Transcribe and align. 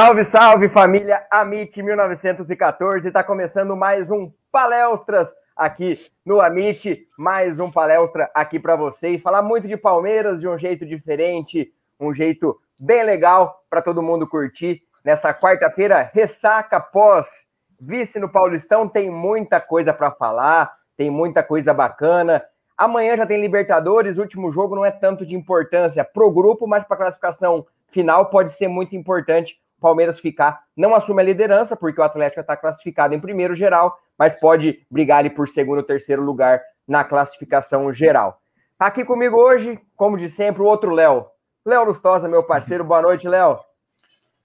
Salve, 0.00 0.24
salve 0.24 0.68
família 0.70 1.26
Amit 1.30 1.82
1914, 1.82 3.06
está 3.06 3.22
começando 3.22 3.76
mais 3.76 4.10
um 4.10 4.32
Palestras 4.50 5.30
aqui 5.54 5.92
no 6.24 6.40
Amit, 6.40 7.06
mais 7.18 7.58
um 7.58 7.70
palestra 7.70 8.30
aqui 8.34 8.58
para 8.58 8.76
vocês, 8.76 9.20
falar 9.20 9.42
muito 9.42 9.68
de 9.68 9.76
Palmeiras 9.76 10.40
de 10.40 10.48
um 10.48 10.56
jeito 10.56 10.86
diferente, 10.86 11.70
um 12.00 12.14
jeito 12.14 12.58
bem 12.80 13.04
legal 13.04 13.62
para 13.68 13.82
todo 13.82 14.02
mundo 14.02 14.26
curtir. 14.26 14.80
Nessa 15.04 15.34
quarta-feira, 15.34 16.10
ressaca 16.14 16.80
pós 16.80 17.44
vice 17.78 18.18
no 18.18 18.30
Paulistão, 18.30 18.88
tem 18.88 19.10
muita 19.10 19.60
coisa 19.60 19.92
para 19.92 20.10
falar, 20.10 20.72
tem 20.96 21.10
muita 21.10 21.42
coisa 21.42 21.74
bacana. 21.74 22.42
Amanhã 22.74 23.18
já 23.18 23.26
tem 23.26 23.38
Libertadores, 23.38 24.16
o 24.16 24.22
último 24.22 24.50
jogo 24.50 24.74
não 24.74 24.84
é 24.86 24.90
tanto 24.90 25.26
de 25.26 25.36
importância 25.36 26.02
pro 26.02 26.32
grupo, 26.32 26.66
mas 26.66 26.84
para 26.84 26.96
classificação 26.96 27.66
final 27.90 28.30
pode 28.30 28.50
ser 28.52 28.66
muito 28.66 28.96
importante 28.96 29.60
Palmeiras 29.80 30.20
ficar, 30.20 30.60
não 30.76 30.94
assume 30.94 31.22
a 31.22 31.24
liderança, 31.24 31.74
porque 31.74 32.00
o 32.00 32.04
Atlético 32.04 32.40
está 32.40 32.56
classificado 32.56 33.14
em 33.14 33.20
primeiro 33.20 33.54
geral, 33.54 33.98
mas 34.18 34.34
pode 34.34 34.86
brigar 34.90 35.18
ali 35.18 35.30
por 35.30 35.48
segundo 35.48 35.78
ou 35.78 35.84
terceiro 35.84 36.22
lugar 36.22 36.60
na 36.86 37.02
classificação 37.02 37.92
geral. 37.92 38.40
Aqui 38.78 39.04
comigo 39.04 39.36
hoje, 39.36 39.78
como 39.96 40.16
de 40.16 40.30
sempre, 40.30 40.62
o 40.62 40.66
outro 40.66 40.90
Léo. 40.90 41.26
Léo 41.64 41.84
Lustosa, 41.84 42.28
meu 42.28 42.42
parceiro. 42.42 42.82
Boa 42.82 43.02
noite, 43.02 43.28
Léo. 43.28 43.58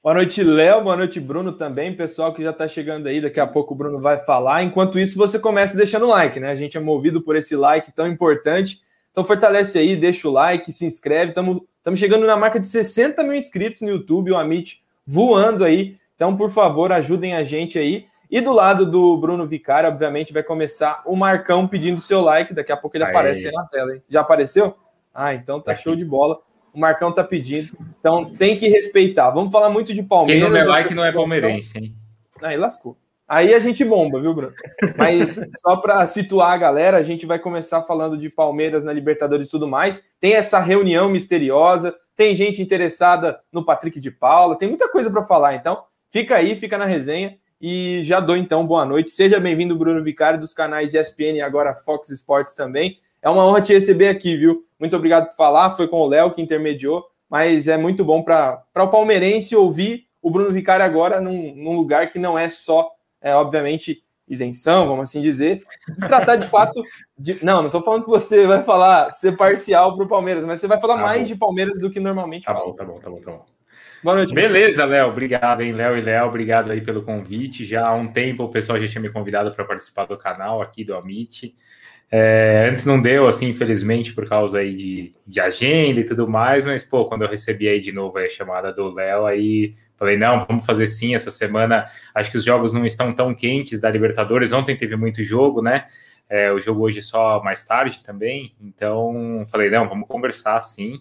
Boa 0.04 0.14
noite, 0.14 0.44
Léo. 0.44 0.84
Boa 0.84 0.96
noite, 0.96 1.20
Bruno 1.20 1.54
também. 1.54 1.96
Pessoal 1.96 2.34
que 2.34 2.44
já 2.44 2.52
está 2.52 2.68
chegando 2.68 3.08
aí, 3.08 3.20
daqui 3.20 3.40
a 3.40 3.48
pouco 3.48 3.74
o 3.74 3.78
Bruno 3.78 4.00
vai 4.00 4.20
falar. 4.20 4.62
Enquanto 4.62 5.00
isso, 5.00 5.18
você 5.18 5.40
começa 5.40 5.76
deixando 5.76 6.06
o 6.06 6.10
like, 6.10 6.40
né? 6.40 6.52
A 6.52 6.56
gente 6.56 6.78
é 6.78 6.80
movido 6.80 7.22
por 7.24 7.36
esse 7.36 7.56
like 7.56 7.92
tão 7.92 8.08
importante. 8.08 8.82
Então 9.12 9.24
fortalece 9.24 9.80
aí, 9.80 9.96
deixa 9.96 10.28
o 10.28 10.32
like, 10.32 10.72
se 10.72 10.86
inscreve. 10.86 11.30
Estamos 11.30 11.64
chegando 11.98 12.28
na 12.28 12.36
marca 12.36 12.60
de 12.60 12.68
60 12.68 13.24
mil 13.24 13.34
inscritos 13.34 13.82
no 13.82 13.90
YouTube. 13.90 14.32
O 14.32 14.38
Amit 14.38 14.84
voando 15.06 15.64
aí. 15.64 15.98
Então, 16.16 16.36
por 16.36 16.52
favor, 16.52 16.92
ajudem 16.92 17.36
a 17.36 17.44
gente 17.44 17.78
aí. 17.78 18.08
E 18.30 18.42
do 18.42 18.52
lado 18.52 18.86
do 18.86 19.18
Bruno 19.18 19.46
Vicari, 19.46 19.88
obviamente, 19.88 20.34
vai 20.34 20.44
começar 20.44 21.02
o 21.06 21.16
Marcão 21.16 21.68
pedindo 21.68 22.02
seu 22.02 22.22
like. 22.22 22.54
Daqui 22.54 22.72
a 22.72 22.78
pouco 22.78 22.98
ele 22.98 23.04
Aê. 23.04 23.12
aparece 23.12 23.48
aí 23.48 23.54
na 23.54 23.66
tela. 23.66 23.94
Hein? 23.94 24.02
Já 24.10 24.22
apareceu? 24.22 24.76
Ah, 25.14 25.34
então 25.34 25.60
tá, 25.60 25.72
tá 25.72 25.76
show 25.76 25.96
de 25.96 26.04
bola. 26.04 26.40
O 26.74 26.80
Marcão 26.80 27.12
tá 27.12 27.24
pedindo. 27.24 27.78
Então 28.00 28.34
tem 28.36 28.58
que 28.58 28.68
respeitar. 28.68 29.30
Vamos 29.30 29.52
falar 29.52 29.70
muito 29.70 29.94
de 29.94 30.04
Palmeiras. 30.04 30.44
Quem 30.44 30.52
não 30.52 30.58
der 30.58 30.68
like 30.68 30.94
não 30.94 31.06
é 31.06 31.12
palmeirense, 31.12 31.78
hein? 31.78 31.96
Aí 32.42 32.58
lascou. 32.58 32.98
Aí 33.28 33.54
a 33.54 33.60
gente 33.60 33.84
bomba, 33.84 34.22
viu, 34.22 34.34
Bruno? 34.34 34.54
Mas 34.98 35.40
só 35.62 35.78
para 35.78 36.06
situar 36.06 36.52
a 36.52 36.58
galera, 36.58 36.98
a 36.98 37.04
gente 37.04 37.26
vai 37.26 37.40
começar 37.40 37.82
falando 37.84 38.18
de 38.18 38.30
Palmeiras 38.30 38.84
na 38.84 38.94
Libertadores 38.94 39.48
e 39.48 39.52
tudo 39.52 39.68
mais. 39.68 40.12
Tem 40.20 40.34
essa 40.34 40.60
reunião 40.60 41.10
misteriosa 41.10 41.96
tem 42.16 42.34
gente 42.34 42.62
interessada 42.62 43.40
no 43.52 43.66
Patrick 43.66 44.00
de 44.00 44.10
Paula, 44.10 44.58
tem 44.58 44.70
muita 44.70 44.90
coisa 44.90 45.10
para 45.10 45.24
falar. 45.24 45.56
Então, 45.56 45.84
fica 46.10 46.36
aí, 46.36 46.56
fica 46.56 46.78
na 46.78 46.86
resenha 46.86 47.38
e 47.60 48.02
já 48.04 48.20
dou 48.20 48.38
então 48.38 48.66
boa 48.66 48.86
noite. 48.86 49.12
Seja 49.12 49.40
bem-vindo, 49.40 49.76
Bruno 49.76 50.04
Vicari, 50.04 50.38
dos 50.38 50.54
canais 50.54 50.94
ESPN 50.94 51.38
e 51.38 51.42
agora 51.42 51.76
Fox 51.76 52.10
Sports 52.10 52.54
também. 52.54 53.00
É 53.22 53.30
uma 53.30 53.46
honra 53.46 53.62
te 53.62 53.74
receber 53.74 54.08
aqui, 54.08 54.38
viu? 54.38 54.66
Muito 54.80 54.96
obrigado 54.96 55.28
por 55.28 55.36
falar. 55.36 55.72
Foi 55.72 55.88
com 55.88 55.98
o 55.98 56.08
Léo 56.08 56.32
que 56.32 56.42
intermediou, 56.42 57.06
mas 57.30 57.68
é 57.68 57.76
muito 57.76 58.06
bom 58.06 58.22
para 58.22 58.64
o 58.76 58.88
palmeirense 58.88 59.56
ouvir 59.56 60.06
o 60.22 60.30
Bruno 60.32 60.52
Vicari 60.52 60.84
agora 60.84 61.20
num, 61.20 61.54
num 61.56 61.76
lugar 61.76 62.10
que 62.10 62.18
não 62.18 62.38
é 62.38 62.50
só, 62.50 62.92
é, 63.22 63.36
obviamente, 63.36 64.04
isenção, 64.28 64.88
vamos 64.88 65.10
assim 65.10 65.22
dizer, 65.22 65.64
tratar 66.00 66.36
de 66.36 66.48
fato 66.48 66.82
de... 67.18 67.44
Não, 67.44 67.60
não 67.60 67.68
estou 67.68 67.84
falando 67.84 68.04
que 68.04 68.10
você 68.10 68.48
vai 68.48 68.64
falar 68.64 69.12
ser 69.12 69.38
parcial 69.38 69.96
para 69.96 70.06
o 70.06 70.10
Palmeiras, 70.10 70.44
mas 70.46 70.60
você 70.60 70.68
vai 70.68 70.80
falar 70.80 70.96
tá 70.96 71.02
mais 71.02 71.20
bom. 71.20 71.26
de 71.26 71.36
Palmeiras 71.36 71.80
do 71.80 71.92
que 71.92 72.00
normalmente 72.00 72.46
tá 72.46 72.54
fala. 72.54 72.66
Bom, 72.66 72.74
tá 72.74 72.84
bom, 72.84 73.00
tá 73.00 73.10
bom, 73.10 73.22
tá 73.22 73.32
bom. 73.32 73.46
Boa 74.04 74.18
noite. 74.18 74.36
Beleza, 74.36 74.86
Léo. 74.86 75.10
Obrigado, 75.10 75.62
hein, 75.62 75.72
Léo 75.72 75.98
e 75.98 76.02
Léo. 76.02 76.28
Obrigado 76.28 76.72
aí 76.72 76.80
pelo 76.80 77.02
convite. 77.02 77.66
Já 77.66 77.88
há 77.88 77.96
um 77.96 78.08
tempo 78.08 78.44
o 78.44 78.50
pessoal 78.50 78.80
já 78.80 78.88
tinha 78.88 79.02
me 79.02 79.10
convidado 79.10 79.52
para 79.52 79.66
participar 79.66 80.06
do 80.06 80.16
canal 80.16 80.62
aqui 80.62 80.84
do 80.84 80.96
Amit. 80.96 81.56
É, 82.12 82.68
antes 82.70 82.86
não 82.86 83.02
deu, 83.02 83.28
assim, 83.28 83.50
infelizmente, 83.50 84.14
por 84.14 84.30
causa 84.30 84.60
aí 84.60 84.76
de, 84.76 85.16
de 85.26 85.40
agenda 85.40 86.00
e 86.00 86.04
tudo 86.04 86.28
mais, 86.28 86.64
mas, 86.64 86.84
pô, 86.84 87.06
quando 87.06 87.24
eu 87.24 87.28
recebi 87.28 87.68
aí 87.68 87.82
de 87.82 87.92
novo 87.92 88.20
a 88.20 88.30
chamada 88.30 88.72
do 88.72 88.94
Léo, 88.94 89.26
aí 89.26 89.74
falei, 89.98 90.18
não, 90.18 90.46
vamos 90.46 90.66
fazer 90.66 90.86
sim, 90.86 91.16
essa 91.16 91.32
semana 91.32 91.86
acho 92.14 92.32
que 92.32 92.38
os 92.38 92.44
jogos 92.44 92.74
não 92.74 92.86
estão 92.86 93.14
tão 93.14 93.34
quentes 93.34 93.80
da 93.80 93.90
Libertadores, 93.90 94.52
ontem 94.52 94.76
teve 94.76 94.96
muito 94.96 95.24
jogo, 95.24 95.62
né, 95.62 95.86
é, 96.30 96.52
o 96.52 96.60
jogo 96.60 96.82
hoje 96.82 97.02
só 97.02 97.42
mais 97.44 97.64
tarde 97.64 98.04
também, 98.04 98.54
então 98.62 99.46
falei, 99.50 99.70
não, 99.70 99.88
vamos 99.88 100.08
conversar 100.08 100.62
sim, 100.62 101.00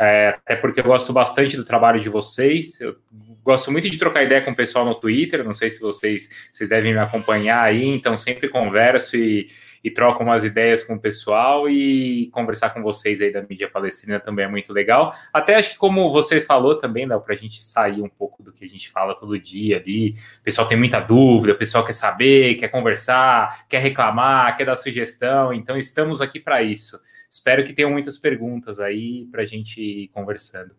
é, 0.00 0.28
até 0.28 0.56
porque 0.56 0.80
eu 0.80 0.84
gosto 0.84 1.12
bastante 1.12 1.56
do 1.56 1.64
trabalho 1.64 2.00
de 2.00 2.08
vocês, 2.08 2.80
eu 2.80 2.96
gosto 3.44 3.70
muito 3.70 3.88
de 3.88 3.98
trocar 3.98 4.22
ideia 4.22 4.42
com 4.42 4.50
o 4.50 4.56
pessoal 4.56 4.84
no 4.84 4.94
Twitter, 4.94 5.44
não 5.44 5.52
sei 5.52 5.70
se 5.70 5.80
vocês, 5.80 6.28
vocês 6.50 6.68
devem 6.68 6.92
me 6.92 6.98
acompanhar 6.98 7.62
aí, 7.62 7.84
então 7.86 8.16
sempre 8.16 8.48
converso 8.48 9.16
e 9.16 9.46
e 9.82 9.90
troco 9.90 10.22
umas 10.22 10.44
ideias 10.44 10.84
com 10.84 10.94
o 10.94 11.00
pessoal 11.00 11.68
e 11.68 12.28
conversar 12.32 12.70
com 12.70 12.82
vocês 12.82 13.20
aí 13.20 13.32
da 13.32 13.42
mídia 13.42 13.68
palestrina 13.68 14.20
também 14.20 14.44
é 14.44 14.48
muito 14.48 14.72
legal. 14.72 15.12
Até 15.32 15.56
acho 15.56 15.70
que 15.70 15.78
como 15.78 16.12
você 16.12 16.40
falou 16.40 16.76
também, 16.78 17.06
Léo, 17.06 17.20
para 17.20 17.34
a 17.34 17.36
gente 17.36 17.62
sair 17.64 18.00
um 18.00 18.08
pouco 18.08 18.42
do 18.42 18.52
que 18.52 18.64
a 18.64 18.68
gente 18.68 18.90
fala 18.90 19.14
todo 19.14 19.38
dia 19.38 19.78
ali, 19.78 20.14
o 20.40 20.42
pessoal 20.44 20.68
tem 20.68 20.78
muita 20.78 21.00
dúvida, 21.00 21.52
o 21.52 21.58
pessoal 21.58 21.84
quer 21.84 21.94
saber, 21.94 22.54
quer 22.54 22.68
conversar, 22.68 23.66
quer 23.68 23.78
reclamar, 23.78 24.56
quer 24.56 24.64
dar 24.64 24.76
sugestão, 24.76 25.52
então 25.52 25.76
estamos 25.76 26.20
aqui 26.20 26.38
para 26.38 26.62
isso. 26.62 27.00
Espero 27.30 27.64
que 27.64 27.72
tenham 27.72 27.90
muitas 27.90 28.18
perguntas 28.18 28.78
aí 28.78 29.26
para 29.30 29.42
a 29.42 29.46
gente 29.46 29.82
ir 29.82 30.08
conversando. 30.08 30.76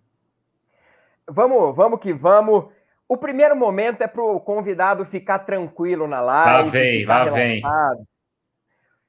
Vamos, 1.28 1.76
vamos 1.76 2.00
que 2.00 2.14
vamos. 2.14 2.66
O 3.08 3.18
primeiro 3.18 3.56
momento 3.56 4.02
é 4.02 4.08
para 4.08 4.24
o 4.24 4.40
convidado 4.40 5.06
ficar 5.06 5.40
tranquilo 5.40 6.08
na 6.08 6.22
live. 6.22 6.52
Lá 6.52 6.62
vem, 6.64 7.06
lá 7.06 7.26
vem. 7.26 7.62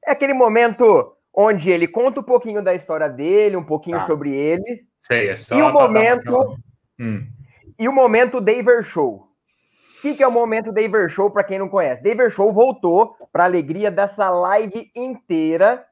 É 0.06 0.12
aquele 0.12 0.34
momento 0.34 1.14
onde 1.34 1.70
ele 1.70 1.88
conta 1.88 2.20
um 2.20 2.22
pouquinho 2.22 2.62
da 2.62 2.74
história 2.74 3.08
dele, 3.08 3.56
um 3.56 3.64
pouquinho 3.64 3.98
tá. 3.98 4.06
sobre 4.06 4.32
ele. 4.34 4.86
Sei, 4.96 5.28
é 5.28 5.34
só 5.34 5.58
e 5.58 5.62
o 5.62 5.72
momento 5.72 6.56
hum. 6.98 7.26
e 7.78 7.88
o 7.88 7.92
momento 7.92 8.40
Daver 8.40 8.82
Show. 8.82 9.28
O 9.98 10.02
que, 10.02 10.14
que 10.14 10.22
é 10.22 10.28
o 10.28 10.32
momento 10.32 10.70
Daver 10.70 11.08
Show 11.08 11.30
para 11.30 11.42
quem 11.42 11.58
não 11.58 11.68
conhece? 11.68 12.02
Daver 12.02 12.30
Show 12.30 12.52
voltou 12.52 13.16
para 13.32 13.44
alegria 13.44 13.90
dessa 13.90 14.28
live 14.30 14.90
inteira. 14.94 15.84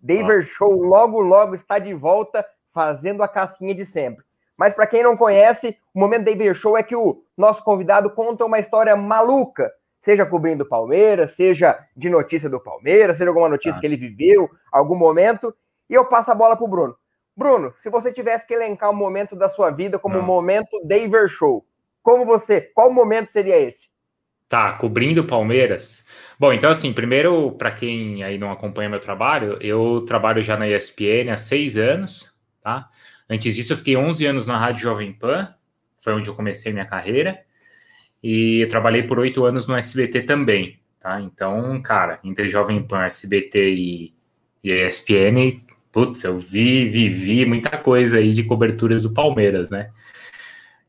Daver 0.00 0.38
ah. 0.38 0.42
Show 0.42 0.72
logo 0.72 1.20
logo 1.20 1.54
está 1.54 1.78
de 1.78 1.92
volta 1.92 2.46
fazendo 2.72 3.22
a 3.22 3.28
casquinha 3.28 3.74
de 3.74 3.84
sempre. 3.84 4.24
Mas 4.56 4.72
para 4.72 4.86
quem 4.86 5.02
não 5.02 5.16
conhece, 5.16 5.76
o 5.92 5.98
momento 5.98 6.24
Daver 6.24 6.54
Show 6.54 6.78
é 6.78 6.82
que 6.82 6.96
o 6.96 7.22
nosso 7.36 7.62
convidado 7.62 8.08
conta 8.10 8.44
uma 8.44 8.58
história 8.58 8.96
maluca 8.96 9.70
seja 10.06 10.24
cobrindo 10.24 10.62
o 10.62 10.68
Palmeiras, 10.68 11.32
seja 11.32 11.76
de 11.96 12.08
notícia 12.08 12.48
do 12.48 12.60
Palmeiras, 12.60 13.18
seja 13.18 13.28
alguma 13.28 13.48
notícia 13.48 13.76
ah. 13.76 13.80
que 13.80 13.86
ele 13.88 13.96
viveu, 13.96 14.48
algum 14.70 14.94
momento, 14.94 15.52
e 15.90 15.94
eu 15.94 16.04
passo 16.04 16.30
a 16.30 16.34
bola 16.34 16.54
para 16.54 16.64
o 16.64 16.68
Bruno. 16.68 16.94
Bruno, 17.36 17.74
se 17.80 17.90
você 17.90 18.12
tivesse 18.12 18.46
que 18.46 18.54
elencar 18.54 18.88
um 18.88 18.94
momento 18.94 19.34
da 19.34 19.48
sua 19.48 19.68
vida 19.72 19.98
como 19.98 20.16
o 20.16 20.20
um 20.20 20.24
momento 20.24 20.80
Daver 20.84 21.26
Show, 21.26 21.66
como 22.04 22.24
você, 22.24 22.60
qual 22.60 22.92
momento 22.92 23.32
seria 23.32 23.58
esse? 23.58 23.88
Tá, 24.48 24.74
cobrindo 24.74 25.26
Palmeiras. 25.26 26.06
Bom, 26.38 26.52
então 26.52 26.70
assim, 26.70 26.92
primeiro, 26.92 27.50
para 27.58 27.72
quem 27.72 28.22
aí 28.22 28.38
não 28.38 28.52
acompanha 28.52 28.88
meu 28.88 29.00
trabalho, 29.00 29.58
eu 29.60 30.02
trabalho 30.02 30.40
já 30.40 30.56
na 30.56 30.68
ESPN 30.68 31.32
há 31.32 31.36
seis 31.36 31.76
anos, 31.76 32.32
tá? 32.62 32.88
Antes 33.28 33.56
disso, 33.56 33.72
eu 33.72 33.76
fiquei 33.76 33.96
11 33.96 34.24
anos 34.24 34.46
na 34.46 34.56
Rádio 34.56 34.82
Jovem 34.82 35.12
Pan, 35.12 35.52
foi 36.00 36.12
onde 36.12 36.30
eu 36.30 36.36
comecei 36.36 36.72
minha 36.72 36.86
carreira, 36.86 37.44
e 38.22 38.60
eu 38.60 38.68
trabalhei 38.68 39.02
por 39.02 39.18
oito 39.18 39.44
anos 39.44 39.66
no 39.66 39.76
SBT 39.76 40.22
também, 40.22 40.78
tá? 41.00 41.20
Então, 41.20 41.80
cara, 41.82 42.18
entre 42.24 42.48
Jovem 42.48 42.82
Pan, 42.82 43.04
SBT 43.04 43.74
e, 43.74 44.14
e 44.64 44.72
ESPN, 44.72 45.60
putz, 45.92 46.24
eu 46.24 46.38
vi, 46.38 46.88
vivi 46.88 47.46
muita 47.46 47.78
coisa 47.78 48.18
aí 48.18 48.32
de 48.32 48.44
coberturas 48.44 49.02
do 49.02 49.12
Palmeiras, 49.12 49.70
né? 49.70 49.90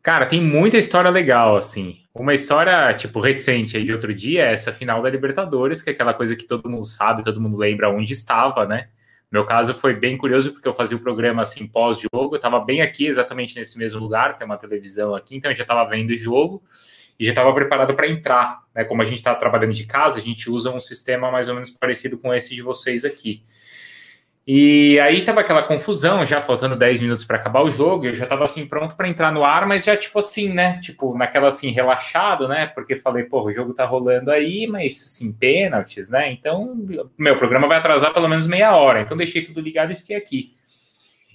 Cara, 0.01 0.25
tem 0.25 0.41
muita 0.41 0.77
história 0.77 1.09
legal, 1.09 1.55
assim. 1.55 1.97
Uma 2.13 2.33
história, 2.33 2.93
tipo, 2.93 3.19
recente 3.19 3.77
aí 3.77 3.83
de 3.83 3.93
outro 3.93 4.13
dia 4.13 4.45
é 4.45 4.53
essa 4.53 4.71
final 4.71 5.01
da 5.01 5.09
Libertadores, 5.09 5.81
que 5.81 5.89
é 5.89 5.93
aquela 5.93 6.13
coisa 6.13 6.35
que 6.35 6.45
todo 6.45 6.69
mundo 6.69 6.85
sabe, 6.85 7.23
todo 7.23 7.41
mundo 7.41 7.57
lembra 7.57 7.89
onde 7.89 8.13
estava, 8.13 8.65
né? 8.65 8.87
Meu 9.29 9.43
caso 9.43 9.73
foi 9.73 9.93
bem 9.93 10.17
curioso, 10.17 10.53
porque 10.53 10.67
eu 10.67 10.73
fazia 10.73 10.95
o 10.95 11.01
programa 11.01 11.41
assim 11.41 11.67
pós-jogo, 11.67 12.33
eu 12.33 12.37
estava 12.37 12.59
bem 12.61 12.81
aqui, 12.81 13.05
exatamente 13.05 13.55
nesse 13.55 13.77
mesmo 13.77 13.99
lugar, 13.99 14.37
tem 14.37 14.45
uma 14.45 14.55
televisão 14.55 15.13
aqui, 15.13 15.35
então 15.35 15.51
eu 15.51 15.55
já 15.55 15.63
estava 15.63 15.87
vendo 15.89 16.11
o 16.11 16.15
jogo 16.15 16.63
e 17.19 17.25
já 17.25 17.31
estava 17.31 17.53
preparado 17.53 17.93
para 17.93 18.07
entrar. 18.07 18.63
Né? 18.73 18.83
Como 18.83 19.01
a 19.01 19.05
gente 19.05 19.17
está 19.17 19.33
trabalhando 19.33 19.73
de 19.73 19.85
casa, 19.85 20.19
a 20.19 20.21
gente 20.21 20.49
usa 20.49 20.71
um 20.71 20.79
sistema 20.79 21.31
mais 21.31 21.47
ou 21.47 21.55
menos 21.55 21.69
parecido 21.69 22.17
com 22.17 22.33
esse 22.33 22.53
de 22.53 22.61
vocês 22.61 23.03
aqui. 23.03 23.43
E 24.49 24.97
aí 25.01 25.21
tava 25.23 25.41
aquela 25.41 25.61
confusão, 25.61 26.25
já 26.25 26.39
faltando 26.39 26.73
10 26.77 27.01
minutos 27.01 27.25
para 27.25 27.35
acabar 27.35 27.61
o 27.63 27.69
jogo, 27.69 28.05
eu 28.05 28.13
já 28.13 28.25
tava 28.25 28.45
assim 28.45 28.65
pronto 28.65 28.95
para 28.95 29.09
entrar 29.09 29.29
no 29.29 29.43
ar, 29.43 29.67
mas 29.67 29.83
já 29.83 29.97
tipo 29.97 30.17
assim, 30.19 30.47
né? 30.47 30.79
Tipo, 30.81 31.17
naquela 31.17 31.49
assim 31.49 31.69
relaxado, 31.69 32.47
né? 32.47 32.65
Porque 32.67 32.95
falei, 32.95 33.25
pô, 33.25 33.43
o 33.43 33.51
jogo 33.51 33.73
tá 33.73 33.83
rolando 33.83 34.31
aí, 34.31 34.65
mas 34.65 35.03
assim, 35.03 35.33
pênaltis, 35.33 36.09
né? 36.09 36.31
Então, 36.31 36.77
meu 37.17 37.35
programa 37.35 37.67
vai 37.67 37.77
atrasar 37.77 38.13
pelo 38.13 38.29
menos 38.29 38.47
meia 38.47 38.73
hora. 38.73 39.01
Então 39.01 39.17
deixei 39.17 39.41
tudo 39.41 39.59
ligado 39.59 39.91
e 39.91 39.95
fiquei 39.95 40.15
aqui. 40.15 40.56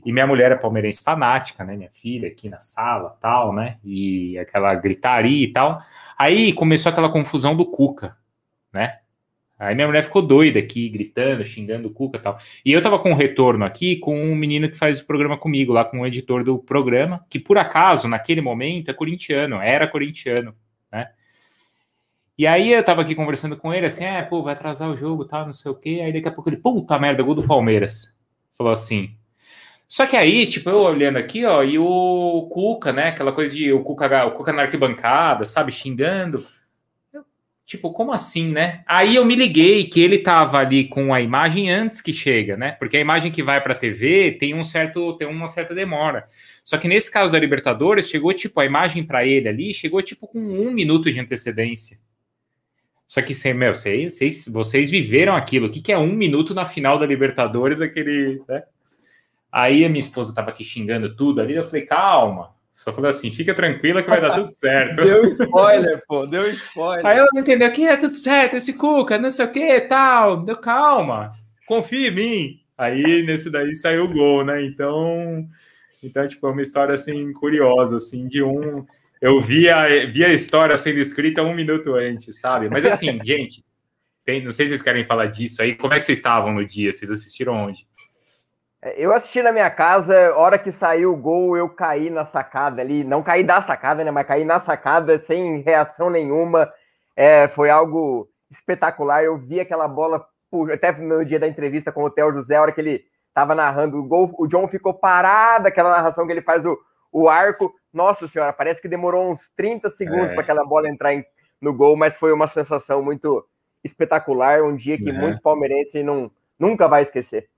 E 0.04 0.12
minha 0.12 0.26
mulher 0.26 0.50
é 0.50 0.56
palmeirense 0.56 1.02
fanática, 1.02 1.64
né? 1.64 1.76
Minha 1.76 1.90
filha 1.90 2.28
aqui 2.28 2.48
na 2.48 2.58
sala, 2.58 3.16
tal, 3.20 3.52
né? 3.52 3.78
E 3.84 4.36
aquela 4.38 4.74
gritaria 4.74 5.44
e 5.44 5.52
tal. 5.52 5.80
Aí 6.18 6.52
começou 6.52 6.90
aquela 6.90 7.08
confusão 7.08 7.56
do 7.56 7.64
Cuca, 7.64 8.16
né? 8.72 8.98
Aí 9.58 9.76
minha 9.76 9.86
mulher 9.86 10.02
ficou 10.02 10.20
doida 10.20 10.58
aqui, 10.58 10.88
gritando, 10.88 11.44
xingando 11.46 11.86
o 11.86 11.92
Cuca 11.92 12.18
e 12.18 12.20
tal. 12.20 12.36
E 12.64 12.72
eu 12.72 12.82
tava 12.82 12.98
com 12.98 13.12
um 13.12 13.14
retorno 13.14 13.64
aqui 13.64 13.96
com 13.96 14.20
um 14.20 14.34
menino 14.34 14.68
que 14.68 14.76
faz 14.76 14.98
o 14.98 15.06
programa 15.06 15.38
comigo, 15.38 15.72
lá 15.72 15.84
com 15.84 16.00
o 16.00 16.06
editor 16.06 16.42
do 16.42 16.58
programa, 16.58 17.24
que 17.30 17.38
por 17.38 17.56
acaso, 17.56 18.08
naquele 18.08 18.40
momento, 18.40 18.90
é 18.90 18.94
corintiano, 18.94 19.60
era 19.60 19.86
corintiano, 19.86 20.52
né? 20.90 21.10
E 22.36 22.44
aí 22.44 22.72
eu 22.72 22.82
tava 22.82 23.02
aqui 23.02 23.14
conversando 23.14 23.56
com 23.56 23.72
ele, 23.72 23.86
assim, 23.86 24.04
é, 24.04 24.20
pô, 24.22 24.42
vai 24.42 24.54
atrasar 24.54 24.90
o 24.90 24.96
jogo, 24.96 25.24
tal, 25.24 25.44
não 25.44 25.52
sei 25.52 25.70
o 25.70 25.76
quê. 25.76 26.00
Aí 26.04 26.12
daqui 26.12 26.26
a 26.26 26.32
pouco 26.32 26.50
ele, 26.50 26.56
puta 26.56 26.98
merda, 26.98 27.22
gol 27.22 27.36
do 27.36 27.46
Palmeiras. 27.46 28.12
Falou 28.52 28.72
assim. 28.72 29.16
Só 29.92 30.06
que 30.06 30.16
aí, 30.16 30.46
tipo, 30.46 30.70
eu 30.70 30.78
olhando 30.78 31.18
aqui, 31.18 31.44
ó, 31.44 31.62
e 31.62 31.78
o 31.78 32.48
Cuca, 32.50 32.94
né, 32.94 33.08
aquela 33.08 33.30
coisa 33.30 33.54
de 33.54 33.70
o 33.74 33.82
Cuca, 33.82 34.24
o 34.24 34.30
Cuca 34.30 34.50
na 34.50 34.62
arquibancada, 34.62 35.44
sabe, 35.44 35.70
xingando. 35.70 36.46
Tipo, 37.66 37.92
como 37.92 38.10
assim, 38.10 38.48
né? 38.50 38.82
Aí 38.86 39.16
eu 39.16 39.24
me 39.26 39.34
liguei 39.34 39.84
que 39.84 40.00
ele 40.00 40.16
tava 40.16 40.56
ali 40.56 40.88
com 40.88 41.12
a 41.12 41.20
imagem 41.20 41.70
antes 41.70 42.00
que 42.00 42.10
chega, 42.10 42.56
né? 42.56 42.72
Porque 42.72 42.96
a 42.96 43.00
imagem 43.00 43.30
que 43.30 43.42
vai 43.42 43.60
para 43.62 43.74
a 43.74 43.76
TV 43.76 44.32
tem 44.40 44.54
um 44.54 44.64
certo 44.64 45.14
tem 45.18 45.28
uma 45.28 45.46
certa 45.46 45.74
demora. 45.74 46.26
Só 46.64 46.78
que 46.78 46.88
nesse 46.88 47.10
caso 47.10 47.30
da 47.30 47.38
Libertadores 47.38 48.08
chegou 48.08 48.32
tipo 48.32 48.60
a 48.60 48.64
imagem 48.64 49.04
para 49.04 49.26
ele 49.26 49.46
ali 49.46 49.74
chegou 49.74 50.00
tipo 50.00 50.26
com 50.26 50.38
um 50.38 50.72
minuto 50.72 51.12
de 51.12 51.20
antecedência. 51.20 51.98
Só 53.06 53.20
que 53.20 53.34
meu, 53.52 53.74
vocês, 53.74 54.14
vocês, 54.16 54.48
vocês 54.48 54.90
viveram 54.90 55.36
aquilo. 55.36 55.66
O 55.66 55.70
que, 55.70 55.82
que 55.82 55.92
é 55.92 55.98
um 55.98 56.14
minuto 56.14 56.54
na 56.54 56.64
final 56.64 56.98
da 56.98 57.04
Libertadores? 57.04 57.82
Aquele, 57.82 58.40
né? 58.48 58.62
Aí 59.52 59.84
a 59.84 59.88
minha 59.88 60.00
esposa 60.00 60.34
tava 60.34 60.48
aqui 60.48 60.64
xingando 60.64 61.14
tudo 61.14 61.42
ali. 61.42 61.54
Eu 61.54 61.62
falei, 61.64 61.82
calma, 61.82 62.54
só 62.72 62.92
falei 62.92 63.10
assim, 63.10 63.30
fica 63.30 63.54
tranquila 63.54 64.02
que 64.02 64.08
vai 64.08 64.20
dar 64.20 64.34
tudo 64.34 64.50
certo. 64.50 65.02
Deu 65.04 65.24
spoiler, 65.26 66.02
pô, 66.08 66.26
deu 66.26 66.48
spoiler. 66.48 67.04
Aí 67.06 67.18
ela 67.18 67.28
não 67.32 67.42
entendeu 67.42 67.70
que 67.70 67.86
é 67.86 67.96
tudo 67.96 68.14
certo, 68.14 68.56
esse 68.56 68.72
Cuca, 68.72 69.18
não 69.18 69.30
sei 69.30 69.44
o 69.44 69.52
que, 69.52 69.80
tal. 69.82 70.42
Deu 70.42 70.56
calma, 70.56 71.32
confia 71.66 72.08
em 72.08 72.14
mim. 72.14 72.60
Aí 72.76 73.22
nesse 73.24 73.50
daí 73.50 73.76
saiu 73.76 74.04
o 74.04 74.12
gol, 74.12 74.44
né? 74.44 74.64
Então, 74.64 75.46
então 76.02 76.26
tipo, 76.26 76.46
é 76.46 76.50
uma 76.50 76.62
história 76.62 76.94
assim 76.94 77.32
curiosa, 77.34 77.98
assim, 77.98 78.26
de 78.26 78.42
um. 78.42 78.86
Eu 79.20 79.38
vi 79.40 79.68
a, 79.68 79.86
vi 80.06 80.24
a 80.24 80.32
história 80.32 80.76
sendo 80.76 80.98
escrita 80.98 81.42
um 81.42 81.54
minuto 81.54 81.94
antes, 81.94 82.40
sabe? 82.40 82.68
Mas 82.70 82.86
assim, 82.86 83.20
gente, 83.22 83.62
tem, 84.24 84.42
não 84.42 84.50
sei 84.50 84.66
se 84.66 84.70
vocês 84.70 84.82
querem 84.82 85.04
falar 85.04 85.26
disso 85.26 85.62
aí. 85.62 85.76
Como 85.76 85.92
é 85.92 85.98
que 85.98 86.04
vocês 86.04 86.18
estavam 86.18 86.52
no 86.52 86.64
dia? 86.64 86.92
Vocês 86.92 87.10
assistiram 87.10 87.54
onde? 87.54 87.86
Eu 88.96 89.12
assisti 89.12 89.40
na 89.42 89.52
minha 89.52 89.70
casa, 89.70 90.34
hora 90.34 90.58
que 90.58 90.72
saiu 90.72 91.12
o 91.12 91.16
gol, 91.16 91.56
eu 91.56 91.68
caí 91.68 92.10
na 92.10 92.24
sacada 92.24 92.82
ali. 92.82 93.04
Não 93.04 93.22
caí 93.22 93.44
da 93.44 93.62
sacada, 93.62 94.02
né? 94.02 94.10
Mas 94.10 94.26
caí 94.26 94.44
na 94.44 94.58
sacada 94.58 95.16
sem 95.18 95.60
reação 95.60 96.10
nenhuma. 96.10 96.68
É, 97.14 97.46
foi 97.46 97.70
algo 97.70 98.28
espetacular. 98.50 99.22
Eu 99.22 99.38
vi 99.38 99.60
aquela 99.60 99.86
bola, 99.86 100.26
até 100.72 100.90
no 100.90 101.24
dia 101.24 101.38
da 101.38 101.46
entrevista 101.46 101.92
com 101.92 102.02
o 102.02 102.10
Theo 102.10 102.32
José, 102.32 102.56
a 102.56 102.62
hora 102.62 102.72
que 102.72 102.80
ele 102.80 103.04
estava 103.28 103.54
narrando 103.54 103.98
o 103.98 104.04
gol, 104.04 104.34
o 104.36 104.46
John 104.48 104.66
ficou 104.68 104.92
parado, 104.92 105.68
aquela 105.68 105.90
narração 105.90 106.26
que 106.26 106.32
ele 106.32 106.42
faz 106.42 106.66
o, 106.66 106.76
o 107.12 107.28
arco. 107.28 107.72
Nossa 107.92 108.26
senhora, 108.26 108.52
parece 108.52 108.82
que 108.82 108.88
demorou 108.88 109.30
uns 109.30 109.48
30 109.56 109.88
segundos 109.90 110.30
é. 110.30 110.34
para 110.34 110.42
aquela 110.42 110.64
bola 110.64 110.88
entrar 110.88 111.14
em, 111.14 111.24
no 111.60 111.72
gol, 111.72 111.96
mas 111.96 112.16
foi 112.16 112.32
uma 112.32 112.48
sensação 112.48 113.02
muito 113.02 113.46
espetacular. 113.84 114.62
Um 114.62 114.74
dia 114.74 114.98
que 114.98 115.10
uhum. 115.10 115.18
muito 115.18 115.40
palmeirense 115.40 116.02
não, 116.02 116.30
nunca 116.58 116.88
vai 116.88 117.02
esquecer. 117.02 117.48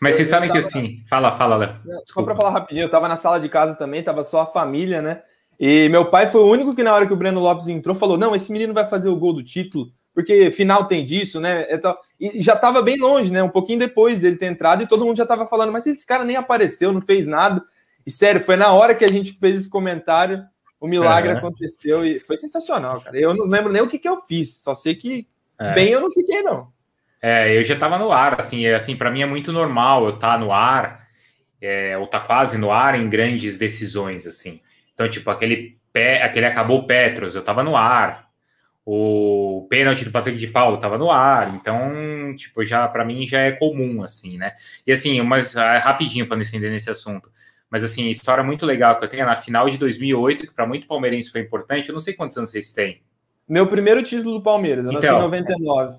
Mas 0.00 0.14
vocês 0.14 0.28
sabem 0.28 0.50
que 0.50 0.58
assim, 0.58 1.02
fala, 1.08 1.32
fala, 1.32 1.56
Léo. 1.56 1.76
Só 2.06 2.22
para 2.22 2.36
falar 2.36 2.50
rapidinho, 2.50 2.84
eu 2.84 2.90
tava 2.90 3.08
na 3.08 3.16
sala 3.16 3.40
de 3.40 3.48
casa 3.48 3.76
também, 3.76 4.02
tava 4.02 4.22
só 4.24 4.42
a 4.42 4.46
família, 4.46 5.00
né? 5.00 5.22
E 5.58 5.88
meu 5.88 6.10
pai 6.10 6.26
foi 6.26 6.40
o 6.40 6.50
único 6.50 6.74
que 6.74 6.82
na 6.82 6.94
hora 6.94 7.06
que 7.06 7.12
o 7.12 7.16
Breno 7.16 7.40
Lopes 7.40 7.68
entrou 7.68 7.94
falou: 7.94 8.18
"Não, 8.18 8.34
esse 8.34 8.52
menino 8.52 8.74
vai 8.74 8.86
fazer 8.86 9.08
o 9.08 9.16
gol 9.16 9.32
do 9.32 9.42
título, 9.42 9.90
porque 10.14 10.50
final 10.50 10.86
tem 10.86 11.04
disso, 11.04 11.40
né?" 11.40 11.66
E 12.20 12.42
já 12.42 12.56
tava 12.56 12.82
bem 12.82 12.98
longe, 12.98 13.32
né? 13.32 13.42
Um 13.42 13.48
pouquinho 13.48 13.78
depois 13.78 14.20
dele 14.20 14.36
ter 14.36 14.46
entrado 14.46 14.82
e 14.82 14.88
todo 14.88 15.04
mundo 15.04 15.16
já 15.16 15.26
tava 15.26 15.46
falando: 15.46 15.72
"Mas 15.72 15.86
esse 15.86 16.06
cara 16.06 16.24
nem 16.24 16.36
apareceu, 16.36 16.92
não 16.92 17.00
fez 17.00 17.26
nada". 17.26 17.62
E 18.06 18.10
sério, 18.10 18.40
foi 18.40 18.56
na 18.56 18.72
hora 18.72 18.94
que 18.94 19.04
a 19.04 19.10
gente 19.10 19.38
fez 19.38 19.60
esse 19.60 19.70
comentário, 19.70 20.44
o 20.80 20.86
milagre 20.86 21.30
é. 21.30 21.34
aconteceu 21.34 22.04
e 22.04 22.18
foi 22.20 22.36
sensacional, 22.36 23.00
cara. 23.00 23.16
Eu 23.16 23.34
não 23.34 23.46
lembro 23.46 23.72
nem 23.72 23.80
o 23.80 23.88
que 23.88 23.98
que 23.98 24.08
eu 24.08 24.20
fiz, 24.22 24.60
só 24.60 24.74
sei 24.74 24.96
que 24.96 25.28
é. 25.58 25.74
bem 25.74 25.90
eu 25.90 26.00
não 26.00 26.10
fiquei 26.10 26.42
não. 26.42 26.72
É, 27.22 27.56
eu 27.56 27.62
já 27.62 27.74
estava 27.74 27.96
no 27.98 28.10
ar, 28.10 28.34
assim, 28.40 28.66
é, 28.66 28.74
assim 28.74 28.96
para 28.96 29.08
mim 29.08 29.22
é 29.22 29.26
muito 29.26 29.52
normal 29.52 30.04
eu 30.04 30.14
estar 30.14 30.32
tá 30.32 30.38
no 30.38 30.52
ar, 30.52 31.06
é, 31.60 31.96
ou 31.96 32.04
estar 32.04 32.18
tá 32.18 32.26
quase 32.26 32.58
no 32.58 32.72
ar 32.72 32.96
em 32.96 33.08
grandes 33.08 33.56
decisões, 33.56 34.26
assim. 34.26 34.60
Então, 34.92 35.08
tipo, 35.08 35.30
aquele, 35.30 35.78
pé, 35.92 36.22
aquele 36.22 36.46
acabou 36.46 36.84
Petros, 36.84 37.36
eu 37.36 37.40
estava 37.40 37.62
no 37.62 37.76
ar. 37.76 38.28
O 38.84 39.68
pênalti 39.70 40.04
do 40.04 40.10
Patrick 40.10 40.36
de 40.36 40.48
Paulo 40.48 40.74
estava 40.74 40.98
no 40.98 41.08
ar, 41.08 41.54
então, 41.54 42.34
tipo, 42.36 42.64
já 42.64 42.88
para 42.88 43.04
mim 43.04 43.24
já 43.24 43.38
é 43.40 43.52
comum, 43.52 44.02
assim, 44.02 44.36
né? 44.36 44.54
E 44.84 44.90
assim, 44.90 45.20
umas 45.20 45.54
é, 45.54 45.78
rapidinho 45.78 46.26
para 46.26 46.36
não 46.36 46.42
estender 46.42 46.68
nesse 46.68 46.90
assunto. 46.90 47.30
Mas 47.70 47.84
assim, 47.84 48.08
história 48.10 48.42
muito 48.42 48.66
legal 48.66 48.98
que 48.98 49.04
eu 49.04 49.08
tenho 49.08 49.22
é 49.22 49.26
na 49.26 49.36
final 49.36 49.70
de 49.70 49.78
2008, 49.78 50.48
que 50.48 50.52
para 50.52 50.66
muito 50.66 50.88
palmeirense 50.88 51.30
foi 51.30 51.40
importante. 51.40 51.88
Eu 51.88 51.92
não 51.92 52.00
sei 52.00 52.12
quantos 52.12 52.36
anos 52.36 52.50
vocês 52.50 52.72
têm. 52.72 53.00
Meu 53.48 53.68
primeiro 53.68 54.02
título 54.02 54.34
do 54.34 54.42
Palmeiras, 54.42 54.84
eu 54.84 54.92
então, 54.92 55.00
nasci 55.00 55.16
em 55.16 55.24
99. 55.24 55.98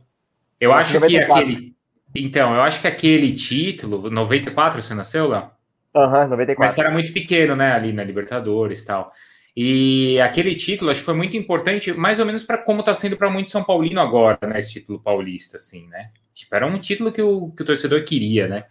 Eu 0.59 0.73
acho 0.73 0.93
94. 0.93 1.45
que 1.45 1.51
aquele. 1.51 1.75
Então, 2.15 2.53
eu 2.53 2.61
acho 2.61 2.81
que 2.81 2.87
aquele 2.87 3.33
título, 3.33 4.09
94 4.09 4.81
você 4.81 4.93
nasceu, 4.93 5.27
Léo? 5.27 5.49
Aham, 5.95 6.23
uhum, 6.23 6.29
94. 6.29 6.59
Mas 6.59 6.77
era 6.77 6.91
muito 6.91 7.13
pequeno, 7.13 7.55
né, 7.55 7.71
ali 7.73 7.93
na 7.93 8.03
Libertadores 8.03 8.81
e 8.81 8.85
tal. 8.85 9.11
E 9.55 10.19
aquele 10.19 10.55
título 10.55 10.89
acho 10.89 11.01
que 11.01 11.05
foi 11.05 11.13
muito 11.13 11.37
importante, 11.37 11.93
mais 11.93 12.19
ou 12.19 12.25
menos 12.25 12.43
para 12.43 12.57
como 12.57 12.79
está 12.79 12.93
sendo 12.93 13.15
para 13.15 13.29
muito 13.29 13.51
São 13.51 13.63
Paulino 13.63 14.01
agora, 14.01 14.39
né? 14.47 14.57
Esse 14.57 14.73
título 14.73 14.99
paulista, 14.99 15.57
assim, 15.57 15.87
né? 15.89 16.09
Tipo, 16.33 16.55
era 16.55 16.65
um 16.65 16.79
título 16.79 17.11
que 17.11 17.21
o, 17.21 17.51
que 17.51 17.61
o 17.61 17.65
torcedor 17.65 18.03
queria, 18.03 18.47
né? 18.47 18.63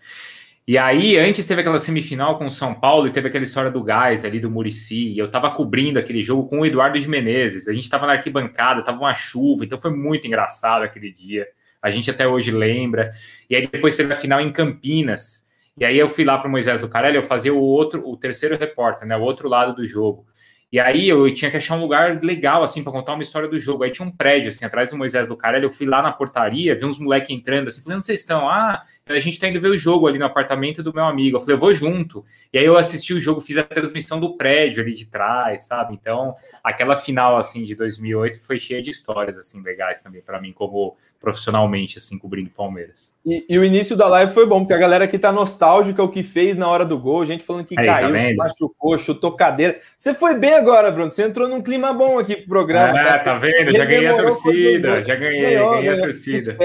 E 0.67 0.77
aí, 0.79 1.17
antes 1.19 1.47
teve 1.47 1.61
aquela 1.61 1.79
semifinal 1.79 2.39
com 2.39 2.47
o 2.47 2.51
São 2.51 2.75
Paulo 2.75 3.07
e 3.07 3.11
teve 3.11 3.29
aquela 3.29 3.45
história 3.45 3.71
do 3.71 3.83
gás 3.83 4.25
ali 4.25 4.41
do 4.41 4.51
Murici. 4.51 5.12
E 5.12 5.19
eu 5.19 5.31
tava 5.31 5.51
cobrindo 5.51 5.99
aquele 5.99 6.23
jogo 6.23 6.49
com 6.49 6.61
o 6.61 6.67
Eduardo 6.67 6.99
de 6.99 7.09
Menezes. 7.09 7.69
A 7.69 7.73
gente 7.73 7.89
tava 7.89 8.07
na 8.07 8.12
arquibancada, 8.12 8.83
tava 8.83 8.99
uma 8.99 9.15
chuva, 9.15 9.65
então 9.65 9.81
foi 9.81 9.91
muito 9.91 10.27
engraçado 10.27 10.83
aquele 10.83 11.12
dia 11.12 11.47
a 11.83 11.91
gente 11.91 12.11
até 12.11 12.27
hoje 12.27 12.51
lembra. 12.51 13.11
E 13.51 13.57
aí 13.57 13.67
depois 13.67 13.97
teve 13.97 14.12
a 14.12 14.17
final 14.17 14.41
em 14.41 14.53
Campinas. 14.53 15.47
E 15.77 15.85
aí 15.85 15.99
eu 15.99 16.09
fui 16.09 16.25
lá 16.25 16.39
para 16.39 16.49
o 16.49 16.51
Moisés 16.51 16.81
do 16.81 16.89
Carelli, 16.89 17.17
eu 17.17 17.23
fazia 17.23 17.53
o 17.53 17.59
outro, 17.59 18.07
o 18.07 18.17
terceiro 18.17 18.57
repórter, 18.57 19.09
né, 19.09 19.17
o 19.17 19.23
outro 19.23 19.49
lado 19.49 19.75
do 19.75 19.87
jogo. 19.87 20.27
E 20.71 20.81
aí 20.81 21.07
eu 21.07 21.31
tinha 21.35 21.51
que 21.51 21.59
achar 21.59 21.77
um 21.77 21.83
lugar 21.83 22.19
legal, 22.23 22.62
assim, 22.62 22.83
para 22.83 22.93
contar 22.93 23.12
uma 23.12 23.23
história 23.23 23.47
do 23.47 23.61
jogo. 23.61 23.85
Aí 23.85 23.91
tinha 23.91 24.09
um 24.09 24.11
prédio, 24.11 24.49
assim, 24.49 24.65
atrás 24.65 24.91
do 24.91 24.97
Moisés 24.97 25.27
do 25.27 25.37
Carelli. 25.37 25.65
Eu 25.65 25.71
fui 25.71 25.87
lá 25.87 26.01
na 26.01 26.11
portaria, 26.11 26.75
vi 26.75 26.87
uns 26.87 26.99
moleques 26.99 27.29
entrando, 27.29 27.69
assim, 27.69 27.83
falei, 27.83 27.99
onde 27.99 28.07
vocês 28.07 28.21
estão? 28.21 28.49
Ah, 28.49 28.81
a 29.07 29.19
gente 29.19 29.39
tá 29.41 29.49
indo 29.49 29.61
ver 29.61 29.69
o 29.69 29.79
jogo 29.79 30.07
ali 30.07 30.19
no 30.19 30.25
apartamento 30.25 30.83
do 30.83 30.95
meu 30.95 31.05
amigo. 31.05 31.37
Eu 31.37 31.41
falei, 31.41 31.57
eu 31.57 31.61
vou 31.61 31.75
junto. 31.75 32.25
E 32.53 32.59
aí 32.59 32.65
eu 32.65 32.77
assisti 32.77 33.13
o 33.13 33.21
jogo, 33.21 33.41
fiz 33.41 33.59
a 33.59 33.65
transmissão 33.65 34.21
do 34.21 34.37
prédio 34.37 34.83
ali 34.83 34.95
de 34.95 35.07
trás, 35.07 35.67
sabe? 35.67 35.95
Então, 35.95 36.37
aquela 36.63 36.95
final, 36.95 37.37
assim, 37.37 37.65
de 37.65 37.75
2008 37.75 38.47
foi 38.47 38.61
cheia 38.61 38.81
de 38.81 38.91
histórias, 38.91 39.37
assim, 39.37 39.61
legais 39.63 40.03
também 40.03 40.23
para 40.23 40.41
mim, 40.41 40.53
como 40.53 40.97
profissionalmente, 41.21 41.99
assim, 41.99 42.19
cobrindo 42.19 42.51
Palmeiras. 42.51 43.15
E, 43.25 43.45
e, 43.49 43.59
o 43.59 43.65
início 43.65 43.97
da 43.97 44.09
live 44.09 44.33
foi 44.33 44.47
bom, 44.47 44.61
porque 44.61 44.75
a 44.75 44.79
galera 44.79 45.05
aqui 45.05 45.19
tá 45.19 45.33
nostálgica 45.33 46.03
o 46.03 46.09
que 46.09 46.23
fez 46.23 46.57
na 46.57 46.69
hora 46.69 46.85
do 46.85 46.99
gol, 46.99 47.25
gente 47.25 47.45
falando 47.45 47.65
que 47.65 47.79
aí, 47.79 47.87
tá 47.87 48.01
caiu, 48.01 48.13
tá 48.13 48.21
se 48.21 48.35
machucou, 48.35 48.99
chutou 48.99 49.33
cadeira. 49.37 49.79
Você 49.97 50.15
foi 50.15 50.35
bem 50.35 50.55
agora, 50.55 50.91
Bruno, 50.91 51.11
você 51.11 51.25
entrou 51.25 51.49
num 51.49 51.63
clima 51.63 51.93
bom 51.93 52.19
aqui 52.19 52.37
pro 52.37 52.49
programa. 52.49 52.99
Ah, 53.01 53.19
tá, 53.19 53.25
tá 53.25 53.39
vendo? 53.39 53.73
Já 53.73 53.85
ganhei 53.85 54.07
a 54.07 54.17
torcida, 54.17 55.01
já 55.01 55.15
ganhei, 55.15 55.59
ganhei 55.59 55.89
a 55.89 55.99
torcida. 55.99 56.57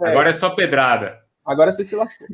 Agora 0.00 0.28
é 0.28 0.32
só 0.32 0.50
pedrada. 0.50 1.23
Agora 1.44 1.72
você 1.72 1.84
se 1.84 1.94
lascou. 1.94 2.26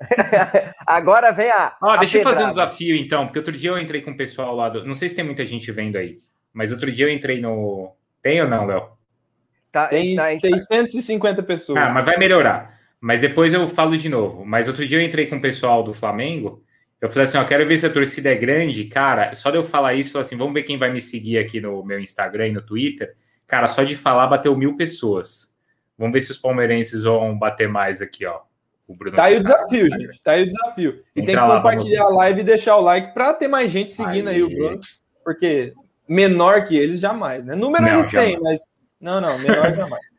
agora 0.86 1.30
vem 1.32 1.50
a. 1.50 1.76
Ah, 1.80 1.96
deixa 1.96 2.18
eu 2.18 2.22
fazer 2.22 2.44
um 2.44 2.50
desafio 2.50 2.96
então, 2.96 3.26
porque 3.26 3.38
outro 3.38 3.56
dia 3.56 3.70
eu 3.70 3.78
entrei 3.78 4.02
com 4.02 4.10
o 4.10 4.16
pessoal 4.16 4.54
lá 4.54 4.68
do. 4.68 4.84
Não 4.84 4.94
sei 4.94 5.08
se 5.08 5.14
tem 5.14 5.24
muita 5.24 5.46
gente 5.46 5.70
vendo 5.70 5.96
aí, 5.96 6.20
mas 6.52 6.72
outro 6.72 6.90
dia 6.90 7.06
eu 7.06 7.10
entrei 7.10 7.40
no. 7.40 7.94
Tem 8.20 8.40
ou 8.40 8.48
não, 8.48 8.66
Léo? 8.66 8.90
Tá, 9.72 9.88
Tem 9.88 10.14
tá, 10.14 10.38
650 10.38 11.42
pessoas. 11.42 11.78
Ah, 11.78 11.92
mas 11.92 12.04
vai 12.04 12.18
melhorar. 12.18 12.78
Mas 13.00 13.20
depois 13.20 13.52
eu 13.54 13.66
falo 13.68 13.96
de 13.96 14.08
novo. 14.08 14.44
Mas 14.44 14.68
outro 14.68 14.86
dia 14.86 14.98
eu 14.98 15.02
entrei 15.02 15.26
com 15.26 15.36
o 15.36 15.40
pessoal 15.40 15.82
do 15.82 15.94
Flamengo. 15.94 16.62
Eu 17.00 17.08
falei 17.08 17.24
assim: 17.24 17.38
ó, 17.38 17.44
quero 17.44 17.66
ver 17.66 17.76
se 17.78 17.86
a 17.86 17.90
torcida 17.90 18.30
é 18.30 18.36
grande. 18.36 18.84
Cara, 18.84 19.34
só 19.34 19.50
de 19.50 19.56
eu 19.56 19.64
falar 19.64 19.94
isso, 19.94 20.10
eu 20.10 20.12
falei 20.12 20.26
assim: 20.26 20.36
vamos 20.36 20.54
ver 20.54 20.62
quem 20.62 20.78
vai 20.78 20.92
me 20.92 21.00
seguir 21.00 21.38
aqui 21.38 21.60
no 21.60 21.82
meu 21.84 21.98
Instagram 21.98 22.48
e 22.48 22.52
no 22.52 22.62
Twitter. 22.62 23.16
Cara, 23.46 23.66
só 23.66 23.82
de 23.82 23.96
falar 23.96 24.26
bateu 24.26 24.56
mil 24.56 24.76
pessoas. 24.76 25.52
Vamos 25.98 26.12
ver 26.12 26.20
se 26.20 26.30
os 26.30 26.38
palmeirenses 26.38 27.02
vão 27.02 27.36
bater 27.38 27.68
mais 27.68 28.00
aqui, 28.00 28.24
ó. 28.26 28.40
O 28.86 28.96
Bruno 28.96 29.16
tá 29.16 29.24
aí 29.24 29.36
o 29.36 29.42
desafio, 29.42 29.88
gente. 29.88 30.22
Tá 30.22 30.32
aí 30.32 30.42
o 30.42 30.46
desafio. 30.46 31.02
E 31.14 31.20
Entra 31.20 31.26
tem 31.26 31.34
que 31.36 31.48
lá, 31.48 31.56
compartilhar 31.56 32.02
a 32.04 32.08
live 32.08 32.40
e 32.40 32.44
deixar 32.44 32.76
o 32.76 32.80
like 32.82 33.14
para 33.14 33.32
ter 33.34 33.48
mais 33.48 33.70
gente 33.70 33.92
seguindo 33.92 34.28
aí. 34.28 34.36
aí 34.36 34.42
o 34.42 34.48
Bruno. 34.48 34.80
Porque 35.24 35.72
menor 36.08 36.64
que 36.64 36.76
eles 36.76 37.00
jamais, 37.00 37.44
né? 37.44 37.54
Número 37.54 37.84
Não, 37.84 37.92
eles 37.94 38.10
jamais. 38.10 38.32
têm, 38.32 38.42
mas 38.42 38.66
não, 39.00 39.20
não, 39.20 39.38
menor 39.38 39.74
jamais. 39.74 40.02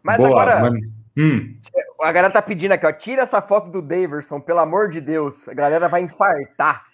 Mas 0.00 0.16
Boa, 0.16 0.28
agora. 0.28 0.70
Hum. 1.16 1.58
A 2.00 2.12
galera 2.12 2.32
tá 2.32 2.40
pedindo 2.40 2.72
aqui, 2.72 2.86
ó. 2.86 2.92
Tira 2.92 3.22
essa 3.22 3.42
foto 3.42 3.68
do 3.68 3.82
Daverson, 3.82 4.40
pelo 4.40 4.60
amor 4.60 4.88
de 4.88 5.00
Deus. 5.00 5.48
A 5.48 5.52
galera 5.52 5.88
vai 5.88 6.00
infartar. 6.00 6.86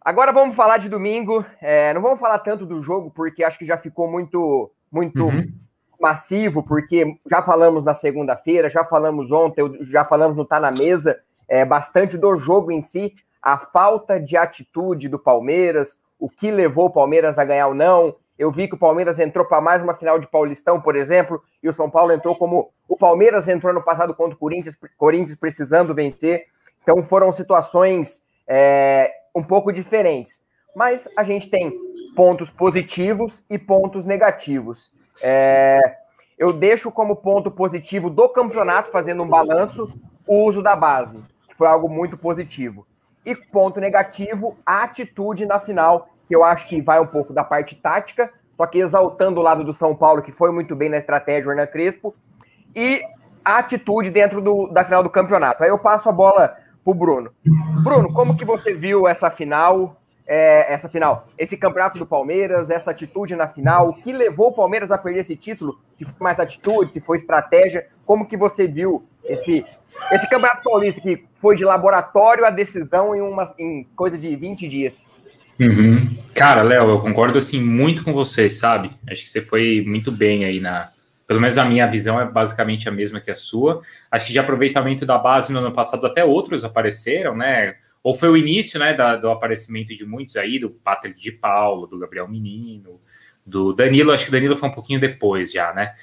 Agora 0.00 0.32
vamos 0.32 0.56
falar 0.56 0.78
de 0.78 0.88
domingo. 0.88 1.44
É, 1.60 1.92
não 1.92 2.00
vamos 2.00 2.18
falar 2.18 2.38
tanto 2.38 2.64
do 2.64 2.82
jogo, 2.82 3.10
porque 3.10 3.44
acho 3.44 3.58
que 3.58 3.66
já 3.66 3.76
ficou 3.76 4.10
muito, 4.10 4.72
muito 4.90 5.22
uhum. 5.22 5.52
Massivo, 6.00 6.62
porque 6.62 7.18
já 7.26 7.42
falamos 7.42 7.82
na 7.82 7.94
segunda-feira, 7.94 8.70
já 8.70 8.84
falamos 8.84 9.32
ontem, 9.32 9.64
já 9.82 10.04
falamos 10.04 10.36
no 10.36 10.44
Tá 10.44 10.60
na 10.60 10.70
Mesa, 10.70 11.18
é, 11.48 11.64
bastante 11.64 12.16
do 12.16 12.36
jogo 12.36 12.70
em 12.70 12.80
si, 12.80 13.14
a 13.42 13.58
falta 13.58 14.20
de 14.20 14.36
atitude 14.36 15.08
do 15.08 15.18
Palmeiras, 15.18 16.00
o 16.18 16.28
que 16.28 16.50
levou 16.50 16.86
o 16.86 16.90
Palmeiras 16.90 17.38
a 17.38 17.44
ganhar 17.44 17.68
ou 17.68 17.74
não, 17.74 18.14
eu 18.38 18.52
vi 18.52 18.68
que 18.68 18.74
o 18.76 18.78
Palmeiras 18.78 19.18
entrou 19.18 19.44
para 19.44 19.60
mais 19.60 19.82
uma 19.82 19.94
final 19.94 20.18
de 20.18 20.28
Paulistão, 20.28 20.80
por 20.80 20.94
exemplo, 20.94 21.42
e 21.60 21.68
o 21.68 21.72
São 21.72 21.90
Paulo 21.90 22.12
entrou 22.12 22.36
como 22.36 22.70
o 22.88 22.96
Palmeiras 22.96 23.48
entrou 23.48 23.74
no 23.74 23.82
passado 23.82 24.14
contra 24.14 24.36
o 24.36 24.38
Corinthians, 24.38 24.78
Corinthians 24.96 25.36
precisando 25.36 25.92
vencer. 25.92 26.46
Então 26.82 27.02
foram 27.02 27.32
situações 27.32 28.22
é, 28.46 29.12
um 29.34 29.42
pouco 29.42 29.72
diferentes. 29.72 30.40
Mas 30.74 31.08
a 31.16 31.24
gente 31.24 31.50
tem 31.50 31.76
pontos 32.14 32.48
positivos 32.50 33.44
e 33.50 33.58
pontos 33.58 34.04
negativos. 34.04 34.92
É, 35.22 35.80
eu 36.38 36.52
deixo 36.52 36.90
como 36.90 37.16
ponto 37.16 37.50
positivo 37.50 38.08
do 38.08 38.28
campeonato, 38.28 38.90
fazendo 38.90 39.22
um 39.22 39.28
balanço, 39.28 39.92
o 40.26 40.44
uso 40.44 40.62
da 40.62 40.76
base, 40.76 41.22
que 41.48 41.54
foi 41.56 41.66
algo 41.66 41.88
muito 41.88 42.16
positivo. 42.16 42.86
E 43.24 43.34
ponto 43.34 43.80
negativo, 43.80 44.56
a 44.64 44.84
atitude 44.84 45.44
na 45.44 45.58
final, 45.58 46.08
que 46.26 46.34
eu 46.34 46.44
acho 46.44 46.68
que 46.68 46.80
vai 46.80 47.00
um 47.00 47.06
pouco 47.06 47.32
da 47.32 47.42
parte 47.42 47.74
tática, 47.74 48.32
só 48.56 48.66
que 48.66 48.78
exaltando 48.78 49.40
o 49.40 49.42
lado 49.42 49.64
do 49.64 49.72
São 49.72 49.94
Paulo, 49.94 50.22
que 50.22 50.32
foi 50.32 50.50
muito 50.50 50.74
bem 50.74 50.88
na 50.88 50.96
estratégia, 50.98 51.48
o 51.48 51.52
Hernan 51.52 51.66
Crespo, 51.66 52.14
e 52.74 53.02
a 53.44 53.58
atitude 53.58 54.10
dentro 54.10 54.40
do, 54.40 54.68
da 54.68 54.84
final 54.84 55.02
do 55.02 55.10
campeonato. 55.10 55.62
Aí 55.62 55.70
eu 55.70 55.78
passo 55.78 56.08
a 56.08 56.12
bola 56.12 56.56
pro 56.84 56.94
Bruno. 56.94 57.30
Bruno, 57.82 58.12
como 58.12 58.36
que 58.36 58.44
você 58.44 58.74
viu 58.74 59.06
essa 59.06 59.30
final, 59.30 59.97
é, 60.28 60.70
essa 60.70 60.90
final, 60.90 61.26
esse 61.38 61.56
campeonato 61.56 61.98
do 61.98 62.04
Palmeiras, 62.04 62.68
essa 62.68 62.90
atitude 62.90 63.34
na 63.34 63.48
final, 63.48 63.88
o 63.88 63.94
que 63.94 64.12
levou 64.12 64.48
o 64.48 64.52
Palmeiras 64.52 64.92
a 64.92 64.98
perder 64.98 65.20
esse 65.20 65.34
título? 65.34 65.80
Se 65.94 66.04
foi 66.04 66.14
mais 66.20 66.38
atitude, 66.38 66.92
se 66.92 67.00
foi 67.00 67.16
estratégia, 67.16 67.86
como 68.04 68.26
que 68.26 68.36
você 68.36 68.66
viu 68.66 69.06
esse, 69.24 69.64
esse 70.12 70.28
campeonato 70.28 70.62
paulista 70.62 71.00
que 71.00 71.24
foi 71.32 71.56
de 71.56 71.64
laboratório 71.64 72.44
a 72.44 72.50
decisão 72.50 73.16
em, 73.16 73.22
uma, 73.22 73.42
em 73.58 73.84
coisa 73.96 74.18
de 74.18 74.36
20 74.36 74.68
dias? 74.68 75.06
Uhum. 75.58 76.16
Cara, 76.34 76.62
Léo, 76.62 76.90
eu 76.90 77.00
concordo 77.00 77.38
assim 77.38 77.60
muito 77.62 78.04
com 78.04 78.12
você, 78.12 78.50
sabe? 78.50 78.90
Acho 79.10 79.22
que 79.22 79.30
você 79.30 79.40
foi 79.40 79.82
muito 79.86 80.12
bem 80.12 80.44
aí 80.44 80.60
na. 80.60 80.90
Pelo 81.26 81.40
menos 81.40 81.58
a 81.58 81.64
minha 81.64 81.86
visão 81.86 82.18
é 82.20 82.24
basicamente 82.24 82.88
a 82.88 82.92
mesma 82.92 83.20
que 83.20 83.30
a 83.30 83.36
sua. 83.36 83.82
Acho 84.10 84.26
que 84.26 84.32
de 84.32 84.38
aproveitamento 84.38 85.04
da 85.04 85.18
base 85.18 85.52
no 85.52 85.58
ano 85.58 85.72
passado 85.72 86.06
até 86.06 86.24
outros 86.24 86.64
apareceram, 86.64 87.36
né? 87.36 87.74
Ou 88.02 88.14
foi 88.14 88.28
o 88.28 88.36
início, 88.36 88.78
né, 88.78 88.94
da, 88.94 89.16
do 89.16 89.30
aparecimento 89.30 89.94
de 89.94 90.06
muitos 90.06 90.36
aí, 90.36 90.58
do 90.58 90.70
Patrick 90.70 91.20
de 91.20 91.32
Paulo, 91.32 91.86
do 91.86 91.98
Gabriel 91.98 92.28
Menino, 92.28 93.00
do 93.44 93.72
Danilo. 93.72 94.12
Acho 94.12 94.24
que 94.24 94.30
o 94.30 94.32
Danilo 94.32 94.56
foi 94.56 94.68
um 94.68 94.72
pouquinho 94.72 95.00
depois 95.00 95.52
já, 95.52 95.72
né? 95.72 95.94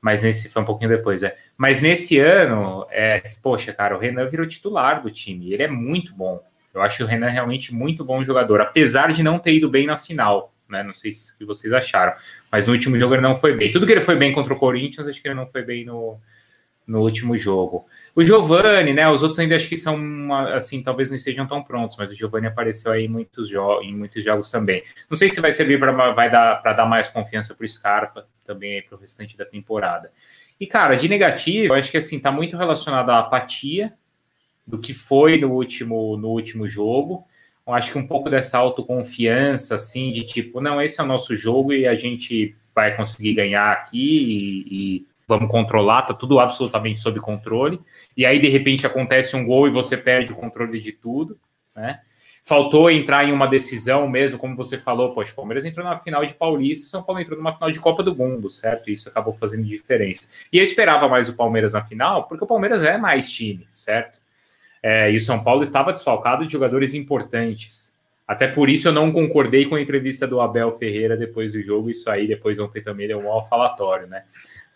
Mas 0.00 0.22
nesse 0.22 0.50
foi 0.50 0.60
um 0.62 0.66
pouquinho 0.66 0.90
depois, 0.90 1.22
é. 1.22 1.36
Mas 1.56 1.80
nesse 1.80 2.18
ano, 2.18 2.86
é, 2.90 3.22
poxa, 3.42 3.72
cara, 3.72 3.96
o 3.96 3.98
Renan 3.98 4.26
virou 4.26 4.46
titular 4.46 5.02
do 5.02 5.10
time. 5.10 5.52
Ele 5.52 5.62
é 5.62 5.68
muito 5.68 6.14
bom. 6.14 6.42
Eu 6.74 6.82
acho 6.82 7.04
o 7.04 7.06
Renan 7.06 7.30
realmente 7.30 7.72
muito 7.72 8.04
bom 8.04 8.22
jogador, 8.22 8.60
apesar 8.60 9.12
de 9.12 9.22
não 9.22 9.38
ter 9.38 9.54
ido 9.54 9.70
bem 9.70 9.86
na 9.86 9.96
final. 9.96 10.52
Né? 10.68 10.82
Não 10.82 10.92
sei 10.92 11.10
o 11.10 11.38
que 11.38 11.44
vocês 11.44 11.72
acharam, 11.72 12.14
mas 12.50 12.66
no 12.66 12.72
último 12.72 12.98
jogo 12.98 13.14
ele 13.14 13.22
não 13.22 13.36
foi 13.36 13.54
bem. 13.54 13.70
Tudo 13.70 13.86
que 13.86 13.92
ele 13.92 14.00
foi 14.00 14.16
bem 14.16 14.32
contra 14.32 14.52
o 14.52 14.58
Corinthians, 14.58 15.06
acho 15.06 15.22
que 15.22 15.28
ele 15.28 15.34
não 15.34 15.46
foi 15.46 15.62
bem 15.62 15.84
no, 15.84 16.18
no 16.86 17.00
último 17.00 17.36
jogo. 17.36 17.86
O 18.16 18.22
Giovani, 18.22 18.92
né? 18.92 19.08
Os 19.08 19.22
outros 19.22 19.38
ainda 19.40 19.56
acho 19.56 19.68
que 19.68 19.76
são 19.76 20.32
assim, 20.54 20.82
talvez 20.82 21.10
não 21.10 21.16
estejam 21.16 21.46
tão 21.46 21.62
prontos, 21.62 21.96
mas 21.96 22.10
o 22.12 22.14
Giovani 22.14 22.46
apareceu 22.46 22.92
aí 22.92 23.06
em 23.06 23.08
muitos, 23.08 23.50
em 23.82 23.94
muitos 23.94 24.22
jogos 24.22 24.50
também. 24.50 24.84
Não 25.10 25.16
sei 25.16 25.28
se 25.28 25.40
vai 25.40 25.50
servir 25.50 25.80
para 25.80 26.12
vai 26.12 26.30
dar 26.30 26.60
dar 26.62 26.86
mais 26.86 27.08
confiança 27.08 27.54
para 27.54 27.64
o 27.64 27.68
Scarpa 27.68 28.26
também 28.46 28.82
para 28.82 28.96
o 28.96 29.00
restante 29.00 29.36
da 29.36 29.44
temporada. 29.44 30.12
E 30.60 30.66
cara, 30.66 30.94
de 30.94 31.08
negativo, 31.08 31.74
eu 31.74 31.78
acho 31.78 31.90
que 31.90 31.96
assim 31.96 32.20
tá 32.20 32.30
muito 32.30 32.56
relacionado 32.56 33.10
à 33.10 33.18
apatia 33.18 33.92
do 34.66 34.78
que 34.78 34.94
foi 34.94 35.38
no 35.38 35.50
último, 35.52 36.16
no 36.16 36.28
último 36.28 36.68
jogo. 36.68 37.26
Eu 37.66 37.72
acho 37.72 37.92
que 37.92 37.98
um 37.98 38.06
pouco 38.06 38.30
dessa 38.30 38.58
autoconfiança, 38.58 39.74
assim, 39.74 40.12
de 40.12 40.24
tipo, 40.24 40.60
não, 40.60 40.80
esse 40.80 41.00
é 41.00 41.04
o 41.04 41.06
nosso 41.06 41.34
jogo 41.34 41.72
e 41.72 41.86
a 41.86 41.94
gente 41.94 42.54
vai 42.74 42.94
conseguir 42.96 43.34
ganhar 43.34 43.72
aqui 43.72 43.98
e, 43.98 44.96
e 44.96 45.06
vamos 45.26 45.50
controlar, 45.50 46.02
tá 46.02 46.14
tudo 46.14 46.38
absolutamente 46.38 47.00
sob 47.00 47.18
controle. 47.20 47.80
E 48.16 48.24
aí, 48.24 48.38
de 48.38 48.48
repente, 48.48 48.86
acontece 48.86 49.36
um 49.36 49.44
gol 49.44 49.66
e 49.66 49.70
você 49.70 49.96
perde 49.96 50.32
o 50.32 50.36
controle 50.36 50.80
de 50.80 50.92
tudo, 50.92 51.38
né? 51.74 52.00
Faltou 52.46 52.90
entrar 52.90 53.26
em 53.26 53.32
uma 53.32 53.46
decisão 53.46 54.06
mesmo, 54.06 54.38
como 54.38 54.54
você 54.54 54.76
falou, 54.76 55.14
poxa, 55.14 55.32
o 55.32 55.34
Palmeiras 55.34 55.64
entrou 55.64 55.82
na 55.82 55.98
final 55.98 56.26
de 56.26 56.34
Paulista, 56.34 56.84
o 56.84 56.90
São 56.90 57.02
Paulo 57.02 57.18
entrou 57.18 57.38
numa 57.38 57.54
final 57.54 57.70
de 57.70 57.80
Copa 57.80 58.02
do 58.02 58.14
Mundo, 58.14 58.50
certo? 58.50 58.90
Isso 58.90 59.08
acabou 59.08 59.32
fazendo 59.32 59.64
diferença. 59.64 60.30
E 60.52 60.58
eu 60.58 60.62
esperava 60.62 61.08
mais 61.08 61.26
o 61.30 61.36
Palmeiras 61.36 61.72
na 61.72 61.82
final, 61.82 62.28
porque 62.28 62.44
o 62.44 62.46
Palmeiras 62.46 62.84
é 62.84 62.98
mais 62.98 63.32
time, 63.32 63.66
certo? 63.70 64.20
É, 64.82 65.10
e 65.10 65.16
o 65.16 65.20
São 65.20 65.42
Paulo 65.42 65.62
estava 65.62 65.90
desfalcado 65.90 66.44
de 66.44 66.52
jogadores 66.52 66.92
importantes. 66.92 67.98
Até 68.28 68.46
por 68.46 68.68
isso 68.68 68.88
eu 68.88 68.92
não 68.92 69.10
concordei 69.10 69.64
com 69.64 69.76
a 69.76 69.80
entrevista 69.80 70.26
do 70.26 70.38
Abel 70.38 70.72
Ferreira 70.78 71.16
depois 71.16 71.54
do 71.54 71.62
jogo. 71.62 71.88
Isso 71.88 72.10
aí 72.10 72.26
depois 72.26 72.58
ontem 72.58 72.82
também 72.82 73.08
deu 73.08 73.18
um 73.18 73.42
falatório, 73.44 74.06
né? 74.06 74.24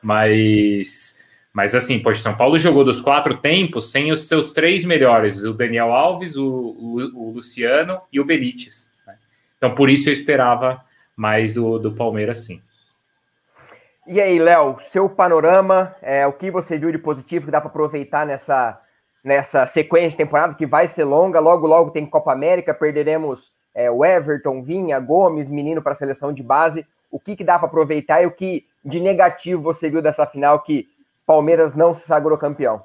Mas, 0.02 1.18
mas 1.52 1.74
assim, 1.74 2.00
poxa, 2.00 2.20
São 2.20 2.36
Paulo 2.36 2.58
jogou 2.58 2.84
dos 2.84 3.00
quatro 3.00 3.36
tempos 3.38 3.90
sem 3.90 4.12
os 4.12 4.28
seus 4.28 4.52
três 4.52 4.84
melhores: 4.84 5.42
o 5.44 5.52
Daniel 5.52 5.92
Alves, 5.92 6.36
o, 6.36 6.46
o, 6.46 7.28
o 7.28 7.32
Luciano 7.32 8.00
e 8.12 8.20
o 8.20 8.24
Benítez. 8.24 8.92
Né? 9.06 9.14
Então 9.56 9.74
por 9.74 9.90
isso 9.90 10.08
eu 10.08 10.12
esperava 10.12 10.84
mais 11.16 11.54
do, 11.54 11.78
do 11.78 11.92
Palmeiras, 11.92 12.38
sim. 12.38 12.62
E 14.06 14.20
aí, 14.20 14.38
Léo, 14.38 14.78
seu 14.82 15.06
panorama, 15.08 15.94
é, 16.00 16.26
o 16.26 16.32
que 16.32 16.50
você 16.50 16.78
viu 16.78 16.90
de 16.90 16.96
positivo 16.96 17.44
que 17.44 17.50
dá 17.50 17.60
para 17.60 17.68
aproveitar 17.68 18.24
nessa 18.24 18.80
nessa 19.22 19.66
sequência 19.66 20.10
de 20.10 20.16
temporada 20.16 20.54
que 20.54 20.66
vai 20.66 20.88
ser 20.88 21.04
longa. 21.04 21.40
Logo, 21.40 21.66
logo 21.66 21.90
tem 21.90 22.06
Copa 22.06 22.32
América, 22.32 22.72
perderemos 22.72 23.52
é, 23.74 23.90
o 23.90 24.04
Everton, 24.04 24.62
Vinha, 24.62 24.98
Gomes, 24.98 25.48
menino 25.48 25.82
para 25.82 25.92
a 25.92 25.96
seleção 25.96 26.32
de 26.32 26.42
base. 26.42 26.86
O 27.10 27.18
que, 27.18 27.36
que 27.36 27.44
dá 27.44 27.58
para 27.58 27.68
aproveitar 27.68 28.22
e 28.22 28.26
o 28.26 28.30
que 28.30 28.66
de 28.85 29.00
negativo 29.00 29.62
você 29.62 29.90
viu 29.90 30.00
dessa 30.02 30.26
final 30.26 30.61
que 30.62 30.87
Palmeiras 31.26 31.75
não 31.75 31.92
se 31.92 32.06
sagrou 32.06 32.38
campeão? 32.38 32.82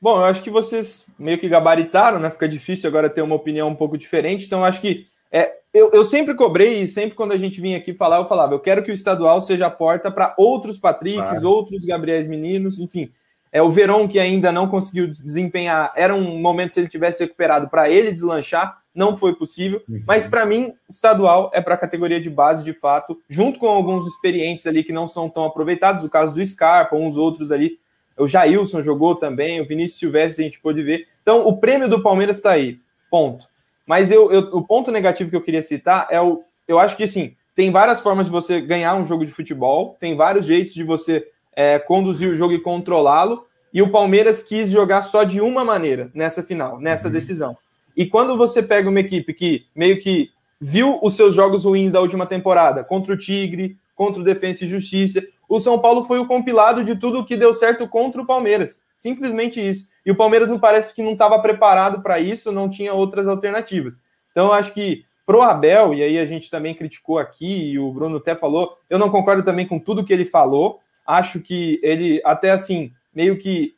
Bom, 0.00 0.18
eu 0.18 0.24
acho 0.24 0.42
que 0.42 0.50
vocês 0.50 1.06
meio 1.18 1.38
que 1.38 1.48
gabaritaram, 1.48 2.18
né? 2.18 2.30
Fica 2.30 2.48
difícil 2.48 2.88
agora 2.88 3.08
ter 3.08 3.22
uma 3.22 3.34
opinião 3.34 3.68
um 3.68 3.74
pouco 3.74 3.96
diferente. 3.96 4.46
Então, 4.46 4.64
acho 4.64 4.80
que 4.80 5.06
É, 5.32 5.52
eu, 5.74 5.90
eu 5.92 6.04
sempre 6.04 6.34
cobrei 6.34 6.82
e 6.82 6.86
sempre 6.86 7.16
quando 7.16 7.32
a 7.32 7.36
gente 7.36 7.60
vinha 7.60 7.76
aqui 7.76 7.92
falar, 7.94 8.18
eu 8.18 8.28
falava, 8.28 8.54
eu 8.54 8.60
quero 8.60 8.82
que 8.82 8.90
o 8.90 8.94
estadual 8.94 9.40
seja 9.40 9.66
a 9.66 9.70
porta 9.70 10.10
para 10.10 10.34
outros 10.38 10.78
Patricks, 10.78 11.42
outros 11.42 11.84
Gabriéis 11.84 12.28
Meninos, 12.28 12.78
enfim. 12.78 13.10
É 13.52 13.60
o 13.60 13.70
Verón 13.70 14.06
que 14.06 14.18
ainda 14.18 14.52
não 14.52 14.68
conseguiu 14.68 15.08
desempenhar, 15.08 15.92
era 15.96 16.14
um 16.14 16.38
momento 16.40 16.72
se 16.72 16.80
ele 16.80 16.88
tivesse 16.88 17.24
recuperado 17.24 17.68
para 17.68 17.90
ele 17.90 18.12
deslanchar, 18.12 18.78
não 18.96 19.16
foi 19.16 19.34
possível. 19.34 19.82
Uhum. 19.88 20.02
Mas 20.06 20.26
para 20.26 20.46
mim, 20.46 20.72
estadual 20.88 21.50
é 21.54 21.60
para 21.60 21.74
a 21.74 21.78
categoria 21.78 22.18
de 22.18 22.30
base 22.30 22.64
de 22.64 22.72
fato, 22.72 23.20
junto 23.28 23.60
com 23.60 23.68
alguns 23.68 24.06
experientes 24.06 24.66
ali 24.66 24.82
que 24.82 24.92
não 24.92 25.06
são 25.06 25.28
tão 25.28 25.44
aproveitados, 25.44 26.02
o 26.02 26.08
caso 26.08 26.34
do 26.34 26.44
Scarpa, 26.44 26.96
uns 26.96 27.16
outros 27.16 27.52
ali. 27.52 27.78
O 28.18 28.26
Jailson 28.26 28.80
jogou 28.80 29.14
também, 29.14 29.60
o 29.60 29.66
Vinícius 29.66 30.00
Silvestre 30.00 30.42
a 30.42 30.46
gente 30.46 30.60
pôde 30.60 30.82
ver. 30.82 31.06
Então, 31.22 31.46
o 31.46 31.58
prêmio 31.58 31.88
do 31.88 32.02
Palmeiras 32.02 32.38
está 32.38 32.52
aí. 32.52 32.80
Ponto. 33.10 33.46
Mas 33.86 34.10
eu, 34.10 34.32
eu, 34.32 34.40
o 34.56 34.62
ponto 34.62 34.90
negativo 34.90 35.30
que 35.30 35.36
eu 35.36 35.42
queria 35.42 35.62
citar 35.62 36.08
é 36.10 36.20
o. 36.20 36.42
Eu 36.66 36.78
acho 36.80 36.96
que 36.96 37.04
assim, 37.04 37.36
tem 37.54 37.70
várias 37.70 38.00
formas 38.00 38.26
de 38.26 38.32
você 38.32 38.60
ganhar 38.60 38.94
um 38.96 39.04
jogo 39.04 39.24
de 39.24 39.30
futebol, 39.30 39.96
tem 40.00 40.16
vários 40.16 40.46
jeitos 40.46 40.74
de 40.74 40.82
você 40.82 41.28
é, 41.54 41.78
conduzir 41.78 42.28
o 42.28 42.34
jogo 42.34 42.52
e 42.52 42.60
controlá-lo. 42.60 43.46
E 43.72 43.82
o 43.82 43.90
Palmeiras 43.90 44.42
quis 44.42 44.70
jogar 44.70 45.02
só 45.02 45.22
de 45.22 45.40
uma 45.40 45.64
maneira 45.64 46.10
nessa 46.14 46.42
final, 46.42 46.80
nessa 46.80 47.08
uhum. 47.08 47.12
decisão. 47.12 47.56
E 47.96 48.06
quando 48.06 48.36
você 48.36 48.62
pega 48.62 48.90
uma 48.90 49.00
equipe 49.00 49.32
que 49.32 49.66
meio 49.74 49.98
que 50.00 50.30
viu 50.60 50.98
os 51.02 51.14
seus 51.14 51.34
jogos 51.34 51.64
ruins 51.64 51.92
da 51.92 52.00
última 52.00 52.26
temporada, 52.26 52.84
contra 52.84 53.14
o 53.14 53.18
Tigre, 53.18 53.76
contra 53.94 54.20
o 54.20 54.24
Defensa 54.24 54.64
e 54.64 54.68
Justiça, 54.68 55.26
o 55.48 55.60
São 55.60 55.78
Paulo 55.78 56.04
foi 56.04 56.18
o 56.18 56.26
compilado 56.26 56.82
de 56.82 56.96
tudo 56.96 57.24
que 57.24 57.36
deu 57.36 57.54
certo 57.54 57.88
contra 57.88 58.20
o 58.20 58.26
Palmeiras. 58.26 58.84
Simplesmente 58.96 59.66
isso. 59.66 59.88
E 60.04 60.10
o 60.10 60.16
Palmeiras 60.16 60.48
não 60.48 60.58
parece 60.58 60.94
que 60.94 61.02
não 61.02 61.12
estava 61.12 61.38
preparado 61.40 62.02
para 62.02 62.18
isso, 62.18 62.52
não 62.52 62.68
tinha 62.68 62.92
outras 62.92 63.28
alternativas. 63.28 63.98
Então, 64.30 64.46
eu 64.46 64.52
acho 64.52 64.74
que 64.74 65.04
pro 65.24 65.42
Abel, 65.42 65.94
e 65.94 66.02
aí 66.02 66.18
a 66.18 66.26
gente 66.26 66.50
também 66.50 66.74
criticou 66.74 67.18
aqui, 67.18 67.70
e 67.70 67.78
o 67.78 67.92
Bruno 67.92 68.18
até 68.18 68.36
falou, 68.36 68.78
eu 68.88 68.98
não 68.98 69.10
concordo 69.10 69.42
também 69.42 69.66
com 69.66 69.78
tudo 69.78 70.04
que 70.04 70.12
ele 70.12 70.24
falou. 70.24 70.80
Acho 71.06 71.40
que 71.40 71.80
ele, 71.82 72.20
até 72.24 72.50
assim, 72.50 72.92
meio 73.14 73.38
que. 73.38 73.74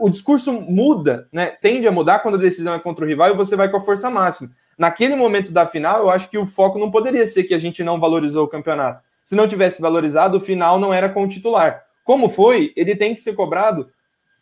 O 0.00 0.08
discurso 0.08 0.52
muda, 0.52 1.28
né? 1.32 1.46
Tende 1.60 1.86
a 1.86 1.92
mudar 1.92 2.20
quando 2.20 2.36
a 2.36 2.40
decisão 2.40 2.74
é 2.74 2.78
contra 2.78 3.04
o 3.04 3.08
rival 3.08 3.30
e 3.30 3.36
você 3.36 3.56
vai 3.56 3.68
com 3.70 3.76
a 3.76 3.80
força 3.80 4.08
máxima. 4.08 4.50
Naquele 4.76 5.16
momento 5.16 5.52
da 5.52 5.66
final, 5.66 6.00
eu 6.00 6.10
acho 6.10 6.28
que 6.30 6.38
o 6.38 6.46
foco 6.46 6.78
não 6.78 6.90
poderia 6.90 7.26
ser 7.26 7.44
que 7.44 7.54
a 7.54 7.58
gente 7.58 7.82
não 7.82 7.98
valorizou 8.00 8.44
o 8.44 8.48
campeonato. 8.48 9.02
Se 9.24 9.34
não 9.34 9.48
tivesse 9.48 9.80
valorizado, 9.80 10.38
o 10.38 10.40
final 10.40 10.78
não 10.78 10.94
era 10.94 11.08
com 11.08 11.22
o 11.22 11.28
titular. 11.28 11.82
Como 12.04 12.28
foi, 12.28 12.72
ele 12.76 12.96
tem 12.96 13.14
que 13.14 13.20
ser 13.20 13.34
cobrado 13.34 13.88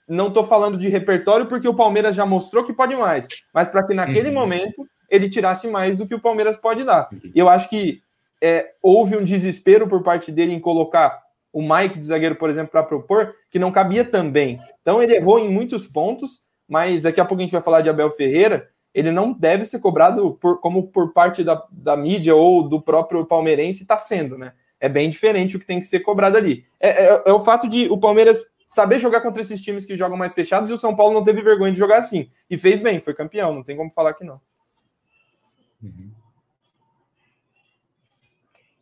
não 0.09 0.29
estou 0.29 0.45
falando 0.45 0.79
de 0.79 0.89
repertório 0.89 1.47
porque 1.47 1.67
o 1.67 1.75
Palmeiras 1.75 2.15
já 2.15 2.25
mostrou 2.25 2.65
que 2.65 2.73
pode 2.73 2.95
mais, 2.95 3.27
mas 3.53 3.69
para 3.69 3.83
que 3.83 3.95
naquele 3.95 4.29
uhum. 4.29 4.35
momento 4.35 4.89
ele 5.11 5.29
tirasse 5.29 5.69
mais 5.69 5.97
do 5.97 6.07
que 6.07 6.15
o 6.15 6.21
Palmeiras 6.21 6.57
pode 6.57 6.85
dar. 6.85 7.09
Uhum. 7.13 7.33
E 7.35 7.39
eu 7.39 7.49
acho 7.49 7.69
que 7.69 8.01
é, 8.41 8.73
houve 8.83 9.17
um 9.17 9.25
desespero 9.25 9.89
por 9.89 10.03
parte 10.03 10.31
dele 10.31 10.53
em 10.53 10.61
colocar 10.61 11.23
o 11.53 11.63
Mike 11.63 11.99
de 11.99 12.07
zagueiro, 12.07 12.37
por 12.37 12.51
exemplo, 12.51 12.71
para 12.71 12.83
propor, 12.83 13.35
que 13.51 13.59
não 13.59 13.73
cabia 13.73 14.05
também. 14.05 14.61
Então 14.83 15.03
ele 15.03 15.17
errou 15.17 15.39
em 15.39 15.49
muitos 15.49 15.87
pontos, 15.87 16.43
mas 16.69 17.03
daqui 17.03 17.21
a 17.21 17.25
pouco 17.25 17.41
a 17.41 17.45
gente 17.45 17.53
vai 17.53 17.63
falar 17.63 17.81
de 17.81 17.91
Abel 17.91 18.11
Ferreira. 18.11 18.69
Ele 18.93 19.11
não 19.11 19.33
deve 19.33 19.65
ser 19.65 19.81
cobrado 19.81 20.35
por, 20.41 20.61
como 20.61 20.89
por 20.89 21.13
parte 21.13 21.45
da, 21.45 21.63
da 21.71 21.97
mídia 21.97 22.35
ou 22.35 22.69
do 22.69 22.81
próprio 22.81 23.25
palmeirense 23.27 23.83
está 23.83 23.99
sendo, 23.99 24.39
né? 24.39 24.53
É 24.79 24.89
bem 24.89 25.09
diferente 25.09 25.57
o 25.57 25.61
que 25.61 25.67
tem 25.67 25.81
que 25.81 25.87
ser 25.87 26.01
cobrado 26.01 26.37
ali. 26.37 26.67
É, 26.79 27.07
é, 27.07 27.23
é 27.27 27.33
o 27.33 27.41
fato 27.41 27.69
de 27.69 27.89
o 27.89 27.99
Palmeiras 27.99 28.43
saber 28.69 28.99
jogar 28.99 29.21
contra 29.21 29.41
esses 29.41 29.61
times 29.61 29.87
que 29.87 29.97
jogam 29.97 30.17
mais 30.17 30.35
fechados 30.35 30.71
e 30.71 30.73
o 30.73 30.79
São 30.79 30.95
Paulo 30.95 31.15
não 31.15 31.25
teve 31.25 31.41
vergonha 31.43 31.73
de 31.73 31.79
jogar 31.79 31.99
assim. 31.99 32.31
E 32.51 32.59
fez 32.59 32.81
bem, 32.81 33.01
foi 33.01 33.15
campeão, 33.15 33.55
não 33.55 33.63
tem 33.63 33.77
como 33.77 33.91
falar 33.91 34.15
que 34.15 34.25
não. 34.25 34.41
Uhum. 35.83 36.11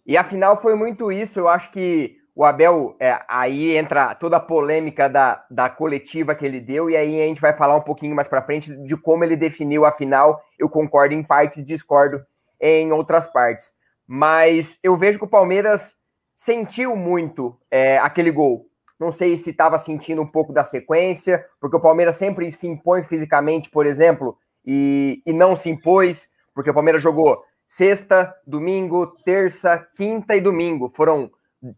E 0.06 0.16
afinal 0.16 0.60
foi 0.60 0.74
muito 0.74 1.10
isso. 1.10 1.38
Eu 1.38 1.48
acho 1.48 1.70
que 1.70 2.18
o 2.36 2.44
Abel, 2.44 2.96
é, 2.98 3.20
aí 3.28 3.76
entra 3.76 4.14
toda 4.14 4.38
a 4.38 4.40
polêmica 4.40 5.08
da, 5.08 5.44
da 5.48 5.70
coletiva 5.70 6.34
que 6.34 6.44
ele 6.44 6.60
deu, 6.60 6.90
e 6.90 6.96
aí 6.96 7.22
a 7.22 7.26
gente 7.26 7.40
vai 7.40 7.52
falar 7.52 7.76
um 7.76 7.82
pouquinho 7.82 8.14
mais 8.14 8.26
para 8.26 8.42
frente 8.42 8.74
de 8.76 8.96
como 8.96 9.22
ele 9.22 9.36
definiu 9.36 9.84
a 9.84 9.92
final. 9.92 10.42
Eu 10.58 10.68
concordo 10.68 11.14
em 11.14 11.22
partes 11.22 11.58
e 11.58 11.64
discordo 11.64 12.20
em 12.60 12.90
outras 12.90 13.28
partes. 13.28 13.72
Mas 14.06 14.80
eu 14.82 14.96
vejo 14.96 15.18
que 15.18 15.24
o 15.24 15.28
Palmeiras 15.28 15.94
sentiu 16.36 16.96
muito 16.96 17.56
é, 17.70 17.98
aquele 17.98 18.32
gol. 18.32 18.66
Não 18.98 19.12
sei 19.12 19.36
se 19.36 19.50
estava 19.50 19.78
sentindo 19.78 20.20
um 20.20 20.26
pouco 20.26 20.52
da 20.52 20.64
sequência, 20.64 21.44
porque 21.60 21.76
o 21.76 21.80
Palmeiras 21.80 22.16
sempre 22.16 22.50
se 22.50 22.66
impõe 22.66 23.04
fisicamente, 23.04 23.70
por 23.70 23.86
exemplo, 23.86 24.36
e, 24.66 25.22
e 25.24 25.32
não 25.32 25.54
se 25.54 25.70
impôs, 25.70 26.30
porque 26.52 26.70
o 26.70 26.74
Palmeiras 26.74 27.02
jogou 27.02 27.42
sexta, 27.68 28.34
domingo, 28.46 29.06
terça, 29.24 29.86
quinta 29.96 30.34
e 30.34 30.40
domingo. 30.40 30.92
Foram 30.94 31.30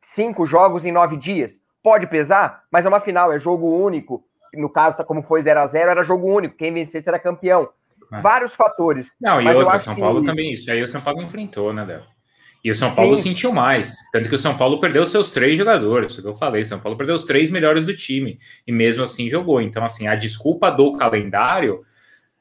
cinco 0.03 0.46
jogos 0.46 0.85
em 0.85 0.92
nove 0.92 1.16
dias. 1.16 1.61
Pode 1.83 2.07
pesar, 2.07 2.64
mas 2.70 2.85
é 2.85 2.88
uma 2.88 3.01
final, 3.01 3.33
é 3.33 3.38
jogo 3.38 3.68
único. 3.68 4.25
No 4.55 4.68
caso, 4.68 4.96
como 5.05 5.22
foi 5.22 5.42
0 5.42 5.61
a 5.61 5.66
0 5.66 5.90
era 5.90 6.03
jogo 6.03 6.27
único. 6.27 6.57
Quem 6.57 6.72
vencesse 6.72 7.09
era 7.09 7.18
campeão. 7.18 7.68
É. 8.12 8.20
Vários 8.20 8.55
fatores. 8.55 9.14
Não, 9.20 9.40
e 9.40 9.49
outro, 9.49 9.79
São 9.79 9.96
Paulo 9.96 10.20
que... 10.20 10.27
também, 10.27 10.53
isso 10.53 10.70
aí 10.70 10.83
o 10.83 10.87
São 10.87 11.01
Paulo 11.01 11.22
enfrentou, 11.22 11.72
né, 11.72 11.85
Léo? 11.85 12.03
E 12.64 12.70
o 12.70 12.75
São 12.75 12.92
Paulo 12.92 13.16
Sim. 13.16 13.22
sentiu 13.22 13.53
mais. 13.53 13.94
Tanto 14.12 14.29
que 14.29 14.35
o 14.35 14.38
São 14.38 14.57
Paulo 14.57 14.81
perdeu 14.81 15.05
seus 15.07 15.31
três 15.31 15.57
jogadores, 15.57 16.18
o 16.18 16.22
que 16.22 16.27
eu 16.27 16.35
falei. 16.35 16.64
São 16.64 16.81
Paulo 16.81 16.99
perdeu 16.99 17.14
os 17.14 17.25
três 17.25 17.51
melhores 17.51 17.87
do 17.87 17.94
time. 17.94 18.38
E 18.66 18.72
mesmo 18.72 19.05
assim 19.05 19.29
jogou. 19.29 19.61
Então, 19.61 19.85
assim, 19.85 20.09
a 20.09 20.16
desculpa 20.16 20.70
do 20.70 20.96
calendário, 20.96 21.83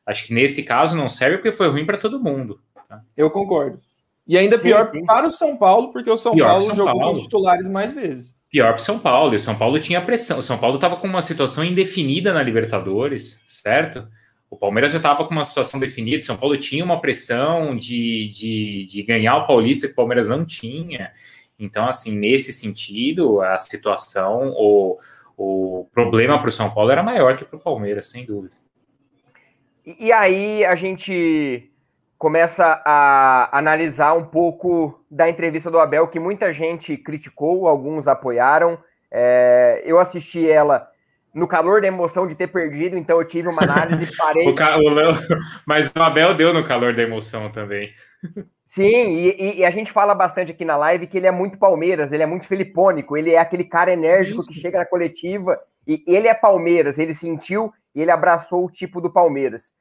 acho 0.04 0.26
que 0.26 0.34
nesse 0.34 0.64
caso 0.64 0.98
não 0.98 1.08
serve 1.08 1.38
porque 1.38 1.52
foi 1.52 1.68
ruim 1.68 1.86
para 1.86 1.98
todo 1.98 2.20
mundo. 2.20 2.60
Tá? 2.90 3.02
Eu 3.16 3.30
concordo. 3.30 3.80
E 4.28 4.38
ainda 4.38 4.58
pior 4.58 4.86
sim, 4.86 5.00
sim. 5.00 5.06
para 5.06 5.28
o 5.28 5.30
São 5.30 5.56
Paulo, 5.56 5.92
porque 5.92 6.10
o 6.10 6.18
São 6.18 6.34
pior 6.34 6.48
Paulo 6.48 6.62
São 6.62 6.76
jogou 6.76 7.00
Paulo. 7.00 7.18
com 7.18 7.24
titulares 7.24 7.70
mais 7.70 7.92
vezes. 7.94 8.36
Pior 8.50 8.68
para 8.74 8.82
o 8.82 8.84
São 8.84 8.98
Paulo. 8.98 9.34
E 9.34 9.36
o 9.36 9.40
São 9.40 9.56
Paulo 9.56 9.80
tinha 9.80 10.02
pressão. 10.02 10.40
O 10.40 10.42
São 10.42 10.58
Paulo 10.58 10.76
estava 10.76 10.96
com 10.98 11.08
uma 11.08 11.22
situação 11.22 11.64
indefinida 11.64 12.34
na 12.34 12.42
Libertadores, 12.42 13.40
certo? 13.46 14.08
O 14.50 14.58
Palmeiras 14.58 14.92
já 14.92 14.98
estava 14.98 15.26
com 15.26 15.32
uma 15.32 15.44
situação 15.44 15.80
definida, 15.80 16.20
o 16.20 16.26
São 16.26 16.38
Paulo 16.38 16.56
tinha 16.56 16.84
uma 16.84 17.02
pressão 17.02 17.76
de, 17.76 18.30
de, 18.30 18.86
de 18.90 19.04
ganhar 19.04 19.38
o 19.38 19.48
Paulista 19.48 19.88
que 19.88 19.94
o 19.94 19.96
Palmeiras 19.96 20.28
não 20.28 20.46
tinha. 20.46 21.12
Então, 21.60 21.88
assim, 21.88 22.18
nesse 22.18 22.54
sentido, 22.54 23.42
a 23.42 23.58
situação, 23.58 24.54
o, 24.56 24.98
o 25.38 25.88
problema 25.94 26.40
para 26.40 26.50
o 26.50 26.52
São 26.52 26.70
Paulo 26.70 26.92
era 26.92 27.04
maior 27.04 27.36
que 27.36 27.44
para 27.44 27.58
o 27.58 27.62
Palmeiras, 27.62 28.08
sem 28.08 28.26
dúvida. 28.26 28.56
E, 29.86 30.08
e 30.08 30.12
aí 30.12 30.64
a 30.64 30.76
gente 30.76 31.70
começa 32.18 32.82
a 32.86 33.58
analisar 33.58 34.14
um 34.14 34.24
pouco 34.24 35.04
da 35.10 35.30
entrevista 35.30 35.70
do 35.70 35.80
Abel, 35.80 36.08
que 36.08 36.20
muita 36.20 36.52
gente 36.52 36.98
criticou, 36.98 37.68
alguns 37.68 38.08
apoiaram. 38.08 38.78
É, 39.12 39.82
eu 39.86 40.00
assisti 40.00 40.50
ela 40.50 40.88
no 41.34 41.48
calor 41.48 41.82
da 41.82 41.88
emoção 41.88 42.26
de 42.26 42.34
ter 42.34 42.48
perdido, 42.48 42.98
então 42.98 43.20
eu 43.20 43.28
tive 43.28 43.50
uma 43.50 43.64
análise 43.64 44.04
e 44.06 44.08
parei. 44.16 44.48
o, 44.48 44.90
o 44.90 44.94
Léo, 44.94 45.12
mas 45.68 45.92
o 45.94 46.02
Abel 46.02 46.34
deu 46.34 46.54
no 46.54 46.64
calor 46.64 46.96
da 46.96 47.04
emoção 47.04 47.52
também. 47.52 47.92
Sim, 48.66 49.18
e, 49.18 49.60
e, 49.60 49.66
a 49.66 49.70
gente 49.70 49.92
fala 49.92 50.16
bastante 50.16 50.52
aqui 50.52 50.66
na 50.66 50.76
live 50.76 51.08
que 51.08 51.18
ele 51.18 51.28
é 51.28 51.32
muito 51.32 51.60
Palmeiras, 51.60 52.12
ele 52.12 52.24
é 52.24 52.26
muito 52.26 52.48
filipônico, 52.48 53.16
ele 53.16 53.32
é 53.32 53.38
aquele 53.38 53.66
cara 53.66 53.92
enérgico 53.92 54.40
Isso. 54.40 54.50
que 54.50 54.60
chega 54.60 54.80
na 54.80 54.86
coletiva 54.86 55.60
e 55.86 56.04
ele 56.08 56.28
é 56.28 56.34
Palmeiras, 56.34 56.98
ele 56.98 57.14
sentiu 57.14 57.72
e 57.94 58.02
ele 58.02 58.10
abraçou 58.10 58.66
o 58.66 58.72
tipo 58.72 59.00
do 59.00 59.12
Palmeiras. 59.12 59.74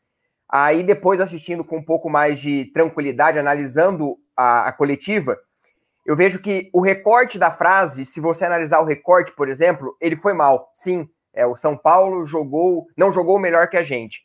Aí 0.49 0.83
depois 0.83 1.21
assistindo 1.21 1.65
com 1.65 1.79
um 1.79 1.85
pouco 1.85 2.09
mais 2.09 2.39
de 2.39 2.67
tranquilidade, 2.67 3.39
analisando 3.39 4.17
a, 4.37 4.69
a 4.69 4.73
coletiva, 4.73 5.39
eu 6.05 6.15
vejo 6.15 6.39
que 6.39 6.71
o 6.73 6.81
recorte 6.81 7.39
da 7.39 7.51
frase, 7.51 8.05
se 8.05 8.21
você 8.21 8.45
analisar 8.45 8.81
o 8.81 8.85
recorte, 8.85 9.33
por 9.35 9.49
exemplo, 9.49 9.97
ele 10.01 10.17
foi 10.17 10.35
mal. 10.35 10.71
Sim, 10.75 11.09
é, 11.33 11.47
o 11.47 11.57
São 11.57 11.77
Paulo 11.77 12.27
jogou, 12.27 12.87
não 12.97 13.13
jogou 13.13 13.39
melhor 13.39 13.69
que 13.69 13.77
a 13.77 13.83
gente. 13.83 14.23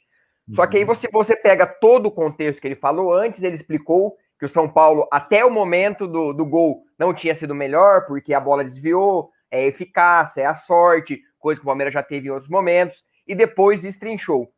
Só 0.51 0.65
que 0.65 0.77
aí 0.77 0.84
uhum. 0.84 0.88
você, 0.88 1.08
você 1.12 1.36
pega 1.36 1.65
todo 1.65 2.08
o 2.08 2.12
contexto 2.12 2.60
que 2.60 2.67
ele 2.67 2.75
falou, 2.75 3.13
antes 3.13 3.43
ele 3.43 3.55
explicou 3.55 4.17
que 4.39 4.45
o 4.45 4.49
São 4.49 4.67
Paulo, 4.69 5.08
até 5.12 5.45
o 5.45 5.51
momento 5.51 6.08
do, 6.08 6.34
do 6.34 6.45
gol, 6.45 6.84
não 6.97 7.13
tinha 7.13 7.36
sido 7.36 7.53
melhor, 7.53 8.05
porque 8.05 8.34
a 8.34 8.39
bola 8.39 8.63
desviou, 8.63 9.29
é 9.51 9.65
eficácia, 9.65 10.41
é 10.41 10.45
a 10.45 10.53
sorte, 10.53 11.21
coisa 11.38 11.60
que 11.60 11.65
o 11.65 11.67
Palmeiras 11.67 11.93
já 11.93 12.01
teve 12.01 12.27
em 12.27 12.32
outros 12.32 12.49
momentos, 12.49 13.03
e 13.27 13.36
depois 13.36 13.82
destrinchou. 13.82 14.49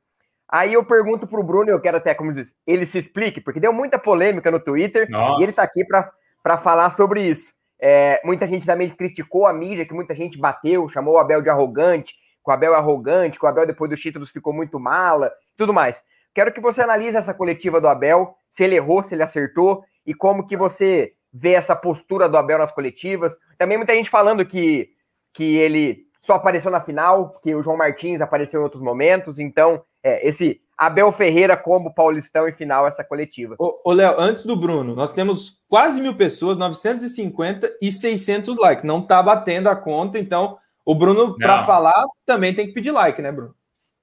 Aí 0.52 0.74
eu 0.74 0.84
pergunto 0.84 1.26
para 1.26 1.40
o 1.40 1.44
Bruno, 1.44 1.70
eu 1.70 1.80
quero 1.80 1.96
até, 1.96 2.14
como 2.14 2.32
diz, 2.32 2.54
ele 2.68 2.86
se 2.86 2.98
explique, 2.98 3.40
porque 3.40 3.60
deu 3.60 3.72
muita 3.72 3.98
polêmica 3.98 4.52
no 4.52 4.60
Twitter, 4.60 5.10
Nossa. 5.10 5.40
e 5.40 5.44
ele 5.44 5.52
está 5.52 5.64
aqui 5.64 5.86
para 5.86 6.58
falar 6.58 6.90
sobre 6.90 7.24
isso. 7.24 7.54
É, 7.80 8.20
muita 8.26 8.46
gente 8.46 8.66
também 8.66 8.90
criticou 8.90 9.48
a 9.48 9.54
mídia, 9.54 9.86
que 9.86 9.94
muita 9.94 10.14
gente 10.14 10.38
bateu, 10.38 10.90
chamou 10.90 11.16
o 11.16 11.18
Abel 11.18 11.42
de 11.42 11.50
arrogante, 11.50 12.14
que 12.14 12.50
o 12.50 12.52
Abel 12.52 12.74
é 12.74 12.78
arrogante, 12.78 13.40
que 13.40 13.46
o 13.46 13.48
Abel 13.48 13.66
depois 13.66 13.90
dos 13.90 14.02
títulos 14.02 14.30
ficou 14.30 14.52
muito 14.52 14.78
mala, 14.78 15.32
tudo 15.56 15.74
mais. 15.74 16.04
Quero 16.34 16.52
que 16.52 16.60
você 16.60 16.82
analise 16.82 17.18
essa 17.18 17.34
coletiva 17.34 17.80
do 17.80 17.88
Abel, 17.88 18.36
se 18.50 18.64
ele 18.66 18.76
errou, 18.76 19.04
se 19.04 19.16
ele 19.16 19.24
acertou, 19.24 19.84
e 20.06 20.14
como 20.14 20.46
que 20.46 20.58
você 20.58 21.14
vê 21.34 21.54
essa 21.54 21.76
postura 21.76 22.28
do 22.28 22.38
Abel 22.38 22.58
nas 22.58 22.72
coletivas. 22.72 23.38
Também 23.58 23.78
muita 23.78 23.96
gente 23.96 24.10
falando 24.10 24.46
que, 24.46 24.90
que 25.34 25.56
ele 25.56 26.06
só 26.22 26.34
apareceu 26.34 26.70
na 26.70 26.82
final, 26.82 27.40
que 27.42 27.56
o 27.56 27.62
João 27.62 27.78
Martins 27.78 28.20
apareceu 28.20 28.60
em 28.60 28.64
outros 28.64 28.82
momentos, 28.82 29.40
então 29.40 29.82
é, 30.04 30.28
esse 30.28 30.62
Abel 30.78 31.12
Ferreira 31.12 31.56
como 31.56 31.94
Paulistão 31.94 32.48
e 32.48 32.52
final 32.52 32.88
essa 32.88 33.04
coletiva. 33.04 33.56
Ô, 33.60 33.92
Léo, 33.92 34.16
antes 34.20 34.44
do 34.44 34.56
Bruno, 34.56 34.96
nós 34.96 35.12
temos 35.12 35.60
quase 35.70 36.02
mil 36.02 36.16
pessoas, 36.16 36.58
950 36.58 37.78
e 37.82 37.92
600 37.92 38.58
likes. 38.58 38.84
Não 38.84 39.02
tá 39.02 39.22
batendo 39.22 39.70
a 39.70 39.76
conta, 39.76 40.18
então 40.18 40.58
o 40.84 40.96
Bruno, 40.96 41.38
para 41.38 41.60
falar, 41.60 42.04
também 42.26 42.54
tem 42.54 42.66
que 42.68 42.74
pedir 42.74 42.92
like, 42.92 43.22
né, 43.22 43.32
Bruno? 43.32 43.54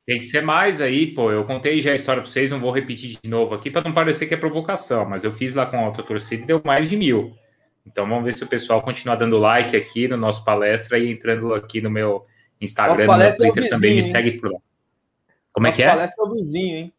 Tem 0.07 0.19
que 0.19 0.25
ser 0.25 0.41
mais 0.41 0.81
aí, 0.81 1.09
pô. 1.09 1.31
Eu 1.31 1.45
contei 1.45 1.81
já 1.81 1.91
a 1.91 1.95
história 1.95 2.23
para 2.23 2.31
vocês, 2.31 2.51
não 2.51 2.61
vou 2.61 2.71
repetir 2.71 3.19
de 3.23 3.29
novo 3.29 3.55
aqui 3.55 3.71
para 3.71 3.83
não 3.83 3.93
parecer 3.93 4.27
que 4.27 4.35
é 4.35 4.39
provocação, 4.39 5.05
mas 5.05 5.25
eu 5.25 5.33
fiz 5.33 5.55
lá 5.55 5.67
com 5.67 5.77
a 5.77 5.81
alta 5.81 6.03
torcida 6.03 6.45
e 6.45 6.47
deu 6.47 6.63
mais 6.65 6.89
de 6.89 6.97
mil. 6.97 7.35
Então 7.85 8.09
vamos 8.09 8.25
ver 8.25 8.33
se 8.33 8.45
o 8.45 8.47
pessoal 8.47 8.81
continua 8.83 9.17
dando 9.17 9.37
like 9.37 9.77
aqui 9.77 10.07
no 10.07 10.17
nosso 10.17 10.45
palestra 10.45 10.99
e 10.99 11.11
entrando 11.11 11.53
aqui 11.53 11.81
no 11.81 11.91
meu 11.91 12.25
Instagram, 12.61 13.07
no 13.07 13.19
meu 13.19 13.37
Twitter 13.37 13.65
é 13.65 13.69
também, 13.69 13.97
me 13.97 14.03
segue 14.03 14.33
por 14.33 14.53
lá. 14.53 14.59
Como 15.53 15.67
é 15.67 15.73
que 15.73 15.83
é? 15.83 15.89
palestra 15.89 16.25
é 16.25 16.29
o 16.29 16.33
vizinho, 16.33 16.77
hein? 16.77 16.93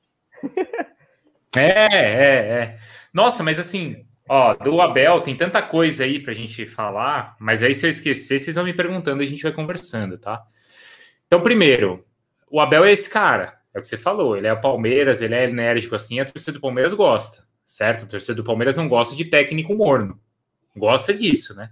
é, 1.55 1.61
é, 1.61 2.35
é. 2.61 2.79
Nossa, 3.13 3.43
mas 3.43 3.59
assim, 3.59 4.05
ó, 4.27 4.53
do 4.53 4.81
Abel 4.81 5.21
tem 5.21 5.35
tanta 5.35 5.61
coisa 5.61 6.03
aí 6.03 6.19
pra 6.19 6.33
gente 6.33 6.65
falar, 6.65 7.35
mas 7.39 7.63
aí 7.63 7.73
se 7.73 7.85
eu 7.85 7.89
esquecer, 7.89 8.39
vocês 8.39 8.55
vão 8.55 8.65
me 8.65 8.73
perguntando 8.73 9.21
e 9.21 9.25
a 9.25 9.27
gente 9.27 9.43
vai 9.43 9.51
conversando, 9.51 10.17
tá? 10.17 10.43
Então, 11.27 11.41
primeiro, 11.41 12.05
o 12.49 12.59
Abel 12.59 12.85
é 12.85 12.91
esse 12.91 13.09
cara, 13.09 13.59
é 13.73 13.79
o 13.79 13.81
que 13.81 13.87
você 13.87 13.97
falou, 13.97 14.35
ele 14.35 14.47
é 14.47 14.53
o 14.53 14.61
Palmeiras, 14.61 15.21
ele 15.21 15.35
é 15.35 15.45
enérgico 15.45 15.95
assim, 15.95 16.19
a 16.19 16.25
torcida 16.25 16.53
do 16.53 16.61
Palmeiras 16.61 16.93
gosta, 16.93 17.43
certo? 17.63 18.05
A 18.05 18.07
torcida 18.07 18.35
do 18.35 18.43
Palmeiras 18.43 18.77
não 18.77 18.87
gosta 18.87 19.15
de 19.15 19.25
técnico 19.25 19.73
morno, 19.73 20.19
gosta 20.75 21.13
disso, 21.13 21.55
né? 21.55 21.71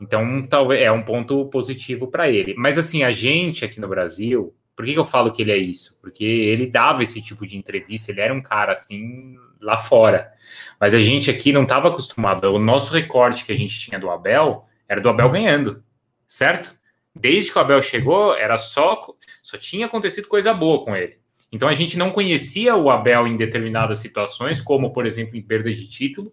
Então, 0.00 0.46
talvez 0.46 0.80
é 0.82 0.92
um 0.92 1.02
ponto 1.02 1.46
positivo 1.46 2.06
para 2.06 2.28
ele. 2.28 2.54
Mas 2.56 2.78
assim, 2.78 3.02
a 3.02 3.10
gente 3.10 3.64
aqui 3.64 3.80
no 3.80 3.88
Brasil, 3.88 4.54
por 4.78 4.84
que, 4.84 4.92
que, 4.92 4.98
eu 5.00 5.04
falo 5.04 5.32
que 5.32 5.42
ele 5.42 5.50
é 5.50 5.56
isso? 5.56 5.98
Porque 6.00 6.24
ele 6.24 6.64
dava 6.64 7.02
esse 7.02 7.20
tipo 7.20 7.44
de 7.44 7.56
entrevista, 7.56 8.12
ele 8.12 8.20
era 8.20 8.32
um 8.32 8.40
cara 8.40 8.74
assim 8.74 9.34
lá 9.60 9.76
fora. 9.76 10.32
Mas 10.78 10.94
a 10.94 11.00
gente 11.00 11.28
aqui 11.28 11.52
não 11.52 11.64
estava 11.64 11.88
acostumado. 11.88 12.44
O 12.44 12.60
nosso 12.60 12.94
recorte 12.94 13.44
que 13.44 13.50
a 13.50 13.56
gente 13.56 13.76
tinha 13.76 13.98
do 13.98 14.08
Abel 14.08 14.62
era 14.88 15.00
do 15.00 15.08
Abel 15.08 15.30
ganhando, 15.30 15.82
certo? 16.28 16.78
Desde 17.12 17.50
que 17.50 17.58
o 17.58 17.60
Abel 17.60 17.82
chegou, 17.82 18.36
era 18.36 18.56
só 18.56 19.04
só 19.42 19.56
tinha 19.56 19.86
acontecido 19.86 20.28
coisa 20.28 20.54
boa 20.54 20.84
com 20.84 20.94
ele. 20.94 21.18
Então 21.50 21.68
a 21.68 21.72
gente 21.72 21.98
não 21.98 22.12
conhecia 22.12 22.76
o 22.76 22.88
Abel 22.88 23.26
em 23.26 23.36
determinadas 23.36 23.98
situações, 23.98 24.60
como 24.60 24.92
por 24.92 25.06
exemplo 25.06 25.36
em 25.36 25.42
perda 25.42 25.74
de 25.74 25.88
título. 25.88 26.32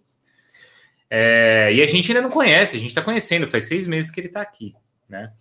É, 1.10 1.70
e 1.72 1.82
a 1.82 1.86
gente 1.88 2.12
ainda 2.12 2.22
não 2.22 2.30
conhece, 2.30 2.76
a 2.76 2.78
gente 2.78 2.90
está 2.90 3.02
conhecendo, 3.02 3.48
faz 3.48 3.64
seis 3.64 3.88
meses 3.88 4.08
que 4.08 4.20
ele 4.20 4.28
está 4.28 4.40
aqui, 4.40 4.72
né? 5.08 5.32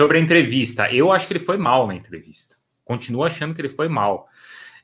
Sobre 0.00 0.16
a 0.16 0.20
entrevista, 0.22 0.90
eu 0.90 1.12
acho 1.12 1.26
que 1.26 1.34
ele 1.34 1.40
foi 1.40 1.58
mal 1.58 1.86
na 1.86 1.94
entrevista. 1.94 2.56
Continuo 2.82 3.22
achando 3.22 3.54
que 3.54 3.60
ele 3.60 3.68
foi 3.68 3.86
mal. 3.86 4.28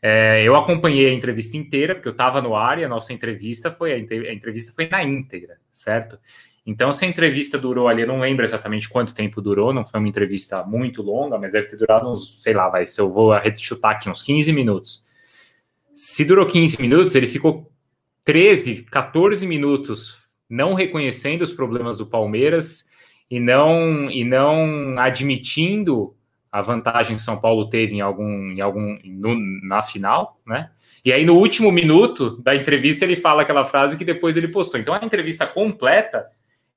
É, 0.03 0.43
eu 0.45 0.55
acompanhei 0.55 1.09
a 1.09 1.13
entrevista 1.15 1.57
inteira, 1.57 1.95
porque 1.95 2.07
eu 2.07 2.13
estava 2.13 2.43
no 2.43 2.55
ar 2.55 2.79
e 2.79 2.85
a 2.85 2.89
nossa 2.89 3.15
entrevista 3.15 3.73
foi 3.73 3.95
a, 3.95 3.99
entrevista 3.99 4.75
foi 4.75 4.87
na 4.91 5.03
íntegra, 5.03 5.57
certo? 5.73 6.19
Então, 6.67 6.93
se 6.93 7.07
a 7.07 7.09
entrevista 7.09 7.57
durou 7.57 7.89
ali, 7.89 8.03
eu 8.03 8.07
não 8.07 8.21
lembro 8.21 8.45
exatamente 8.45 8.91
quanto 8.91 9.15
tempo 9.15 9.41
durou, 9.41 9.73
não 9.73 9.87
foi 9.87 10.01
uma 10.01 10.09
entrevista 10.09 10.63
muito 10.65 11.01
longa, 11.01 11.39
mas 11.39 11.53
deve 11.53 11.67
ter 11.67 11.79
durado 11.79 12.11
uns, 12.11 12.43
sei 12.43 12.53
lá, 12.53 12.69
vai, 12.69 12.87
se 12.87 13.01
eu 13.01 13.11
vou 13.11 13.33
chutar 13.57 13.93
aqui, 13.93 14.11
uns 14.11 14.23
15 14.23 14.53
minutos. 14.53 15.07
Se 15.95 16.27
durou 16.27 16.45
15 16.45 16.79
minutos, 16.79 17.15
ele 17.15 17.27
ficou 17.27 17.73
13, 18.23 18.83
14 18.83 19.47
minutos 19.47 20.19
não 20.47 20.75
reconhecendo 20.75 21.41
os 21.41 21.53
problemas 21.53 21.97
do 21.97 22.05
Palmeiras 22.05 22.85
e 23.31 23.41
não 23.41 24.11
e 24.11 24.25
não 24.25 24.99
admitindo 24.99 26.15
a 26.51 26.63
vantagem 26.63 27.17
que 27.17 27.23
São 27.23 27.39
Paulo 27.39 27.69
teve 27.69 27.95
em 27.95 28.01
algum 28.01 28.53
em 28.53 28.61
algum 28.61 28.99
no, 29.05 29.37
na 29.63 29.83
final, 29.83 30.41
né? 30.47 30.71
E 31.05 31.13
aí 31.13 31.25
no 31.25 31.35
último 31.35 31.71
minuto 31.71 32.41
da 32.43 32.55
entrevista 32.55 33.05
ele 33.05 33.17
fala 33.17 33.43
aquela 33.43 33.65
frase 33.65 33.97
que 33.97 34.05
depois 34.05 34.37
ele 34.37 34.49
postou. 34.49 34.81
Então 34.81 34.95
a 34.95 35.05
entrevista 35.05 35.47
completa 35.47 36.27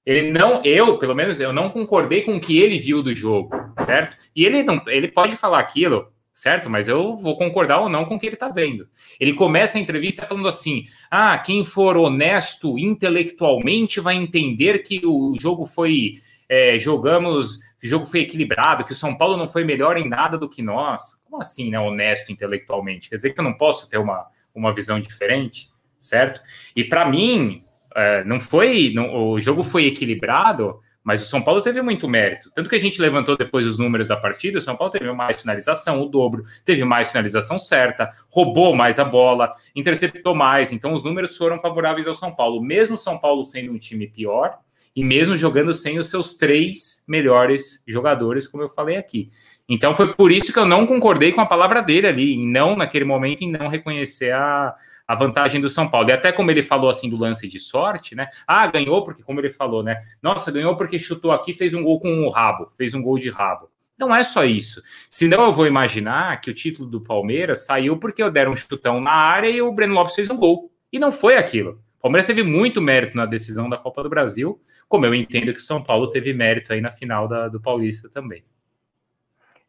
ele 0.05 0.31
não, 0.31 0.63
eu, 0.63 0.97
pelo 0.97 1.13
menos, 1.13 1.39
eu 1.39 1.53
não 1.53 1.69
concordei 1.69 2.23
com 2.23 2.35
o 2.35 2.39
que 2.39 2.59
ele 2.59 2.79
viu 2.79 3.03
do 3.03 3.13
jogo, 3.13 3.51
certo? 3.85 4.17
E 4.35 4.43
ele 4.43 4.63
não, 4.63 4.81
ele 4.87 5.07
pode 5.07 5.35
falar 5.35 5.59
aquilo, 5.59 6.07
certo? 6.33 6.67
Mas 6.69 6.87
eu 6.87 7.15
vou 7.15 7.37
concordar 7.37 7.81
ou 7.81 7.89
não 7.89 8.05
com 8.05 8.15
o 8.15 8.19
que 8.19 8.25
ele 8.25 8.35
está 8.35 8.49
vendo. 8.49 8.87
Ele 9.19 9.33
começa 9.33 9.77
a 9.77 9.81
entrevista 9.81 10.25
falando 10.25 10.47
assim: 10.47 10.85
ah, 11.11 11.37
quem 11.37 11.63
for 11.63 11.95
honesto 11.95 12.79
intelectualmente 12.79 13.99
vai 13.99 14.15
entender 14.15 14.79
que 14.79 15.05
o 15.05 15.35
jogo 15.39 15.65
foi. 15.65 16.13
É, 16.49 16.79
jogamos, 16.79 17.57
o 17.57 17.87
jogo 17.87 18.07
foi 18.07 18.21
equilibrado, 18.21 18.83
que 18.83 18.91
o 18.91 18.95
São 18.95 19.15
Paulo 19.15 19.37
não 19.37 19.47
foi 19.47 19.63
melhor 19.63 19.97
em 19.97 20.09
nada 20.09 20.35
do 20.35 20.49
que 20.49 20.63
nós. 20.63 21.21
Como 21.23 21.39
assim, 21.39 21.69
né? 21.69 21.79
Honesto 21.79 22.31
intelectualmente? 22.31 23.07
Quer 23.07 23.15
dizer 23.15 23.29
que 23.33 23.39
eu 23.39 23.43
não 23.43 23.53
posso 23.53 23.87
ter 23.87 23.99
uma, 23.99 24.25
uma 24.53 24.73
visão 24.73 24.99
diferente, 24.99 25.69
certo? 25.99 26.41
E 26.75 26.83
para 26.83 27.07
mim, 27.07 27.63
é, 27.95 28.23
não 28.23 28.39
foi. 28.39 28.91
Não, 28.95 29.31
o 29.31 29.39
jogo 29.39 29.63
foi 29.63 29.85
equilibrado, 29.85 30.79
mas 31.03 31.21
o 31.21 31.29
São 31.29 31.41
Paulo 31.41 31.61
teve 31.61 31.81
muito 31.81 32.07
mérito. 32.07 32.51
Tanto 32.51 32.69
que 32.69 32.75
a 32.75 32.79
gente 32.79 33.01
levantou 33.01 33.37
depois 33.37 33.65
os 33.65 33.77
números 33.77 34.07
da 34.07 34.17
partida, 34.17 34.57
o 34.57 34.61
São 34.61 34.75
Paulo 34.75 34.91
teve 34.91 35.11
mais 35.11 35.41
finalização, 35.41 36.01
o 36.01 36.05
dobro, 36.05 36.45
teve 36.65 36.83
mais 36.83 37.11
finalização 37.11 37.57
certa, 37.57 38.11
roubou 38.29 38.75
mais 38.75 38.99
a 38.99 39.05
bola, 39.05 39.53
interceptou 39.75 40.35
mais. 40.35 40.71
Então 40.71 40.93
os 40.93 41.03
números 41.03 41.37
foram 41.37 41.59
favoráveis 41.59 42.07
ao 42.07 42.13
São 42.13 42.33
Paulo. 42.33 42.61
Mesmo 42.61 42.95
o 42.95 42.97
São 42.97 43.17
Paulo 43.17 43.43
sendo 43.43 43.71
um 43.71 43.77
time 43.77 44.07
pior, 44.07 44.59
e 44.95 45.03
mesmo 45.03 45.35
jogando 45.35 45.73
sem 45.73 45.97
os 45.97 46.09
seus 46.09 46.35
três 46.35 47.03
melhores 47.07 47.83
jogadores, 47.87 48.47
como 48.47 48.63
eu 48.63 48.69
falei 48.69 48.97
aqui. 48.97 49.31
Então 49.67 49.93
foi 49.93 50.13
por 50.13 50.31
isso 50.31 50.51
que 50.51 50.57
eu 50.57 50.65
não 50.65 50.87
concordei 50.87 51.31
com 51.31 51.41
a 51.41 51.45
palavra 51.45 51.81
dele 51.81 52.07
ali, 52.07 52.33
em 52.33 52.51
não, 52.51 52.75
naquele 52.75 53.05
momento, 53.05 53.43
em 53.43 53.51
não 53.51 53.67
reconhecer 53.67 54.33
a, 54.33 54.73
a 55.07 55.15
vantagem 55.15 55.61
do 55.61 55.69
São 55.69 55.87
Paulo. 55.87 56.09
E 56.09 56.11
até 56.11 56.31
como 56.31 56.49
ele 56.49 56.63
falou 56.63 56.89
assim 56.89 57.09
do 57.09 57.17
lance 57.17 57.47
de 57.47 57.59
sorte, 57.59 58.15
né? 58.15 58.29
Ah, 58.47 58.65
ganhou 58.65 59.03
porque, 59.03 59.21
como 59.21 59.39
ele 59.39 59.49
falou, 59.49 59.83
né? 59.83 59.99
Nossa, 60.21 60.51
ganhou 60.51 60.75
porque 60.75 60.97
chutou 60.97 61.31
aqui, 61.31 61.53
fez 61.53 61.73
um 61.73 61.83
gol 61.83 61.99
com 61.99 62.25
o 62.25 62.29
rabo, 62.29 62.71
fez 62.75 62.95
um 62.95 63.01
gol 63.01 63.19
de 63.19 63.29
rabo. 63.29 63.69
Não 63.99 64.15
é 64.15 64.23
só 64.23 64.45
isso. 64.45 64.81
Senão 65.09 65.43
eu 65.43 65.51
vou 65.51 65.67
imaginar 65.67 66.39
que 66.39 66.49
o 66.49 66.53
título 66.53 66.89
do 66.89 67.01
Palmeiras 67.01 67.65
saiu 67.65 67.97
porque 67.97 68.23
eu 68.23 68.31
deram 68.31 68.53
um 68.53 68.55
chutão 68.55 69.01
na 69.01 69.11
área 69.11 69.49
e 69.49 69.61
o 69.61 69.71
Breno 69.71 69.93
Lopes 69.93 70.15
fez 70.15 70.29
um 70.29 70.37
gol. 70.37 70.71
E 70.91 70.97
não 70.97 71.11
foi 71.11 71.35
aquilo. 71.35 71.81
O 71.99 72.01
Palmeiras 72.03 72.25
teve 72.25 72.41
muito 72.41 72.81
mérito 72.81 73.17
na 73.17 73.25
decisão 73.25 73.69
da 73.69 73.77
Copa 73.77 74.01
do 74.01 74.09
Brasil, 74.09 74.59
como 74.89 75.05
eu 75.05 75.13
entendo 75.13 75.53
que 75.53 75.61
São 75.61 75.81
Paulo 75.81 76.09
teve 76.09 76.33
mérito 76.33 76.73
aí 76.73 76.81
na 76.81 76.91
final 76.91 77.27
da, 77.27 77.47
do 77.47 77.61
Paulista 77.61 78.09
também. 78.09 78.43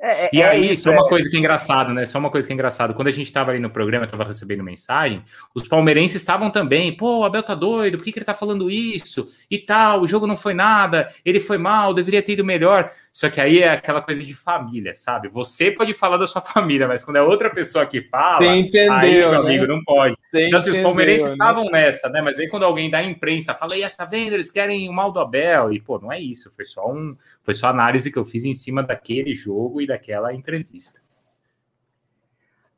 É, 0.02 0.24
é, 0.24 0.30
e 0.32 0.42
aí, 0.42 0.68
é 0.68 0.72
isso, 0.72 0.84
só 0.84 0.92
uma 0.92 1.04
é... 1.04 1.08
coisa 1.08 1.28
que 1.28 1.36
é 1.36 1.38
engraçada, 1.38 1.92
né? 1.92 2.06
Só 2.06 2.18
uma 2.18 2.30
coisa 2.30 2.46
que 2.46 2.52
é 2.52 2.54
engraçada. 2.54 2.94
Quando 2.94 3.08
a 3.08 3.10
gente 3.10 3.26
estava 3.26 3.50
ali 3.50 3.60
no 3.60 3.68
programa, 3.68 4.06
estava 4.06 4.24
recebendo 4.24 4.64
mensagem, 4.64 5.22
os 5.54 5.68
palmeirenses 5.68 6.16
estavam 6.16 6.50
também, 6.50 6.96
pô, 6.96 7.18
o 7.18 7.24
Abel 7.24 7.42
tá 7.42 7.54
doido, 7.54 7.98
por 7.98 8.04
que, 8.04 8.12
que 8.12 8.18
ele 8.18 8.24
tá 8.24 8.32
falando 8.32 8.70
isso? 8.70 9.28
E 9.50 9.58
tal, 9.58 10.00
o 10.00 10.06
jogo 10.06 10.26
não 10.26 10.38
foi 10.38 10.54
nada, 10.54 11.06
ele 11.22 11.38
foi 11.38 11.58
mal, 11.58 11.92
deveria 11.92 12.22
ter 12.22 12.32
ido 12.32 12.44
melhor. 12.44 12.90
Só 13.12 13.28
que 13.28 13.40
aí 13.40 13.60
é 13.60 13.70
aquela 13.70 14.00
coisa 14.00 14.22
de 14.22 14.34
família, 14.34 14.94
sabe? 14.94 15.28
Você 15.28 15.70
pode 15.70 15.92
falar 15.92 16.16
da 16.16 16.26
sua 16.26 16.40
família, 16.42 16.88
mas 16.88 17.04
quando 17.04 17.16
é 17.16 17.22
outra 17.22 17.50
pessoa 17.50 17.84
que 17.84 18.00
fala, 18.00 18.38
Você 18.38 18.46
entendeu, 18.46 18.92
aí, 18.94 19.18
meu 19.18 19.30
né? 19.32 19.36
amigo, 19.38 19.66
não 19.66 19.84
pode. 19.84 20.16
Você 20.22 20.46
então, 20.46 20.58
assim, 20.58 20.70
os 20.70 20.78
palmeirenses 20.78 21.26
né? 21.26 21.32
estavam 21.32 21.64
nessa, 21.66 22.08
né? 22.08 22.22
Mas 22.22 22.38
aí 22.38 22.48
quando 22.48 22.62
alguém 22.62 22.88
da 22.88 23.02
imprensa 23.02 23.52
fala, 23.52 23.76
e 23.76 23.88
tá 23.90 24.06
vendo, 24.06 24.32
eles 24.32 24.50
querem 24.50 24.88
o 24.88 24.92
mal 24.92 25.12
do 25.12 25.20
Abel, 25.20 25.72
e 25.72 25.80
pô, 25.80 25.98
não 25.98 26.10
é 26.10 26.18
isso, 26.18 26.50
foi 26.54 26.64
só 26.64 26.90
um, 26.90 27.14
foi 27.50 27.54
só 27.56 27.66
análise 27.66 28.12
que 28.12 28.18
eu 28.18 28.24
fiz 28.24 28.44
em 28.44 28.54
cima 28.54 28.82
daquele 28.82 29.34
jogo 29.34 29.80
e 29.80 29.86
daquela 29.86 30.32
entrevista. 30.32 31.00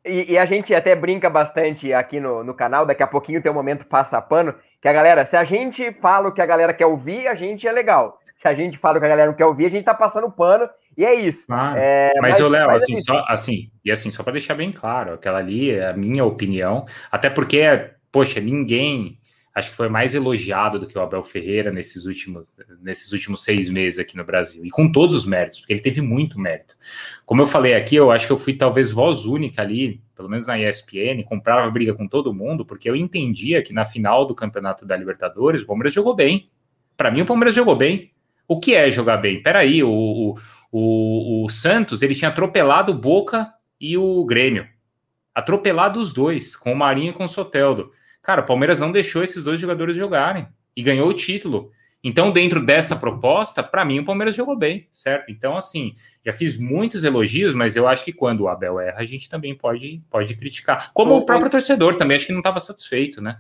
E, 0.04 0.32
e, 0.32 0.38
a 0.38 0.44
gente 0.44 0.74
até 0.74 0.96
brinca 0.96 1.30
bastante 1.30 1.92
aqui 1.92 2.18
no, 2.18 2.42
no 2.42 2.54
canal, 2.54 2.84
daqui 2.84 3.04
a 3.04 3.06
pouquinho 3.06 3.40
tem 3.40 3.52
um 3.52 3.54
momento 3.54 3.86
passa 3.86 4.20
pano, 4.20 4.52
que 4.80 4.88
a 4.88 4.92
galera, 4.92 5.24
se 5.24 5.36
a 5.36 5.44
gente 5.44 5.92
fala 6.00 6.28
o 6.28 6.32
que 6.32 6.42
a 6.42 6.46
galera 6.46 6.74
quer 6.74 6.86
ouvir, 6.86 7.28
a 7.28 7.34
gente 7.34 7.68
é 7.68 7.72
legal 7.72 8.18
se 8.42 8.48
a 8.48 8.54
gente 8.54 8.76
fala 8.76 8.96
o 8.96 9.00
que 9.00 9.06
a 9.06 9.08
galera 9.08 9.30
não 9.30 9.36
quer 9.36 9.46
ouvir, 9.46 9.66
a 9.66 9.70
gente 9.70 9.84
tá 9.84 9.94
passando 9.94 10.28
pano 10.28 10.68
e 10.98 11.04
é 11.04 11.14
isso. 11.14 11.46
Ah, 11.48 11.74
é, 11.76 12.10
mas, 12.20 12.40
o 12.40 12.48
Léo, 12.48 12.70
assim, 12.70 12.96
é 12.96 13.00
só, 13.00 13.24
assim, 13.28 13.70
e 13.84 13.92
assim, 13.92 14.10
só 14.10 14.24
para 14.24 14.32
deixar 14.32 14.56
bem 14.56 14.72
claro, 14.72 15.14
aquela 15.14 15.38
ali 15.38 15.70
é 15.70 15.90
a 15.90 15.92
minha 15.92 16.24
opinião, 16.24 16.84
até 17.08 17.30
porque, 17.30 17.62
poxa, 18.10 18.40
ninguém 18.40 19.16
acho 19.54 19.70
que 19.70 19.76
foi 19.76 19.88
mais 19.88 20.14
elogiado 20.14 20.78
do 20.78 20.86
que 20.86 20.96
o 20.96 21.00
Abel 21.00 21.22
Ferreira 21.22 21.70
nesses 21.70 22.06
últimos, 22.06 22.50
nesses 22.80 23.12
últimos 23.12 23.44
seis 23.44 23.68
meses 23.68 23.98
aqui 23.98 24.16
no 24.16 24.24
Brasil, 24.24 24.64
e 24.64 24.70
com 24.70 24.90
todos 24.90 25.14
os 25.14 25.24
méritos, 25.26 25.60
porque 25.60 25.72
ele 25.74 25.80
teve 25.80 26.00
muito 26.00 26.38
mérito. 26.40 26.74
Como 27.26 27.42
eu 27.42 27.46
falei 27.46 27.74
aqui, 27.74 27.96
eu 27.96 28.10
acho 28.10 28.26
que 28.26 28.32
eu 28.32 28.38
fui 28.38 28.54
talvez 28.54 28.90
voz 28.90 29.26
única 29.26 29.60
ali, 29.60 30.02
pelo 30.16 30.28
menos 30.28 30.46
na 30.46 30.58
ESPN, 30.58 31.22
comprava 31.24 31.70
briga 31.70 31.94
com 31.94 32.08
todo 32.08 32.32
mundo, 32.32 32.64
porque 32.64 32.88
eu 32.88 32.96
entendia 32.96 33.62
que 33.62 33.72
na 33.72 33.84
final 33.84 34.24
do 34.24 34.34
Campeonato 34.34 34.86
da 34.86 34.96
Libertadores 34.96 35.62
o 35.62 35.66
Palmeiras 35.66 35.92
jogou 35.92 36.14
bem. 36.14 36.50
Para 36.96 37.10
mim, 37.10 37.22
o 37.22 37.26
Palmeiras 37.26 37.54
jogou 37.54 37.76
bem. 37.76 38.12
O 38.48 38.58
que 38.58 38.74
é 38.74 38.90
jogar 38.90 39.18
bem? 39.18 39.42
Peraí, 39.42 39.82
o, 39.82 40.36
o, 40.70 41.44
o 41.44 41.48
Santos 41.50 42.02
ele 42.02 42.14
tinha 42.14 42.30
atropelado 42.30 42.92
o 42.92 42.98
Boca 42.98 43.52
e 43.80 43.98
o 43.98 44.24
Grêmio. 44.24 44.66
Atropelado 45.34 45.98
os 45.98 46.12
dois, 46.12 46.54
com 46.54 46.72
o 46.72 46.76
Marinho 46.76 47.10
e 47.10 47.14
com 47.14 47.24
o 47.24 47.28
Soteldo. 47.28 47.90
Cara, 48.22 48.40
o 48.40 48.46
Palmeiras 48.46 48.78
não 48.78 48.92
deixou 48.92 49.22
esses 49.22 49.42
dois 49.42 49.60
jogadores 49.60 49.96
jogarem 49.96 50.46
e 50.76 50.82
ganhou 50.82 51.08
o 51.08 51.12
título. 51.12 51.72
Então, 52.04 52.32
dentro 52.32 52.64
dessa 52.64 52.96
proposta, 52.96 53.62
para 53.62 53.84
mim 53.84 54.00
o 54.00 54.04
Palmeiras 54.04 54.34
jogou 54.34 54.56
bem, 54.56 54.88
certo? 54.90 55.30
Então, 55.30 55.56
assim, 55.56 55.94
já 56.24 56.32
fiz 56.32 56.56
muitos 56.58 57.04
elogios, 57.04 57.54
mas 57.54 57.76
eu 57.76 57.86
acho 57.86 58.04
que 58.04 58.12
quando 58.12 58.40
o 58.40 58.48
Abel 58.48 58.80
erra, 58.80 58.98
a 58.98 59.04
gente 59.04 59.28
também 59.28 59.54
pode, 59.54 60.02
pode 60.10 60.34
criticar. 60.34 60.90
Como 60.92 61.16
o, 61.16 61.24
próprio 61.24 61.50
torcedor 61.50 61.94
também, 61.94 62.16
acho 62.16 62.26
que 62.26 62.32
não 62.32 62.40
estava 62.40 62.58
satisfeito, 62.58 63.20
né? 63.20 63.38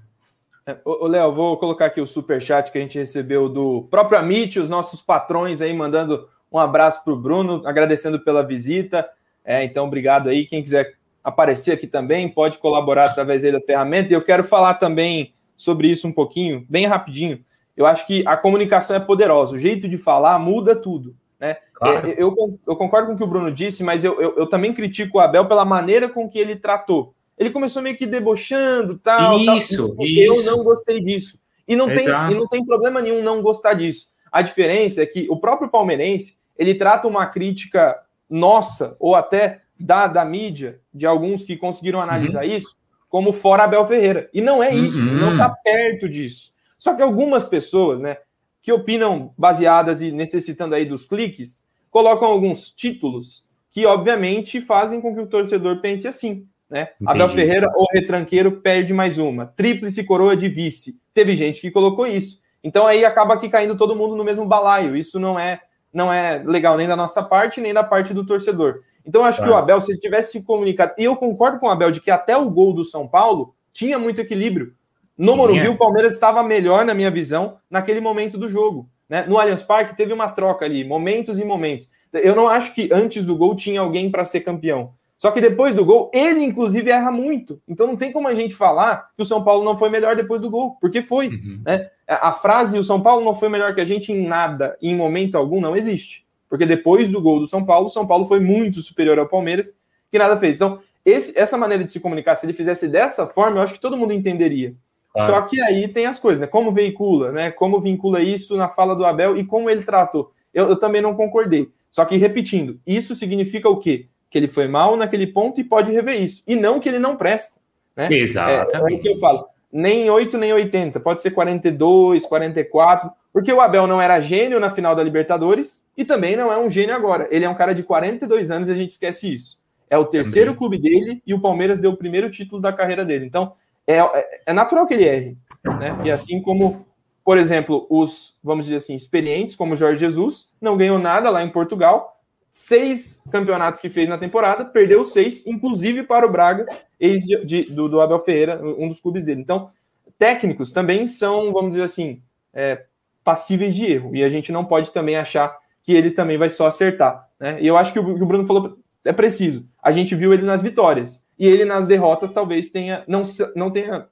É, 0.64 0.76
ô, 0.84 1.08
Léo, 1.08 1.32
vou 1.32 1.56
colocar 1.56 1.86
aqui 1.86 2.00
o 2.00 2.06
super 2.06 2.40
chat 2.40 2.70
que 2.70 2.78
a 2.78 2.80
gente 2.80 2.96
recebeu 2.96 3.48
do 3.48 3.88
próprio 3.90 4.18
Amit, 4.18 4.60
os 4.60 4.70
nossos 4.70 5.02
patrões 5.02 5.60
aí 5.60 5.72
mandando 5.72 6.28
um 6.52 6.58
abraço 6.58 7.02
para 7.02 7.12
o 7.12 7.16
Bruno, 7.16 7.66
agradecendo 7.66 8.20
pela 8.20 8.46
visita. 8.46 9.08
É, 9.44 9.64
então, 9.64 9.86
obrigado 9.86 10.28
aí. 10.28 10.46
Quem 10.46 10.62
quiser 10.62 10.94
aparecer 11.22 11.72
aqui 11.72 11.86
também, 11.86 12.28
pode 12.28 12.58
colaborar 12.58 13.06
através 13.06 13.42
da 13.42 13.60
ferramenta. 13.60 14.12
E 14.12 14.16
eu 14.16 14.22
quero 14.22 14.42
falar 14.42 14.74
também 14.74 15.34
sobre 15.56 15.88
isso 15.88 16.08
um 16.08 16.12
pouquinho, 16.12 16.66
bem 16.68 16.86
rapidinho. 16.86 17.44
Eu 17.76 17.86
acho 17.86 18.06
que 18.06 18.22
a 18.26 18.36
comunicação 18.36 18.96
é 18.96 19.00
poderosa, 19.00 19.54
o 19.54 19.58
jeito 19.58 19.88
de 19.88 19.96
falar 19.96 20.38
muda 20.38 20.74
tudo. 20.76 21.14
Né? 21.40 21.56
Claro. 21.74 22.08
É, 22.08 22.14
eu, 22.16 22.34
eu, 22.66 22.76
concordo 22.76 23.08
com 23.08 23.14
o 23.14 23.16
que 23.16 23.24
o 23.24 23.26
Bruno 23.26 23.50
disse, 23.50 23.82
mas 23.82 24.04
eu, 24.04 24.20
eu, 24.20 24.36
eu, 24.36 24.46
também 24.46 24.72
critico 24.72 25.18
o 25.18 25.20
Abel 25.20 25.48
pela 25.48 25.64
maneira 25.64 26.08
com 26.08 26.28
que 26.28 26.38
ele 26.38 26.54
tratou. 26.54 27.14
Ele 27.36 27.50
começou 27.50 27.82
meio 27.82 27.96
que 27.96 28.06
debochando, 28.06 28.98
tal. 28.98 29.38
Isso, 29.38 29.94
tal, 29.96 30.06
isso. 30.06 30.48
Eu 30.48 30.56
não 30.56 30.62
gostei 30.62 31.00
disso. 31.00 31.40
E 31.66 31.74
não, 31.74 31.86
tem, 31.86 32.06
e 32.06 32.34
não 32.34 32.46
tem 32.46 32.64
problema 32.64 33.00
nenhum 33.00 33.22
não 33.22 33.42
gostar 33.42 33.74
disso. 33.74 34.08
A 34.30 34.42
diferença 34.42 35.02
é 35.02 35.06
que 35.06 35.26
o 35.30 35.36
próprio 35.36 35.70
palmeirense 35.70 36.38
ele 36.56 36.74
trata 36.74 37.08
uma 37.08 37.26
crítica 37.26 38.00
nossa, 38.28 38.96
ou 39.00 39.14
até 39.14 39.61
da, 39.82 40.06
da 40.06 40.24
mídia, 40.24 40.80
de 40.92 41.06
alguns 41.06 41.44
que 41.44 41.56
conseguiram 41.56 42.00
analisar 42.00 42.44
uhum. 42.44 42.50
isso, 42.50 42.76
como 43.08 43.32
fora 43.32 43.64
Abel 43.64 43.86
Ferreira. 43.86 44.30
E 44.32 44.40
não 44.40 44.62
é 44.62 44.74
isso, 44.74 44.98
uhum. 44.98 45.18
não 45.18 45.32
está 45.32 45.48
perto 45.48 46.08
disso. 46.08 46.52
Só 46.78 46.94
que 46.94 47.02
algumas 47.02 47.44
pessoas, 47.44 48.00
né, 48.00 48.16
que 48.62 48.72
opinam 48.72 49.34
baseadas 49.36 50.00
e 50.00 50.12
necessitando 50.12 50.74
aí 50.74 50.84
dos 50.84 51.04
cliques, 51.04 51.64
colocam 51.90 52.28
alguns 52.28 52.70
títulos 52.70 53.44
que, 53.70 53.84
obviamente, 53.86 54.60
fazem 54.60 55.00
com 55.00 55.14
que 55.14 55.20
o 55.20 55.26
torcedor 55.26 55.80
pense 55.80 56.06
assim. 56.06 56.46
Né? 56.70 56.88
Abel 57.04 57.28
Ferreira, 57.28 57.68
o 57.76 57.86
retranqueiro, 57.92 58.60
perde 58.60 58.94
mais 58.94 59.18
uma. 59.18 59.46
Tríplice 59.46 60.04
coroa 60.04 60.36
de 60.36 60.48
vice. 60.48 61.00
Teve 61.12 61.36
gente 61.36 61.60
que 61.60 61.70
colocou 61.70 62.06
isso. 62.06 62.40
Então 62.64 62.86
aí 62.86 63.04
acaba 63.04 63.34
aqui 63.34 63.48
caindo 63.48 63.76
todo 63.76 63.96
mundo 63.96 64.16
no 64.16 64.24
mesmo 64.24 64.46
balaio. 64.46 64.96
Isso 64.96 65.18
não 65.18 65.38
é 65.38 65.60
não 65.92 66.10
é 66.10 66.42
legal 66.42 66.76
nem 66.76 66.88
da 66.88 66.96
nossa 66.96 67.22
parte, 67.22 67.60
nem 67.60 67.74
da 67.74 67.84
parte 67.84 68.14
do 68.14 68.24
torcedor. 68.24 68.80
Então 69.04 69.24
acho 69.24 69.42
que 69.42 69.48
o 69.48 69.54
Abel, 69.54 69.80
se 69.80 69.92
ele 69.92 69.98
tivesse 69.98 70.32
se 70.32 70.44
comunicado, 70.44 70.92
e 70.96 71.04
eu 71.04 71.16
concordo 71.16 71.58
com 71.58 71.66
o 71.66 71.70
Abel 71.70 71.90
de 71.90 72.00
que 72.00 72.10
até 72.10 72.36
o 72.36 72.48
gol 72.48 72.72
do 72.72 72.84
São 72.84 73.06
Paulo 73.06 73.54
tinha 73.72 73.98
muito 73.98 74.20
equilíbrio. 74.20 74.74
No 75.16 75.36
Morumbi, 75.36 75.68
o 75.68 75.76
Palmeiras 75.76 76.14
estava 76.14 76.42
melhor, 76.42 76.84
na 76.84 76.94
minha 76.94 77.10
visão, 77.10 77.58
naquele 77.70 78.00
momento 78.00 78.38
do 78.38 78.48
jogo. 78.48 78.88
Né? 79.08 79.26
No 79.28 79.38
Allianz 79.38 79.62
Parque 79.62 79.96
teve 79.96 80.12
uma 80.12 80.28
troca 80.28 80.64
ali, 80.64 80.84
momentos 80.84 81.38
e 81.38 81.44
momentos. 81.44 81.88
Eu 82.12 82.34
não 82.34 82.48
acho 82.48 82.74
que 82.74 82.88
antes 82.92 83.24
do 83.24 83.36
gol 83.36 83.54
tinha 83.54 83.80
alguém 83.80 84.10
para 84.10 84.24
ser 84.24 84.40
campeão. 84.40 84.94
Só 85.22 85.30
que 85.30 85.40
depois 85.40 85.72
do 85.74 85.84
gol, 85.84 86.10
ele 86.12 86.42
inclusive 86.42 86.90
erra 86.90 87.12
muito. 87.12 87.60
Então 87.68 87.86
não 87.86 87.94
tem 87.94 88.10
como 88.10 88.26
a 88.26 88.34
gente 88.34 88.56
falar 88.56 89.10
que 89.14 89.22
o 89.22 89.24
São 89.24 89.44
Paulo 89.44 89.64
não 89.64 89.76
foi 89.76 89.88
melhor 89.88 90.16
depois 90.16 90.40
do 90.40 90.50
gol, 90.50 90.76
porque 90.80 91.00
foi. 91.00 91.28
Uhum. 91.28 91.62
Né? 91.64 91.86
A 92.08 92.32
frase 92.32 92.76
o 92.76 92.82
São 92.82 93.00
Paulo 93.00 93.24
não 93.24 93.32
foi 93.32 93.48
melhor 93.48 93.72
que 93.72 93.80
a 93.80 93.84
gente 93.84 94.10
em 94.10 94.26
nada, 94.26 94.76
em 94.82 94.96
momento 94.96 95.38
algum, 95.38 95.60
não 95.60 95.76
existe. 95.76 96.21
Porque 96.52 96.66
depois 96.66 97.08
do 97.08 97.18
gol 97.18 97.40
do 97.40 97.46
São 97.46 97.64
Paulo, 97.64 97.86
o 97.86 97.88
São 97.88 98.06
Paulo 98.06 98.26
foi 98.26 98.38
muito 98.38 98.82
superior 98.82 99.18
ao 99.18 99.26
Palmeiras, 99.26 99.74
que 100.10 100.18
nada 100.18 100.36
fez. 100.36 100.56
Então, 100.56 100.80
esse, 101.02 101.38
essa 101.38 101.56
maneira 101.56 101.82
de 101.82 101.90
se 101.90 101.98
comunicar, 101.98 102.34
se 102.34 102.44
ele 102.44 102.52
fizesse 102.52 102.88
dessa 102.88 103.26
forma, 103.26 103.56
eu 103.56 103.62
acho 103.62 103.72
que 103.72 103.80
todo 103.80 103.96
mundo 103.96 104.12
entenderia. 104.12 104.74
Só 105.16 105.40
que 105.40 105.58
aí 105.62 105.88
tem 105.88 106.04
as 106.04 106.18
coisas, 106.18 106.42
né? 106.42 106.46
Como 106.46 106.70
veicula, 106.70 107.32
né? 107.32 107.50
Como 107.50 107.80
vincula 107.80 108.20
isso 108.20 108.54
na 108.54 108.68
fala 108.68 108.94
do 108.94 109.06
Abel 109.06 109.34
e 109.38 109.46
como 109.46 109.70
ele 109.70 109.82
tratou. 109.82 110.30
Eu, 110.52 110.68
eu 110.68 110.78
também 110.78 111.00
não 111.00 111.14
concordei. 111.14 111.70
Só 111.90 112.04
que, 112.04 112.18
repetindo, 112.18 112.78
isso 112.86 113.14
significa 113.14 113.70
o 113.70 113.78
quê? 113.78 114.08
Que 114.28 114.36
ele 114.36 114.46
foi 114.46 114.68
mal 114.68 114.94
naquele 114.94 115.26
ponto 115.26 115.58
e 115.58 115.64
pode 115.64 115.90
rever 115.90 116.20
isso. 116.20 116.42
E 116.46 116.54
não 116.54 116.78
que 116.78 116.86
ele 116.86 116.98
não 116.98 117.16
presta. 117.16 117.58
Né? 117.96 118.08
Exatamente. 118.10 118.92
É, 118.92 118.94
é 118.94 118.98
o 118.98 119.00
que 119.00 119.08
eu 119.08 119.18
falo. 119.18 119.46
Nem 119.72 120.10
8, 120.10 120.36
nem 120.36 120.52
80. 120.52 121.00
Pode 121.00 121.22
ser 121.22 121.30
42, 121.30 122.26
44. 122.26 123.10
Porque 123.32 123.52
o 123.52 123.60
Abel 123.60 123.86
não 123.86 124.00
era 124.00 124.20
gênio 124.20 124.60
na 124.60 124.70
final 124.70 124.94
da 124.94 125.02
Libertadores 125.02 125.84
e 125.96 126.04
também 126.04 126.36
não 126.36 126.52
é 126.52 126.58
um 126.58 126.68
gênio 126.68 126.94
agora. 126.94 127.26
Ele 127.30 127.44
é 127.44 127.48
um 127.48 127.54
cara 127.54 127.74
de 127.74 127.82
42 127.82 128.50
anos 128.50 128.68
e 128.68 128.72
a 128.72 128.74
gente 128.74 128.90
esquece 128.90 129.32
isso. 129.32 129.58
É 129.88 129.96
o 129.96 130.04
terceiro 130.04 130.52
também. 130.52 130.58
clube 130.58 130.78
dele 130.78 131.22
e 131.26 131.32
o 131.32 131.40
Palmeiras 131.40 131.80
deu 131.80 131.92
o 131.92 131.96
primeiro 131.96 132.30
título 132.30 132.60
da 132.60 132.72
carreira 132.72 133.04
dele. 133.04 133.24
Então, 133.24 133.54
é, 133.86 133.98
é, 133.98 134.40
é 134.46 134.52
natural 134.52 134.86
que 134.86 134.94
ele 134.94 135.04
erre. 135.04 135.36
Né? 135.64 135.98
E 136.04 136.10
assim 136.10 136.42
como, 136.42 136.86
por 137.24 137.38
exemplo, 137.38 137.86
os, 137.88 138.36
vamos 138.42 138.66
dizer 138.66 138.76
assim, 138.76 138.94
experientes, 138.94 139.56
como 139.56 139.76
Jorge 139.76 140.00
Jesus, 140.00 140.50
não 140.60 140.76
ganhou 140.76 140.98
nada 140.98 141.30
lá 141.30 141.42
em 141.42 141.50
Portugal. 141.50 142.21
Seis 142.52 143.24
campeonatos 143.32 143.80
que 143.80 143.88
fez 143.88 144.06
na 144.06 144.18
temporada, 144.18 144.62
perdeu 144.64 145.04
seis, 145.06 145.46
inclusive 145.46 146.02
para 146.02 146.26
o 146.26 146.30
Braga, 146.30 146.66
ex 147.00 147.24
de, 147.24 147.44
de, 147.44 147.62
do, 147.72 147.88
do, 147.88 148.00
Abel 148.00 148.20
Ferreira, 148.20 148.60
um 148.62 148.88
dos 148.88 149.00
clubes 149.00 149.24
dele. 149.24 149.40
Então, 149.40 149.70
técnicos 150.18 150.70
também 150.70 151.06
são, 151.06 151.50
vamos 151.50 151.70
dizer 151.70 151.84
assim, 151.84 152.22
é, 152.52 152.84
passíveis 153.24 153.74
de 153.74 153.86
erro. 153.86 154.14
E 154.14 154.22
a 154.22 154.28
gente 154.28 154.52
não 154.52 154.66
pode 154.66 154.92
também 154.92 155.16
achar 155.16 155.56
que 155.82 155.94
ele 155.94 156.10
também 156.10 156.36
vai 156.36 156.50
só 156.50 156.66
acertar. 156.66 157.26
Né? 157.40 157.58
E 157.60 157.66
eu 157.66 157.76
acho 157.76 157.92
que 157.92 157.98
o, 157.98 158.14
que 158.14 158.22
o 158.22 158.26
Bruno 158.26 158.46
falou 158.46 158.78
é 159.04 159.12
preciso. 159.12 159.66
A 159.82 159.90
gente 159.90 160.14
viu 160.14 160.32
ele 160.32 160.44
nas 160.44 160.62
vitórias 160.62 161.26
e 161.38 161.46
ele 161.46 161.64
nas 161.64 161.86
derrotas 161.86 162.30
talvez 162.30 162.70
tenha 162.70 163.02
não, 163.08 163.22
não 163.56 163.70
tenha 163.70 164.06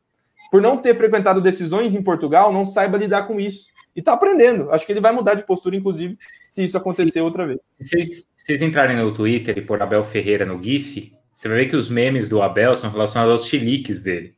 por 0.51 0.61
não 0.61 0.77
ter 0.77 0.95
frequentado 0.95 1.41
decisões 1.41 1.95
em 1.95 2.03
Portugal, 2.03 2.53
não 2.53 2.67
saiba 2.67 2.99
lidar 2.99 3.29
com 3.29 3.39
isso. 3.39 3.69
E 4.01 4.03
tá 4.03 4.15
aprendendo. 4.15 4.71
Acho 4.71 4.87
que 4.87 4.93
ele 4.93 5.01
vai 5.01 5.13
mudar 5.13 5.35
de 5.35 5.45
postura, 5.45 5.77
inclusive, 5.77 6.17
se 6.49 6.65
isso 6.65 6.79
acontecer 6.79 7.21
outra 7.21 7.47
vez. 7.47 7.59
Se 7.79 8.25
vocês 8.35 8.63
entrarem 8.63 8.97
no 8.97 9.13
Twitter 9.13 9.59
e 9.59 9.61
por 9.61 9.83
Abel 9.83 10.03
Ferreira 10.03 10.47
no 10.47 10.61
GIF, 10.63 11.13
você 11.35 11.49
vai 11.49 11.59
ver 11.59 11.67
que 11.67 11.77
os 11.77 11.91
memes 11.91 12.27
do 12.27 12.41
Abel 12.41 12.75
são 12.75 12.91
relacionados 12.91 13.31
aos 13.31 13.47
chiliques 13.47 14.01
dele. 14.01 14.35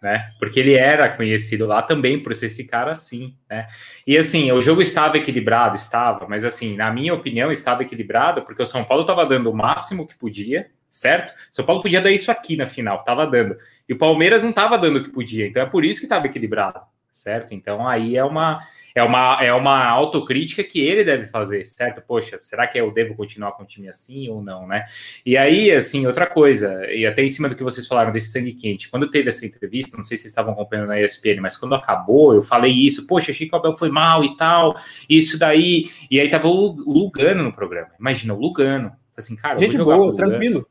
Né? 0.00 0.30
Porque 0.38 0.58
ele 0.58 0.72
era 0.72 1.06
conhecido 1.10 1.66
lá 1.66 1.82
também 1.82 2.22
por 2.22 2.34
ser 2.34 2.46
esse 2.46 2.64
cara 2.64 2.92
assim, 2.92 3.36
né? 3.50 3.66
E 4.06 4.16
assim, 4.16 4.50
o 4.52 4.60
jogo 4.62 4.80
estava 4.80 5.18
equilibrado, 5.18 5.76
estava, 5.76 6.26
mas 6.26 6.42
assim, 6.42 6.74
na 6.74 6.90
minha 6.90 7.12
opinião, 7.12 7.52
estava 7.52 7.82
equilibrado 7.82 8.40
porque 8.40 8.62
o 8.62 8.66
São 8.66 8.84
Paulo 8.84 9.02
estava 9.02 9.26
dando 9.26 9.50
o 9.50 9.54
máximo 9.54 10.06
que 10.06 10.16
podia, 10.16 10.70
certo? 10.90 11.34
São 11.50 11.62
Paulo 11.62 11.82
podia 11.82 12.00
dar 12.00 12.10
isso 12.10 12.30
aqui 12.30 12.56
na 12.56 12.66
final, 12.66 13.04
tava 13.04 13.26
dando. 13.26 13.54
E 13.86 13.92
o 13.92 13.98
Palmeiras 13.98 14.42
não 14.42 14.52
tava 14.52 14.78
dando 14.78 15.00
o 15.00 15.02
que 15.02 15.10
podia, 15.10 15.46
então 15.46 15.62
é 15.62 15.66
por 15.66 15.84
isso 15.84 16.00
que 16.00 16.06
estava 16.06 16.26
equilibrado, 16.26 16.80
certo? 17.18 17.52
Então 17.52 17.86
aí 17.86 18.16
é 18.16 18.24
uma 18.24 18.60
é 18.94 19.02
uma 19.02 19.42
é 19.42 19.52
uma 19.52 19.84
autocrítica 19.86 20.62
que 20.62 20.80
ele 20.80 21.04
deve 21.04 21.24
fazer, 21.24 21.64
certo? 21.64 22.00
Poxa, 22.00 22.38
será 22.40 22.66
que 22.66 22.78
eu 22.78 22.90
devo 22.92 23.14
continuar 23.14 23.52
com 23.52 23.62
o 23.62 23.66
time 23.66 23.88
assim 23.88 24.28
ou 24.28 24.42
não, 24.42 24.66
né? 24.66 24.84
E 25.24 25.36
aí, 25.36 25.70
assim, 25.70 26.06
outra 26.06 26.26
coisa, 26.26 26.90
e 26.90 27.04
até 27.04 27.22
em 27.22 27.28
cima 27.28 27.48
do 27.48 27.56
que 27.56 27.62
vocês 27.62 27.86
falaram 27.86 28.12
desse 28.12 28.30
sangue 28.30 28.52
quente, 28.52 28.88
quando 28.88 29.10
teve 29.10 29.28
essa 29.28 29.44
entrevista, 29.44 29.96
não 29.96 30.04
sei 30.04 30.16
se 30.16 30.22
vocês 30.22 30.32
estavam 30.32 30.52
acompanhando 30.52 30.88
na 30.88 31.00
ESPN, 31.00 31.40
mas 31.40 31.56
quando 31.56 31.74
acabou, 31.74 32.34
eu 32.34 32.42
falei 32.42 32.72
isso, 32.72 33.06
poxa, 33.06 33.30
achei 33.30 33.48
que 33.48 33.54
o 33.54 33.58
Abel 33.58 33.76
foi 33.76 33.90
mal 33.90 34.24
e 34.24 34.36
tal, 34.36 34.74
isso 35.08 35.38
daí, 35.38 35.90
e 36.10 36.20
aí 36.20 36.28
tava 36.28 36.48
o 36.48 36.70
Lugano 36.70 37.42
no 37.42 37.52
programa. 37.52 37.90
Imagina, 37.98 38.34
o 38.34 38.40
Lugano. 38.40 38.92
Assim, 39.16 39.34
cara, 39.34 39.58
gente 39.58 39.76
boa, 39.76 40.14
tranquilo. 40.14 40.66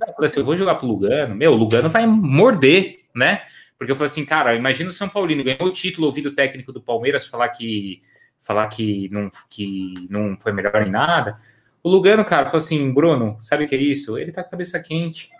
Eu 0.00 0.14
falei 0.14 0.30
assim, 0.30 0.40
eu 0.40 0.44
vou 0.46 0.56
jogar 0.56 0.76
pro 0.76 0.86
Lugano, 0.86 1.34
meu, 1.34 1.52
o 1.52 1.56
Lugano 1.56 1.90
vai 1.90 2.06
morder, 2.06 3.00
né? 3.14 3.42
Porque 3.80 3.92
eu 3.92 3.96
falei 3.96 4.10
assim, 4.10 4.26
cara, 4.26 4.54
imagina 4.54 4.90
o 4.90 4.92
São 4.92 5.08
Paulino 5.08 5.42
ganhou 5.42 5.64
o 5.64 5.72
título, 5.72 6.06
ouvido 6.06 6.34
técnico 6.34 6.70
do 6.70 6.82
Palmeiras 6.82 7.26
falar 7.26 7.48
que 7.48 8.02
falar 8.38 8.68
que 8.68 9.08
não, 9.08 9.30
que 9.48 10.06
não 10.10 10.36
foi 10.36 10.52
melhor 10.52 10.86
em 10.86 10.90
nada. 10.90 11.34
O 11.82 11.88
Lugano, 11.88 12.22
cara, 12.22 12.44
falou 12.44 12.58
assim, 12.58 12.92
Bruno, 12.92 13.38
sabe 13.40 13.64
o 13.64 13.66
que 13.66 13.74
é 13.74 13.78
isso? 13.78 14.18
Ele 14.18 14.32
tá 14.32 14.42
com 14.42 14.48
a 14.48 14.50
cabeça 14.50 14.78
quente. 14.80 15.30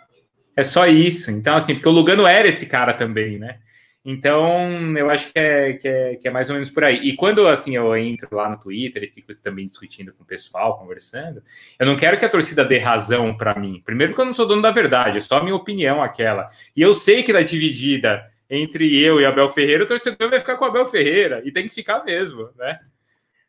É 0.57 0.63
só 0.63 0.87
isso. 0.87 1.31
Então, 1.31 1.55
assim, 1.55 1.75
porque 1.75 1.89
o 1.91 1.93
Lugano 1.93 2.27
era 2.27 2.49
esse 2.49 2.65
cara 2.65 2.95
também, 2.95 3.39
né? 3.39 3.59
Então, 4.03 4.97
eu 4.97 5.11
acho 5.11 5.31
que 5.31 5.39
é, 5.39 5.73
que 5.75 5.87
é, 5.87 6.17
que 6.17 6.27
é 6.27 6.31
mais 6.31 6.49
ou 6.49 6.55
menos 6.55 6.71
por 6.71 6.85
aí. 6.85 6.97
E 7.03 7.15
quando, 7.15 7.47
assim, 7.47 7.77
eu 7.77 7.95
entro 7.95 8.29
lá 8.35 8.49
no 8.49 8.59
Twitter 8.59 9.05
e 9.05 9.11
fico 9.11 9.35
também 9.35 9.69
discutindo 9.69 10.13
com 10.15 10.23
o 10.23 10.27
pessoal, 10.27 10.79
conversando, 10.79 11.43
eu 11.79 11.87
não 11.87 11.97
quero 11.97 12.19
que 12.19 12.25
a 12.25 12.29
torcida 12.29 12.65
dê 12.65 12.79
razão 12.79 13.37
para 13.37 13.59
mim. 13.59 13.83
Primeiro 13.85 14.13
porque 14.13 14.23
eu 14.23 14.27
não 14.27 14.35
sou 14.35 14.47
dono 14.47 14.63
da 14.63 14.71
verdade, 14.71 15.19
é 15.19 15.21
só 15.21 15.39
a 15.39 15.43
minha 15.43 15.55
opinião 15.55 16.03
aquela. 16.03 16.49
E 16.75 16.81
eu 16.81 16.95
sei 16.95 17.23
que 17.23 17.31
ela 17.31 17.41
é 17.41 17.45
dividida 17.45 18.27
entre 18.49 18.99
eu 19.01 19.21
e 19.21 19.27
Abel 19.27 19.49
Ferreira, 19.49 19.85
o 19.85 19.87
torcedor 19.87 20.31
vai 20.31 20.41
ficar 20.41 20.57
com 20.57 20.65
Abel 20.65 20.87
Ferreira, 20.87 21.41
e 21.45 21.53
tem 21.53 21.65
que 21.65 21.75
ficar 21.75 22.03
mesmo, 22.03 22.51
né? 22.57 22.81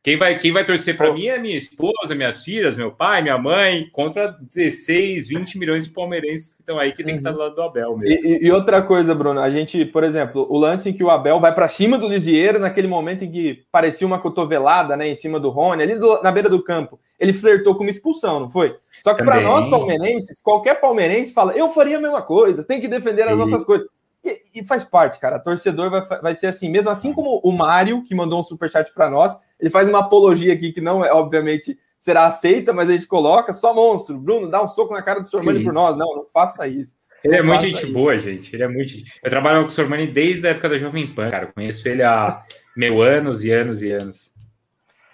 Quem 0.03 0.17
vai, 0.17 0.39
quem 0.39 0.51
vai 0.51 0.65
torcer 0.65 0.97
para 0.97 1.13
mim 1.13 1.27
é 1.27 1.37
minha 1.37 1.55
esposa, 1.55 2.15
minhas 2.15 2.43
filhas, 2.43 2.75
meu 2.75 2.91
pai, 2.91 3.21
minha 3.21 3.37
mãe, 3.37 3.87
contra 3.91 4.35
16, 4.41 5.27
20 5.27 5.59
milhões 5.59 5.83
de 5.83 5.91
palmeirenses 5.91 6.55
que 6.55 6.61
estão 6.61 6.79
aí 6.79 6.91
que 6.91 7.03
tem 7.03 7.13
que 7.13 7.19
estar 7.19 7.31
do 7.31 7.37
lado 7.37 7.53
do 7.53 7.61
Abel 7.61 7.95
mesmo. 7.95 8.25
E, 8.25 8.47
e, 8.47 8.51
outra 8.51 8.81
coisa, 8.81 9.13
Bruno, 9.13 9.39
a 9.39 9.51
gente, 9.51 9.85
por 9.85 10.03
exemplo, 10.03 10.47
o 10.49 10.57
lance 10.57 10.89
em 10.89 10.93
que 10.93 11.03
o 11.03 11.11
Abel 11.11 11.39
vai 11.39 11.53
para 11.53 11.67
cima 11.67 11.99
do 11.99 12.07
Lisieiro, 12.07 12.57
naquele 12.57 12.87
momento 12.87 13.25
em 13.25 13.31
que 13.31 13.63
parecia 13.71 14.07
uma 14.07 14.17
cotovelada 14.17 14.97
né, 14.97 15.07
em 15.07 15.13
cima 15.13 15.39
do 15.39 15.49
Rony, 15.51 15.83
ali 15.83 15.99
do, 15.99 16.19
na 16.23 16.31
beira 16.31 16.49
do 16.49 16.63
campo, 16.63 16.99
ele 17.19 17.31
flertou 17.31 17.75
com 17.75 17.83
uma 17.83 17.91
expulsão, 17.91 18.39
não 18.39 18.49
foi? 18.49 18.75
Só 19.03 19.13
que 19.13 19.23
para 19.23 19.39
nós 19.41 19.69
palmeirenses, 19.69 20.41
qualquer 20.41 20.81
palmeirense 20.81 21.31
fala, 21.31 21.53
eu 21.53 21.69
faria 21.69 21.97
a 21.97 22.01
mesma 22.01 22.23
coisa, 22.23 22.63
tem 22.63 22.81
que 22.81 22.87
defender 22.87 23.27
as 23.27 23.35
e... 23.35 23.37
nossas 23.37 23.63
coisas. 23.63 23.87
E, 24.23 24.59
e 24.59 24.63
faz 24.63 24.83
parte, 24.83 25.19
cara. 25.19 25.39
Torcedor 25.39 25.89
vai, 25.89 26.05
vai 26.21 26.35
ser 26.35 26.47
assim, 26.47 26.69
mesmo 26.69 26.89
assim 26.89 27.13
como 27.13 27.39
o 27.43 27.51
Mário, 27.51 28.03
que 28.03 28.15
mandou 28.15 28.39
um 28.39 28.43
superchat 28.43 28.93
para 28.93 29.09
nós, 29.09 29.37
ele 29.59 29.69
faz 29.69 29.89
uma 29.89 29.99
apologia 29.99 30.53
aqui 30.53 30.71
que 30.71 30.81
não 30.81 31.03
é, 31.03 31.11
obviamente, 31.11 31.77
será 31.97 32.25
aceita, 32.25 32.73
mas 32.73 32.89
a 32.89 32.93
gente 32.93 33.07
coloca 33.07 33.53
só 33.53 33.73
monstro. 33.73 34.17
Bruno, 34.17 34.49
dá 34.49 34.61
um 34.61 34.67
soco 34.67 34.93
na 34.93 35.01
cara 35.01 35.19
do 35.19 35.27
Sormani 35.27 35.63
por 35.63 35.73
nós. 35.73 35.97
Não, 35.97 36.15
não 36.15 36.25
faça 36.33 36.67
isso. 36.67 36.95
Ele 37.23 37.35
é 37.35 37.41
muito 37.43 37.65
gente 37.67 37.85
boa, 37.85 38.17
gente. 38.17 38.55
Ele 38.55 38.63
é 38.63 38.67
muito. 38.67 38.93
Eu 39.23 39.29
trabalho 39.29 39.61
com 39.61 39.67
o 39.67 39.69
Sormani 39.69 40.07
desde 40.07 40.47
a 40.47 40.51
época 40.51 40.69
da 40.69 40.77
Jovem 40.77 41.13
Pan, 41.13 41.29
cara. 41.29 41.45
Eu 41.45 41.53
conheço 41.53 41.87
ele 41.87 42.01
há 42.01 42.43
mil 42.75 43.01
anos 43.01 43.43
e 43.43 43.51
anos 43.51 43.83
e 43.83 43.91
anos. 43.91 44.33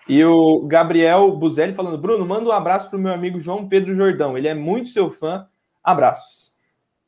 E 0.08 0.24
o 0.24 0.66
Gabriel 0.66 1.30
Buzelli 1.32 1.74
falando: 1.74 1.98
Bruno, 1.98 2.26
manda 2.26 2.50
um 2.50 2.54
abraço 2.54 2.90
pro 2.90 2.98
meu 2.98 3.12
amigo 3.12 3.40
João 3.40 3.68
Pedro 3.68 3.94
Jordão. 3.94 4.38
Ele 4.38 4.48
é 4.48 4.54
muito 4.54 4.90
seu 4.90 5.10
fã. 5.10 5.46
Abraços. 5.84 6.47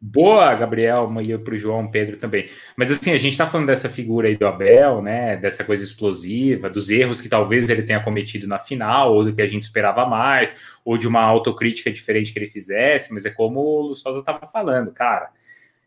Boa, 0.01 0.55
Gabriel, 0.55 1.11
e 1.21 1.37
para 1.37 1.53
o 1.53 1.57
João 1.57 1.91
Pedro 1.91 2.15
também. 2.15 2.47
Mas 2.77 2.89
assim, 2.89 3.11
a 3.11 3.17
gente 3.17 3.33
está 3.33 3.45
falando 3.45 3.67
dessa 3.67 3.89
figura 3.89 4.29
aí 4.29 4.37
do 4.37 4.47
Abel, 4.47 5.01
né? 5.01 5.35
Dessa 5.35 5.61
coisa 5.65 5.83
explosiva, 5.83 6.69
dos 6.69 6.89
erros 6.89 7.19
que 7.19 7.27
talvez 7.27 7.69
ele 7.69 7.83
tenha 7.83 7.99
cometido 8.01 8.47
na 8.47 8.57
final, 8.57 9.13
ou 9.13 9.25
do 9.25 9.35
que 9.35 9.41
a 9.41 9.47
gente 9.47 9.63
esperava 9.63 10.05
mais, 10.05 10.57
ou 10.85 10.97
de 10.97 11.05
uma 11.05 11.21
autocrítica 11.21 11.91
diferente 11.91 12.31
que 12.31 12.39
ele 12.39 12.47
fizesse, 12.47 13.13
mas 13.13 13.25
é 13.25 13.29
como 13.29 13.59
o 13.59 13.81
Lustosa 13.87 14.19
estava 14.19 14.47
falando, 14.47 14.91
cara. 14.93 15.31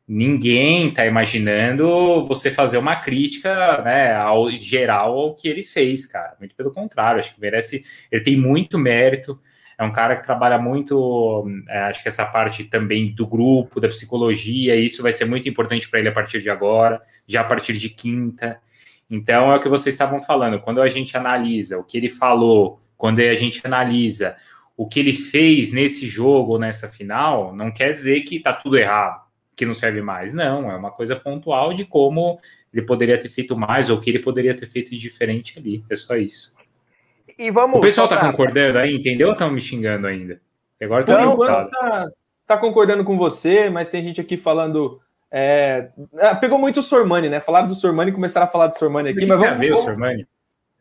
Ninguém 0.07 0.89
está 0.89 1.07
imaginando 1.07 2.23
você 2.27 2.51
fazer 2.51 2.77
uma 2.77 2.97
crítica 2.97 3.81
né, 3.83 4.15
ao 4.15 4.51
geral 4.51 5.19
ao 5.19 5.35
que 5.35 5.49
ele 5.49 5.65
fez, 5.65 6.05
cara. 6.07 6.37
Muito 6.39 6.55
pelo 6.55 6.71
contrário, 6.71 7.19
acho 7.19 7.35
que 7.35 7.41
merece. 7.41 7.83
Ele 8.11 8.23
tem 8.23 8.37
muito 8.37 8.79
mérito 8.79 9.41
é 9.79 9.85
um 9.85 9.93
cara 9.93 10.17
que 10.17 10.23
trabalha 10.23 10.59
muito, 10.59 11.45
é, 11.69 11.83
acho 11.85 12.03
que 12.03 12.09
essa 12.09 12.25
parte 12.25 12.65
também 12.65 13.15
do 13.15 13.27
grupo, 13.27 13.81
da 13.81 13.89
psicologia, 13.89 14.77
isso 14.77 15.03
vai 15.03 15.13
ser 15.13 15.25
muito 15.25 15.49
importante 15.49 15.89
para 15.89 16.01
ele 16.01 16.09
a 16.09 16.13
partir 16.13 16.41
de 16.41 16.51
agora, 16.51 17.01
já 17.27 17.41
a 17.41 17.45
partir 17.45 17.75
de 17.75 17.89
quinta. 17.89 18.61
Então 19.11 19.53
é 19.53 19.57
o 19.57 19.61
que 19.61 19.69
vocês 19.69 19.95
estavam 19.95 20.21
falando, 20.21 20.61
quando 20.61 20.81
a 20.81 20.89
gente 20.89 21.17
analisa 21.17 21.79
o 21.79 21.85
que 21.85 21.97
ele 21.97 22.09
falou, 22.09 22.81
quando 22.97 23.21
a 23.21 23.35
gente 23.35 23.61
analisa 23.65 24.37
o 24.77 24.87
que 24.87 25.01
ele 25.01 25.13
fez 25.13 25.73
nesse 25.73 26.07
jogo, 26.07 26.59
nessa 26.59 26.89
final, 26.89 27.55
não 27.55 27.71
quer 27.71 27.93
dizer 27.93 28.21
que 28.23 28.37
está 28.37 28.53
tudo 28.53 28.79
errado, 28.79 29.23
que 29.55 29.67
não 29.67 29.75
serve 29.75 30.01
mais. 30.01 30.33
Não, 30.33 30.71
é 30.71 30.77
uma 30.77 30.91
coisa 30.91 31.15
pontual 31.15 31.75
de 31.75 31.85
como 31.85 32.41
ele 32.73 32.87
poderia 32.87 33.19
ter 33.19 33.29
feito 33.29 33.57
mais 33.57 33.91
ou 33.91 33.99
o 33.99 34.01
que 34.01 34.09
ele 34.09 34.19
poderia 34.19 34.55
ter 34.55 34.67
feito 34.67 34.97
diferente 34.97 35.59
ali. 35.59 35.85
É 35.91 35.95
só 35.95 36.17
isso. 36.17 36.55
E 37.43 37.51
vamos. 37.51 37.79
O 37.79 37.81
pessoal 37.81 38.07
tá 38.07 38.21
concordando 38.21 38.79
aí, 38.79 38.95
entendeu? 38.95 39.29
Ou 39.29 39.33
estão 39.33 39.51
me 39.51 39.61
xingando 39.61 40.07
ainda? 40.07 40.41
Agora 40.81 41.05
tá 41.05 41.17
Por 41.17 41.33
enquanto 41.33 41.71
tá, 41.71 42.11
tá, 42.47 42.57
concordando 42.57 43.03
com 43.03 43.19
você, 43.19 43.69
mas 43.69 43.89
tem 43.89 44.01
gente 44.01 44.21
aqui 44.21 44.37
falando. 44.37 45.01
É, 45.29 45.89
é, 46.19 46.35
pegou 46.37 46.59
muito 46.59 46.79
o 46.79 46.83
Sormani, 46.83 47.29
né? 47.29 47.41
Falaram 47.41 47.67
do 47.67 47.75
Sormani 47.75 48.11
e 48.11 48.15
começaram 48.15 48.47
a 48.47 48.49
falar 48.49 48.69
do 48.69 48.79
Sormani 48.79 49.11
aqui. 49.11 49.27
mas 49.27 49.39
vamos 49.39 49.59
ver 49.59 49.73
o 49.73 49.77
Sormani. 49.77 50.27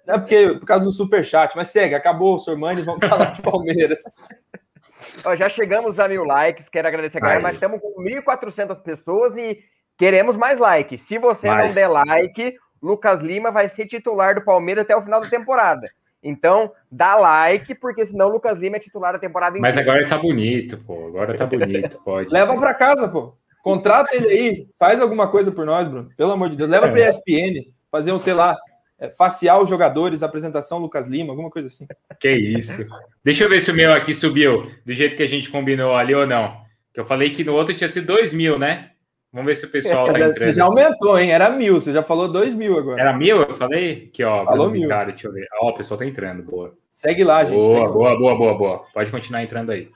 É 0.06 0.18
porque 0.18 0.50
por 0.60 0.66
causa 0.66 0.86
do 0.86 0.92
superchat, 0.92 1.56
mas 1.56 1.70
segue, 1.70 1.96
acabou 1.96 2.36
o 2.36 2.40
Sormani, 2.40 2.82
vamos 2.82 3.08
falar 3.08 3.32
de 3.32 3.42
Palmeiras. 3.42 4.02
Ó, 5.26 5.36
já 5.36 5.50
chegamos 5.50 6.00
a 6.00 6.08
mil 6.08 6.24
likes, 6.24 6.70
quero 6.70 6.88
agradecer 6.88 7.18
a 7.18 7.22
galera, 7.22 7.42
mas 7.42 7.54
estamos 7.56 7.80
com 7.80 8.04
1.400 8.04 8.82
pessoas 8.84 9.36
e 9.38 9.60
queremos 9.98 10.38
mais 10.38 10.60
likes. 10.60 11.02
Se 11.02 11.18
você 11.18 11.48
mais. 11.48 11.74
não 11.74 11.82
der 11.82 11.88
like, 11.88 12.56
Lucas 12.82 13.22
Lima 13.22 13.52
vai 13.52 13.70
ser 13.70 13.88
titular 13.88 14.36
do 14.36 14.44
Palmeiras 14.44 14.84
até 14.84 14.96
o 14.96 15.02
final 15.02 15.22
da 15.22 15.30
temporada. 15.30 15.88
Então, 16.24 16.72
dá 16.92 17.16
like, 17.16 17.74
porque 17.76 18.06
senão 18.06 18.28
o 18.28 18.32
Lucas 18.34 18.58
Lima 18.58 18.78
é 18.78 18.80
titular 18.80 19.14
da 19.14 19.20
temporada 19.20 19.58
inteira. 19.58 19.76
Mas 19.76 19.78
agora 19.78 20.08
tá 20.08 20.18
bonito, 20.18 20.78
pô. 20.78 21.08
Agora 21.08 21.36
tá 21.36 21.46
bonito, 21.46 22.00
pode. 22.04 22.32
Leva 22.32 22.56
para 22.56 22.74
casa, 22.74 23.08
pô. 23.08 23.34
Contrata 23.64 24.16
ele 24.16 24.28
aí, 24.28 24.68
faz 24.78 25.00
alguma 25.00 25.28
coisa 25.30 25.52
por 25.52 25.66
nós, 25.66 25.88
Bruno. 25.88 26.10
Pelo 26.16 26.32
amor 26.32 26.50
de 26.50 26.56
Deus. 26.56 26.70
Leva 26.70 26.88
é. 26.88 26.92
para 26.92 27.10
ESPN, 27.10 27.72
fazer 27.92 28.12
um, 28.12 28.20
sei 28.20 28.34
lá, 28.34 28.58
é, 29.00 29.10
facial 29.10 29.66
jogadores, 29.66 30.22
apresentação 30.22 30.78
Lucas 30.78 31.08
Lima, 31.08 31.32
alguma 31.32 31.50
coisa 31.50 31.68
assim. 31.68 31.88
Que 32.20 32.32
isso. 32.32 32.84
Deixa 33.24 33.44
eu 33.44 33.50
ver 33.50 33.60
se 33.60 33.72
o 33.72 33.74
meu 33.74 33.92
aqui 33.92 34.14
subiu 34.14 34.72
do 34.86 34.94
jeito 34.94 35.16
que 35.16 35.24
a 35.24 35.28
gente 35.28 35.50
combinou 35.50 35.96
ali 35.96 36.14
ou 36.14 36.28
não. 36.28 36.62
Que 36.94 37.00
eu 37.00 37.06
falei 37.06 37.32
que 37.32 37.44
no 37.44 37.54
outro 37.54 37.74
tinha 37.74 37.88
sido 37.88 38.06
2 38.06 38.34
mil, 38.34 38.60
né? 38.60 38.91
Vamos 39.34 39.48
ver 39.48 39.56
se 39.56 39.66
o 39.66 39.70
pessoal 39.70 40.10
é, 40.10 40.12
tá 40.12 40.20
entrando. 40.20 40.34
Você 40.34 40.54
já 40.54 40.66
aumentou, 40.66 41.18
hein? 41.18 41.32
Era 41.32 41.50
mil, 41.50 41.80
você 41.80 41.94
já 41.94 42.04
falou 42.04 42.28
dois 42.28 42.54
mil 42.54 42.78
agora. 42.78 43.02
Era 43.02 43.14
mil, 43.14 43.38
eu 43.38 43.54
falei? 43.54 44.10
Aqui, 44.10 44.24
ó. 44.24 44.44
Falou 44.44 44.70
mil. 44.70 44.90
Cara, 44.90 45.12
deixa 45.12 45.28
eu 45.28 45.32
ver. 45.32 45.48
Ó, 45.62 45.70
o 45.70 45.74
pessoal 45.74 45.98
tá 45.98 46.06
entrando, 46.06 46.46
boa. 46.46 46.74
Segue 46.92 47.24
lá, 47.24 47.44
gente. 47.46 47.56
Boa, 47.56 47.90
boa, 47.90 48.18
boa, 48.18 48.36
boa, 48.36 48.54
boa. 48.54 48.84
Pode 48.94 49.10
continuar 49.10 49.42
entrando 49.42 49.72
aí. 49.72 49.90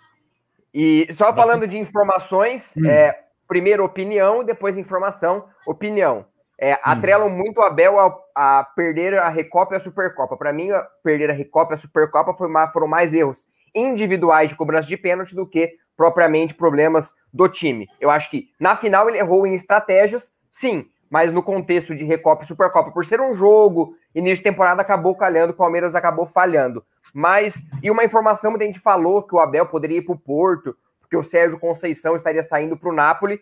E 0.73 1.05
só 1.11 1.25
Bastante. 1.25 1.35
falando 1.35 1.67
de 1.67 1.77
informações, 1.77 2.73
hum. 2.77 2.85
é, 2.85 3.17
primeiro 3.47 3.83
opinião, 3.83 4.43
depois 4.43 4.77
informação. 4.77 5.45
Opinião. 5.67 6.25
É, 6.57 6.73
hum. 6.73 6.77
Atrelam 6.83 7.29
muito 7.29 7.61
a 7.61 7.67
Abel 7.67 7.99
a, 7.99 8.17
a, 8.33 8.63
perder 8.63 9.15
a 9.15 9.27
Recopa 9.27 9.73
e 9.73 9.77
a 9.77 9.81
Supercopa. 9.81 10.37
Para 10.37 10.53
mim, 10.53 10.71
a 10.71 10.81
perder 11.03 11.29
a 11.29 11.33
Recopa 11.33 11.73
e 11.73 11.75
a 11.75 11.77
Supercopa 11.77 12.33
foi 12.33 12.49
foram 12.71 12.87
mais 12.87 13.13
erros 13.13 13.47
individuais 13.75 14.49
de 14.49 14.55
cobrança 14.55 14.87
de 14.87 14.95
pênalti 14.95 15.35
do 15.35 15.45
que 15.45 15.73
propriamente 15.95 16.53
problemas 16.53 17.13
do 17.33 17.47
time. 17.47 17.87
Eu 17.99 18.09
acho 18.09 18.29
que 18.29 18.49
na 18.59 18.75
final 18.75 19.09
ele 19.09 19.17
errou 19.17 19.45
em 19.45 19.53
estratégias, 19.53 20.31
sim, 20.49 20.85
mas 21.09 21.31
no 21.31 21.43
contexto 21.43 21.95
de 21.95 22.03
Recopa 22.03 22.43
e 22.43 22.47
Supercopa, 22.47 22.91
por 22.91 23.05
ser 23.05 23.21
um 23.21 23.33
jogo, 23.33 23.95
início 24.13 24.37
de 24.37 24.43
temporada 24.43 24.81
acabou 24.81 25.15
calhando, 25.15 25.51
o 25.51 25.55
Palmeiras 25.55 25.95
acabou 25.95 26.25
falhando. 26.25 26.83
Mas, 27.13 27.63
e 27.81 27.89
uma 27.89 28.03
informação, 28.03 28.51
muita 28.51 28.65
gente 28.65 28.79
falou 28.79 29.23
que 29.23 29.35
o 29.35 29.39
Abel 29.39 29.65
poderia 29.67 29.99
ir 29.99 30.01
para 30.01 30.15
o 30.15 30.19
Porto, 30.19 30.75
porque 30.99 31.15
o 31.15 31.23
Sérgio 31.23 31.59
Conceição 31.59 32.15
estaria 32.15 32.43
saindo 32.43 32.75
para 32.75 32.89
o 32.89 32.93
Napoli. 32.93 33.39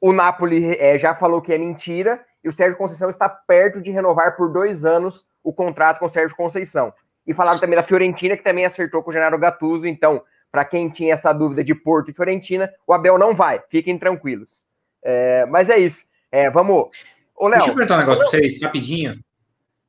O 0.00 0.12
Napoli 0.12 0.76
é, 0.78 0.98
já 0.98 1.14
falou 1.14 1.40
que 1.40 1.52
é 1.52 1.58
mentira, 1.58 2.24
e 2.42 2.48
o 2.48 2.52
Sérgio 2.52 2.76
Conceição 2.76 3.08
está 3.08 3.28
perto 3.28 3.80
de 3.80 3.90
renovar 3.90 4.36
por 4.36 4.52
dois 4.52 4.84
anos 4.84 5.26
o 5.42 5.52
contrato 5.52 5.98
com 5.98 6.06
o 6.06 6.12
Sérgio 6.12 6.36
Conceição. 6.36 6.92
E 7.26 7.32
falaram 7.32 7.58
também 7.58 7.76
da 7.76 7.82
Fiorentina, 7.82 8.36
que 8.36 8.44
também 8.44 8.66
acertou 8.66 9.02
com 9.02 9.10
o 9.10 9.12
Genaro 9.12 9.38
Gattuso, 9.38 9.86
então 9.86 10.22
para 10.54 10.64
quem 10.64 10.88
tinha 10.88 11.12
essa 11.12 11.32
dúvida 11.32 11.64
de 11.64 11.74
Porto 11.74 12.12
e 12.12 12.14
Fiorentina, 12.14 12.72
o 12.86 12.92
Abel 12.92 13.18
não 13.18 13.34
vai, 13.34 13.60
fiquem 13.68 13.98
tranquilos. 13.98 14.64
É, 15.02 15.44
mas 15.46 15.68
é 15.68 15.80
isso. 15.80 16.04
É, 16.30 16.48
vamos. 16.48 16.90
Ô, 17.34 17.48
Léo, 17.48 17.58
Deixa 17.58 17.72
eu 17.72 17.74
perguntar 17.74 17.96
um 17.96 17.98
negócio 17.98 18.22
para 18.22 18.38
vocês, 18.38 18.62
rapidinho. 18.62 19.18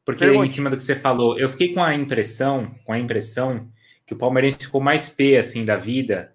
Porque 0.03 0.25
Pergunte. 0.25 0.49
em 0.49 0.51
cima 0.51 0.71
do 0.71 0.75
que 0.75 0.81
você 0.81 0.95
falou, 0.95 1.37
eu 1.37 1.47
fiquei 1.49 1.71
com 1.71 1.83
a 1.83 1.93
impressão, 1.93 2.73
com 2.83 2.91
a 2.91 2.97
impressão 2.97 3.69
que 4.07 4.15
o 4.15 4.17
Palmeirense 4.17 4.57
ficou 4.57 4.81
mais 4.81 5.07
pé 5.07 5.37
assim 5.37 5.63
da 5.63 5.75
vida 5.75 6.33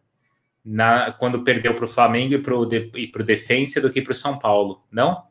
na, 0.64 1.10
quando 1.10 1.42
perdeu 1.42 1.74
para 1.74 1.86
o 1.86 1.88
Flamengo 1.88 2.34
e 2.34 2.38
para 2.38 2.54
o 2.54 2.64
de, 2.64 2.88
Defensa 3.26 3.80
do 3.80 3.90
que 3.90 4.00
para 4.00 4.12
o 4.12 4.14
São 4.14 4.38
Paulo, 4.38 4.84
não? 4.92 5.24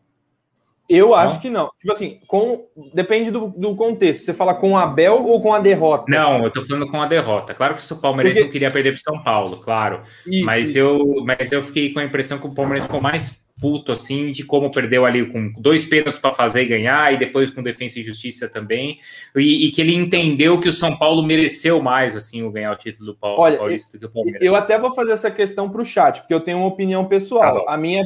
Eu 0.89 1.09
não? 1.09 1.15
acho 1.15 1.39
que 1.39 1.49
não. 1.49 1.69
Tipo 1.79 1.91
assim, 1.91 2.19
com 2.25 2.65
depende 2.93 3.29
do, 3.29 3.53
do 3.55 3.75
contexto. 3.75 4.25
Você 4.25 4.33
fala 4.33 4.55
com 4.55 4.75
a 4.75 4.83
Abel 4.83 5.23
ou 5.23 5.39
com 5.39 5.53
a 5.53 5.59
derrota? 5.59 6.05
Não, 6.07 6.43
eu 6.43 6.49
tô 6.49 6.65
falando 6.65 6.89
com 6.89 6.99
a 6.99 7.05
derrota. 7.05 7.53
Claro 7.53 7.75
que 7.75 7.93
o 7.93 7.97
Palmeiras 7.97 8.33
Porque... 8.33 8.45
não 8.45 8.51
queria 8.51 8.71
perder 8.71 8.93
para 8.93 9.13
São 9.13 9.23
Paulo, 9.23 9.57
claro. 9.57 10.01
Isso, 10.25 10.45
mas, 10.45 10.69
isso. 10.69 10.79
Eu, 10.79 11.23
mas 11.23 11.51
eu 11.51 11.63
fiquei 11.63 11.93
com 11.93 11.99
a 11.99 12.03
impressão 12.03 12.39
que 12.39 12.47
o 12.47 12.53
Palmeiras 12.53 12.85
ficou 12.85 12.99
mais 12.99 13.39
puto 13.59 13.91
assim 13.91 14.31
de 14.31 14.43
como 14.43 14.71
perdeu 14.71 15.05
ali 15.05 15.25
com 15.25 15.51
dois 15.57 15.85
pênaltis 15.85 16.19
para 16.19 16.31
fazer 16.31 16.63
e 16.63 16.67
ganhar 16.67 17.13
e 17.13 17.17
depois 17.17 17.49
com 17.51 17.61
defesa 17.61 17.99
e 17.99 18.03
justiça 18.03 18.47
também 18.47 18.99
e, 19.35 19.67
e, 19.67 19.71
que 19.71 19.81
ele 19.81 19.93
entendeu 19.93 20.59
que 20.61 20.69
o 20.69 20.71
São 20.71 20.97
Paulo 20.97 21.21
mereceu 21.21 21.81
mais 21.81 22.15
assim 22.15 22.41
o 22.41 22.49
ganhar 22.49 22.71
o 22.71 22.77
título 22.77 23.07
do 23.07 23.17
Paulo, 23.17 23.41
Olha, 23.41 23.57
Paulista 23.57 23.97
do 23.97 23.99
que 23.99 24.05
o 24.05 24.09
Palmeiras. 24.09 24.41
Eu 24.41 24.55
até 24.55 24.79
vou 24.79 24.93
fazer 24.95 25.11
essa 25.11 25.29
questão 25.29 25.69
para 25.69 25.81
o 25.81 25.85
chat 25.85 26.21
porque 26.21 26.33
eu 26.33 26.39
tenho 26.39 26.59
uma 26.59 26.67
opinião 26.67 27.05
pessoal. 27.05 27.65
Tá 27.65 27.73
a 27.73 27.77
minha 27.77 28.03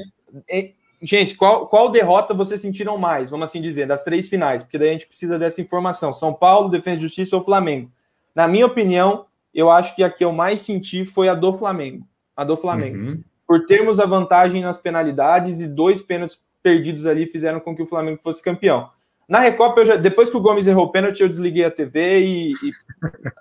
Gente, 1.06 1.36
qual, 1.36 1.68
qual 1.68 1.90
derrota 1.90 2.34
vocês 2.34 2.62
sentiram 2.62 2.98
mais, 2.98 3.30
vamos 3.30 3.50
assim 3.50 3.62
dizer, 3.62 3.86
das 3.86 4.06
três 4.06 4.30
finais? 4.30 4.64
Porque 4.64 4.78
daí 4.78 4.88
a 4.88 4.94
gente 4.94 5.06
precisa 5.06 5.38
dessa 5.38 5.62
informação. 5.62 6.14
São 6.14 6.34
Paulo, 6.34 6.70
Defesa 6.70 6.98
e 6.98 7.02
Justiça 7.02 7.36
ou 7.36 7.44
Flamengo? 7.44 7.92
Na 8.34 8.48
minha 8.48 8.66
opinião, 8.66 9.26
eu 9.54 9.70
acho 9.70 9.94
que 9.96 10.02
a 10.02 10.10
que 10.10 10.24
eu 10.24 10.32
mais 10.32 10.62
senti 10.62 11.04
foi 11.04 11.28
a 11.28 11.36
do 11.36 11.52
Flamengo. 11.52 12.08
A 12.34 12.46
do 12.46 12.56
Flamengo. 12.56 12.98
Uhum. 12.98 13.24
Por 13.46 13.66
termos 13.66 14.00
a 14.00 14.06
vantagem 14.06 14.62
nas 14.62 14.78
penalidades 14.78 15.60
e 15.60 15.68
dois 15.68 16.02
pênaltis 16.02 16.42
perdidos 16.64 17.06
ali 17.06 17.28
fizeram 17.28 17.60
com 17.60 17.76
que 17.76 17.84
o 17.84 17.88
Flamengo 17.88 18.22
fosse 18.24 18.42
campeão. 18.42 18.90
Na 19.28 19.40
Recopa, 19.40 19.82
eu 19.82 19.86
já, 19.86 19.96
depois 19.98 20.30
que 20.30 20.38
o 20.38 20.42
Gomes 20.42 20.68
errou 20.68 20.86
o 20.86 20.92
pênalti, 20.92 21.22
eu 21.22 21.30
desliguei 21.30 21.66
a 21.66 21.72
TV 21.72 22.20
e, 22.20 22.52
e 22.52 22.72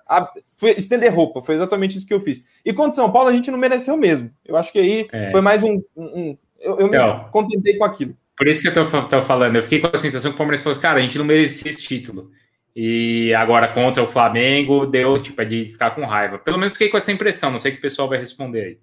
a, 0.07 0.29
fui 0.57 0.71
estender 0.71 1.13
roupa. 1.13 1.41
Foi 1.41 1.55
exatamente 1.55 1.97
isso 1.97 2.07
que 2.07 2.13
eu 2.13 2.21
fiz. 2.21 2.45
E 2.65 2.73
contra 2.73 2.93
São 2.93 3.11
Paulo, 3.11 3.29
a 3.29 3.33
gente 3.33 3.49
não 3.49 3.57
mereceu 3.57 3.95
mesmo. 3.95 4.29
Eu 4.45 4.57
acho 4.57 4.71
que 4.71 4.79
aí 4.79 5.07
é. 5.11 5.31
foi 5.31 5.41
mais 5.41 5.63
um, 5.63 5.81
um, 5.95 6.37
eu, 6.63 6.79
eu 6.79 6.87
então, 6.87 7.25
me 7.25 7.29
contentei 7.29 7.77
com 7.77 7.83
aquilo. 7.83 8.15
Por 8.35 8.47
isso 8.47 8.61
que 8.61 8.67
eu 8.67 8.73
tô, 8.73 8.83
tô, 9.03 9.21
falando, 9.21 9.55
eu 9.55 9.63
fiquei 9.63 9.79
com 9.79 9.87
a 9.87 9.97
sensação 9.97 10.31
que 10.31 10.35
o 10.35 10.37
Palmeiras 10.37 10.63
falou 10.63 10.71
assim, 10.71 10.81
cara, 10.81 10.99
a 10.99 11.01
gente 11.01 11.17
não 11.17 11.25
merecia 11.25 11.69
esse 11.69 11.83
título. 11.83 12.31
E 12.75 13.31
agora 13.35 13.67
contra 13.67 14.01
o 14.01 14.07
Flamengo, 14.07 14.87
deu 14.87 15.21
tipo 15.21 15.39
é 15.41 15.45
de 15.45 15.67
ficar 15.67 15.91
com 15.91 16.05
raiva. 16.05 16.39
Pelo 16.39 16.57
menos 16.57 16.73
fiquei 16.73 16.89
com 16.89 16.97
essa 16.97 17.11
impressão, 17.11 17.51
não 17.51 17.59
sei 17.59 17.71
o 17.71 17.73
que 17.75 17.79
o 17.79 17.83
pessoal 17.83 18.09
vai 18.09 18.17
responder 18.17 18.63
aí. 18.63 18.79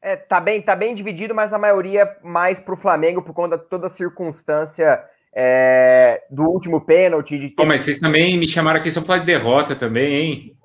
É, 0.00 0.14
tá 0.14 0.40
bem, 0.40 0.62
tá 0.62 0.76
bem 0.76 0.94
dividido, 0.94 1.34
mas 1.34 1.52
a 1.52 1.58
maioria 1.58 2.08
mais 2.22 2.60
pro 2.60 2.76
Flamengo 2.76 3.20
por 3.20 3.34
conta 3.34 3.58
de 3.58 3.64
toda 3.64 3.88
a 3.88 3.90
circunstância 3.90 5.02
é, 5.34 6.22
do 6.30 6.44
último 6.44 6.80
pênalti. 6.80 7.36
De 7.36 7.48
Pô, 7.48 7.64
mas 7.64 7.80
vocês 7.80 7.98
também 7.98 8.36
me 8.38 8.46
chamaram 8.46 8.78
aqui 8.78 8.90
só 8.90 9.00
para 9.00 9.06
falar 9.06 9.18
de 9.20 9.26
derrota 9.26 9.74
também, 9.74 10.14
hein? 10.14 10.56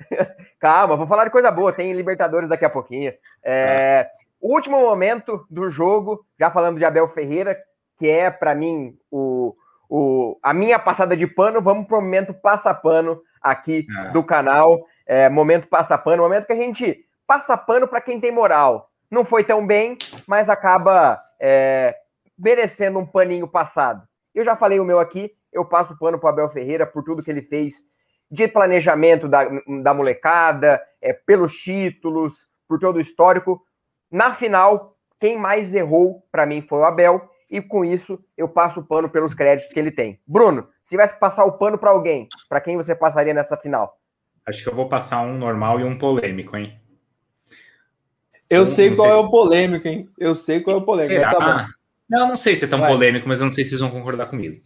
Calma, 0.58 0.96
vou 0.96 1.06
falar 1.06 1.24
de 1.24 1.30
coisa 1.30 1.50
boa. 1.50 1.74
Tem 1.74 1.92
Libertadores 1.92 2.48
daqui 2.48 2.64
a 2.64 2.70
pouquinho. 2.70 3.12
É, 3.44 4.08
O 4.23 4.23
último 4.52 4.80
momento 4.80 5.46
do 5.50 5.70
jogo, 5.70 6.24
já 6.38 6.50
falando 6.50 6.78
de 6.78 6.84
Abel 6.84 7.08
Ferreira, 7.08 7.56
que 7.98 8.08
é 8.08 8.30
para 8.30 8.54
mim 8.54 8.96
o, 9.10 9.54
o, 9.88 10.38
a 10.42 10.52
minha 10.52 10.78
passada 10.78 11.16
de 11.16 11.26
pano, 11.26 11.62
vamos 11.62 11.86
para 11.86 11.98
o 11.98 12.02
momento 12.02 12.34
passa-pano 12.34 13.20
aqui 13.40 13.86
é. 14.06 14.10
do 14.10 14.22
canal. 14.22 14.84
É, 15.06 15.28
momento 15.28 15.68
passa-pano, 15.68 16.22
momento 16.22 16.46
que 16.46 16.52
a 16.52 16.56
gente 16.56 17.04
passa 17.26 17.56
pano 17.56 17.86
para 17.86 18.00
quem 18.00 18.20
tem 18.20 18.32
moral. 18.32 18.90
Não 19.10 19.24
foi 19.24 19.44
tão 19.44 19.66
bem, 19.66 19.96
mas 20.26 20.48
acaba 20.48 21.20
é, 21.40 21.94
merecendo 22.38 22.98
um 22.98 23.06
paninho 23.06 23.46
passado. 23.46 24.02
Eu 24.34 24.44
já 24.44 24.56
falei 24.56 24.80
o 24.80 24.84
meu 24.84 24.98
aqui, 24.98 25.30
eu 25.52 25.64
passo 25.64 25.92
o 25.92 25.98
pano 25.98 26.18
para 26.18 26.30
Abel 26.30 26.50
Ferreira 26.50 26.86
por 26.86 27.04
tudo 27.04 27.22
que 27.22 27.30
ele 27.30 27.42
fez 27.42 27.76
de 28.30 28.48
planejamento 28.48 29.28
da, 29.28 29.44
da 29.82 29.94
molecada, 29.94 30.82
é, 31.00 31.12
pelos 31.12 31.54
títulos, 31.54 32.48
por 32.66 32.80
todo 32.80 32.96
o 32.96 33.00
histórico. 33.00 33.62
Na 34.14 34.32
final, 34.32 34.96
quem 35.18 35.36
mais 35.36 35.74
errou 35.74 36.24
para 36.30 36.46
mim 36.46 36.62
foi 36.62 36.78
o 36.78 36.84
Abel, 36.84 37.28
e 37.50 37.60
com 37.60 37.84
isso 37.84 38.16
eu 38.36 38.48
passo 38.48 38.78
o 38.78 38.84
pano 38.84 39.08
pelos 39.08 39.34
créditos 39.34 39.72
que 39.72 39.76
ele 39.76 39.90
tem. 39.90 40.20
Bruno, 40.24 40.68
se 40.84 40.90
tivesse 40.90 41.14
que 41.14 41.18
passar 41.18 41.44
o 41.44 41.58
pano 41.58 41.76
para 41.76 41.90
alguém, 41.90 42.28
para 42.48 42.60
quem 42.60 42.76
você 42.76 42.94
passaria 42.94 43.34
nessa 43.34 43.56
final? 43.56 43.98
Acho 44.46 44.62
que 44.62 44.68
eu 44.68 44.74
vou 44.74 44.88
passar 44.88 45.20
um 45.22 45.36
normal 45.36 45.80
e 45.80 45.84
um 45.84 45.98
polêmico, 45.98 46.56
hein? 46.56 46.78
Eu 48.48 48.60
não, 48.60 48.66
sei 48.66 48.90
não 48.90 48.96
qual 48.96 49.10
sei 49.10 49.18
é 49.18 49.20
se... 49.20 49.26
o 49.26 49.30
polêmico, 49.32 49.88
hein? 49.88 50.08
Eu 50.16 50.34
sei 50.36 50.60
qual 50.60 50.76
é 50.76 50.78
o 50.78 50.84
polêmico. 50.84 51.20
Tá 51.20 51.66
não, 52.08 52.28
não 52.28 52.36
sei 52.36 52.54
se 52.54 52.66
é 52.66 52.68
tão 52.68 52.78
Vai. 52.78 52.92
polêmico, 52.92 53.26
mas 53.26 53.40
eu 53.40 53.46
não 53.46 53.52
sei 53.52 53.64
se 53.64 53.70
vocês 53.70 53.80
vão 53.80 53.90
concordar 53.90 54.26
comigo. 54.26 54.62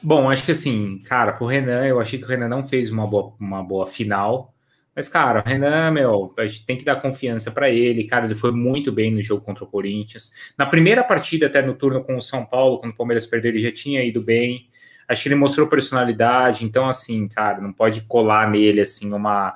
Bom, 0.00 0.30
acho 0.30 0.44
que 0.44 0.52
assim, 0.52 1.02
cara, 1.02 1.32
pro 1.32 1.46
Renan, 1.46 1.84
eu 1.84 1.98
achei 1.98 2.16
que 2.16 2.24
o 2.24 2.28
Renan 2.28 2.46
não 2.46 2.64
fez 2.64 2.92
uma 2.92 3.08
boa, 3.08 3.34
uma 3.40 3.60
boa 3.60 3.88
final. 3.88 4.54
Mas, 4.94 5.08
cara, 5.08 5.40
o 5.40 5.48
Renan, 5.48 5.92
meu, 5.92 6.34
a 6.36 6.46
gente 6.46 6.66
tem 6.66 6.76
que 6.76 6.84
dar 6.84 6.96
confiança 6.96 7.50
para 7.50 7.70
ele. 7.70 8.04
Cara, 8.04 8.24
ele 8.24 8.34
foi 8.34 8.50
muito 8.50 8.90
bem 8.90 9.10
no 9.10 9.22
jogo 9.22 9.44
contra 9.44 9.64
o 9.64 9.66
Corinthians. 9.66 10.32
Na 10.58 10.66
primeira 10.66 11.04
partida, 11.04 11.46
até 11.46 11.62
no 11.62 11.74
turno 11.74 12.02
com 12.02 12.16
o 12.16 12.22
São 12.22 12.44
Paulo, 12.44 12.78
quando 12.78 12.92
o 12.92 12.96
Palmeiras 12.96 13.26
perdeu, 13.26 13.52
ele 13.52 13.60
já 13.60 13.72
tinha 13.72 14.04
ido 14.04 14.20
bem. 14.20 14.68
Acho 15.08 15.22
que 15.22 15.28
ele 15.28 15.36
mostrou 15.36 15.68
personalidade. 15.68 16.64
Então, 16.64 16.88
assim, 16.88 17.28
cara, 17.28 17.60
não 17.60 17.72
pode 17.72 18.02
colar 18.02 18.50
nele, 18.50 18.80
assim, 18.80 19.12
uma. 19.12 19.54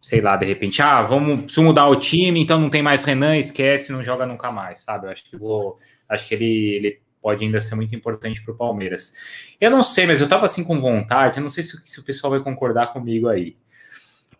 Sei 0.00 0.20
lá, 0.20 0.36
de 0.36 0.46
repente, 0.46 0.80
ah, 0.80 1.02
vamos 1.02 1.42
preciso 1.42 1.62
mudar 1.62 1.86
o 1.86 1.96
time, 1.96 2.40
então 2.40 2.58
não 2.58 2.70
tem 2.70 2.82
mais 2.82 3.04
Renan, 3.04 3.36
esquece, 3.36 3.92
não 3.92 4.02
joga 4.02 4.24
nunca 4.24 4.50
mais, 4.50 4.80
sabe? 4.80 5.08
acho 5.08 5.24
que 5.24 5.36
vou. 5.36 5.78
Acho 6.08 6.26
que 6.26 6.34
ele, 6.34 6.74
ele 6.74 7.02
pode 7.20 7.44
ainda 7.44 7.60
ser 7.60 7.74
muito 7.74 7.94
importante 7.94 8.42
para 8.42 8.54
o 8.54 8.56
Palmeiras. 8.56 9.12
Eu 9.60 9.70
não 9.70 9.82
sei, 9.82 10.06
mas 10.06 10.20
eu 10.20 10.28
tava 10.28 10.46
assim 10.46 10.64
com 10.64 10.80
vontade, 10.80 11.36
eu 11.36 11.42
não 11.42 11.50
sei 11.50 11.62
se, 11.62 11.78
se 11.84 12.00
o 12.00 12.02
pessoal 12.02 12.30
vai 12.30 12.40
concordar 12.40 12.92
comigo 12.94 13.28
aí. 13.28 13.56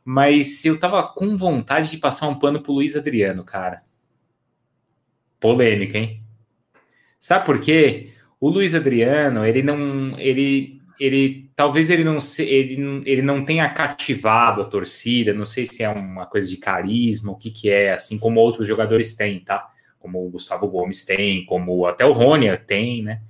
Mas 0.05 0.65
eu 0.65 0.79
tava 0.79 1.03
com 1.03 1.37
vontade 1.37 1.91
de 1.91 1.99
passar 1.99 2.29
um 2.29 2.39
pano 2.39 2.63
pro 2.63 2.73
Luiz 2.73 2.97
Adriano, 2.97 3.45
cara. 3.45 3.83
Polêmica, 5.39 5.99
hein? 5.99 6.23
Sabe 7.19 7.45
por 7.45 7.61
quê? 7.61 8.11
O 8.41 8.49
Luiz 8.49 8.75
Adriano, 8.75 9.45
ele 9.45 9.63
não. 9.63 10.19
Ele, 10.19 10.81
ele 10.99 11.51
talvez 11.55 11.91
ele 11.91 12.05
não, 12.05 12.21
se, 12.21 12.43
ele, 12.43 13.03
ele 13.05 13.23
não 13.23 13.45
tenha 13.45 13.69
cativado 13.69 14.63
a 14.63 14.65
torcida, 14.65 15.35
não 15.35 15.45
sei 15.45 15.67
se 15.67 15.83
é 15.83 15.89
uma 15.89 16.27
coisa 16.27 16.49
de 16.49 16.57
carisma, 16.57 17.33
o 17.33 17.37
que 17.37 17.51
que 17.51 17.71
é, 17.71 17.93
assim 17.93 18.19
como 18.19 18.41
outros 18.41 18.67
jogadores 18.67 19.15
têm, 19.15 19.41
tá? 19.41 19.71
como 20.01 20.27
o 20.27 20.31
Gustavo 20.31 20.67
Gomes 20.67 21.05
tem, 21.05 21.45
como 21.45 21.87
até 21.87 22.05
o 22.05 22.13
Rônia 22.13 22.57
tem, 22.57 23.03
né? 23.03 23.21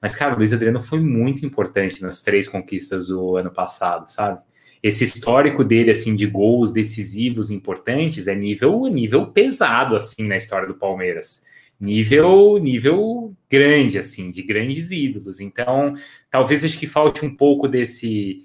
Mas, 0.00 0.16
cara, 0.16 0.34
o 0.34 0.36
Luiz 0.38 0.52
Adriano 0.52 0.80
foi 0.80 1.00
muito 1.00 1.44
importante 1.44 2.00
nas 2.00 2.22
três 2.22 2.48
conquistas 2.48 3.08
do 3.08 3.36
ano 3.36 3.50
passado, 3.50 4.08
sabe? 4.08 4.40
Esse 4.82 5.04
histórico 5.04 5.62
dele, 5.62 5.92
assim, 5.92 6.16
de 6.16 6.26
gols 6.26 6.72
decisivos 6.72 7.50
importantes 7.50 8.26
é 8.26 8.34
nível, 8.34 8.84
nível 8.86 9.28
pesado, 9.28 9.94
assim, 9.94 10.26
na 10.26 10.36
história 10.36 10.66
do 10.66 10.74
Palmeiras. 10.74 11.44
Nível, 11.80 12.58
nível 12.58 13.32
grande, 13.48 13.96
assim, 13.98 14.30
de 14.30 14.42
grandes 14.42 14.90
ídolos. 14.90 15.38
Então, 15.38 15.94
talvez 16.30 16.64
acho 16.64 16.78
que 16.78 16.86
falte 16.86 17.24
um 17.24 17.34
pouco 17.34 17.68
desse, 17.68 18.44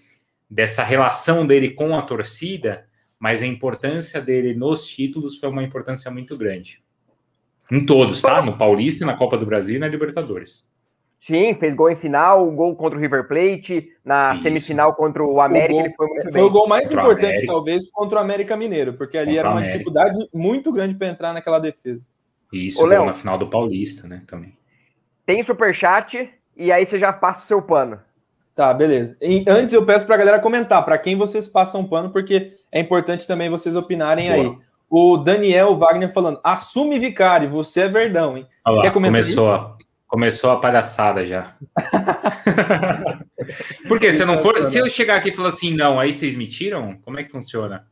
dessa 0.50 0.84
relação 0.84 1.46
dele 1.46 1.72
com 1.72 1.96
a 1.96 2.04
torcida, 2.04 2.86
mas 3.20 3.42
a 3.42 3.48
importância 3.48 4.22
dele 4.22 4.54
nos 4.54 4.86
títulos 4.86 5.38
foi 5.38 5.50
uma 5.50 5.64
importância 5.64 6.12
muito 6.12 6.38
grande. 6.38 6.82
Em 7.72 7.84
todos, 7.84 8.22
tá? 8.22 8.44
No 8.44 8.58
Paulista, 8.58 9.06
na 9.06 9.16
Copa 9.16 9.38
do 9.38 9.46
Brasil 9.46 9.76
e 9.76 9.80
na 9.80 9.88
Libertadores. 9.88 10.70
Sim, 11.20 11.56
fez 11.56 11.74
gol 11.74 11.90
em 11.90 11.96
final, 11.96 12.50
gol 12.52 12.76
contra 12.76 12.98
o 12.98 13.02
River 13.02 13.28
Plate, 13.28 13.90
na 14.06 14.34
Isso. 14.34 14.44
semifinal 14.44 14.94
contra 14.94 15.24
o 15.24 15.42
América, 15.42 15.74
o 15.74 15.76
gol, 15.76 15.86
ele 15.86 15.94
foi 15.96 16.08
muito 16.08 16.22
foi 16.22 16.32
bem. 16.32 16.42
Foi 16.42 16.42
o 16.44 16.50
gol 16.50 16.68
mais 16.68 16.88
contra 16.90 17.04
importante, 17.04 17.46
talvez, 17.46 17.92
contra 17.92 18.18
o 18.20 18.22
América 18.22 18.56
Mineiro, 18.56 18.94
porque 18.94 19.18
ali 19.18 19.32
contra 19.32 19.40
era 19.40 19.52
uma 19.52 19.64
dificuldade 19.64 20.30
muito 20.34 20.72
grande 20.72 20.96
para 20.96 21.08
entrar 21.08 21.34
naquela 21.34 21.60
defesa. 21.60 22.06
Isso, 22.54 22.82
Ô, 22.82 22.88
na 22.88 23.14
final 23.14 23.38
do 23.38 23.48
Paulista, 23.48 24.08
né, 24.08 24.22
também. 24.28 24.56
Tem 25.26 25.44
superchat, 25.44 26.30
e 26.56 26.72
aí 26.72 26.86
você 26.86 26.98
já 26.98 27.12
passa 27.12 27.44
o 27.44 27.48
seu 27.48 27.62
pano. 27.62 28.00
Tá, 28.56 28.74
beleza. 28.74 29.16
E 29.22 29.44
antes 29.48 29.74
eu 29.74 29.86
peço 29.86 30.06
para 30.06 30.16
a 30.16 30.18
galera 30.18 30.40
comentar 30.40 30.84
para 30.84 30.98
quem 30.98 31.16
vocês 31.16 31.48
passam 31.48 31.86
pano, 31.86 32.10
porque 32.10 32.54
é 32.72 32.80
importante 32.80 33.28
também 33.28 33.50
vocês 33.50 33.76
opinarem 33.76 34.32
Boa. 34.32 34.42
aí. 34.42 34.58
O 34.90 35.18
Daniel 35.18 35.76
Wagner 35.78 36.12
falando, 36.12 36.40
assume 36.44 36.98
Vicari, 36.98 37.46
você 37.46 37.82
é 37.82 37.88
verdão, 37.90 38.38
hein? 38.38 38.48
Olha 38.66 38.76
lá, 38.78 38.82
Quer 38.84 38.94
comentar 38.94 39.22
começou, 39.22 39.54
isso? 39.54 39.78
Começou 40.08 40.52
a 40.52 40.60
palhaçada 40.60 41.26
já. 41.26 41.56
Porque 43.88 44.12
se 44.14 44.26
não 44.26 44.38
for, 44.38 44.66
se 44.66 44.78
eu 44.78 44.90
chegar 44.90 45.18
aqui 45.18 45.30
e 45.30 45.36
falar 45.36 45.50
assim, 45.50 45.74
não, 45.74 46.00
aí 46.00 46.14
vocês 46.14 46.34
me 46.34 46.48
tiram? 46.48 46.98
Como 47.04 47.20
é 47.20 47.24
que 47.24 47.32
funciona? 47.32 47.86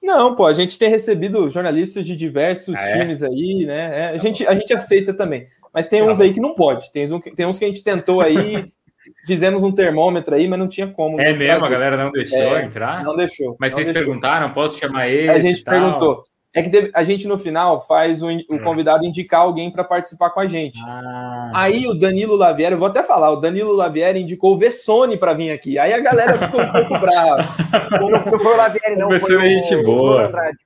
Não, 0.00 0.34
pô, 0.34 0.46
a 0.46 0.54
gente 0.54 0.78
tem 0.78 0.88
recebido 0.88 1.50
jornalistas 1.50 2.06
de 2.06 2.16
diversos 2.16 2.74
ah, 2.74 2.88
é? 2.88 2.98
times 2.98 3.22
aí, 3.22 3.66
né? 3.66 4.00
É, 4.00 4.06
a, 4.06 4.12
tá 4.12 4.18
gente, 4.18 4.46
a 4.46 4.54
gente 4.54 4.72
aceita 4.72 5.12
também. 5.12 5.48
Mas 5.74 5.86
tem 5.86 6.00
tá 6.00 6.06
uns 6.06 6.20
aí 6.20 6.32
que 6.32 6.40
não 6.40 6.54
pode. 6.54 6.90
Tem 6.92 7.04
uns, 7.04 7.22
tem 7.34 7.46
uns 7.46 7.58
que 7.58 7.64
a 7.64 7.68
gente 7.68 7.82
tentou 7.82 8.20
aí, 8.20 8.72
fizemos 9.26 9.62
um 9.64 9.72
termômetro 9.72 10.34
aí, 10.34 10.48
mas 10.48 10.58
não 10.58 10.68
tinha 10.68 10.86
como. 10.86 11.20
É 11.20 11.32
mesmo, 11.32 11.64
a 11.64 11.68
galera 11.68 11.96
não 11.96 12.10
deixou 12.10 12.38
é, 12.38 12.64
entrar? 12.64 13.04
Não 13.04 13.16
deixou. 13.16 13.56
Mas 13.60 13.72
não 13.72 13.76
vocês 13.76 13.92
deixou. 13.92 14.06
perguntaram, 14.06 14.52
posso 14.52 14.78
chamar 14.78 15.08
ele? 15.08 15.28
A 15.28 15.38
gente 15.38 15.62
perguntou. 15.62 16.24
É 16.54 16.62
que 16.62 16.70
teve, 16.70 16.90
a 16.94 17.02
gente 17.02 17.28
no 17.28 17.38
final 17.38 17.78
faz 17.78 18.22
o, 18.22 18.28
o 18.28 18.30
hum. 18.30 18.58
convidado 18.64 19.04
indicar 19.04 19.42
alguém 19.42 19.70
para 19.70 19.84
participar 19.84 20.30
com 20.30 20.40
a 20.40 20.46
gente. 20.46 20.80
Ah. 20.84 21.50
Aí 21.54 21.86
o 21.86 21.94
Danilo 21.94 22.34
Lavieri, 22.36 22.72
eu 22.72 22.78
vou 22.78 22.88
até 22.88 23.02
falar, 23.02 23.30
o 23.30 23.36
Danilo 23.36 23.72
Lavieri 23.72 24.20
indicou 24.20 24.54
o 24.54 24.58
Vessone 24.58 25.18
para 25.18 25.34
vir 25.34 25.50
aqui. 25.50 25.78
Aí 25.78 25.92
a 25.92 26.00
galera 26.00 26.38
ficou 26.38 26.60
um 26.60 26.72
pouco 26.72 26.98
brava. 26.98 27.42
Não 28.00 28.38
foi 28.38 28.54
o 28.54 28.56
Lavieri, 28.56 28.96
não. 28.96 29.08
Foi 29.20 29.36
o, 29.36 29.40
gente 29.40 29.74
o, 29.74 29.84
boa. 29.84 30.16
Bruno 30.16 30.26
Andrade. 30.28 30.58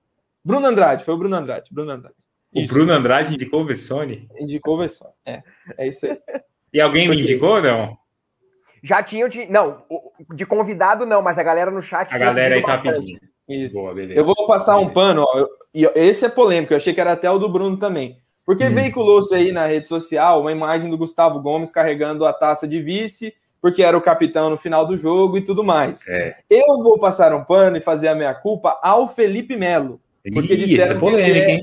Bruno 0.44 0.66
Andrade, 0.66 1.04
foi 1.04 1.14
o 1.14 1.18
Bruno 1.18 1.36
Andrade. 1.36 1.70
Bruno 1.70 1.90
Andrade. 1.90 2.14
O 2.54 2.60
isso. 2.60 2.72
Bruno 2.72 2.92
Andrade 2.92 3.34
indicou 3.34 3.62
o 3.62 3.66
Vessone? 3.66 4.28
Indicou 4.38 4.74
o 4.74 4.78
Vessone. 4.78 5.14
É, 5.26 5.42
é 5.78 5.88
isso 5.88 6.06
aí. 6.06 6.18
E 6.72 6.80
alguém 6.80 7.08
me 7.08 7.20
indicou 7.20 7.56
ou 7.56 7.62
não? 7.62 7.98
Já 8.82 9.02
tinham 9.02 9.28
de. 9.28 9.46
Não, 9.46 9.84
de 10.34 10.44
convidado 10.44 11.06
não, 11.06 11.22
mas 11.22 11.38
a 11.38 11.42
galera 11.42 11.70
no 11.70 11.80
chat. 11.80 12.12
A 12.12 12.18
galera 12.18 12.56
aí 12.56 12.62
tá 12.62 12.80
pedindo. 12.80 13.31
Isso. 13.52 13.76
Boa, 13.76 13.94
eu 14.00 14.24
vou 14.24 14.46
passar 14.46 14.74
beleza. 14.74 14.90
um 14.90 14.92
pano, 14.92 15.24
ó, 15.26 15.46
esse 15.94 16.24
é 16.24 16.28
polêmico, 16.28 16.72
eu 16.72 16.76
achei 16.76 16.92
que 16.92 17.00
era 17.00 17.12
até 17.12 17.30
o 17.30 17.38
do 17.38 17.48
Bruno 17.48 17.76
também. 17.76 18.16
Porque 18.44 18.64
hum. 18.64 18.74
veiculou-se 18.74 19.34
aí 19.34 19.52
na 19.52 19.66
rede 19.66 19.88
social 19.88 20.40
uma 20.40 20.52
imagem 20.52 20.90
do 20.90 20.98
Gustavo 20.98 21.40
Gomes 21.40 21.70
carregando 21.70 22.26
a 22.26 22.32
taça 22.32 22.66
de 22.66 22.80
vice, 22.80 23.34
porque 23.60 23.82
era 23.82 23.96
o 23.96 24.02
capitão 24.02 24.50
no 24.50 24.58
final 24.58 24.84
do 24.86 24.96
jogo 24.96 25.38
e 25.38 25.44
tudo 25.44 25.62
mais. 25.62 26.08
É. 26.08 26.36
Eu 26.50 26.82
vou 26.82 26.98
passar 26.98 27.32
um 27.32 27.44
pano 27.44 27.76
e 27.76 27.80
fazer 27.80 28.08
a 28.08 28.14
minha 28.14 28.34
culpa 28.34 28.78
ao 28.82 29.06
Felipe 29.06 29.56
Melo. 29.56 30.00
Porque 30.34 30.54
Ih, 30.54 30.66
disseram 30.66 30.96
é 30.96 30.98
polêmica, 30.98 31.24
que, 31.24 31.30
ele 31.30 31.52
é, 31.52 31.62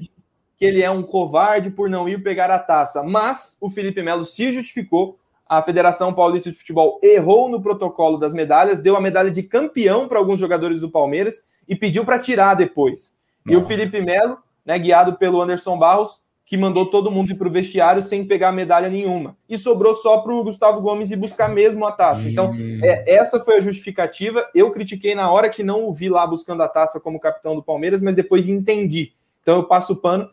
que 0.57 0.65
ele 0.65 0.81
é 0.81 0.89
um 0.89 1.03
covarde 1.03 1.69
por 1.69 1.89
não 1.89 2.07
ir 2.07 2.23
pegar 2.23 2.49
a 2.49 2.59
taça. 2.59 3.03
Mas 3.03 3.57
o 3.59 3.69
Felipe 3.69 4.01
Melo 4.01 4.23
se 4.23 4.51
justificou 4.51 5.19
a 5.49 5.63
Federação 5.63 6.13
Paulista 6.13 6.51
de 6.51 6.57
Futebol 6.57 6.99
errou 7.01 7.49
no 7.49 7.59
protocolo 7.59 8.17
das 8.17 8.35
medalhas, 8.35 8.79
deu 8.79 8.95
a 8.95 9.01
medalha 9.01 9.31
de 9.31 9.41
campeão 9.41 10.07
para 10.07 10.19
alguns 10.19 10.39
jogadores 10.39 10.79
do 10.79 10.91
Palmeiras 10.91 11.41
e 11.70 11.76
pediu 11.76 12.03
para 12.03 12.17
tirar 12.17 12.55
depois. 12.55 13.13
Nossa. 13.45 13.55
E 13.55 13.55
o 13.55 13.65
Felipe 13.65 14.01
Melo, 14.01 14.39
né, 14.65 14.78
guiado 14.80 15.13
pelo 15.17 15.39
Anderson 15.39 15.78
Barros, 15.78 16.22
que 16.43 16.57
mandou 16.57 16.88
todo 16.88 17.11
mundo 17.11 17.32
ir 17.32 17.36
para 17.36 17.47
o 17.47 17.51
vestiário 17.51 18.01
sem 18.01 18.26
pegar 18.26 18.51
medalha 18.51 18.89
nenhuma. 18.89 19.38
E 19.47 19.55
sobrou 19.55 19.93
só 19.93 20.17
para 20.17 20.34
o 20.34 20.43
Gustavo 20.43 20.82
Gomes 20.82 21.11
ir 21.11 21.15
buscar 21.15 21.47
mesmo 21.47 21.86
a 21.86 21.91
taça. 21.91 22.28
Então, 22.28 22.49
hum. 22.49 22.80
é, 22.82 23.17
essa 23.17 23.39
foi 23.39 23.57
a 23.57 23.61
justificativa. 23.61 24.43
Eu 24.55 24.72
critiquei 24.72 25.13
na 25.13 25.32
hora 25.32 25.47
que 25.47 25.61
não 25.61 25.88
o 25.88 25.93
vi 25.93 26.09
lá 26.09 26.26
buscando 26.26 26.63
a 26.63 26.67
taça 26.67 26.99
como 26.99 27.20
capitão 27.20 27.55
do 27.55 27.61
Palmeiras, 27.61 28.01
mas 28.01 28.15
depois 28.15 28.49
entendi. 28.49 29.13
Então, 29.43 29.57
eu 29.57 29.63
passo 29.65 29.93
o 29.93 29.97
pano. 29.97 30.28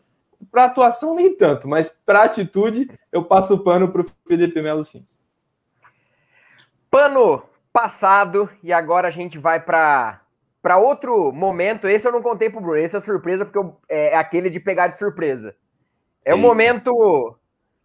Para 0.51 0.65
atuação, 0.65 1.15
nem 1.15 1.35
tanto, 1.35 1.67
mas 1.67 1.95
para 2.03 2.23
atitude, 2.23 2.89
eu 3.11 3.23
passo 3.23 3.55
o 3.55 3.59
pano 3.59 3.87
para 3.91 4.01
o 4.01 4.05
Felipe 4.27 4.61
Melo, 4.61 4.83
sim. 4.83 5.05
Pano 6.89 7.43
passado, 7.71 8.49
e 8.63 8.73
agora 8.73 9.07
a 9.07 9.11
gente 9.11 9.37
vai 9.37 9.59
para 9.59 10.21
para 10.67 10.75
outro 10.75 11.31
momento, 11.31 11.87
esse 11.87 12.05
eu 12.05 12.11
não 12.11 12.21
contei 12.21 12.49
pro 12.49 12.59
Bruno, 12.59 12.75
esse 12.75 12.93
é 12.93 12.99
surpresa, 12.99 13.45
porque 13.45 13.57
eu, 13.57 13.77
é, 13.87 14.09
é, 14.09 14.17
aquele 14.17 14.49
de 14.49 14.59
pegar 14.59 14.87
de 14.87 14.97
surpresa. 14.97 15.55
É 16.25 16.35
o 16.35 16.37
momento 16.37 17.37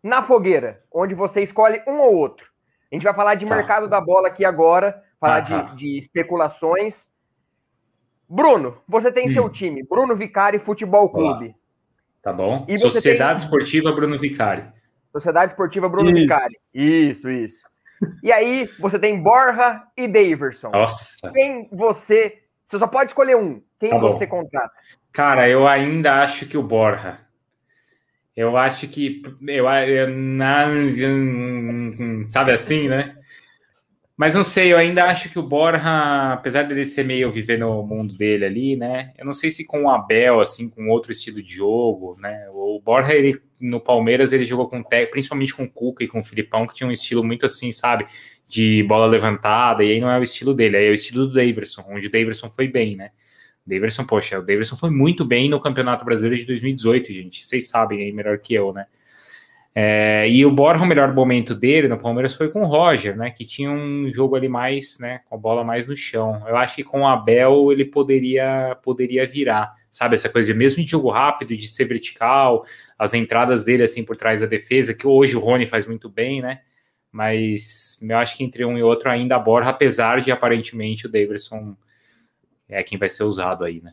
na 0.02 0.20
fogueira, 0.20 0.82
onde 0.92 1.14
você 1.14 1.42
escolhe 1.42 1.80
um 1.86 2.00
ou 2.00 2.12
outro. 2.12 2.50
A 2.90 2.96
gente 2.96 3.04
vai 3.04 3.14
falar 3.14 3.36
de 3.36 3.46
tá. 3.46 3.54
mercado 3.54 3.86
da 3.86 4.00
bola 4.00 4.26
aqui 4.26 4.44
agora, 4.44 5.00
falar 5.20 5.38
de, 5.38 5.76
de, 5.76 5.96
especulações. 5.96 7.08
Bruno, 8.28 8.76
você 8.88 9.12
tem 9.12 9.26
hum. 9.26 9.32
seu 9.32 9.48
time, 9.48 9.84
Bruno 9.88 10.16
Vicari 10.16 10.58
Futebol 10.58 11.08
Clube. 11.08 11.54
Tá 12.20 12.32
bom. 12.32 12.66
Sociedade 12.78 13.38
tem... 13.38 13.44
Esportiva 13.44 13.92
Bruno 13.92 14.18
Vicari. 14.18 14.64
Sociedade 15.12 15.52
Esportiva 15.52 15.88
Bruno 15.88 16.10
isso. 16.10 16.20
Vicari. 16.20 16.58
Isso, 16.74 17.30
isso. 17.30 17.62
E 18.24 18.32
aí 18.32 18.68
você 18.80 18.98
tem 18.98 19.22
Borja 19.22 19.84
e 19.96 20.08
Daverson. 20.08 20.70
Nossa. 20.70 21.30
Quem 21.32 21.68
você. 21.70 22.41
Você 22.72 22.78
só 22.78 22.86
pode 22.86 23.10
escolher 23.10 23.36
um. 23.36 23.60
Quem 23.78 23.90
tá 23.90 23.98
você 23.98 24.26
contrata? 24.26 24.72
Cara, 25.12 25.46
eu 25.46 25.68
ainda 25.68 26.22
acho 26.22 26.46
que 26.46 26.56
o 26.56 26.62
Borja. 26.62 27.18
Eu 28.34 28.56
acho 28.56 28.88
que. 28.88 29.22
Eu, 29.46 29.68
eu, 29.68 30.08
eu, 30.96 32.28
sabe 32.28 32.50
assim, 32.50 32.88
né? 32.88 33.14
Mas 34.16 34.34
não 34.34 34.42
sei, 34.42 34.72
eu 34.72 34.78
ainda 34.78 35.04
acho 35.04 35.28
que 35.28 35.38
o 35.38 35.42
Borja, 35.42 36.32
apesar 36.32 36.62
dele 36.62 36.86
ser 36.86 37.04
meio 37.04 37.30
viver 37.30 37.58
no 37.58 37.82
mundo 37.82 38.14
dele 38.14 38.46
ali, 38.46 38.74
né? 38.74 39.12
Eu 39.18 39.26
não 39.26 39.34
sei 39.34 39.50
se 39.50 39.66
com 39.66 39.82
o 39.82 39.90
Abel, 39.90 40.40
assim, 40.40 40.66
com 40.66 40.88
outro 40.88 41.12
estilo 41.12 41.42
de 41.42 41.52
jogo, 41.54 42.16
né? 42.20 42.48
O 42.54 42.80
Borja, 42.80 43.12
ele, 43.12 43.38
no 43.60 43.80
Palmeiras, 43.80 44.32
ele 44.32 44.46
jogou 44.46 44.66
com 44.66 44.82
principalmente 45.10 45.54
com 45.54 45.64
o 45.64 45.70
Cuca 45.70 46.02
e 46.04 46.08
com 46.08 46.20
o 46.20 46.24
Filipão, 46.24 46.66
que 46.66 46.72
tinha 46.72 46.88
um 46.88 46.92
estilo 46.92 47.22
muito 47.22 47.44
assim, 47.44 47.70
sabe? 47.70 48.06
De 48.52 48.82
bola 48.82 49.06
levantada, 49.06 49.82
e 49.82 49.92
aí 49.92 49.98
não 49.98 50.10
é 50.10 50.18
o 50.18 50.22
estilo 50.22 50.52
dele, 50.52 50.76
aí 50.76 50.86
é 50.86 50.90
o 50.90 50.94
estilo 50.94 51.26
do 51.26 51.32
Daverson, 51.32 51.86
onde 51.88 52.08
o 52.08 52.10
Daverson 52.10 52.50
foi 52.50 52.68
bem, 52.68 52.96
né? 52.96 53.10
Daverson, 53.66 54.04
poxa, 54.04 54.38
o 54.38 54.42
Daverson 54.42 54.76
foi 54.76 54.90
muito 54.90 55.24
bem 55.24 55.48
no 55.48 55.58
Campeonato 55.58 56.04
Brasileiro 56.04 56.36
de 56.36 56.44
2018, 56.44 57.12
gente. 57.14 57.46
Vocês 57.46 57.68
sabem 57.68 58.02
aí 58.02 58.12
melhor 58.12 58.36
que 58.36 58.52
eu, 58.52 58.70
né? 58.74 58.84
É, 59.74 60.28
e 60.28 60.44
o 60.44 60.50
Borja, 60.50 60.84
o 60.84 60.86
melhor 60.86 61.14
momento 61.14 61.54
dele 61.54 61.88
no 61.88 61.96
Palmeiras 61.96 62.34
foi 62.34 62.50
com 62.50 62.60
o 62.60 62.66
Roger, 62.66 63.16
né? 63.16 63.30
Que 63.30 63.42
tinha 63.42 63.70
um 63.70 64.10
jogo 64.12 64.36
ali 64.36 64.48
mais, 64.48 64.98
né? 64.98 65.22
Com 65.30 65.34
a 65.34 65.38
bola 65.38 65.64
mais 65.64 65.88
no 65.88 65.96
chão. 65.96 66.42
Eu 66.46 66.58
acho 66.58 66.76
que 66.76 66.82
com 66.82 67.00
o 67.00 67.06
Abel 67.06 67.72
ele 67.72 67.86
poderia, 67.86 68.76
poderia 68.82 69.26
virar, 69.26 69.74
sabe? 69.90 70.14
Essa 70.14 70.28
coisa, 70.28 70.52
mesmo 70.52 70.84
de 70.84 70.90
jogo 70.90 71.08
rápido, 71.10 71.56
de 71.56 71.66
ser 71.66 71.86
vertical, 71.86 72.66
as 72.98 73.14
entradas 73.14 73.64
dele 73.64 73.82
assim 73.82 74.04
por 74.04 74.14
trás 74.14 74.42
da 74.42 74.46
defesa, 74.46 74.92
que 74.92 75.06
hoje 75.06 75.38
o 75.38 75.40
Rony 75.40 75.66
faz 75.66 75.86
muito 75.86 76.10
bem, 76.10 76.42
né? 76.42 76.60
Mas 77.12 77.98
eu 78.02 78.16
acho 78.16 78.36
que 78.36 78.42
entre 78.42 78.64
um 78.64 78.78
e 78.78 78.82
outro 78.82 79.10
ainda 79.10 79.36
a 79.36 79.38
Borja, 79.38 79.68
apesar 79.68 80.20
de 80.22 80.32
aparentemente 80.32 81.06
o 81.06 81.10
Davidson 81.10 81.76
é 82.68 82.82
quem 82.82 82.98
vai 82.98 83.08
ser 83.08 83.24
usado 83.24 83.64
aí, 83.64 83.82
né? 83.82 83.92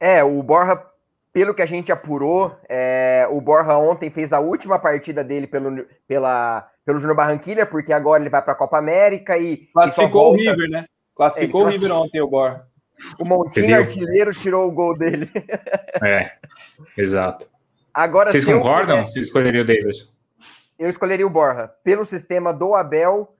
É, 0.00 0.24
o 0.24 0.42
Borja 0.42 0.84
pelo 1.34 1.52
que 1.52 1.62
a 1.62 1.66
gente 1.66 1.90
apurou, 1.90 2.56
é, 2.68 3.26
o 3.28 3.40
Borja 3.40 3.76
ontem 3.76 4.08
fez 4.08 4.32
a 4.32 4.38
última 4.38 4.78
partida 4.78 5.24
dele 5.24 5.48
pelo, 5.48 5.84
pela, 6.06 6.70
pelo 6.86 6.98
Júnior 6.98 7.16
Barranquilha, 7.16 7.66
porque 7.66 7.92
agora 7.92 8.22
ele 8.22 8.30
vai 8.30 8.40
para 8.40 8.52
a 8.52 8.56
Copa 8.56 8.78
América 8.78 9.36
e. 9.36 9.68
Classificou 9.72 10.22
volta... 10.22 10.38
o 10.38 10.40
River, 10.40 10.70
né? 10.70 10.86
Classificou 11.14 11.62
é, 11.62 11.64
o 11.64 11.68
River 11.70 11.92
ontem, 11.92 12.20
o 12.20 12.28
Borja. 12.28 12.62
O 13.18 13.24
Montinho 13.24 13.76
artilheiro 13.76 14.32
tirou 14.32 14.68
o 14.68 14.70
gol 14.70 14.96
dele. 14.96 15.28
é, 16.00 16.30
exato. 16.96 17.50
Agora, 17.92 18.30
Vocês 18.30 18.44
concordam? 18.44 18.98
Eu, 18.98 19.06
Vocês 19.06 19.26
escolheriam 19.26 19.64
o 19.64 19.66
Davis? 19.66 20.13
Eu 20.78 20.88
escolheria 20.88 21.26
o 21.26 21.30
Borja, 21.30 21.70
pelo 21.82 22.04
sistema 22.04 22.52
do 22.52 22.74
Abel, 22.74 23.34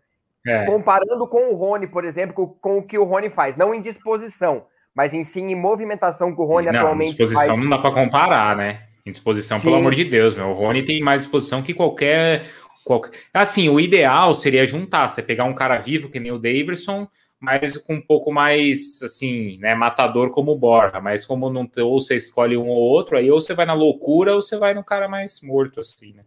é. 0.47 0.67
comparando 0.67 1.27
com 1.27 1.53
o 1.53 1.57
Rony, 1.57 1.87
por 1.87 2.05
exemplo, 2.05 2.35
com, 2.35 2.47
com 2.47 2.79
o 2.79 2.83
que 2.83 2.99
o 2.99 3.05
Rony 3.05 3.31
faz. 3.31 3.57
Não 3.57 3.75
em 3.75 3.81
disposição, 3.81 4.67
mas 4.95 5.15
em 5.15 5.25
sim 5.25 5.51
em 5.51 5.55
movimentação 5.55 6.35
que 6.35 6.41
o 6.41 6.45
Rony 6.45 6.67
não, 6.67 6.81
atualmente 6.81 7.11
disposição 7.11 7.47
faz. 7.47 7.59
não 7.59 7.69
dá 7.69 7.79
para 7.79 7.93
comparar, 7.93 8.57
né? 8.57 8.83
Em 9.05 9.11
disposição, 9.11 9.59
sim. 9.59 9.65
pelo 9.65 9.77
amor 9.77 9.95
de 9.95 10.05
Deus, 10.05 10.35
meu. 10.35 10.49
O 10.49 10.55
Rony 10.55 10.85
tem 10.85 11.03
mais 11.03 11.23
disposição 11.23 11.63
que 11.63 11.75
qualquer, 11.75 12.47
qualquer. 12.85 13.11
Assim, 13.33 13.69
o 13.69 13.81
ideal 13.81 14.33
seria 14.33 14.65
juntar, 14.67 15.09
você 15.09 15.23
pegar 15.23 15.45
um 15.45 15.55
cara 15.55 15.79
vivo 15.79 16.09
que 16.09 16.21
nem 16.21 16.33
o 16.33 16.39
Davidson, 16.39 17.09
mas 17.41 17.77
com 17.77 17.95
um 17.95 18.01
pouco 18.01 18.33
mais, 18.33 19.03
assim, 19.03 19.59
né, 19.59 19.75
matador 19.75 20.31
como 20.31 20.53
o 20.53 20.59
Borja. 20.59 21.01
Mas 21.01 21.27
como 21.27 21.51
não 21.51 21.69
ou 21.79 22.01
você 22.01 22.17
escolhe 22.17 22.57
um 22.57 22.69
ou 22.69 22.79
outro, 22.79 23.17
aí 23.17 23.31
ou 23.31 23.41
você 23.41 23.53
vai 23.53 23.67
na 23.67 23.75
loucura 23.75 24.35
ou 24.35 24.41
você 24.41 24.57
vai 24.57 24.73
no 24.73 24.85
cara 24.85 25.09
mais 25.09 25.41
morto, 25.43 25.81
assim, 25.81 26.15
né? 26.15 26.23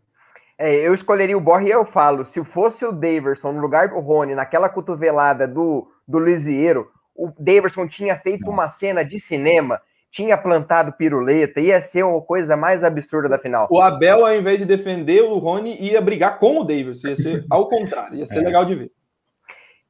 É, 0.60 0.76
eu 0.76 0.93
escolheria 0.93 1.38
o 1.38 1.41
Borja 1.41 1.68
e 1.68 1.72
eu 1.72 1.86
falo, 1.86 2.26
se 2.26 2.43
fosse 2.43 2.84
o 2.84 2.91
Daverson 2.91 3.51
no 3.51 3.62
lugar 3.62 3.89
do 3.89 3.99
Rony, 3.99 4.34
naquela 4.34 4.68
cotovelada 4.68 5.47
do, 5.47 5.88
do 6.08 6.20
Lisieiro, 6.20 6.89
o 7.16 7.32
Davidson 7.38 7.88
tinha 7.88 8.18
feito 8.18 8.49
uma 8.49 8.68
cena 8.68 9.03
de 9.03 9.20
cinema, 9.20 9.80
tinha 10.10 10.38
plantado 10.38 10.93
piruleta, 10.93 11.60
ia 11.60 11.80
ser 11.82 12.03
uma 12.03 12.22
coisa 12.22 12.58
mais 12.58 12.84
absurda 12.84 13.30
da 13.30 13.38
final. 13.38 13.68
O 13.70 13.82
Abel, 13.82 14.26
ao 14.26 14.36
invés 14.36 14.58
de 14.58 14.66
defender 14.66 15.22
o 15.22 15.38
Rony, 15.38 15.80
ia 15.80 16.01
brigar 16.01 16.39
com 16.39 16.60
o 16.60 16.64
Davidson, 16.64 17.10
ia 17.10 17.16
ser 17.16 17.45
ao 17.49 17.68
contrário, 17.68 18.18
ia 18.18 18.26
ser 18.26 18.39
é. 18.39 18.45
legal 18.45 18.66
de 18.66 18.76
ver. 18.76 18.91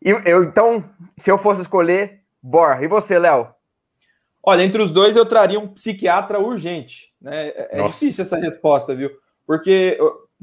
E 0.03 0.09
eu, 0.09 0.43
então, 0.43 0.83
se 1.17 1.31
eu 1.31 1.37
fosse 1.37 1.61
escolher, 1.61 2.21
Bor, 2.41 2.81
e 2.83 2.87
você, 2.87 3.17
Léo? 3.17 3.49
Olha, 4.43 4.63
entre 4.63 4.81
os 4.81 4.91
dois 4.91 5.17
eu 5.17 5.25
traria 5.25 5.59
um 5.59 5.67
psiquiatra 5.67 6.39
urgente. 6.39 7.13
Né? 7.21 7.47
É, 7.49 7.79
é 7.79 7.83
difícil 7.83 8.21
essa 8.21 8.37
resposta, 8.37 8.95
viu? 8.95 9.09
Porque 9.45 9.97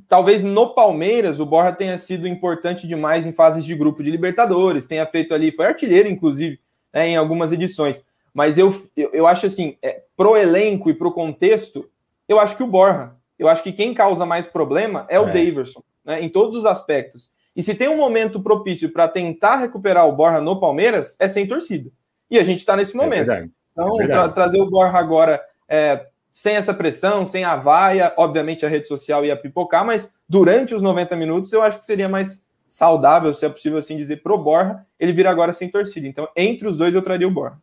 talvez 0.08 0.44
no 0.44 0.74
Palmeiras 0.74 1.40
o 1.40 1.46
Borja 1.46 1.72
tenha 1.72 1.96
sido 1.96 2.26
importante 2.26 2.86
demais 2.86 3.26
em 3.26 3.32
fases 3.32 3.64
de 3.64 3.74
grupo 3.74 4.02
de 4.02 4.10
Libertadores, 4.10 4.86
tenha 4.86 5.06
feito 5.06 5.34
ali, 5.34 5.52
foi 5.52 5.66
artilheiro, 5.66 6.08
inclusive, 6.08 6.58
né, 6.92 7.08
em 7.08 7.16
algumas 7.16 7.52
edições. 7.52 8.02
Mas 8.32 8.58
eu, 8.58 8.74
eu, 8.96 9.10
eu 9.12 9.26
acho 9.26 9.46
assim, 9.46 9.76
é, 9.82 10.02
pro 10.16 10.36
elenco 10.36 10.90
e 10.90 10.94
pro 10.94 11.12
contexto, 11.12 11.88
eu 12.28 12.40
acho 12.40 12.56
que 12.56 12.62
o 12.62 12.66
Borja. 12.66 13.12
Eu 13.38 13.48
acho 13.48 13.62
que 13.62 13.72
quem 13.72 13.92
causa 13.92 14.24
mais 14.24 14.46
problema 14.46 15.06
é 15.08 15.18
o 15.18 15.28
é. 15.28 15.32
Daverson, 15.32 15.82
né, 16.04 16.20
em 16.22 16.28
todos 16.28 16.56
os 16.56 16.66
aspectos. 16.66 17.30
E 17.54 17.62
se 17.62 17.74
tem 17.74 17.88
um 17.88 17.96
momento 17.96 18.40
propício 18.40 18.92
para 18.92 19.08
tentar 19.08 19.56
recuperar 19.56 20.08
o 20.08 20.12
Borja 20.12 20.40
no 20.40 20.58
Palmeiras, 20.58 21.16
é 21.20 21.28
sem 21.28 21.46
torcida. 21.46 21.90
E 22.30 22.38
a 22.38 22.42
gente 22.42 22.58
está 22.58 22.76
nesse 22.76 22.96
é 22.96 23.00
momento. 23.00 23.30
É 23.30 23.48
então, 23.72 24.00
é 24.00 24.06
tra 24.06 24.28
trazer 24.28 24.60
o 24.60 24.68
Borja 24.68 24.96
agora 24.96 25.40
é, 25.68 26.06
sem 26.34 26.56
essa 26.56 26.74
pressão, 26.74 27.24
sem 27.24 27.44
a 27.44 27.54
vaia, 27.54 28.12
obviamente 28.16 28.66
a 28.66 28.68
rede 28.68 28.88
social 28.88 29.24
ia 29.24 29.36
pipocar, 29.36 29.86
mas 29.86 30.18
durante 30.28 30.74
os 30.74 30.82
90 30.82 31.14
minutos 31.14 31.52
eu 31.52 31.62
acho 31.62 31.78
que 31.78 31.84
seria 31.84 32.08
mais 32.08 32.44
saudável, 32.68 33.32
se 33.32 33.46
é 33.46 33.48
possível 33.48 33.78
assim 33.78 33.96
dizer, 33.96 34.16
pro 34.16 34.36
Borja, 34.36 34.84
ele 34.98 35.12
vira 35.12 35.30
agora 35.30 35.52
sem 35.52 35.68
torcida. 35.68 36.08
Então, 36.08 36.28
entre 36.34 36.66
os 36.66 36.76
dois, 36.76 36.92
eu 36.92 37.02
traria 37.02 37.28
o 37.28 37.30
Borja. 37.30 37.56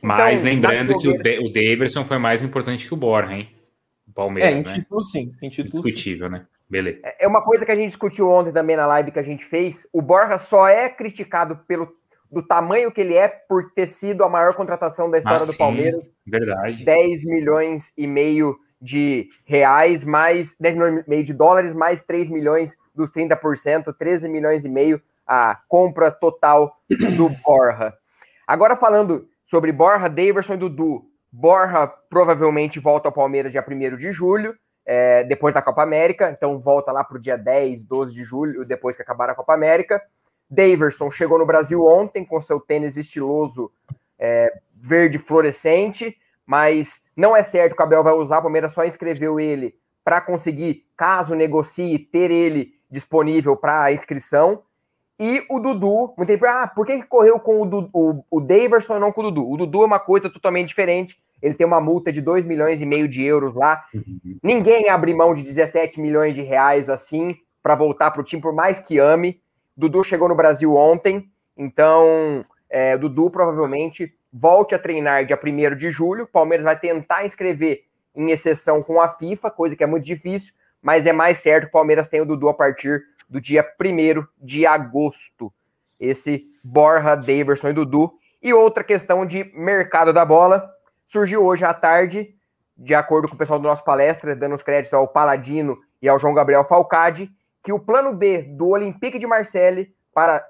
Mas 0.00 0.40
então, 0.40 0.70
lembrando 0.70 0.96
que 0.96 1.08
o, 1.08 1.46
o 1.46 1.52
Davidson 1.52 2.06
foi 2.06 2.16
mais 2.16 2.42
importante 2.42 2.86
que 2.86 2.94
o 2.94 2.96
Borja, 2.96 3.34
hein? 3.34 3.50
O 4.08 4.12
Palmeiras, 4.14 4.54
é, 4.54 4.56
em 4.56 4.64
né? 4.64 4.74
título 4.74 5.04
sim. 5.04 5.30
Em 5.42 5.50
título 5.50 5.80
Indiscutível, 5.80 6.28
sim. 6.28 6.32
né? 6.32 6.46
Beleza. 6.70 7.00
É, 7.04 7.26
é 7.26 7.28
uma 7.28 7.42
coisa 7.42 7.66
que 7.66 7.72
a 7.72 7.74
gente 7.76 7.88
discutiu 7.88 8.30
ontem 8.30 8.50
também 8.50 8.76
na 8.76 8.86
live 8.86 9.10
que 9.10 9.18
a 9.18 9.22
gente 9.22 9.44
fez. 9.44 9.86
O 9.92 10.00
Borja 10.00 10.38
só 10.38 10.66
é 10.66 10.88
criticado 10.88 11.60
pelo 11.68 11.92
do 12.36 12.42
tamanho 12.42 12.92
que 12.92 13.00
ele 13.00 13.14
é 13.14 13.28
por 13.28 13.72
ter 13.72 13.86
sido 13.86 14.22
a 14.22 14.28
maior 14.28 14.52
contratação 14.52 15.10
da 15.10 15.16
história 15.16 15.38
ah, 15.42 15.46
do 15.46 15.52
sim, 15.52 15.56
Palmeiras. 15.56 16.04
Verdade. 16.26 16.84
10 16.84 17.24
milhões 17.24 17.94
e 17.96 18.06
meio 18.06 18.58
de 18.78 19.30
reais, 19.46 20.04
mais 20.04 20.54
10 20.60 20.74
milhões 20.74 21.06
e 21.06 21.08
meio 21.08 21.24
de 21.24 21.32
dólares, 21.32 21.72
mais 21.74 22.02
3 22.02 22.28
milhões 22.28 22.76
dos 22.94 23.10
30%, 23.10 23.90
13 23.98 24.28
milhões 24.28 24.66
e 24.66 24.68
meio 24.68 25.00
a 25.26 25.58
compra 25.66 26.10
total 26.10 26.76
do 27.16 27.30
Borja. 27.42 27.94
Agora 28.46 28.76
falando 28.76 29.26
sobre 29.46 29.72
Borja, 29.72 30.06
Daverson 30.06 30.54
e 30.54 30.58
Dudu. 30.58 31.06
Borja 31.32 31.86
provavelmente 32.10 32.78
volta 32.78 33.08
ao 33.08 33.14
Palmeiras 33.14 33.50
dia 33.50 33.64
1 33.66 33.96
de 33.96 34.12
julho, 34.12 34.54
é, 34.84 35.24
depois 35.24 35.54
da 35.54 35.62
Copa 35.62 35.82
América, 35.82 36.30
então 36.30 36.58
volta 36.58 36.92
lá 36.92 37.02
para 37.02 37.16
o 37.16 37.20
dia 37.20 37.38
10, 37.38 37.86
12 37.86 38.12
de 38.12 38.24
julho, 38.24 38.62
depois 38.66 38.94
que 38.94 39.00
acabar 39.00 39.30
a 39.30 39.34
Copa 39.34 39.54
América. 39.54 40.02
Daverson 40.48 41.10
chegou 41.10 41.38
no 41.38 41.46
Brasil 41.46 41.84
ontem 41.84 42.24
com 42.24 42.40
seu 42.40 42.60
tênis 42.60 42.96
estiloso 42.96 43.70
é, 44.18 44.52
verde 44.74 45.18
fluorescente, 45.18 46.16
mas 46.46 47.04
não 47.16 47.36
é 47.36 47.42
certo 47.42 47.74
que 47.74 47.82
o 47.82 47.84
Abel 47.84 48.04
vai 48.04 48.14
usar, 48.14 48.38
o 48.38 48.42
Palmeiras 48.42 48.72
só 48.72 48.84
inscreveu 48.84 49.40
ele 49.40 49.74
para 50.04 50.20
conseguir, 50.20 50.84
caso 50.96 51.34
negocie, 51.34 51.98
ter 51.98 52.30
ele 52.30 52.74
disponível 52.88 53.56
para 53.56 53.92
inscrição. 53.92 54.62
E 55.18 55.44
o 55.48 55.58
Dudu, 55.58 56.14
muito 56.16 56.28
tempo, 56.28 56.46
ah, 56.46 56.66
por 56.66 56.86
que 56.86 57.02
correu 57.02 57.40
com 57.40 57.62
o, 57.62 57.66
Dudu, 57.66 57.90
o, 57.92 58.24
o 58.30 58.40
Daverson 58.40 58.96
e 58.96 59.00
não 59.00 59.10
com 59.10 59.22
o 59.22 59.24
Dudu? 59.24 59.50
O 59.50 59.56
Dudu 59.56 59.82
é 59.82 59.86
uma 59.86 59.98
coisa 59.98 60.30
totalmente 60.30 60.68
diferente. 60.68 61.18
Ele 61.42 61.54
tem 61.54 61.66
uma 61.66 61.80
multa 61.80 62.12
de 62.12 62.20
2 62.20 62.44
milhões 62.44 62.80
e 62.80 62.86
meio 62.86 63.08
de 63.08 63.24
euros 63.24 63.54
lá. 63.54 63.84
Uhum. 63.94 64.38
Ninguém 64.42 64.88
abre 64.88 65.14
mão 65.14 65.34
de 65.34 65.42
17 65.42 66.00
milhões 66.00 66.34
de 66.34 66.42
reais 66.42 66.88
assim 66.88 67.28
para 67.62 67.74
voltar 67.74 68.10
para 68.10 68.20
o 68.20 68.24
time, 68.24 68.40
por 68.40 68.54
mais 68.54 68.78
que 68.78 68.98
ame. 68.98 69.40
Dudu 69.76 70.02
chegou 70.02 70.28
no 70.28 70.34
Brasil 70.34 70.74
ontem, 70.74 71.30
então 71.56 72.44
é, 72.70 72.96
Dudu 72.96 73.30
provavelmente 73.30 74.14
volte 74.32 74.74
a 74.74 74.78
treinar 74.78 75.26
dia 75.26 75.38
1 75.42 75.76
de 75.76 75.90
julho. 75.90 76.26
Palmeiras 76.26 76.64
vai 76.64 76.78
tentar 76.78 77.24
inscrever 77.24 77.84
em 78.14 78.30
exceção 78.30 78.82
com 78.82 79.00
a 79.00 79.08
FIFA, 79.08 79.50
coisa 79.50 79.76
que 79.76 79.84
é 79.84 79.86
muito 79.86 80.04
difícil, 80.04 80.54
mas 80.80 81.06
é 81.06 81.12
mais 81.12 81.38
certo 81.38 81.64
que 81.64 81.68
o 81.68 81.72
Palmeiras 81.72 82.08
tenha 82.08 82.22
o 82.22 82.26
Dudu 82.26 82.48
a 82.48 82.54
partir 82.54 83.02
do 83.28 83.40
dia 83.40 83.66
1 83.78 84.24
de 84.40 84.64
agosto. 84.64 85.52
Esse 86.00 86.46
Borja, 86.62 87.14
Daverson 87.14 87.68
e 87.68 87.72
Dudu. 87.72 88.12
E 88.42 88.54
outra 88.54 88.84
questão 88.84 89.26
de 89.26 89.44
mercado 89.54 90.12
da 90.12 90.24
bola, 90.24 90.70
surgiu 91.06 91.44
hoje 91.44 91.64
à 91.64 91.74
tarde, 91.74 92.34
de 92.76 92.94
acordo 92.94 93.28
com 93.28 93.34
o 93.34 93.38
pessoal 93.38 93.58
do 93.58 93.66
nosso 93.66 93.84
palestra, 93.84 94.34
dando 94.34 94.54
os 94.54 94.62
créditos 94.62 94.92
ao 94.92 95.08
Paladino 95.08 95.78
e 96.00 96.08
ao 96.08 96.18
João 96.18 96.34
Gabriel 96.34 96.64
Falcade, 96.64 97.30
que 97.66 97.72
o 97.72 97.80
plano 97.80 98.14
B 98.14 98.42
do 98.42 98.68
Olympique 98.68 99.18
de 99.18 99.26
Marseille, 99.26 99.92
para 100.14 100.48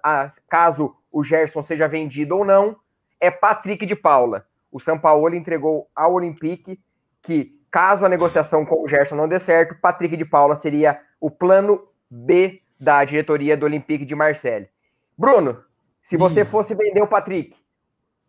caso 0.50 0.94
o 1.10 1.24
Gerson 1.24 1.62
seja 1.62 1.88
vendido 1.88 2.36
ou 2.36 2.44
não, 2.44 2.76
é 3.18 3.30
Patrick 3.30 3.86
de 3.86 3.96
Paula. 3.96 4.46
O 4.70 4.78
São 4.78 4.98
Paulo 4.98 5.34
entregou 5.34 5.88
ao 5.96 6.12
Olympique 6.12 6.78
que, 7.22 7.58
caso 7.70 8.04
a 8.04 8.08
negociação 8.10 8.66
com 8.66 8.82
o 8.82 8.86
Gerson 8.86 9.16
não 9.16 9.26
dê 9.26 9.38
certo, 9.38 9.80
Patrick 9.80 10.14
de 10.14 10.26
Paula 10.26 10.56
seria 10.56 11.00
o 11.18 11.30
plano 11.30 11.88
B 12.10 12.60
da 12.78 13.02
diretoria 13.02 13.56
do 13.56 13.64
Olympique 13.64 14.04
de 14.04 14.14
Marseille. 14.14 14.68
Bruno, 15.16 15.64
se 16.02 16.18
você 16.18 16.42
hum. 16.42 16.44
fosse 16.44 16.74
vender 16.74 17.00
o 17.00 17.08
Patrick, 17.08 17.56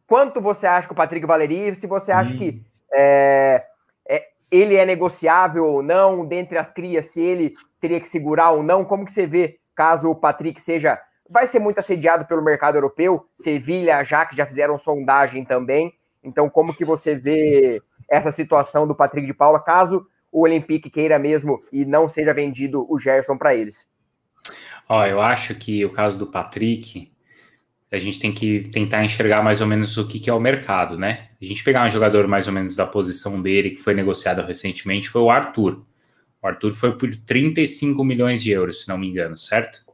quanto 0.08 0.40
você 0.40 0.66
acha 0.66 0.88
que 0.88 0.94
o 0.94 0.96
Patrick 0.96 1.28
valeria? 1.28 1.74
Se 1.74 1.88
você 1.88 2.14
acha 2.14 2.34
hum. 2.34 2.38
que 2.38 2.66
é, 2.94 3.66
ele 4.52 4.76
é 4.76 4.86
negociável 4.86 5.66
ou 5.66 5.84
não, 5.84 6.26
dentre 6.26 6.58
as 6.58 6.72
crias, 6.72 7.08
se 7.08 7.22
ele 7.22 7.54
teria 7.80 8.00
que 8.00 8.08
segurar 8.08 8.52
ou 8.52 8.64
não, 8.64 8.86
como 8.86 9.06
que 9.06 9.12
você 9.12 9.26
vê 9.26 9.60
caso 9.76 10.10
o 10.10 10.16
Patrick 10.16 10.62
seja. 10.62 11.00
Vai 11.30 11.46
ser 11.46 11.60
muito 11.60 11.80
assediado 11.80 12.26
pelo 12.26 12.42
mercado 12.42 12.76
europeu, 12.76 13.28
Sevilha, 13.36 14.04
já 14.04 14.26
que 14.26 14.36
já 14.36 14.46
fizeram 14.46 14.78
sondagem 14.78 15.44
também. 15.44 15.94
Então, 16.24 16.50
como 16.50 16.74
que 16.74 16.86
você 16.86 17.16
vê 17.16 17.82
essa 18.10 18.32
situação 18.32 18.88
do 18.88 18.96
Patrick 18.96 19.28
de 19.28 19.34
Paula, 19.34 19.60
caso 19.60 20.08
o 20.32 20.42
Olympique 20.42 20.90
queira 20.90 21.20
mesmo 21.20 21.62
e 21.72 21.86
não 21.86 22.08
seja 22.08 22.34
vendido 22.34 22.86
o 22.90 22.98
Gerson 22.98 23.38
para 23.38 23.56
eles? 23.56 23.88
Ó, 24.88 25.06
eu 25.06 25.20
acho 25.20 25.56
que 25.56 25.84
o 25.84 25.92
caso 25.92 26.18
do 26.18 26.28
Patrick, 26.28 27.12
a 27.92 27.98
gente 27.98 28.20
tem 28.20 28.34
que 28.34 28.70
tentar 28.70 29.04
enxergar 29.04 29.44
mais 29.44 29.60
ou 29.60 29.68
menos 29.68 29.98
o 29.98 30.08
que, 30.08 30.20
que 30.20 30.30
é 30.30 30.34
o 30.34 30.40
mercado, 30.40 30.98
né? 30.98 31.27
A 31.42 31.46
gente 31.46 31.64
pegar 31.64 31.86
um 31.86 31.90
jogador 31.90 32.28
mais 32.28 32.48
ou 32.48 32.54
menos 32.54 32.76
da 32.76 32.86
posição 32.86 33.42
dele, 33.42 33.72
que 33.72 33.82
foi 33.82 33.94
negociado 33.94 34.42
recentemente, 34.42 35.10
foi 35.10 35.22
o 35.22 35.30
Arthur. 35.30 35.86
O 36.42 36.48
Arthur 36.48 36.74
foi 36.74 36.98
por 36.98 37.16
35 37.16 38.04
milhões 38.04 38.42
de 38.42 38.52
euros, 38.52 38.82
se 38.82 38.90
não 38.90 38.98
me 38.98 39.08
engano, 39.08 39.38
certo? 39.38 39.86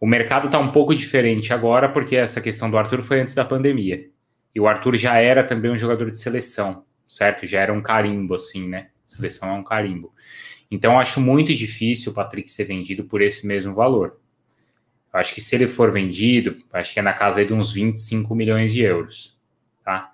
O 0.00 0.06
mercado 0.06 0.46
está 0.46 0.58
um 0.58 0.72
pouco 0.72 0.94
diferente 0.94 1.52
agora, 1.52 1.88
porque 1.88 2.16
essa 2.16 2.40
questão 2.40 2.70
do 2.70 2.78
Arthur 2.78 3.02
foi 3.02 3.20
antes 3.20 3.34
da 3.34 3.44
pandemia. 3.44 4.08
E 4.54 4.60
o 4.60 4.66
Arthur 4.66 4.96
já 4.96 5.16
era 5.18 5.44
também 5.44 5.70
um 5.70 5.76
jogador 5.76 6.10
de 6.10 6.18
seleção, 6.18 6.84
certo? 7.06 7.44
Já 7.44 7.60
era 7.60 7.72
um 7.72 7.82
carimbo, 7.82 8.34
assim, 8.34 8.66
né? 8.66 8.88
Seleção 9.06 9.50
é 9.50 9.52
um 9.52 9.62
carimbo. 9.62 10.14
Então, 10.70 10.98
acho 10.98 11.20
muito 11.20 11.54
difícil 11.54 12.12
o 12.12 12.14
Patrick 12.14 12.50
ser 12.50 12.64
vendido 12.64 13.04
por 13.04 13.20
esse 13.20 13.46
mesmo 13.46 13.74
valor. 13.74 14.16
Eu 15.12 15.20
acho 15.20 15.34
que 15.34 15.40
se 15.40 15.54
ele 15.54 15.66
for 15.66 15.92
vendido, 15.92 16.56
acho 16.72 16.94
que 16.94 17.00
é 17.00 17.02
na 17.02 17.12
casa 17.12 17.44
de 17.44 17.52
uns 17.52 17.72
25 17.72 18.34
milhões 18.34 18.72
de 18.72 18.82
euros, 18.82 19.36
tá? 19.84 20.12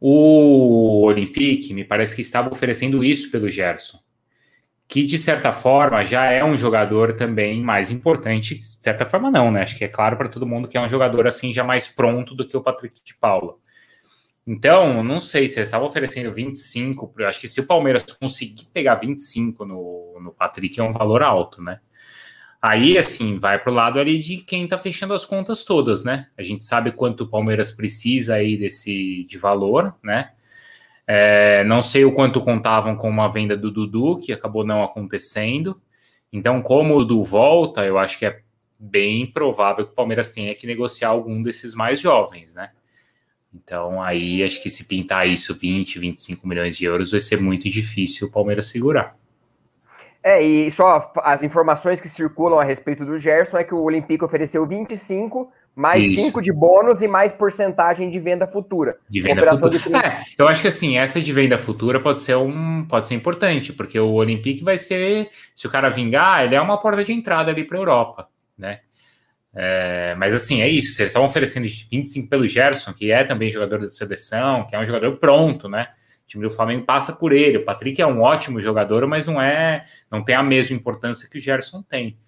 O 0.00 1.02
Olympique 1.02 1.74
me 1.74 1.84
parece 1.84 2.14
que 2.14 2.22
estava 2.22 2.50
oferecendo 2.50 3.02
isso 3.02 3.30
pelo 3.30 3.50
Gerson, 3.50 3.98
que 4.86 5.04
de 5.04 5.18
certa 5.18 5.52
forma 5.52 6.04
já 6.04 6.26
é 6.26 6.44
um 6.44 6.56
jogador 6.56 7.14
também 7.14 7.62
mais 7.62 7.90
importante, 7.90 8.56
de 8.56 8.64
certa 8.64 9.04
forma 9.04 9.30
não, 9.30 9.50
né? 9.50 9.62
Acho 9.62 9.76
que 9.76 9.84
é 9.84 9.88
claro 9.88 10.16
para 10.16 10.28
todo 10.28 10.46
mundo 10.46 10.68
que 10.68 10.78
é 10.78 10.80
um 10.80 10.88
jogador 10.88 11.26
assim 11.26 11.52
já 11.52 11.64
mais 11.64 11.88
pronto 11.88 12.34
do 12.34 12.46
que 12.46 12.56
o 12.56 12.62
Patrick 12.62 13.00
de 13.04 13.14
Paula. 13.14 13.56
Então, 14.46 15.04
não 15.04 15.20
sei 15.20 15.46
se 15.46 15.58
eles 15.58 15.68
estavam 15.68 15.86
oferecendo 15.86 16.32
25, 16.32 17.12
acho 17.26 17.40
que 17.40 17.48
se 17.48 17.60
o 17.60 17.66
Palmeiras 17.66 18.02
conseguir 18.04 18.66
pegar 18.72 18.94
25 18.94 19.66
no, 19.66 20.18
no 20.22 20.32
Patrick 20.32 20.80
é 20.80 20.82
um 20.82 20.90
valor 20.90 21.22
alto, 21.22 21.60
né? 21.60 21.80
Aí, 22.60 22.98
assim, 22.98 23.38
vai 23.38 23.58
para 23.58 23.70
o 23.70 23.74
lado 23.74 24.00
ali 24.00 24.18
de 24.18 24.38
quem 24.38 24.64
está 24.64 24.76
fechando 24.76 25.14
as 25.14 25.24
contas 25.24 25.62
todas, 25.62 26.02
né? 26.02 26.28
A 26.36 26.42
gente 26.42 26.64
sabe 26.64 26.90
quanto 26.90 27.22
o 27.22 27.28
Palmeiras 27.28 27.70
precisa 27.70 28.34
aí 28.34 28.56
desse 28.56 29.24
de 29.24 29.38
valor, 29.38 29.94
né? 30.02 30.32
É, 31.06 31.64
não 31.64 31.80
sei 31.80 32.04
o 32.04 32.12
quanto 32.12 32.40
contavam 32.42 32.96
com 32.96 33.08
uma 33.08 33.28
venda 33.28 33.56
do 33.56 33.70
Dudu, 33.70 34.18
que 34.18 34.32
acabou 34.32 34.64
não 34.64 34.82
acontecendo. 34.82 35.80
Então, 36.32 36.60
como 36.60 36.96
o 36.96 37.04
Dudu 37.04 37.22
volta, 37.22 37.84
eu 37.86 37.96
acho 37.96 38.18
que 38.18 38.26
é 38.26 38.40
bem 38.78 39.26
provável 39.26 39.86
que 39.86 39.92
o 39.92 39.94
Palmeiras 39.94 40.30
tenha 40.30 40.54
que 40.54 40.66
negociar 40.66 41.08
algum 41.08 41.42
desses 41.42 41.74
mais 41.74 42.00
jovens, 42.00 42.54
né? 42.54 42.70
Então, 43.54 44.02
aí 44.02 44.42
acho 44.42 44.62
que 44.62 44.68
se 44.68 44.84
pintar 44.86 45.26
isso 45.28 45.54
20, 45.54 45.98
25 45.98 46.46
milhões 46.46 46.76
de 46.76 46.84
euros, 46.84 47.12
vai 47.12 47.20
ser 47.20 47.40
muito 47.40 47.68
difícil 47.68 48.28
o 48.28 48.30
Palmeiras 48.30 48.66
segurar. 48.66 49.16
É, 50.28 50.42
e 50.42 50.70
só 50.70 51.10
as 51.22 51.42
informações 51.42 52.02
que 52.02 52.08
circulam 52.08 52.60
a 52.60 52.62
respeito 52.62 53.02
do 53.02 53.16
Gerson 53.16 53.56
é 53.56 53.64
que 53.64 53.72
o 53.72 53.80
Olympique 53.80 54.22
ofereceu 54.22 54.66
25, 54.66 55.50
mais 55.74 56.04
Isso. 56.04 56.20
5 56.26 56.42
de 56.42 56.52
bônus 56.52 57.00
e 57.00 57.08
mais 57.08 57.32
porcentagem 57.32 58.10
de 58.10 58.20
venda 58.20 58.46
futura. 58.46 58.98
De 59.08 59.22
venda 59.22 59.56
futura. 59.56 59.78
De... 59.78 59.96
É, 59.96 60.24
eu 60.36 60.46
acho 60.46 60.60
que 60.60 60.68
assim, 60.68 60.98
essa 60.98 61.18
de 61.18 61.32
venda 61.32 61.56
futura 61.56 61.98
pode 61.98 62.18
ser 62.18 62.36
um 62.36 62.84
pode 62.84 63.06
ser 63.06 63.14
importante, 63.14 63.72
porque 63.72 63.98
o 63.98 64.12
Olympique 64.12 64.62
vai 64.62 64.76
ser, 64.76 65.30
se 65.56 65.66
o 65.66 65.70
cara 65.70 65.88
vingar, 65.88 66.44
ele 66.44 66.54
é 66.54 66.60
uma 66.60 66.78
porta 66.78 67.02
de 67.02 67.14
entrada 67.14 67.50
ali 67.50 67.64
para 67.64 67.78
a 67.78 67.80
Europa, 67.80 68.28
né? 68.58 68.80
É, 69.54 70.14
mas 70.18 70.34
assim, 70.34 70.60
é 70.60 70.68
isso. 70.68 71.00
Eles 71.00 71.10
estavam 71.10 71.26
oferecendo 71.26 71.66
25 71.90 72.28
pelo 72.28 72.46
Gerson, 72.46 72.92
que 72.92 73.10
é 73.10 73.24
também 73.24 73.48
jogador 73.48 73.78
da 73.78 73.88
seleção, 73.88 74.66
que 74.66 74.76
é 74.76 74.78
um 74.78 74.84
jogador 74.84 75.16
pronto, 75.16 75.70
né? 75.70 75.88
O 76.28 76.32
time 76.32 76.44
do 76.46 76.50
Flamengo 76.50 76.84
passa 76.84 77.14
por 77.14 77.32
ele. 77.32 77.56
O 77.56 77.64
Patrick 77.64 78.02
é 78.02 78.06
um 78.06 78.20
ótimo 78.20 78.60
jogador, 78.60 79.06
mas 79.06 79.26
não 79.26 79.40
é, 79.40 79.86
não 80.10 80.22
tem 80.22 80.34
a 80.34 80.42
mesma 80.42 80.76
importância 80.76 81.26
que 81.26 81.38
o 81.38 81.40
Gerson 81.40 81.80
tem. 81.80 82.18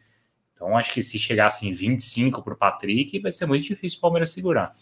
Então, 0.55 0.75
acho 0.75 0.95
que 0.95 1.03
se 1.03 1.19
chegasse 1.19 1.69
em 1.69 1.73
25 1.73 2.41
para 2.43 2.55
o 2.55 2.57
Patrick, 2.57 3.21
vai 3.21 3.31
ser 3.31 3.45
muito 3.45 3.65
difícil 3.65 3.99
o 3.99 4.01
Palmeiras 4.01 4.31
segurar. 4.31 4.73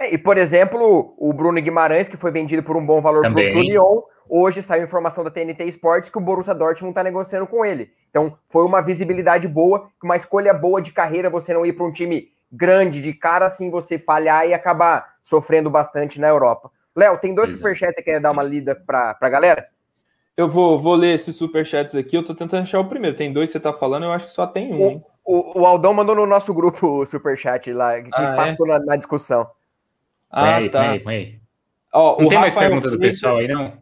É, 0.00 0.12
e, 0.12 0.18
por 0.18 0.36
exemplo, 0.36 1.14
o 1.16 1.32
Bruno 1.32 1.62
Guimarães, 1.62 2.08
que 2.08 2.16
foi 2.16 2.32
vendido 2.32 2.60
por 2.60 2.76
um 2.76 2.84
bom 2.84 3.00
valor 3.00 3.22
para 3.22 3.30
o 3.30 3.60
Lyon, 3.60 4.02
hoje 4.28 4.60
saiu 4.64 4.82
informação 4.82 5.22
da 5.22 5.30
TNT 5.30 5.64
Sports 5.66 6.10
que 6.10 6.18
o 6.18 6.20
Borussia 6.20 6.52
Dortmund 6.52 6.90
está 6.90 7.04
negociando 7.04 7.46
com 7.46 7.64
ele. 7.64 7.92
Então, 8.10 8.36
foi 8.48 8.64
uma 8.64 8.80
visibilidade 8.80 9.46
boa, 9.46 9.88
uma 10.02 10.16
escolha 10.16 10.52
boa 10.52 10.82
de 10.82 10.90
carreira, 10.90 11.30
você 11.30 11.54
não 11.54 11.64
ir 11.64 11.72
para 11.74 11.86
um 11.86 11.92
time 11.92 12.32
grande 12.50 13.00
de 13.00 13.12
cara, 13.12 13.46
assim 13.46 13.70
você 13.70 13.96
falhar 13.96 14.48
e 14.48 14.52
acabar 14.52 15.06
sofrendo 15.22 15.70
bastante 15.70 16.20
na 16.20 16.26
Europa. 16.26 16.72
Léo, 16.96 17.18
tem 17.18 17.34
dois 17.34 17.54
superchats 17.54 17.94
que 17.96 18.02
quer 18.02 18.20
dar 18.20 18.30
uma 18.30 18.42
lida 18.42 18.74
para 18.74 19.16
a 19.20 19.28
galera? 19.28 19.68
Eu 20.36 20.48
vou, 20.48 20.78
vou 20.78 20.94
ler 20.94 21.14
esses 21.14 21.36
superchats 21.36 21.94
aqui, 21.94 22.16
eu 22.16 22.24
tô 22.24 22.34
tentando 22.34 22.62
achar 22.62 22.80
o 22.80 22.88
primeiro. 22.88 23.16
Tem 23.16 23.32
dois 23.32 23.50
que 23.50 23.52
você 23.52 23.60
tá 23.60 23.72
falando, 23.72 24.04
eu 24.04 24.12
acho 24.12 24.26
que 24.26 24.32
só 24.32 24.46
tem 24.46 24.72
um. 24.72 25.02
O, 25.24 25.60
o, 25.60 25.66
Aldão 25.66 25.94
mandou 25.94 26.14
no 26.14 26.26
nosso 26.26 26.52
grupo 26.54 27.00
o 27.00 27.06
superchat 27.06 27.72
lá, 27.72 28.00
que 28.00 28.10
ah, 28.12 28.22
é? 28.22 28.36
passou 28.36 28.66
é? 28.66 28.70
na, 28.70 28.78
na, 28.84 28.96
discussão. 28.96 29.46
Ah, 30.30 30.56
aí, 30.56 30.70
tá. 30.70 30.90
Aí, 30.90 31.02
aí. 31.06 31.40
Ó, 31.92 32.20
não 32.20 32.28
tem 32.28 32.38
mais 32.38 32.54
pergunta 32.54 32.90
do 32.90 32.98
pessoal 32.98 33.36
aí, 33.36 33.48
não? 33.48 33.72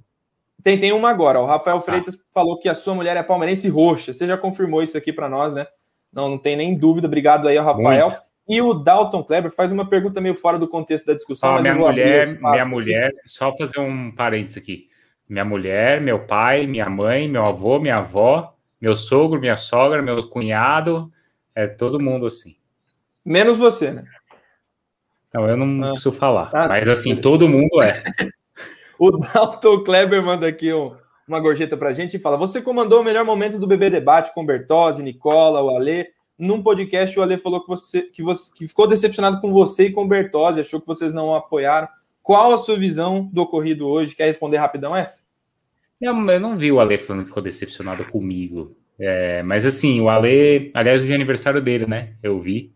Tem, 0.63 0.79
tem 0.79 0.93
uma 0.93 1.11
agora. 1.11 1.41
O 1.41 1.47
Rafael 1.47 1.79
tá. 1.79 1.83
Freitas 1.83 2.15
ah. 2.15 2.19
falou 2.33 2.59
que 2.59 2.69
a 2.69 2.75
sua 2.75 2.95
mulher 2.95 3.17
é 3.17 3.23
palmeirense 3.23 3.69
roxa. 3.69 4.13
Você 4.13 4.27
já 4.27 4.37
confirmou 4.37 4.83
isso 4.83 4.97
aqui 4.97 5.13
para 5.13 5.29
nós, 5.29 5.55
né? 5.55 5.67
Não, 6.13 6.29
não 6.29 6.39
tem 6.39 6.57
nem 6.57 6.77
dúvida. 6.77 7.07
Obrigado 7.07 7.49
aí 7.49 7.59
ao 7.59 7.65
Rafael. 7.65 8.11
Muito. 8.11 8.23
E 8.47 8.61
o 8.61 8.75
Dalton 8.75 9.23
Kleber 9.25 9.51
faz 9.51 9.73
uma 9.73 9.89
pergunta 9.89 10.21
meio 10.21 10.35
fora 10.35 10.59
do 10.59 10.69
contexto 10.69 11.07
da 11.07 11.15
discussão. 11.15 11.57
Ah, 11.57 11.63
minha 11.63 11.75
mulher, 11.75 12.39
minha 12.39 12.67
mulher, 12.67 13.13
só 13.27 13.57
fazer 13.57 13.81
um 13.81 14.11
parênteses 14.11 14.59
aqui. 14.59 14.89
Minha 15.27 15.45
mulher, 15.45 16.01
meu 16.01 16.27
pai, 16.27 16.67
minha 16.67 16.89
mãe, 16.89 17.27
meu 17.27 17.47
avô, 17.47 17.81
minha 17.81 17.97
avó, 17.97 18.55
meu 18.79 18.95
sogro, 18.95 19.41
minha 19.41 19.57
sogra, 19.57 20.03
meu 20.03 20.29
cunhado, 20.29 21.11
é 21.55 21.67
todo 21.67 21.99
mundo 21.99 22.27
assim. 22.27 22.57
Menos 23.25 23.59
você, 23.59 23.91
né? 23.91 24.05
Não, 25.33 25.49
eu 25.49 25.57
não 25.57 25.83
ah. 25.83 25.91
preciso 25.93 26.13
falar. 26.13 26.51
Ah, 26.53 26.69
mas 26.69 26.87
assim, 26.89 27.17
todo 27.17 27.49
mundo 27.49 27.83
é. 27.83 28.03
o 28.99 29.11
Dalton 29.11 29.83
Kleber 29.83 30.23
manda 30.23 30.47
aqui 30.47 30.73
um, 30.73 30.95
uma 31.27 31.41
gorjeta 31.41 31.79
pra 31.79 31.95
gente 31.95 32.19
e 32.19 32.21
fala: 32.21 32.37
Você 32.37 32.61
comandou 32.61 33.01
o 33.01 33.05
melhor 33.05 33.25
momento 33.25 33.59
do 33.59 33.67
bebê 33.67 33.89
debate 33.89 34.35
com 34.35 34.45
Bertozzi, 34.45 35.03
Nicola, 35.03 35.63
o 35.63 35.75
Alê 35.75 36.14
num 36.39 36.63
podcast, 36.63 37.19
o 37.19 37.23
Ale 37.23 37.39
falou 37.39 37.63
que 37.63 37.69
você, 37.69 38.03
que 38.03 38.23
você 38.23 38.53
que 38.53 38.67
ficou 38.67 38.87
decepcionado 38.87 39.41
com 39.41 39.53
você 39.53 39.87
e 39.87 39.93
com 39.93 40.05
o 40.05 40.09
Bertozzi, 40.09 40.61
achou 40.61 40.81
que 40.81 40.87
vocês 40.87 41.13
não 41.13 41.35
apoiaram. 41.35 41.89
Qual 42.23 42.53
a 42.53 42.59
sua 42.59 42.79
visão 42.79 43.29
do 43.33 43.43
ocorrido 43.43 43.87
hoje? 43.87 44.17
Quer 44.17 44.27
responder 44.27 44.57
rapidão 44.57 44.97
essa? 44.97 45.23
Eu, 46.01 46.15
não 46.15 46.57
vi 46.57 46.73
o 46.73 46.81
Ale 46.81 46.99
falando 46.99 47.23
que 47.23 47.29
ficou 47.29 47.43
decepcionado 47.43 48.05
comigo. 48.07 48.77
É, 48.99 49.43
mas 49.43 49.67
assim, 49.67 50.01
o 50.01 50.09
Ale, 50.09 50.71
aliás, 50.75 51.03
hoje 51.03 51.13
é 51.13 51.15
aniversário 51.15 51.61
dele, 51.61 51.87
né? 51.87 52.15
Eu 52.23 52.41
vi. 52.41 52.73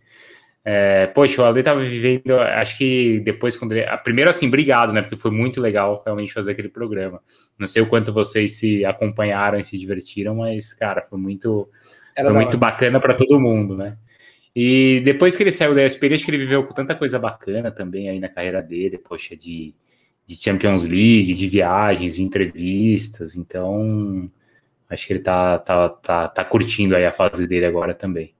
É, 0.65 1.07
poxa, 1.07 1.41
o 1.41 1.45
Ale 1.45 1.63
tava 1.63 1.81
vivendo, 1.81 2.39
acho 2.39 2.77
que 2.77 3.21
depois, 3.21 3.57
quando 3.57 3.73
ele. 3.73 3.87
Primeiro, 3.99 4.29
assim, 4.29 4.49
obrigado, 4.49 4.93
né? 4.93 5.01
Porque 5.01 5.17
foi 5.17 5.31
muito 5.31 5.61
legal 5.61 6.03
realmente 6.05 6.33
fazer 6.33 6.53
aquele 6.53 6.69
programa. 6.69 7.23
Não 7.59 7.67
sei 7.67 7.81
o 7.81 7.87
quanto 7.87 8.13
vocês 8.13 8.59
se 8.59 8.85
acompanharam 8.85 9.59
e 9.59 9.65
se 9.65 9.79
divertiram, 9.79 10.37
mas, 10.37 10.75
cara, 10.75 11.03
foi 11.03 11.19
muito 11.19 11.69
era 12.19 12.31
Foi 12.31 12.43
muito 12.43 12.59
bacana 12.59 12.99
para 12.99 13.15
todo 13.15 13.39
mundo, 13.39 13.77
né? 13.77 13.97
E 14.55 15.01
depois 15.05 15.37
que 15.37 15.43
ele 15.45 15.53
saiu 15.53 15.73
da 15.73 15.85
ESPN, 15.85 16.15
acho 16.15 16.25
que 16.25 16.33
ele 16.33 16.39
viveu 16.39 16.67
com 16.67 16.75
tanta 16.75 16.97
coisa 16.97 17.17
bacana 17.17 17.71
também 17.71 18.09
aí 18.09 18.19
na 18.19 18.29
carreira 18.29 18.61
dele, 18.61 18.99
poxa, 18.99 19.37
de, 19.37 19.73
de 20.27 20.35
Champions 20.35 20.83
League, 20.83 21.33
de 21.33 21.47
viagens, 21.47 22.17
de 22.17 22.25
entrevistas, 22.25 23.37
então 23.37 24.29
acho 24.91 25.07
que 25.07 25.13
ele 25.13 25.21
tá, 25.21 25.59
tá, 25.59 25.89
tá, 25.89 26.29
tá 26.29 26.45
curtindo 26.45 26.97
aí 26.97 27.07
a 27.07 27.13
fase 27.13 27.47
dele 27.47 27.67
agora 27.67 27.95
também. 27.95 28.35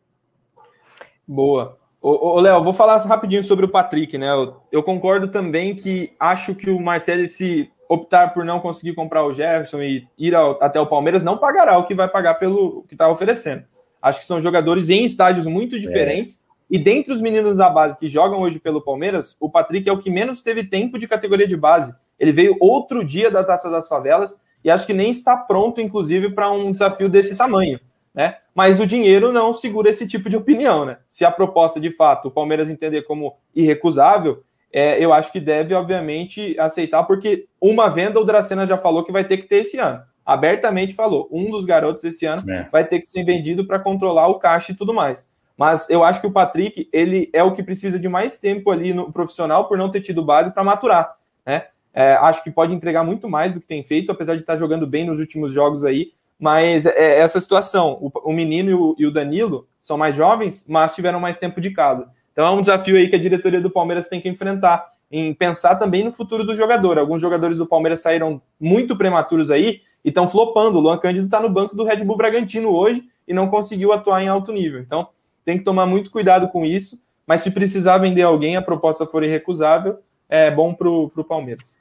Boa. 1.25 1.79
Ô, 2.01 2.37
ô 2.37 2.41
Léo, 2.41 2.65
vou 2.65 2.73
falar 2.73 2.97
rapidinho 2.97 3.45
sobre 3.45 3.65
o 3.65 3.71
Patrick, 3.71 4.19
né? 4.19 4.29
Eu, 4.31 4.57
eu, 4.73 4.83
concordo 4.83 5.29
também 5.29 5.77
que 5.77 6.13
acho 6.19 6.53
que 6.55 6.69
o 6.69 6.81
Marcelo, 6.81 7.29
se 7.29 7.71
optar 7.89 8.35
por 8.35 8.45
não 8.45 8.61
conseguir 8.61 8.95
comprar 8.95 9.25
o 9.25 9.33
Jefferson 9.33 9.81
e 9.81 10.07
ir 10.19 10.35
ao, 10.35 10.63
até 10.63 10.79
o 10.81 10.87
Palmeiras, 10.87 11.25
não 11.25 11.39
pagará 11.39 11.79
o 11.79 11.87
que 11.87 11.95
vai 11.95 12.07
pagar 12.07 12.35
pelo 12.35 12.85
que 12.87 12.95
está 12.95 13.09
oferecendo. 13.09 13.65
Acho 14.01 14.21
que 14.21 14.27
são 14.27 14.41
jogadores 14.41 14.91
em 14.91 15.05
estágios 15.05 15.47
muito 15.47 15.77
é. 15.77 15.79
diferentes. 15.79 16.45
É. 16.45 16.49
E 16.71 16.79
dentre 16.79 17.13
os 17.13 17.21
meninos 17.21 17.57
da 17.57 17.71
base 17.71 17.99
que 17.99 18.09
jogam 18.09 18.41
hoje 18.41 18.61
pelo 18.61 18.83
Palmeiras, 18.83 19.37
o 19.41 19.49
Patrick 19.49 19.89
é 19.89 19.93
o 19.93 19.99
que 19.99 20.11
menos 20.11 20.43
teve 20.43 20.65
tempo 20.65 20.99
de 20.99 21.09
categoria 21.09 21.49
de 21.49 21.57
base. 21.57 21.97
Ele 22.19 22.31
veio 22.31 22.57
outro 22.61 23.03
dia 23.03 23.31
da 23.31 23.43
Taça 23.43 23.71
das 23.71 23.89
Favelas 23.89 24.43
e 24.63 24.71
acho 24.71 24.87
que 24.87 24.93
nem 24.93 25.11
está 25.11 25.37
pronto, 25.37 25.81
inclusive, 25.81 26.31
para 26.31 26.51
um 26.51 26.71
desafio 26.71 27.09
desse 27.09 27.37
tamanho. 27.37 27.81
Né? 28.15 28.37
Mas 28.55 28.81
o 28.81 28.87
dinheiro 28.87 29.33
não 29.33 29.55
segura 29.55 29.89
esse 29.89 30.07
tipo 30.07 30.29
de 30.29 30.37
opinião. 30.37 30.85
Né? 30.85 30.99
Se 31.09 31.25
a 31.25 31.31
proposta, 31.31 31.81
de 31.81 31.91
fato, 31.91 32.29
o 32.29 32.31
Palmeiras 32.31 32.69
entender 32.69 33.03
como 33.03 33.37
irrecusável, 33.55 34.43
é, 34.73 35.03
eu 35.03 35.13
acho 35.13 35.33
que 35.33 35.41
deve, 35.41 35.75
obviamente, 35.75 36.59
aceitar, 36.59 37.03
porque 37.05 37.47
uma 37.61 37.89
venda 37.89 38.21
o 38.21 38.25
Dracena 38.25 38.67
já 38.67 38.77
falou 38.77 39.05
que 39.05 39.13
vai 39.13 39.25
ter 39.25 39.39
que 39.39 39.47
ter 39.47 39.59
esse 39.59 39.79
ano. 39.79 40.03
Abertamente 40.25 40.95
falou, 40.95 41.27
um 41.33 41.51
dos 41.51 41.65
garotos 41.65 42.05
esse 42.05 42.27
ano 42.27 42.43
é. 42.51 42.69
vai 42.71 42.85
ter 42.85 43.01
que 43.01 43.09
ser 43.09 43.25
vendido 43.25 43.67
para 43.67 43.79
controlar 43.79 44.29
o 44.29 44.39
caixa 44.39 44.73
e 44.73 44.75
tudo 44.75 44.93
mais. 44.93 45.29
Mas 45.57 45.89
eu 45.89 46.05
acho 46.05 46.21
que 46.21 46.27
o 46.27 46.33
Patrick, 46.33 46.89
ele 46.93 47.31
é 47.33 47.43
o 47.43 47.53
que 47.53 47.63
precisa 47.63 47.99
de 47.99 48.09
mais 48.09 48.39
tempo 48.39 48.71
ali 48.71 48.93
no 48.93 49.11
profissional 49.11 49.67
por 49.67 49.79
não 49.79 49.91
ter 49.91 50.01
tido 50.01 50.23
base 50.23 50.53
para 50.53 50.63
maturar, 50.63 51.17
né? 51.45 51.65
É, 51.93 52.13
acho 52.13 52.45
que 52.45 52.51
pode 52.51 52.73
entregar 52.73 53.03
muito 53.03 53.29
mais 53.29 53.55
do 53.55 53.61
que 53.61 53.67
tem 53.67 53.83
feito, 53.83 54.13
apesar 54.13 54.37
de 54.37 54.43
estar 54.43 54.55
jogando 54.55 54.87
bem 54.87 55.05
nos 55.05 55.19
últimos 55.19 55.51
jogos 55.51 55.85
aí. 55.85 56.13
Mas 56.39 56.87
é, 56.87 56.91
é 56.91 57.19
essa 57.19 57.41
situação, 57.41 57.99
o, 58.01 58.31
o 58.31 58.33
menino 58.33 58.71
e 58.71 58.75
o, 58.75 58.95
e 58.99 59.07
o 59.07 59.11
Danilo 59.11 59.67
são 59.81 59.99
mais 59.99 60.15
jovens, 60.15 60.65
mas 60.69 60.95
tiveram 60.95 61.19
mais 61.19 61.37
tempo 61.39 61.61
de 61.61 61.71
casa. 61.71 62.09
Então 62.39 62.47
é 62.47 62.51
um 62.53 62.61
desafio 62.61 62.97
aí 62.97 63.09
que 63.09 63.17
a 63.17 63.19
diretoria 63.19 63.61
do 63.61 63.69
Palmeiras 63.69 64.09
tem 64.09 64.21
que 64.21 64.29
enfrentar, 64.29 64.93
em 65.11 65.35
pensar 65.35 65.75
também 65.75 66.05
no 66.05 66.13
futuro 66.13 66.45
do 66.45 66.55
jogador. 66.55 66.97
Alguns 66.97 67.21
jogadores 67.21 67.59
do 67.59 67.67
Palmeiras 67.67 68.01
saíram 68.01 68.41
muito 68.61 68.97
prematuros 68.97 69.51
aí 69.51 69.81
e 70.05 70.11
estão 70.11 70.29
flopando. 70.29 70.79
O 70.79 70.81
Luan 70.81 70.99
Cândido 70.99 71.27
está 71.27 71.41
no 71.41 71.49
banco 71.49 71.75
do 71.75 71.83
Red 71.83 72.05
Bull 72.05 72.17
Bragantino 72.17 72.73
hoje 72.73 73.03
e 73.27 73.35
não 73.35 73.49
conseguiu 73.49 73.93
atuar 73.93 74.23
em 74.23 74.29
alto 74.29 74.53
nível. 74.53 74.79
Então 74.79 75.09
tem 75.45 75.59
que 75.59 75.65
tomar 75.65 75.85
muito 75.85 76.13
cuidado 76.13 76.47
com 76.47 76.65
isso. 76.65 77.03
Mas 77.27 77.41
se 77.41 77.51
precisar 77.51 77.99
vender 77.99 78.23
alguém, 78.23 78.55
a 78.55 78.63
proposta 78.63 79.05
for 79.05 79.25
irrecusável, 79.25 79.99
é 80.29 80.49
bom 80.49 80.73
para 80.73 80.89
o 80.89 81.25
Palmeiras. 81.25 81.77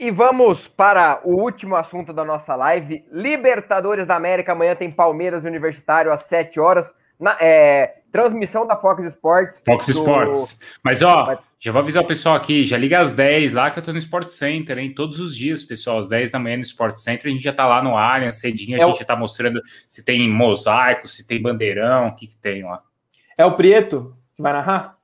E 0.00 0.10
vamos 0.10 0.68
para 0.68 1.20
o 1.22 1.34
último 1.34 1.76
assunto 1.76 2.14
da 2.14 2.24
nossa 2.24 2.56
live. 2.56 3.04
Libertadores 3.12 4.06
da 4.06 4.16
América. 4.16 4.52
Amanhã 4.52 4.74
tem 4.74 4.90
Palmeiras 4.90 5.44
Universitário 5.44 6.10
às 6.10 6.22
7 6.22 6.58
horas. 6.58 6.96
Na, 7.20 7.36
é, 7.38 7.98
transmissão 8.14 8.64
da 8.64 8.76
Fox 8.76 9.04
Sports. 9.06 9.60
Fox 9.66 9.86
do... 9.86 9.90
Sports. 9.90 10.60
Mas, 10.84 11.02
ó, 11.02 11.36
já 11.58 11.72
vou 11.72 11.80
avisar 11.80 12.00
o 12.00 12.06
pessoal 12.06 12.36
aqui, 12.36 12.62
já 12.62 12.78
liga 12.78 13.00
às 13.00 13.10
10 13.10 13.52
lá 13.52 13.72
que 13.72 13.80
eu 13.80 13.82
tô 13.82 13.90
no 13.90 13.98
Sport 13.98 14.28
Center, 14.28 14.78
hein? 14.78 14.94
Todos 14.94 15.18
os 15.18 15.36
dias, 15.36 15.64
pessoal, 15.64 15.98
às 15.98 16.06
10 16.06 16.30
da 16.30 16.38
manhã 16.38 16.58
no 16.58 16.62
Sport 16.62 16.94
Center, 16.94 17.26
a 17.26 17.34
gente 17.34 17.42
já 17.42 17.52
tá 17.52 17.66
lá 17.66 17.82
no 17.82 17.96
Allianz, 17.96 18.36
cedinho, 18.36 18.76
a 18.78 18.84
é 18.84 18.86
gente 18.86 18.94
o... 18.94 18.98
já 19.00 19.04
tá 19.04 19.16
mostrando 19.16 19.60
se 19.88 20.04
tem 20.04 20.30
mosaico, 20.30 21.08
se 21.08 21.26
tem 21.26 21.42
bandeirão, 21.42 22.06
o 22.06 22.14
que 22.14 22.28
que 22.28 22.36
tem 22.36 22.62
lá. 22.62 22.80
É 23.36 23.44
o 23.44 23.56
Prieto 23.56 24.16
que 24.36 24.40
vai 24.40 24.52
narrar? 24.52 24.96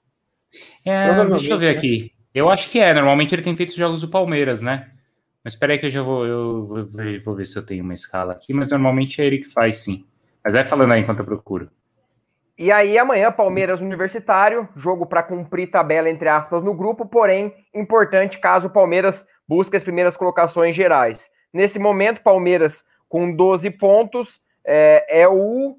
É, 0.85 1.25
deixa 1.25 1.53
eu 1.53 1.59
ver 1.59 1.77
aqui. 1.77 2.13
Eu 2.33 2.49
acho 2.49 2.71
que 2.71 2.79
é, 2.79 2.95
normalmente 2.95 3.35
ele 3.35 3.43
tem 3.43 3.57
feito 3.57 3.71
os 3.71 3.77
jogos 3.77 4.03
do 4.03 4.09
Palmeiras, 4.09 4.63
né? 4.63 4.89
Mas 5.43 5.55
espera 5.55 5.73
aí 5.73 5.81
que 5.81 5.87
eu 5.87 5.91
já 5.91 6.03
vou, 6.03 6.25
eu 6.25 6.89
vou 7.25 7.35
ver 7.35 7.47
se 7.47 7.59
eu 7.59 7.67
tenho 7.67 7.83
uma 7.83 7.95
escala 7.95 8.35
aqui, 8.35 8.55
mas 8.55 8.71
normalmente 8.71 9.21
é 9.21 9.27
ele 9.27 9.39
que 9.39 9.49
faz, 9.49 9.79
sim. 9.79 10.05
Mas 10.45 10.53
vai 10.53 10.63
falando 10.63 10.93
aí 10.93 11.01
enquanto 11.01 11.19
eu 11.19 11.25
procuro. 11.25 11.69
E 12.61 12.71
aí, 12.71 12.99
amanhã, 12.99 13.33
Palmeiras 13.33 13.81
Universitário, 13.81 14.69
jogo 14.77 15.07
para 15.07 15.23
cumprir 15.23 15.71
tabela, 15.71 16.11
entre 16.11 16.29
aspas, 16.29 16.63
no 16.63 16.75
grupo, 16.75 17.07
porém, 17.07 17.55
importante 17.75 18.39
caso 18.39 18.69
o 18.69 18.71
Palmeiras 18.71 19.27
busque 19.49 19.79
as 19.79 19.83
primeiras 19.83 20.15
colocações 20.15 20.75
gerais. 20.75 21.31
Nesse 21.55 21.79
momento, 21.79 22.23
Palmeiras 22.23 22.85
com 23.09 23.35
12 23.35 23.71
pontos, 23.71 24.43
é, 24.63 25.23
é 25.23 25.27
o, 25.27 25.79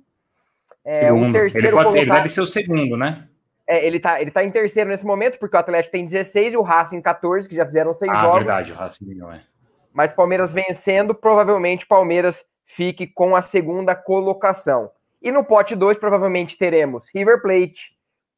é 0.84 1.14
o 1.14 1.32
terceiro 1.32 1.68
ele, 1.68 1.84
pode, 1.84 1.98
ele 2.00 2.12
deve 2.12 2.30
ser 2.30 2.42
o 2.42 2.48
segundo, 2.48 2.98
né? 2.98 3.28
É, 3.68 3.86
ele, 3.86 4.00
tá, 4.00 4.20
ele 4.20 4.32
tá 4.32 4.44
em 4.44 4.50
terceiro 4.50 4.90
nesse 4.90 5.06
momento, 5.06 5.38
porque 5.38 5.56
o 5.56 5.60
Atlético 5.60 5.92
tem 5.92 6.04
16 6.04 6.56
e 6.56 6.58
o 6.58 6.64
Racing 6.64 7.00
14, 7.00 7.48
que 7.48 7.56
já 7.56 7.64
fizeram 7.64 7.94
seis 7.94 8.12
ah, 8.12 8.22
jogos. 8.22 8.40
Verdade, 8.40 8.72
o 8.72 8.76
Racing 8.76 9.14
não 9.14 9.32
é. 9.32 9.44
Mas 9.94 10.14
Palmeiras 10.14 10.52
vencendo, 10.52 11.14
provavelmente 11.14 11.86
Palmeiras 11.86 12.44
fique 12.66 13.06
com 13.06 13.36
a 13.36 13.42
segunda 13.44 13.94
colocação. 13.94 14.90
E 15.22 15.32
no 15.32 15.44
pote 15.44 15.76
2, 15.76 15.98
provavelmente 15.98 16.58
teremos 16.58 17.10
River 17.14 17.42
Plate, 17.42 17.92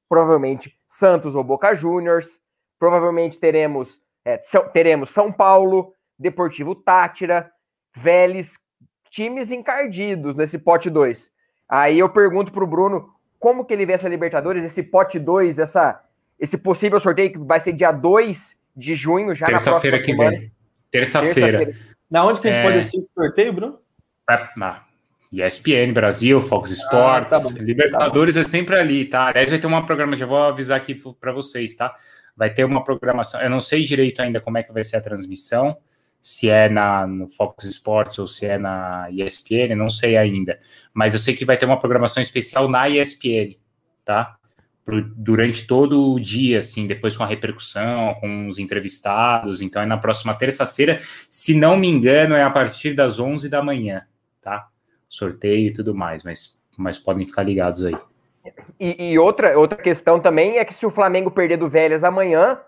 provavelmente 0.09 0.77
Santos 0.87 1.33
ou 1.33 1.43
Boca 1.43 1.73
Juniors, 1.73 2.39
provavelmente 2.77 3.39
teremos, 3.39 4.01
é, 4.25 4.39
São, 4.41 4.67
teremos 4.69 5.09
São 5.09 5.31
Paulo, 5.31 5.93
Deportivo 6.19 6.75
Tátira, 6.75 7.49
Vélez, 7.95 8.59
times 9.09 9.51
encardidos 9.51 10.35
nesse 10.35 10.57
pote 10.59 10.89
2. 10.89 11.31
Aí 11.69 11.99
eu 11.99 12.09
pergunto 12.09 12.51
para 12.51 12.63
o 12.63 12.67
Bruno 12.67 13.13
como 13.39 13.63
que 13.65 13.73
ele 13.73 13.85
vê 13.85 13.93
essa 13.93 14.09
Libertadores, 14.09 14.63
esse 14.63 14.83
pote 14.83 15.19
2, 15.19 15.59
essa, 15.59 16.03
esse 16.39 16.57
possível 16.57 16.99
sorteio 16.99 17.31
que 17.31 17.37
vai 17.37 17.59
ser 17.59 17.73
dia 17.73 17.91
2 17.91 18.61
de 18.75 18.95
junho, 18.95 19.33
já 19.33 19.45
Terça 19.45 19.71
na 19.71 19.79
próxima 19.79 19.97
que 19.97 20.05
semana. 20.05 20.31
Vem. 20.31 20.51
Terça-feira. 20.91 21.65
Terça 21.65 21.79
na 22.09 22.25
onde 22.25 22.41
que 22.41 22.47
a 22.47 22.53
gente 22.53 22.61
é... 22.61 22.63
pode 22.63 22.77
assistir 22.77 22.97
esse 22.97 23.11
sorteio, 23.13 23.53
Bruno? 23.53 23.79
Na 24.29 24.83
ESPN 25.33 25.93
Brasil, 25.93 26.39
Fox 26.41 26.69
Sports, 26.69 27.33
ah, 27.33 27.41
tá 27.41 27.61
Libertadores 27.61 28.35
tá 28.35 28.41
é 28.41 28.43
sempre 28.43 28.75
ali, 28.75 29.05
tá? 29.05 29.27
Aliás, 29.27 29.49
vai 29.49 29.57
ter 29.57 29.65
uma 29.65 29.83
programação, 29.83 30.19
já 30.19 30.25
vou 30.27 30.37
avisar 30.37 30.77
aqui 30.77 30.93
para 31.19 31.31
vocês, 31.31 31.75
tá? 31.75 31.95
Vai 32.37 32.53
ter 32.53 32.63
uma 32.63 32.83
programação, 32.83 33.41
eu 33.41 33.49
não 33.49 33.59
sei 33.59 33.83
direito 33.83 34.21
ainda 34.21 34.39
como 34.39 34.57
é 34.59 34.63
que 34.63 34.71
vai 34.71 34.83
ser 34.83 34.97
a 34.97 35.01
transmissão, 35.01 35.75
se 36.21 36.49
é 36.49 36.69
na, 36.69 37.07
no 37.07 37.27
Fox 37.29 37.65
Sports 37.65 38.19
ou 38.19 38.27
se 38.27 38.45
é 38.45 38.57
na 38.57 39.07
ESPN, 39.11 39.75
não 39.75 39.89
sei 39.89 40.15
ainda. 40.15 40.59
Mas 40.93 41.13
eu 41.13 41.19
sei 41.19 41.35
que 41.35 41.45
vai 41.45 41.57
ter 41.57 41.65
uma 41.65 41.79
programação 41.79 42.21
especial 42.21 42.69
na 42.69 42.87
ESPN, 42.87 43.55
tá? 44.05 44.37
durante 45.15 45.65
todo 45.65 46.11
o 46.11 46.19
dia, 46.19 46.59
assim, 46.59 46.85
depois 46.87 47.15
com 47.15 47.23
a 47.23 47.27
repercussão, 47.27 48.15
com 48.15 48.49
os 48.49 48.59
entrevistados. 48.59 49.61
Então 49.61 49.81
é 49.81 49.85
na 49.85 49.97
próxima 49.97 50.33
terça-feira, 50.33 50.99
se 51.29 51.55
não 51.55 51.77
me 51.77 51.87
engano, 51.87 52.35
é 52.35 52.43
a 52.43 52.49
partir 52.49 52.93
das 52.93 53.17
11 53.17 53.47
da 53.47 53.63
manhã, 53.63 54.01
tá? 54.41 54.67
Sorteio 55.13 55.67
e 55.67 55.73
tudo 55.73 55.93
mais, 55.93 56.23
mas, 56.23 56.59
mas 56.75 56.97
podem 56.97 57.25
ficar 57.25 57.43
ligados 57.43 57.85
aí. 57.85 57.95
E, 58.79 59.11
e, 59.11 59.19
outra, 59.19 59.57
outra 59.57 59.81
questão 59.81 60.19
também 60.19 60.57
é 60.57 60.65
que 60.65 60.73
se 60.73 60.85
o 60.85 60.91
Flamengo 60.91 61.29
perder 61.29 61.57
do 61.57 61.69
Vélez 61.69 62.03
amanhã, 62.03 62.59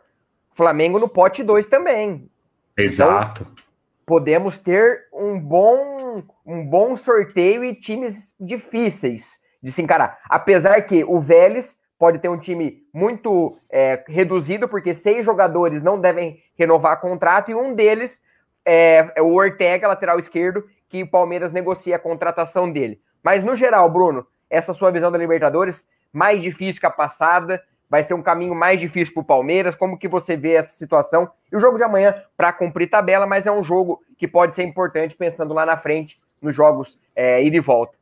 Flamengo 0.54 1.00
no 1.00 1.10
pote 1.10 1.44
2 1.44 1.66
também. 1.66 2.30
Exato. 2.78 3.42
Então, 3.42 3.64
podemos 4.06 4.60
ter 4.60 5.08
um 5.12 5.40
bom, 5.40 6.24
um 6.46 6.64
bom 6.64 6.96
sorteio 6.96 7.64
e 7.66 7.74
times 7.74 8.34
difíceis 8.40 9.42
de 9.62 9.72
se 9.72 9.82
encarar. 9.82 10.20
Apesar 10.30 10.80
que 10.84 11.04
o 11.04 11.20
Vélez 11.20 11.80
pode 11.98 12.20
ter 12.20 12.30
um 12.30 12.38
time 12.38 12.84
muito 12.94 13.58
é, 13.70 14.04
reduzido, 14.08 14.68
porque 14.68 14.94
seis 14.94 15.26
jogadores 15.26 15.82
não 15.82 16.00
devem 16.00 16.40
renovar 16.56 17.02
contrato, 17.02 17.50
e 17.50 17.56
um 17.56 17.74
deles 17.74 18.22
é, 18.64 19.12
é 19.16 19.22
o 19.22 19.34
Ortega, 19.34 19.88
lateral 19.88 20.20
esquerdo, 20.20 20.64
que 20.90 21.04
o 21.04 21.10
Palmeiras 21.10 21.52
negocia 21.52 21.96
a 21.96 22.00
contratação 22.00 22.72
dele. 22.72 23.00
Mas 23.24 23.44
no 23.44 23.56
geral, 23.56 23.90
Bruno, 23.90 24.26
essa 24.50 24.74
sua 24.74 24.92
visão 24.92 25.12
da 25.12 25.18
Libertadores, 25.18 25.88
mais 26.14 26.42
difícil 26.42 26.80
que 26.80 26.86
a 26.86 26.92
passada, 26.92 27.62
vai 27.90 28.04
ser 28.04 28.14
um 28.14 28.22
caminho 28.22 28.56
mais 28.56 28.80
difícil 28.80 29.14
para 29.14 29.22
o 29.22 29.26
Palmeiras. 29.26 29.76
Como 29.76 29.98
que 29.98 30.08
você 30.08 30.36
vê 30.36 30.54
essa 30.54 30.78
situação? 30.78 31.30
E 31.52 31.56
o 31.56 31.60
jogo 31.60 31.78
de 31.78 31.84
amanhã 31.84 32.16
para 32.36 32.54
cumprir 32.54 32.90
tabela, 32.90 33.26
mas 33.26 33.48
é 33.48 33.52
um 33.52 33.64
jogo 33.64 34.02
que 34.18 34.28
pode 34.28 34.56
ser 34.56 34.64
importante 34.64 35.16
pensando 35.16 35.54
lá 35.54 35.66
na 35.66 35.78
frente 35.78 36.20
nos 36.42 36.56
jogos 36.56 37.00
é, 37.16 37.44
ida 37.44 37.58
e 37.58 37.60
volta. 37.60 37.98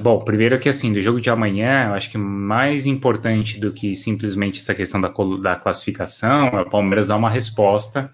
Bom, 0.00 0.18
primeiro 0.18 0.58
que 0.58 0.68
assim, 0.68 0.92
do 0.92 1.00
jogo 1.00 1.20
de 1.20 1.30
amanhã, 1.30 1.88
eu 1.88 1.94
acho 1.94 2.10
que 2.10 2.18
mais 2.18 2.86
importante 2.86 3.60
do 3.60 3.72
que 3.72 3.94
simplesmente 3.94 4.58
essa 4.58 4.74
questão 4.74 5.00
da, 5.00 5.12
da 5.40 5.54
classificação 5.54 6.48
é 6.48 6.62
o 6.62 6.68
Palmeiras 6.68 7.06
dar 7.06 7.16
uma 7.16 7.30
resposta 7.30 8.10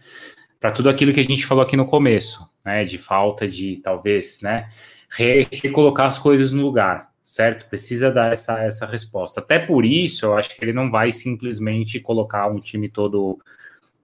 para 0.60 0.70
tudo 0.70 0.88
aquilo 0.88 1.12
que 1.12 1.20
a 1.20 1.24
gente 1.24 1.46
falou 1.46 1.62
aqui 1.62 1.76
no 1.76 1.86
começo, 1.86 2.48
né, 2.64 2.84
de 2.84 2.98
falta 2.98 3.46
de 3.46 3.76
talvez, 3.76 4.40
né, 4.42 4.68
re 5.10 5.46
recolocar 5.50 6.06
as 6.06 6.18
coisas 6.18 6.52
no 6.52 6.62
lugar, 6.62 7.10
certo? 7.22 7.68
Precisa 7.68 8.10
dar 8.10 8.32
essa, 8.32 8.58
essa 8.62 8.86
resposta. 8.86 9.40
Até 9.40 9.58
por 9.58 9.84
isso, 9.84 10.26
eu 10.26 10.36
acho 10.36 10.54
que 10.54 10.64
ele 10.64 10.72
não 10.72 10.90
vai 10.90 11.12
simplesmente 11.12 12.00
colocar 12.00 12.46
um 12.48 12.60
time 12.60 12.88
todo 12.88 13.38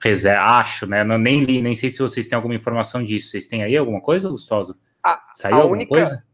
reserva, 0.02 0.42
acho, 0.42 0.86
né? 0.86 1.04
Não, 1.04 1.16
nem 1.16 1.44
li, 1.44 1.62
nem 1.62 1.74
sei 1.74 1.90
se 1.90 2.00
vocês 2.00 2.26
têm 2.26 2.34
alguma 2.34 2.54
informação 2.54 3.04
disso. 3.04 3.30
Vocês 3.30 3.46
têm 3.46 3.62
aí 3.62 3.76
alguma 3.76 4.00
coisa, 4.00 4.28
Lustosa? 4.28 4.76
A, 5.02 5.20
Saiu 5.34 5.54
a 5.54 5.58
alguma 5.58 5.76
única, 5.76 5.90
coisa? 5.90 6.24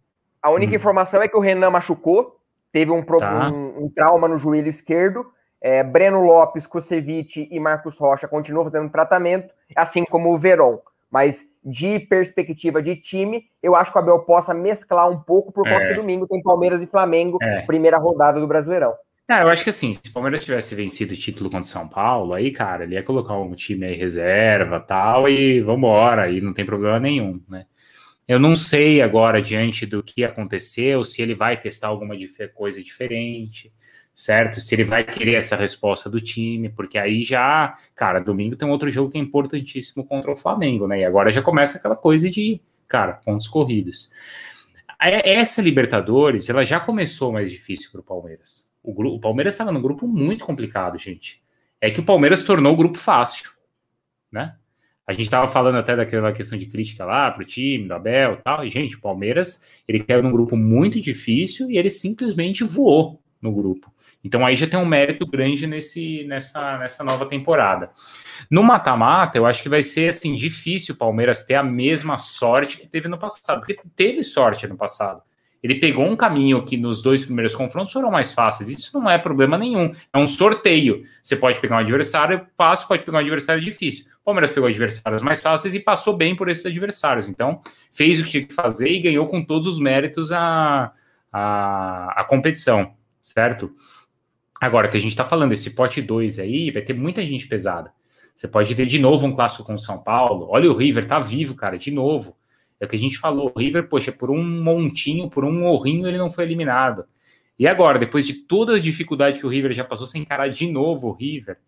A 0.42 0.50
única 0.50 0.72
hum. 0.72 0.76
informação 0.76 1.22
é 1.22 1.28
que 1.28 1.36
o 1.36 1.40
Renan 1.40 1.70
machucou, 1.70 2.40
teve 2.72 2.90
um, 2.90 3.02
tá. 3.02 3.50
um, 3.50 3.84
um 3.84 3.90
trauma 3.90 4.26
no 4.26 4.38
joelho 4.38 4.68
esquerdo, 4.68 5.26
é, 5.60 5.82
Breno 5.82 6.24
Lopes, 6.24 6.66
Kusevich 6.66 7.48
e 7.50 7.60
Marcos 7.60 7.98
Rocha 7.98 8.26
continuam 8.26 8.64
fazendo 8.64 8.90
tratamento, 8.90 9.52
assim 9.76 10.04
como 10.04 10.32
o 10.32 10.38
Veron. 10.38 10.78
Mas 11.10 11.46
de 11.64 11.98
perspectiva 12.00 12.82
de 12.82 12.96
time, 12.96 13.44
eu 13.62 13.74
acho 13.74 13.90
que 13.90 13.98
o 13.98 14.00
Abel 14.00 14.20
possa 14.20 14.52
mesclar 14.52 15.10
um 15.10 15.18
pouco, 15.18 15.52
por 15.52 15.64
conta 15.64 15.82
é. 15.82 15.88
que 15.88 15.94
domingo 15.94 16.26
tem 16.26 16.42
Palmeiras 16.42 16.82
e 16.82 16.86
Flamengo, 16.86 17.38
é. 17.40 17.62
primeira 17.62 17.98
rodada 17.98 18.40
do 18.40 18.46
Brasileirão. 18.46 18.94
Eu 19.28 19.48
acho 19.48 19.62
que 19.62 19.68
assim, 19.68 19.92
se 19.92 20.08
o 20.08 20.12
Palmeiras 20.12 20.42
tivesse 20.42 20.74
vencido 20.74 21.12
o 21.12 21.16
título 21.16 21.50
contra 21.50 21.66
o 21.66 21.70
São 21.70 21.86
Paulo, 21.86 22.32
aí, 22.32 22.50
cara, 22.50 22.84
ele 22.84 22.94
ia 22.94 23.02
colocar 23.02 23.36
um 23.36 23.54
time 23.54 23.84
aí 23.84 23.94
reserva 23.94 24.80
tal, 24.80 25.28
e 25.28 25.60
vambora, 25.60 26.22
aí 26.22 26.40
não 26.40 26.54
tem 26.54 26.64
problema 26.64 26.98
nenhum, 26.98 27.38
né? 27.46 27.66
Eu 28.26 28.38
não 28.38 28.56
sei 28.56 29.02
agora, 29.02 29.40
diante 29.40 29.84
do 29.84 30.02
que 30.02 30.24
aconteceu, 30.24 31.04
se 31.04 31.20
ele 31.20 31.34
vai 31.34 31.58
testar 31.58 31.88
alguma 31.88 32.14
coisa 32.54 32.82
diferente 32.82 33.72
certo? 34.18 34.60
Se 34.60 34.74
ele 34.74 34.82
vai 34.82 35.04
querer 35.04 35.34
essa 35.34 35.54
resposta 35.54 36.10
do 36.10 36.20
time, 36.20 36.68
porque 36.68 36.98
aí 36.98 37.22
já, 37.22 37.78
cara, 37.94 38.18
domingo 38.18 38.56
tem 38.56 38.68
outro 38.68 38.90
jogo 38.90 39.12
que 39.12 39.16
é 39.16 39.20
importantíssimo 39.20 40.04
contra 40.04 40.32
o 40.32 40.36
Flamengo, 40.36 40.88
né? 40.88 40.98
E 40.98 41.04
agora 41.04 41.30
já 41.30 41.40
começa 41.40 41.78
aquela 41.78 41.94
coisa 41.94 42.28
de, 42.28 42.60
cara, 42.88 43.12
pontos 43.12 43.46
corridos. 43.46 44.10
Essa 44.98 45.62
Libertadores, 45.62 46.50
ela 46.50 46.64
já 46.64 46.80
começou 46.80 47.32
mais 47.32 47.48
difícil 47.48 47.92
para 47.92 48.00
o 48.00 48.02
Palmeiras. 48.02 48.68
O 48.82 49.20
Palmeiras 49.20 49.54
estava 49.54 49.70
num 49.70 49.80
grupo 49.80 50.04
muito 50.08 50.44
complicado, 50.44 50.98
gente. 50.98 51.40
É 51.80 51.88
que 51.88 52.00
o 52.00 52.04
Palmeiras 52.04 52.42
tornou 52.42 52.72
o 52.72 52.76
grupo 52.76 52.98
fácil, 52.98 53.52
né? 54.32 54.56
A 55.06 55.12
gente 55.12 55.26
estava 55.26 55.46
falando 55.46 55.76
até 55.76 55.94
daquela 55.94 56.32
questão 56.32 56.58
de 56.58 56.66
crítica 56.66 57.04
lá 57.04 57.30
para 57.30 57.42
o 57.44 57.46
time, 57.46 57.86
do 57.86 57.94
Abel 57.94 58.34
e 58.34 58.42
tal. 58.42 58.64
E, 58.64 58.68
gente, 58.68 58.96
o 58.96 59.00
Palmeiras, 59.00 59.62
ele 59.86 60.02
caiu 60.02 60.24
num 60.24 60.32
grupo 60.32 60.56
muito 60.56 61.00
difícil 61.00 61.70
e 61.70 61.78
ele 61.78 61.88
simplesmente 61.88 62.64
voou 62.64 63.22
no 63.40 63.52
grupo. 63.52 63.92
Então 64.22 64.44
aí 64.44 64.56
já 64.56 64.66
tem 64.66 64.78
um 64.78 64.86
mérito 64.86 65.26
grande 65.26 65.66
nesse, 65.66 66.24
nessa, 66.24 66.78
nessa 66.78 67.04
nova 67.04 67.26
temporada. 67.26 67.90
No 68.50 68.62
mata-mata, 68.62 69.38
eu 69.38 69.46
acho 69.46 69.62
que 69.62 69.68
vai 69.68 69.82
ser 69.82 70.08
assim 70.08 70.34
difícil 70.34 70.94
o 70.94 70.98
Palmeiras 70.98 71.44
ter 71.44 71.54
a 71.54 71.62
mesma 71.62 72.18
sorte 72.18 72.76
que 72.76 72.86
teve 72.86 73.08
no 73.08 73.18
passado, 73.18 73.60
porque 73.60 73.78
teve 73.94 74.22
sorte 74.24 74.66
no 74.66 74.76
passado. 74.76 75.22
Ele 75.62 75.74
pegou 75.74 76.06
um 76.06 76.14
caminho 76.14 76.64
que 76.64 76.76
nos 76.76 77.02
dois 77.02 77.24
primeiros 77.24 77.54
confrontos 77.54 77.92
foram 77.92 78.10
mais 78.10 78.32
fáceis. 78.32 78.68
Isso 78.68 78.96
não 78.98 79.10
é 79.10 79.18
problema 79.18 79.58
nenhum. 79.58 79.92
É 80.12 80.18
um 80.18 80.26
sorteio. 80.26 81.02
Você 81.22 81.34
pode 81.34 81.60
pegar 81.60 81.76
um 81.76 81.80
adversário 81.80 82.46
fácil, 82.56 82.86
pode 82.86 83.02
pegar 83.02 83.18
um 83.18 83.22
adversário 83.22 83.62
difícil. 83.62 84.06
O 84.22 84.24
Palmeiras 84.24 84.52
pegou 84.52 84.68
adversários 84.68 85.20
mais 85.20 85.40
fáceis 85.40 85.74
e 85.74 85.80
passou 85.80 86.16
bem 86.16 86.36
por 86.36 86.48
esses 86.48 86.64
adversários. 86.64 87.28
Então, 87.28 87.60
fez 87.92 88.20
o 88.20 88.24
que 88.24 88.30
tinha 88.30 88.46
que 88.46 88.54
fazer 88.54 88.88
e 88.88 89.00
ganhou 89.00 89.26
com 89.26 89.44
todos 89.44 89.66
os 89.66 89.80
méritos 89.80 90.30
a, 90.30 90.92
a, 91.32 92.20
a 92.20 92.24
competição, 92.24 92.94
certo? 93.28 93.74
Agora, 94.60 94.88
que 94.88 94.96
a 94.96 95.00
gente 95.00 95.12
está 95.12 95.24
falando, 95.24 95.52
esse 95.52 95.70
pote 95.70 96.02
2 96.02 96.38
aí, 96.38 96.70
vai 96.70 96.82
ter 96.82 96.94
muita 96.94 97.24
gente 97.24 97.46
pesada. 97.46 97.92
Você 98.34 98.48
pode 98.48 98.74
ter 98.74 98.86
de 98.86 98.98
novo 98.98 99.26
um 99.26 99.34
clássico 99.34 99.64
com 99.64 99.74
o 99.74 99.78
São 99.78 99.98
Paulo. 99.98 100.48
Olha 100.50 100.70
o 100.70 100.74
River, 100.74 101.06
tá 101.06 101.18
vivo, 101.18 101.54
cara, 101.54 101.78
de 101.78 101.90
novo. 101.90 102.36
É 102.80 102.84
o 102.84 102.88
que 102.88 102.96
a 102.96 102.98
gente 102.98 103.18
falou. 103.18 103.52
O 103.54 103.58
River, 103.58 103.88
poxa, 103.88 104.12
por 104.12 104.30
um 104.30 104.42
montinho, 104.42 105.28
por 105.28 105.44
um 105.44 105.52
morrinho, 105.52 106.06
ele 106.06 106.18
não 106.18 106.30
foi 106.30 106.44
eliminado. 106.44 107.04
E 107.58 107.66
agora, 107.66 107.98
depois 107.98 108.26
de 108.26 108.34
toda 108.34 108.76
a 108.76 108.78
dificuldade 108.78 109.40
que 109.40 109.46
o 109.46 109.48
River 109.48 109.72
já 109.72 109.84
passou, 109.84 110.06
sem 110.06 110.22
encarar 110.22 110.48
de 110.48 110.70
novo 110.70 111.08
o 111.08 111.12
River. 111.12 111.58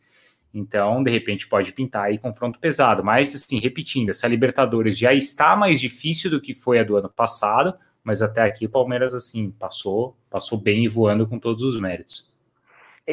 Então, 0.54 1.02
de 1.02 1.10
repente, 1.10 1.48
pode 1.48 1.72
pintar 1.72 2.04
aí 2.04 2.18
confronto 2.18 2.58
pesado. 2.58 3.02
Mas, 3.04 3.34
assim, 3.34 3.58
repetindo, 3.58 4.10
essa 4.10 4.28
Libertadores 4.28 4.96
já 4.96 5.12
está 5.12 5.56
mais 5.56 5.80
difícil 5.80 6.30
do 6.30 6.40
que 6.40 6.54
foi 6.54 6.78
a 6.78 6.84
do 6.84 6.96
ano 6.96 7.08
passado, 7.08 7.74
mas 8.02 8.22
até 8.22 8.42
aqui 8.42 8.66
o 8.66 8.70
Palmeiras, 8.70 9.14
assim, 9.14 9.50
passou, 9.50 10.16
passou 10.30 10.58
bem 10.58 10.84
e 10.84 10.88
voando 10.88 11.26
com 11.26 11.38
todos 11.38 11.62
os 11.62 11.80
méritos. 11.80 12.28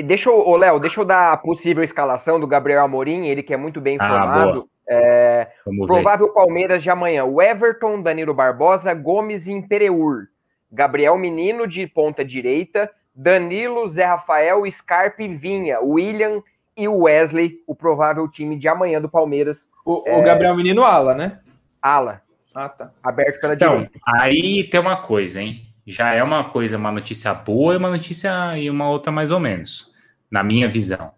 Deixa 0.05 0.29
eu, 0.29 0.55
Léo, 0.55 0.79
deixa 0.79 0.99
eu 0.99 1.05
dar 1.05 1.33
a 1.33 1.37
possível 1.37 1.83
escalação 1.83 2.39
do 2.39 2.47
Gabriel 2.47 2.83
Amorim, 2.83 3.25
ele 3.25 3.41
que 3.41 3.53
é 3.53 3.57
muito 3.57 3.81
bem 3.81 3.97
ah, 3.99 4.05
informado. 4.05 4.69
Ah, 4.87 4.93
é, 4.93 5.47
provável 5.85 6.29
Palmeiras 6.29 6.83
de 6.83 6.89
amanhã: 6.89 7.25
o 7.25 7.41
Everton, 7.41 8.01
Danilo 8.01 8.33
Barbosa, 8.33 8.93
Gomes 8.93 9.47
e 9.47 9.51
Impereur. 9.51 10.27
Gabriel 10.71 11.17
Menino 11.17 11.65
de 11.65 11.87
ponta 11.87 12.23
direita, 12.23 12.91
Danilo, 13.15 13.87
Zé 13.87 14.05
Rafael, 14.05 14.69
Scarpe 14.69 15.23
e 15.23 15.35
Vinha, 15.35 15.79
William 15.79 16.43
e 16.75 16.87
Wesley, 16.87 17.63
o 17.65 17.73
provável 17.73 18.29
time 18.29 18.55
de 18.55 18.67
amanhã 18.67 19.01
do 19.01 19.09
Palmeiras. 19.09 19.69
O, 19.85 20.03
é... 20.05 20.19
o 20.19 20.23
Gabriel 20.23 20.55
Menino 20.55 20.83
ala, 20.83 21.15
né? 21.15 21.39
Ala. 21.81 22.21
Ah, 22.59 22.69
tá. 22.69 22.91
Aberto 23.03 23.39
pela 23.39 23.53
então, 23.53 23.75
direita. 23.75 23.99
Aí 24.03 24.63
tem 24.63 24.79
uma 24.79 24.97
coisa, 24.97 25.39
hein? 25.39 25.67
já 25.87 26.13
é 26.13 26.21
uma 26.21 26.43
coisa, 26.43 26.75
uma 26.75 26.91
notícia 26.91 27.33
boa 27.33 27.73
e 27.73 27.77
uma 27.77 27.89
notícia 27.89 28.57
e 28.57 28.69
uma 28.69 28.89
outra 28.89 29.09
mais 29.09 29.31
ou 29.31 29.39
menos, 29.39 29.93
na 30.29 30.43
minha 30.43 30.67
visão. 30.67 31.11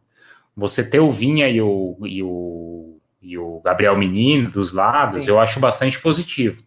Você 0.56 0.84
ter 0.84 1.00
o 1.00 1.10
Vinha 1.10 1.50
e 1.50 1.60
o, 1.60 1.98
e 2.06 2.22
o, 2.22 3.00
e 3.20 3.38
o 3.38 3.60
Gabriel 3.62 3.98
Menino 3.98 4.52
dos 4.52 4.72
lados, 4.72 5.24
Sim. 5.24 5.32
eu 5.32 5.40
acho 5.40 5.60
bastante 5.60 6.00
positivo. 6.00 6.62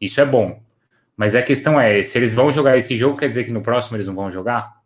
Isso 0.00 0.20
é 0.20 0.24
bom. 0.24 0.62
Mas 1.16 1.34
a 1.34 1.42
questão 1.42 1.80
é, 1.80 2.04
se 2.04 2.16
eles 2.16 2.32
vão 2.32 2.50
jogar 2.52 2.76
esse 2.76 2.96
jogo, 2.96 3.16
quer 3.16 3.26
dizer 3.26 3.42
que 3.42 3.50
no 3.50 3.60
próximo 3.60 3.96
eles 3.96 4.06
não 4.06 4.14
vão 4.14 4.30
jogar? 4.30 4.76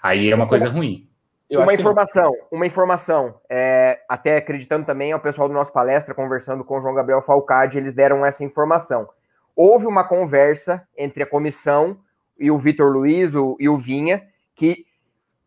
Aí 0.00 0.30
é 0.30 0.34
uma 0.34 0.46
coisa 0.46 0.68
ruim. 0.68 1.08
Eu 1.52 1.62
uma 1.62 1.74
informação, 1.74 2.34
uma 2.50 2.66
informação. 2.66 3.34
É, 3.48 4.00
até 4.08 4.36
acreditando 4.36 4.86
também 4.86 5.12
ao 5.12 5.20
pessoal 5.20 5.48
do 5.48 5.54
nosso 5.54 5.72
palestra, 5.72 6.14
conversando 6.14 6.64
com 6.64 6.78
o 6.78 6.80
João 6.80 6.94
Gabriel 6.94 7.20
Falcade, 7.20 7.76
eles 7.76 7.92
deram 7.92 8.24
essa 8.24 8.42
informação. 8.42 9.08
Houve 9.54 9.86
uma 9.86 10.02
conversa 10.02 10.82
entre 10.96 11.22
a 11.22 11.26
comissão 11.26 11.98
e 12.38 12.50
o 12.50 12.58
Vitor 12.58 12.90
Luiz 12.90 13.34
o, 13.34 13.56
e 13.60 13.68
o 13.68 13.76
Vinha, 13.76 14.22
que 14.54 14.86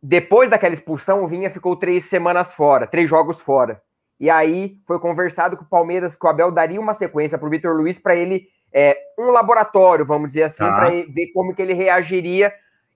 depois 0.01 0.49
daquela 0.49 0.73
expulsão, 0.73 1.23
o 1.23 1.27
Vinha 1.27 1.49
ficou 1.49 1.75
três 1.75 2.05
semanas 2.05 2.53
fora, 2.53 2.85
três 2.85 3.09
jogos 3.09 3.41
fora. 3.41 3.81
E 4.19 4.29
aí 4.29 4.77
foi 4.85 4.99
conversado 4.99 5.57
com 5.57 5.63
o 5.63 5.67
Palmeiras 5.67 6.15
que 6.15 6.25
o 6.25 6.29
Abel 6.29 6.51
daria 6.51 6.79
uma 6.79 6.93
sequência 6.93 7.37
para 7.37 7.47
o 7.47 7.49
Vitor 7.49 7.75
Luiz 7.75 7.97
para 7.97 8.15
ele 8.15 8.47
é, 8.71 8.95
um 9.17 9.31
laboratório, 9.31 10.05
vamos 10.05 10.27
dizer 10.27 10.43
assim, 10.43 10.63
tá. 10.63 10.71
para 10.71 10.89
ver 10.89 11.31
como 11.33 11.55
que 11.55 11.61
ele 11.61 11.73
reagiria, 11.73 12.53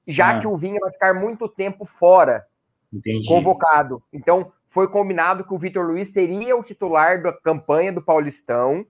já 0.08 0.32
ah. 0.32 0.40
que 0.40 0.46
o 0.46 0.56
Vinha 0.56 0.80
vai 0.80 0.92
ficar 0.92 1.14
muito 1.14 1.48
tempo 1.48 1.86
fora, 1.86 2.46
Entendi. 2.92 3.28
convocado. 3.28 4.02
Então 4.12 4.52
foi 4.70 4.88
combinado 4.88 5.44
que 5.44 5.54
o 5.54 5.58
Vitor 5.58 5.86
Luiz 5.86 6.10
seria 6.10 6.56
o 6.56 6.64
titular 6.64 7.22
da 7.22 7.34
campanha 7.34 7.92
do 7.92 8.02
Paulistão. 8.02 8.86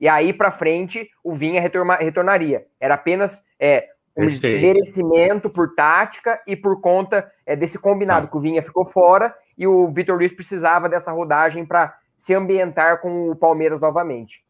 E 0.00 0.08
aí 0.08 0.32
para 0.32 0.52
frente 0.52 1.08
o 1.24 1.34
Vinha 1.34 1.60
retornaria. 1.60 2.66
Era 2.80 2.94
apenas 2.94 3.44
é, 3.58 3.88
um 4.16 4.26
merecimento 4.42 5.48
por 5.48 5.74
tática 5.74 6.40
e 6.46 6.56
por 6.56 6.80
conta 6.80 7.30
é, 7.46 7.54
desse 7.54 7.78
combinado 7.78 8.26
ah. 8.26 8.30
que 8.30 8.36
o 8.36 8.40
Vinha 8.40 8.62
ficou 8.62 8.84
fora 8.84 9.34
e 9.56 9.66
o 9.66 9.90
Vitor 9.92 10.16
Luiz 10.16 10.32
precisava 10.32 10.88
dessa 10.88 11.12
rodagem 11.12 11.64
para 11.64 11.96
se 12.16 12.34
ambientar 12.34 13.00
com 13.00 13.30
o 13.30 13.36
Palmeiras 13.36 13.80
novamente. 13.80 14.44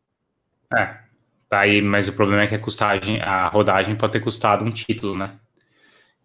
É, 0.74 0.96
aí, 1.50 1.80
mas 1.80 2.08
o 2.08 2.12
problema 2.12 2.42
é 2.42 2.46
que 2.46 2.54
a 2.54 2.58
custagem, 2.58 3.20
a 3.20 3.48
rodagem 3.48 3.96
pode 3.96 4.12
ter 4.12 4.20
custado 4.20 4.64
um 4.64 4.70
título, 4.70 5.16
né? 5.16 5.38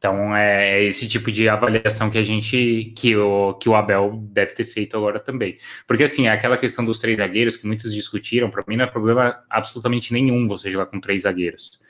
Então 0.04 0.36
é, 0.36 0.82
é 0.82 0.84
esse 0.84 1.08
tipo 1.08 1.32
de 1.32 1.48
avaliação 1.48 2.10
que 2.10 2.18
a 2.18 2.22
gente, 2.22 2.92
que 2.94 3.16
o, 3.16 3.54
que 3.54 3.70
o 3.70 3.74
Abel 3.74 4.20
deve 4.34 4.54
ter 4.54 4.66
feito 4.66 4.98
agora 4.98 5.18
também. 5.18 5.58
Porque 5.88 6.04
assim, 6.04 6.28
é 6.28 6.32
aquela 6.32 6.58
questão 6.58 6.84
dos 6.84 7.00
três 7.00 7.20
zagueiros 7.20 7.56
que 7.56 7.66
muitos 7.66 7.94
discutiram, 7.94 8.50
para 8.50 8.66
mim 8.68 8.76
não 8.76 8.84
é 8.84 8.88
problema 8.88 9.42
absolutamente 9.50 10.12
nenhum 10.12 10.46
você 10.46 10.70
jogar 10.70 10.88
com 10.88 11.00
três 11.00 11.22
zagueiros. 11.22 11.82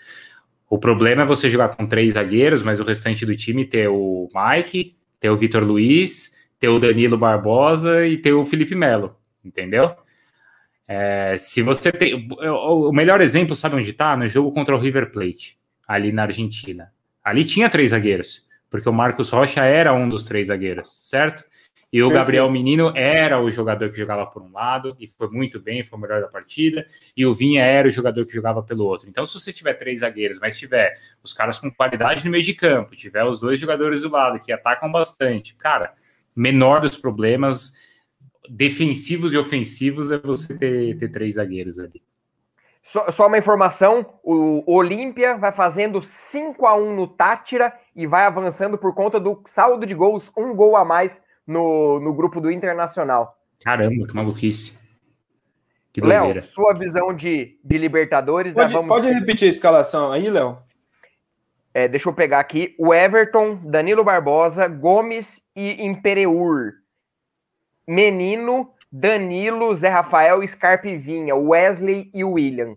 O 0.70 0.78
problema 0.78 1.24
é 1.24 1.26
você 1.26 1.49
jogar 1.49 1.70
com 1.70 1.88
três 1.88 2.14
zagueiros, 2.14 2.61
mas 2.61 2.80
o 2.80 2.84
restante 2.84 3.26
do 3.26 3.36
time 3.36 3.66
ter 3.66 3.88
o 3.88 4.30
Mike, 4.32 4.95
ter 5.20 5.32
o 5.32 5.36
Vitor 5.36 5.64
Luiz, 5.64 6.38
ter 6.59 6.68
o 6.68 6.78
Danilo 6.78 7.18
Barbosa 7.18 8.05
e 8.05 8.16
ter 8.18 8.34
o 8.34 8.45
Felipe 8.45 8.76
Melo, 8.76 9.16
entendeu? 9.43 9.91
É, 10.88 11.36
se 11.39 11.64
você 11.64 11.91
tem. 11.91 12.28
O 12.30 12.91
melhor 12.91 13.22
exemplo, 13.22 13.55
sabe 13.55 13.76
onde 13.76 13.89
está? 13.89 14.16
No 14.16 14.30
jogo 14.30 14.51
contra 14.51 14.76
o 14.76 14.80
River 14.80 15.11
Plate, 15.11 15.57
ali 15.88 16.11
na 16.11 16.24
Argentina. 16.24 16.93
Ali 17.24 17.45
tinha 17.45 17.69
três 17.69 17.91
zagueiros, 17.91 18.45
porque 18.69 18.89
o 18.89 18.93
Marcos 18.93 19.30
Rocha 19.30 19.63
era 19.63 19.93
um 19.93 20.09
dos 20.09 20.26
três 20.26 20.47
zagueiros, 20.47 20.91
certo? 21.09 21.45
E 21.93 22.01
o 22.01 22.09
Gabriel 22.09 22.49
Menino 22.49 22.91
era 22.95 23.39
o 23.39 23.51
jogador 23.51 23.91
que 23.91 23.97
jogava 23.99 24.26
por 24.26 24.41
um 24.41 24.51
lado 24.51 24.97
e 24.99 25.07
foi 25.07 25.30
muito 25.30 25.59
bem, 25.59 25.84
foi 25.84 25.99
o 25.99 26.01
melhor 26.01 26.21
da 26.21 26.28
partida. 26.28 26.88
E 27.15 27.24
o 27.24 27.36
Vinha 27.36 27.63
era 27.63 27.88
o 27.88 27.91
jogador 27.91 28.26
que 28.26 28.34
jogava 28.34 28.63
pelo 28.63 28.84
outro. 28.84 29.07
Então, 29.07 29.24
se 29.28 29.36
você 29.36 29.53
tiver 29.53 29.76
três 29.76 29.99
zagueiros, 29.99 30.39
mas 30.39 30.57
tiver 30.57 30.99
os 31.21 31.34
caras 31.34 31.59
com 31.59 31.69
qualidade 31.69 32.26
no 32.26 32.32
meio 32.32 32.43
de 32.43 32.55
campo, 32.55 32.95
tiver 32.95 33.24
os 33.24 33.39
dois 33.39 33.59
jogadores 33.59 34.01
do 34.01 34.09
lado 34.09 34.43
que 34.43 34.51
atacam 34.51 34.91
bastante, 34.91 35.53
cara, 35.53 35.93
menor 36.36 36.82
dos 36.82 36.97
problemas 36.97 37.76
defensivos 38.49 39.32
e 39.32 39.38
ofensivos 39.38 40.11
é 40.11 40.17
você 40.17 40.57
ter, 40.57 40.97
ter 40.97 41.09
três 41.09 41.36
zagueiros 41.36 41.78
ali. 41.78 42.01
Só, 42.84 43.10
só, 43.12 43.28
uma 43.28 43.38
informação: 43.38 44.06
o 44.22 44.76
Olímpia 44.76 45.38
vai 45.38 45.54
fazendo 45.54 46.02
5 46.02 46.66
a 46.68 46.76
1 46.76 46.96
no 46.96 47.08
Tátira 47.08 47.74
e 47.96 48.06
vai 48.06 48.26
avançando 48.26 48.78
por 48.78 48.94
conta 48.94 49.20
do 49.20 49.42
saldo 49.48 49.86
de 49.86 49.96
gols, 49.96 50.30
um 50.38 50.54
gol 50.54 50.76
a 50.76 50.84
mais 50.84 51.24
no, 51.48 52.00
no 52.02 52.14
grupo 52.14 52.42
do 52.42 52.52
Internacional. 52.52 53.38
Caramba, 53.64 54.06
que 54.06 54.14
maluquice. 54.14 54.78
Que 55.94 56.02
Léo, 56.02 56.44
sua 56.44 56.74
visão 56.74 57.14
de, 57.14 57.58
de 57.64 57.78
Libertadores. 57.78 58.54
Pode, 58.54 58.68
né? 58.68 58.74
Vamos... 58.74 58.90
pode 58.90 59.14
repetir 59.14 59.48
a 59.48 59.52
escalação 59.52 60.12
aí, 60.12 60.30
Léo? 60.30 60.58
É, 61.74 61.88
deixa 61.88 62.10
eu 62.10 62.14
pegar 62.14 62.40
aqui. 62.40 62.76
O 62.78 62.94
Everton, 62.94 63.60
Danilo 63.64 64.04
Barbosa, 64.04 64.68
Gomes 64.68 65.42
e 65.56 65.86
Impereur. 65.86 66.74
Menino, 67.88 68.72
Danilo, 68.96 69.74
Zé 69.74 69.89
Rafael, 69.89 70.46
Scarpe 70.48 70.96
Vinha, 70.96 71.36
Wesley 71.36 72.12
e 72.14 72.24
William. 72.24 72.76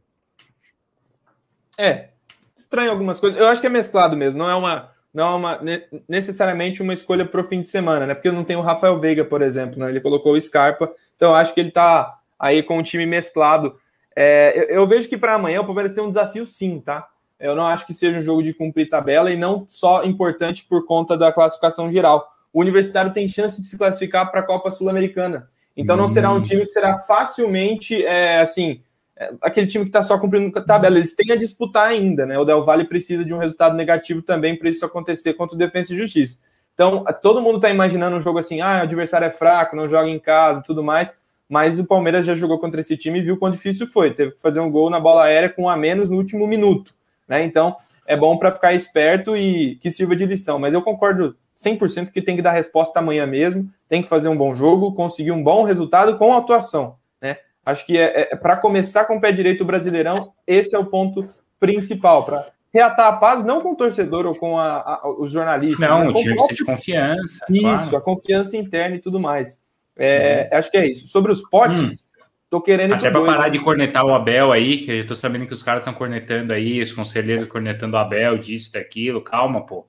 É, 1.79 2.09
estranho 2.57 2.91
algumas 2.91 3.21
coisas. 3.21 3.39
Eu 3.39 3.47
acho 3.49 3.61
que 3.61 3.67
é 3.67 3.71
mesclado 3.71 4.17
mesmo, 4.17 4.39
não 4.39 4.49
é 4.49 4.55
uma 4.55 4.97
não 5.13 5.33
é 5.33 5.35
uma, 5.35 5.61
necessariamente 6.07 6.83
uma 6.83 6.93
escolha 6.93 7.25
para 7.25 7.41
o 7.41 7.45
fim 7.45 7.63
de 7.63 7.69
semana, 7.69 8.07
né? 8.07 8.15
Porque 8.15 8.31
não 8.31 8.45
tem 8.45 8.55
o 8.55 8.61
Rafael 8.61 8.99
Veiga, 8.99 9.25
por 9.25 9.41
exemplo, 9.41 9.79
né? 9.79 9.89
Ele 9.89 10.01
colocou 10.01 10.35
o 10.35 10.41
Scarpa, 10.41 10.93
então 11.17 11.31
eu 11.31 11.35
acho 11.35 11.55
que 11.55 11.61
ele 11.61 11.71
está 11.71 12.19
aí 12.39 12.63
com 12.63 12.77
o 12.77 12.83
time 12.83 13.07
mesclado. 13.07 13.79
É, 14.15 14.53
eu, 14.57 14.77
eu, 14.77 14.87
vejo 14.87 15.09
que 15.09 15.17
para 15.17 15.35
amanhã 15.35 15.61
o 15.61 15.65
Palmeiras 15.65 15.93
tem 15.93 16.05
um 16.05 16.11
desafio 16.11 16.45
sim, 16.45 16.81
tá? 16.81 17.09
eu 17.39 17.55
não 17.55 17.67
acho 17.67 17.87
que 17.87 17.93
seja 17.95 18.19
um 18.19 18.23
jogo 18.23 18.43
de 18.43 18.55
cumprir 18.55 18.89
tabela 18.89 19.31
e 19.31 19.37
não 19.37 19.67
só 19.69 20.05
importante 20.05 20.65
por 20.65 20.87
conta 20.87 21.17
da 21.17 21.33
classificação 21.33 21.91
geral. 21.91 22.27
O 22.53 22.61
Universitário 22.61 23.13
tem 23.13 23.29
chance 23.29 23.61
de 23.61 23.67
se 23.67 23.77
classificar 23.77 24.31
para 24.31 24.41
a 24.41 24.43
Copa 24.43 24.71
Sul-Americana. 24.71 25.49
Então 25.77 25.97
não 25.97 26.09
será 26.09 26.33
um 26.33 26.37
hum. 26.37 26.43
time 26.43 26.65
que 26.65 26.71
será 26.71 26.99
facilmente, 26.99 28.05
é, 28.05 28.41
assim, 28.41 28.81
é, 29.17 29.33
aquele 29.43 29.67
time 29.67 29.85
que 29.85 29.91
está 29.91 30.03
só 30.03 30.19
cumprindo 30.19 30.51
tabela. 30.65 30.97
Eles 30.97 31.15
têm 31.15 31.33
a 31.33 31.37
disputar 31.37 31.89
ainda, 31.89 32.25
né? 32.25 32.39
O 32.39 32.45
Del 32.45 32.65
Valle 32.65 32.85
precisa 32.85 33.25
de 33.25 33.35
um 33.35 33.39
resultado 33.39 33.77
negativo 33.77 34.23
também 34.23 34.57
para 34.57 34.69
isso 34.69 34.85
acontecer 34.85 35.35
contra 35.35 35.55
o 35.55 35.59
Defensa 35.59 35.93
e 35.93 35.97
Justiça. 35.97 36.39
Então, 36.75 37.05
todo 37.23 37.41
mundo 37.41 37.57
está 37.57 37.71
imaginando 37.71 38.17
um 38.17 38.21
jogo 38.21 38.39
assim, 38.39 38.61
ah, 38.61 38.81
o 38.81 38.83
adversário 38.83 39.27
é 39.27 39.31
fraco, 39.31 39.75
não 39.75 39.89
joga 39.89 40.09
em 40.09 40.19
casa 40.19 40.61
e 40.61 40.65
tudo 40.65 40.83
mais, 40.83 41.19
mas 41.49 41.79
o 41.79 41.87
Palmeiras 41.87 42.27
já 42.27 42.35
jogou 42.35 42.59
contra 42.59 42.81
esse 42.81 42.99
time 42.99 43.19
e 43.19 43.23
viu 43.23 43.39
quão 43.39 43.51
difícil 43.51 43.87
foi. 43.87 44.13
Teve 44.13 44.33
que 44.33 44.41
fazer 44.41 44.61
um 44.61 44.71
gol 44.71 44.91
na 44.91 45.01
bola 45.01 45.25
aérea 45.25 45.49
com 45.49 45.63
um 45.63 45.69
a 45.71 45.77
menos 45.77 46.11
no 46.11 46.19
último 46.19 46.47
minuto, 46.47 46.95
né? 47.27 47.43
Então, 47.45 47.77
é 48.07 48.15
bom 48.15 48.37
para 48.37 48.53
ficar 48.53 48.75
esperto 48.75 49.35
e 49.35 49.77
que 49.77 49.91
sirva 49.91 50.15
de 50.15 50.27
lição. 50.27 50.59
Mas 50.59 50.75
eu 50.75 50.83
concordo 50.83 51.35
100% 51.57 52.11
que 52.11 52.21
tem 52.21 52.37
que 52.37 52.43
dar 52.43 52.53
resposta 52.53 52.99
amanhã 52.99 53.27
mesmo, 53.27 53.69
tem 53.89 54.03
que 54.03 54.09
fazer 54.09 54.29
um 54.29 54.37
bom 54.37 54.55
jogo, 54.55 54.93
conseguir 54.93 55.33
um 55.33 55.43
bom 55.43 55.63
resultado 55.63 56.17
com 56.19 56.35
atuação. 56.35 56.97
Né? 57.21 57.39
Acho 57.65 57.87
que 57.87 57.97
é, 57.97 58.29
é 58.33 58.37
para 58.37 58.57
começar 58.57 59.07
com 59.07 59.17
o 59.17 59.21
pé 59.21 59.33
direito 59.33 59.63
o 59.63 59.67
Brasileirão, 59.67 60.33
esse 60.47 60.77
é 60.77 60.79
o 60.79 60.87
ponto 60.87 61.29
principal, 61.59 62.25
para 62.25 62.47
reatar 62.73 63.07
a 63.07 63.13
paz, 63.13 63.43
não 63.43 63.61
com 63.61 63.73
o 63.73 63.77
torcedor 63.77 64.27
ou 64.27 64.35
com 64.35 64.59
a, 64.59 64.77
a, 64.77 65.09
os 65.19 65.31
jornalistas. 65.31 65.81
Não, 65.81 66.03
o 66.03 66.15
time 66.15 66.37
de 66.37 66.65
confiança. 66.65 67.47
Isso, 67.49 67.63
claro. 67.63 67.97
a 67.97 68.01
confiança 68.03 68.57
interna 68.57 68.97
e 68.97 69.01
tudo 69.01 69.19
mais. 69.19 69.65
É, 69.97 70.51
uhum. 70.53 70.59
Acho 70.59 70.71
que 70.71 70.77
é 70.77 70.87
isso. 70.87 71.09
Sobre 71.09 71.33
os 71.33 71.41
potes, 71.41 72.03
hum. 72.03 72.21
tô 72.51 72.61
querendo. 72.61 72.93
Até 72.93 73.11
para 73.11 73.25
parar 73.25 73.49
de 73.49 73.59
cornetar 73.59 74.05
o 74.05 74.15
Abel 74.15 74.53
aí, 74.53 74.85
que 74.85 74.91
eu 74.91 75.07
tô 75.07 75.15
sabendo 75.15 75.47
que 75.47 75.55
os 75.55 75.63
caras 75.63 75.81
estão 75.81 75.95
cornetando 75.95 76.53
aí, 76.53 76.83
os 76.83 76.93
conselheiros 76.93 77.47
cornetando 77.47 77.97
o 77.97 77.99
Abel, 77.99 78.37
disso, 78.37 78.71
daquilo. 78.73 79.23
Calma, 79.23 79.65
pô. 79.65 79.87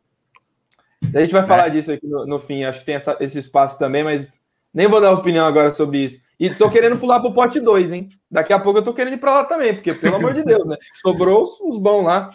A 1.13 1.19
gente 1.19 1.31
vai 1.31 1.43
falar 1.43 1.67
é. 1.67 1.69
disso 1.69 1.91
aqui 1.91 2.07
no, 2.07 2.25
no, 2.25 2.39
fim, 2.39 2.63
acho 2.63 2.79
que 2.79 2.85
tem 2.85 2.95
essa, 2.95 3.15
esse 3.19 3.37
espaço 3.39 3.77
também, 3.77 4.03
mas 4.03 4.41
nem 4.73 4.87
vou 4.87 4.99
dar 4.99 5.11
opinião 5.11 5.45
agora 5.45 5.71
sobre 5.71 6.03
isso. 6.03 6.21
E 6.39 6.49
tô 6.49 6.69
querendo 6.69 6.97
pular 6.97 7.19
pro 7.19 7.33
pote 7.33 7.59
2, 7.59 7.91
hein? 7.91 8.09
Daqui 8.29 8.53
a 8.53 8.59
pouco 8.59 8.79
eu 8.79 8.83
tô 8.83 8.93
querendo 8.93 9.13
ir 9.13 9.17
para 9.17 9.33
lá 9.33 9.45
também, 9.45 9.73
porque, 9.73 9.93
pelo 9.93 10.15
amor 10.17 10.33
de 10.33 10.43
Deus, 10.43 10.67
né? 10.67 10.77
Sobrou 10.95 11.41
os, 11.41 11.59
os 11.61 11.77
bons 11.77 12.03
lá. 12.03 12.29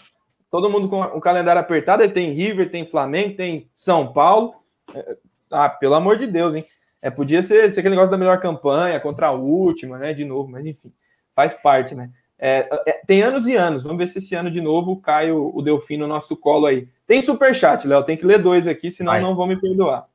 Todo 0.50 0.68
mundo 0.68 0.88
com 0.88 1.00
o 1.00 1.20
calendário 1.20 1.60
apertado, 1.60 2.06
tem 2.08 2.32
River, 2.32 2.70
tem 2.70 2.84
Flamengo, 2.84 3.36
tem 3.36 3.70
São 3.72 4.12
Paulo. 4.12 4.54
É, 4.94 5.16
ah, 5.50 5.68
pelo 5.68 5.94
amor 5.94 6.16
de 6.16 6.26
Deus, 6.26 6.54
hein? 6.54 6.64
É, 7.02 7.10
podia 7.10 7.42
ser, 7.42 7.72
ser 7.72 7.80
aquele 7.80 7.94
negócio 7.94 8.10
da 8.10 8.18
melhor 8.18 8.38
campanha 8.40 9.00
contra 9.00 9.28
a 9.28 9.32
última, 9.32 9.98
né? 9.98 10.12
De 10.12 10.24
novo, 10.24 10.50
mas 10.50 10.66
enfim, 10.66 10.92
faz 11.34 11.54
parte, 11.54 11.94
né? 11.94 12.10
É, 12.44 12.68
é, 12.88 13.00
tem 13.06 13.22
anos 13.22 13.46
e 13.46 13.54
anos. 13.54 13.84
Vamos 13.84 13.98
ver 13.98 14.08
se 14.08 14.18
esse 14.18 14.34
ano 14.34 14.50
de 14.50 14.60
novo 14.60 14.96
cai 14.96 15.30
o, 15.30 15.52
o 15.54 15.62
Delfim 15.62 15.96
no 15.96 16.08
nosso 16.08 16.36
colo 16.36 16.66
aí. 16.66 16.88
Tem 17.06 17.20
superchat, 17.20 17.86
Léo. 17.86 18.02
Tem 18.02 18.16
que 18.16 18.26
ler 18.26 18.38
dois 18.38 18.66
aqui, 18.66 18.90
senão 18.90 19.12
Vai. 19.12 19.22
não 19.22 19.36
vão 19.36 19.46
me 19.46 19.54
perdoar. 19.54 20.08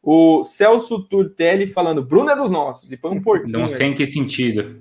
O 0.00 0.44
Celso 0.44 1.02
Turtelli 1.02 1.66
falando, 1.66 2.00
Bruno 2.00 2.30
é 2.30 2.36
dos 2.36 2.50
nossos. 2.50 2.92
E 2.92 2.96
põe 2.96 3.18
um 3.18 3.20
porquinho. 3.20 3.58
Não 3.58 3.66
sei 3.66 3.86
aí. 3.86 3.92
em 3.92 3.96
que 3.96 4.06
sentido. 4.06 4.76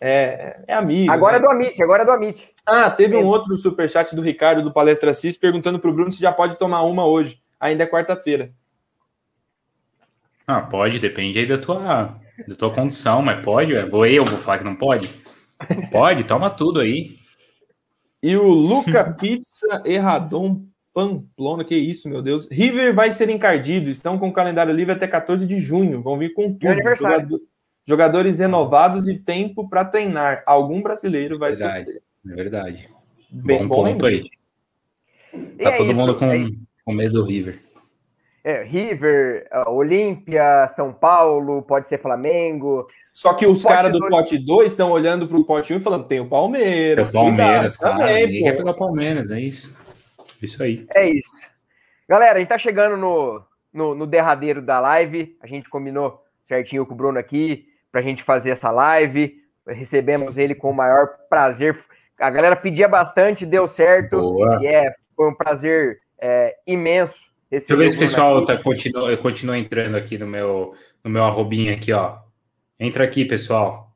É, 0.00 0.58
é 0.66 0.74
amigo. 0.74 1.12
Agora 1.12 1.34
né? 1.34 1.38
é 1.38 1.42
do 1.42 1.48
Amit, 1.48 1.80
agora 1.80 2.02
é 2.02 2.06
do 2.06 2.10
Amit. 2.10 2.48
Ah, 2.66 2.90
teve 2.90 3.16
um 3.16 3.24
outro 3.24 3.56
superchat 3.56 4.14
do 4.16 4.20
Ricardo 4.20 4.64
do 4.64 4.72
Palestra 4.72 5.14
Cis 5.14 5.36
perguntando 5.36 5.78
para 5.78 5.90
o 5.90 5.94
Bruno 5.94 6.12
se 6.12 6.20
já 6.20 6.32
pode 6.32 6.56
tomar 6.56 6.82
uma 6.82 7.06
hoje. 7.06 7.40
Ainda 7.60 7.84
é 7.84 7.86
quarta-feira. 7.86 8.50
Ah, 10.44 10.60
pode, 10.60 10.98
depende 10.98 11.38
aí 11.38 11.46
da 11.46 11.56
tua, 11.56 12.16
da 12.48 12.54
tua 12.56 12.70
condição, 12.72 13.22
mas 13.22 13.44
pode, 13.44 13.80
vou 13.88 14.04
eu 14.04 14.24
vou 14.24 14.38
falar 14.38 14.58
que 14.58 14.64
não 14.64 14.74
pode. 14.74 15.08
Pode, 15.90 16.24
toma 16.24 16.50
tudo 16.50 16.80
aí. 16.80 17.16
E 18.22 18.36
o 18.36 18.48
Luca 18.48 19.12
Pizza 19.18 19.82
Erradon 19.84 20.64
Pamplona, 20.92 21.64
que 21.64 21.76
isso, 21.76 22.08
meu 22.08 22.22
Deus. 22.22 22.48
River 22.50 22.94
vai 22.94 23.10
ser 23.10 23.28
encardido, 23.28 23.90
estão 23.90 24.18
com 24.18 24.28
o 24.28 24.32
calendário 24.32 24.72
livre 24.72 24.94
até 24.94 25.06
14 25.06 25.46
de 25.46 25.58
junho, 25.58 26.02
vão 26.02 26.18
vir 26.18 26.32
com 26.32 26.54
tudo. 26.54 26.74
Jogador, 26.96 27.40
jogadores 27.84 28.38
renovados 28.38 29.06
e 29.06 29.18
tempo 29.18 29.68
para 29.68 29.84
treinar. 29.84 30.42
Algum 30.46 30.80
brasileiro 30.80 31.38
vai 31.38 31.52
verdade, 31.52 31.92
ser. 31.92 32.02
É 32.26 32.34
verdade. 32.34 32.90
Bem 33.30 33.66
bom, 33.66 33.68
bom 33.68 33.92
ponto 33.92 34.06
aí. 34.06 34.22
Tá 35.62 35.70
é 35.70 35.76
todo 35.76 35.92
isso, 35.92 36.00
mundo 36.00 36.16
com, 36.16 36.32
é... 36.32 36.48
com 36.84 36.92
medo 36.94 37.14
do 37.14 37.24
River 37.24 37.65
é, 38.46 38.62
River, 38.62 39.48
Olímpia, 39.66 40.68
São 40.68 40.92
Paulo, 40.92 41.62
pode 41.62 41.88
ser 41.88 41.98
Flamengo. 41.98 42.86
Só 43.12 43.34
que 43.34 43.44
os 43.44 43.64
caras 43.64 43.90
do 43.90 43.98
pote 44.08 44.38
2 44.38 44.70
estão 44.70 44.92
olhando 44.92 45.26
para 45.26 45.36
o 45.36 45.44
pote 45.44 45.72
1 45.72 45.76
um 45.76 45.80
e 45.80 45.82
falando: 45.82 46.04
tem 46.04 46.20
o 46.20 46.28
Palmeiras. 46.28 47.10
Tem 47.10 47.20
o 47.20 47.24
Palmeiras, 47.24 47.76
cara. 47.76 47.96
Também, 47.98 48.46
é 48.46 48.52
pelo 48.52 48.72
Palmeiras, 48.72 49.32
é 49.32 49.40
isso. 49.40 49.76
Isso 50.40 50.62
aí. 50.62 50.86
É 50.94 51.08
isso. 51.08 51.44
Galera, 52.08 52.36
a 52.36 52.38
gente 52.38 52.48
tá 52.48 52.56
chegando 52.56 52.96
no, 52.96 53.42
no, 53.72 53.96
no 53.96 54.06
derradeiro 54.06 54.62
da 54.62 54.78
live. 54.78 55.36
A 55.42 55.46
gente 55.48 55.68
combinou 55.68 56.22
certinho 56.44 56.86
com 56.86 56.94
o 56.94 56.96
Bruno 56.96 57.18
aqui 57.18 57.66
para 57.90 58.00
a 58.00 58.04
gente 58.04 58.22
fazer 58.22 58.50
essa 58.50 58.70
live. 58.70 59.42
Recebemos 59.66 60.38
ele 60.38 60.54
com 60.54 60.70
o 60.70 60.74
maior 60.74 61.08
prazer. 61.28 61.76
A 62.16 62.30
galera 62.30 62.54
pedia 62.54 62.86
bastante, 62.86 63.44
deu 63.44 63.66
certo. 63.66 64.20
Boa. 64.20 64.62
E 64.62 64.68
é, 64.68 64.94
foi 65.16 65.28
um 65.28 65.34
prazer 65.34 65.98
é, 66.16 66.54
imenso 66.64 67.34
esse 67.50 67.68
Deixa 67.68 67.72
eu 67.72 67.78
ver 67.78 67.88
se 67.88 67.96
o 67.96 67.98
pessoal 67.98 68.44
tá, 68.44 68.56
continua, 68.56 69.16
continua 69.16 69.58
entrando 69.58 69.96
aqui 69.96 70.18
no 70.18 70.26
meu, 70.26 70.74
no 71.02 71.10
meu 71.10 71.24
arrobinho 71.24 71.72
aqui, 71.72 71.92
ó. 71.92 72.18
Entra 72.78 73.04
aqui, 73.04 73.24
pessoal. 73.24 73.86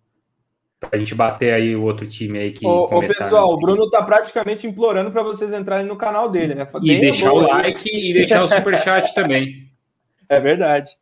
Pra 0.78 0.98
gente 0.98 1.14
bater 1.14 1.53
aí 1.53 1.76
o 1.76 1.82
outro 1.82 2.07
time 2.07 2.38
aí 2.38 2.53
que. 2.53 2.66
Ô, 2.66 2.84
ô 2.84 3.01
pessoal, 3.01 3.53
o 3.53 3.59
Bruno 3.59 3.90
tá 3.90 4.03
praticamente 4.03 4.66
implorando 4.66 5.11
para 5.11 5.22
vocês 5.22 5.53
entrarem 5.53 5.86
no 5.86 5.96
canal 5.96 6.30
dele, 6.30 6.55
né? 6.55 6.66
E 6.82 7.01
deixar 7.01 7.32
o 7.32 7.40
like 7.40 7.90
e 7.92 8.14
deixar 8.14 8.42
o 8.42 8.48
superchat 8.48 9.12
também. 9.14 9.70
É 10.28 10.40
verdade. 10.40 10.96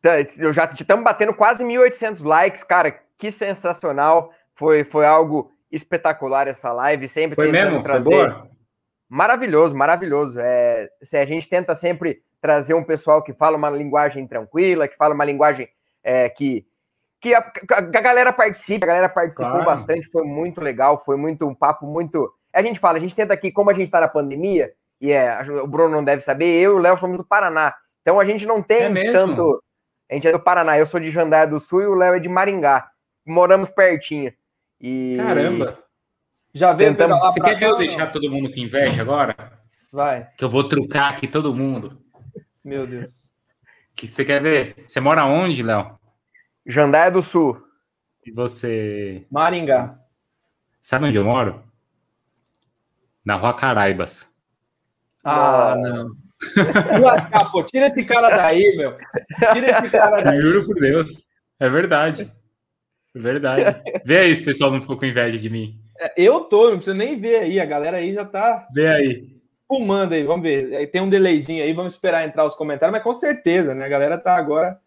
Tá, 0.00 0.14
eu 0.38 0.52
já 0.52 0.64
estamos 0.64 1.04
batendo 1.04 1.34
quase 1.34 1.62
1.800 1.62 2.24
likes, 2.24 2.64
cara. 2.64 2.98
Que 3.18 3.30
sensacional. 3.30 4.32
Foi, 4.54 4.84
foi 4.84 5.04
algo 5.04 5.52
espetacular 5.70 6.48
essa 6.48 6.72
live. 6.72 7.06
Sempre 7.06 7.34
foi 7.34 7.52
mesmo? 7.52 7.82
trazer. 7.82 8.04
Foi 8.04 8.28
boa? 8.28 8.50
Maravilhoso, 9.10 9.74
maravilhoso. 9.74 10.38
É, 10.40 10.88
a 11.12 11.24
gente 11.24 11.48
tenta 11.48 11.74
sempre 11.74 12.22
trazer 12.40 12.74
um 12.74 12.84
pessoal 12.84 13.20
que 13.20 13.34
fala 13.34 13.56
uma 13.56 13.68
linguagem 13.68 14.24
tranquila, 14.24 14.86
que 14.86 14.96
fala 14.96 15.14
uma 15.14 15.24
linguagem 15.24 15.68
é, 16.04 16.28
que, 16.28 16.64
que 17.20 17.34
a, 17.34 17.52
a, 17.72 17.80
galera 17.80 18.32
participe, 18.32 18.84
a 18.84 18.86
galera 18.86 19.08
participou 19.08 19.50
claro. 19.50 19.66
bastante, 19.66 20.08
foi 20.10 20.22
muito 20.22 20.60
legal, 20.60 21.02
foi 21.04 21.16
muito 21.16 21.44
um 21.44 21.54
papo 21.54 21.86
muito. 21.86 22.32
A 22.52 22.62
gente 22.62 22.78
fala, 22.78 22.98
a 22.98 23.00
gente 23.00 23.14
tenta 23.14 23.34
aqui, 23.34 23.50
como 23.50 23.68
a 23.68 23.74
gente 23.74 23.86
está 23.86 24.00
na 24.00 24.08
pandemia, 24.08 24.72
e 25.00 25.10
é, 25.10 25.40
o 25.60 25.66
Bruno 25.66 25.96
não 25.96 26.04
deve 26.04 26.22
saber, 26.22 26.46
eu 26.46 26.72
e 26.72 26.74
o 26.76 26.78
Léo 26.78 26.96
somos 26.96 27.16
do 27.16 27.24
Paraná. 27.24 27.74
Então 28.02 28.20
a 28.20 28.24
gente 28.24 28.46
não 28.46 28.62
tem 28.62 28.82
é 28.82 29.12
tanto. 29.12 29.60
A 30.08 30.14
gente 30.14 30.28
é 30.28 30.32
do 30.32 30.40
Paraná, 30.40 30.78
eu 30.78 30.86
sou 30.86 31.00
de 31.00 31.10
Jandaia 31.10 31.48
do 31.48 31.58
Sul 31.58 31.82
e 31.82 31.86
o 31.86 31.94
Léo 31.94 32.14
é 32.14 32.20
de 32.20 32.28
Maringá. 32.28 32.88
Moramos 33.26 33.70
pertinho. 33.70 34.32
E... 34.80 35.14
Caramba! 35.16 35.78
Já 36.52 36.72
veio 36.72 36.96
Tentamos... 36.96 37.18
Você 37.32 37.40
quer 37.40 37.62
eu 37.62 37.78
deixar 37.78 38.06
todo 38.08 38.30
mundo 38.30 38.50
com 38.50 38.58
inveja 38.58 39.02
agora? 39.02 39.36
Vai. 39.92 40.28
Que 40.36 40.44
eu 40.44 40.50
vou 40.50 40.68
trucar 40.68 41.12
aqui 41.12 41.26
todo 41.26 41.54
mundo. 41.54 42.00
Meu 42.64 42.86
Deus. 42.86 43.32
Que 43.94 44.08
você 44.08 44.24
quer 44.24 44.42
ver? 44.42 44.84
Você 44.86 45.00
mora 45.00 45.24
onde, 45.24 45.62
Léo? 45.62 45.98
Jandaia 46.66 47.10
do 47.10 47.22
Sul. 47.22 47.60
E 48.24 48.30
você? 48.30 49.26
Maringá. 49.30 49.98
Sabe 50.80 51.06
onde 51.06 51.16
eu 51.16 51.24
moro? 51.24 51.62
Na 53.24 53.36
Rua 53.36 53.54
Caraibas. 53.54 54.32
Ah, 55.24 55.74
não. 55.76 56.16
Lascar, 57.02 57.50
pô, 57.50 57.62
tira 57.62 57.86
esse 57.86 58.04
cara 58.04 58.30
daí, 58.30 58.76
meu. 58.76 58.96
Tira 59.52 59.70
esse 59.70 59.90
cara 59.90 60.22
daí. 60.22 60.40
Juro 60.40 60.64
por 60.64 60.74
Deus. 60.76 61.28
É 61.58 61.68
verdade. 61.68 62.32
É 63.14 63.18
verdade. 63.18 63.82
Vê 64.04 64.18
aí 64.18 64.34
se 64.34 64.40
o 64.42 64.44
pessoal 64.44 64.70
não 64.70 64.80
ficou 64.80 64.96
com 64.96 65.04
inveja 65.04 65.38
de 65.38 65.50
mim. 65.50 65.78
É, 66.00 66.12
eu 66.16 66.40
tô, 66.40 66.70
não 66.70 66.76
precisa 66.76 66.96
nem 66.96 67.20
ver 67.20 67.36
aí. 67.36 67.60
A 67.60 67.66
galera 67.66 67.98
aí 67.98 68.14
já 68.14 68.24
tá. 68.24 68.66
Vê 68.74 68.88
aí. 68.88 69.28
Fumando 69.68 70.14
aí, 70.14 70.24
vamos 70.24 70.42
ver. 70.42 70.90
Tem 70.90 71.00
um 71.00 71.10
delayzinho 71.10 71.62
aí, 71.62 71.72
vamos 71.72 71.92
esperar 71.92 72.26
entrar 72.26 72.44
os 72.44 72.56
comentários, 72.56 72.92
mas 72.92 73.04
com 73.04 73.12
certeza, 73.12 73.74
né? 73.74 73.84
A 73.84 73.88
galera 73.88 74.18
tá 74.18 74.34
agora 74.34 74.80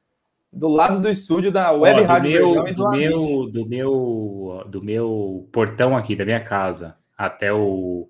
do 0.52 0.68
lado 0.68 1.00
do 1.00 1.10
estúdio 1.10 1.52
da 1.52 1.72
Web 1.72 2.02
Ó, 2.02 2.06
Rádio 2.06 2.32
meu, 2.32 2.64
do, 2.64 2.74
do 2.74 2.92
meu, 2.92 3.50
do 3.52 3.66
meu 3.66 4.64
do 4.68 4.84
meu 4.84 5.50
portão 5.52 5.98
aqui 5.98 6.16
da 6.16 6.26
minha 6.26 6.44
casa 6.44 6.96
até 7.18 7.52
o 7.52 8.08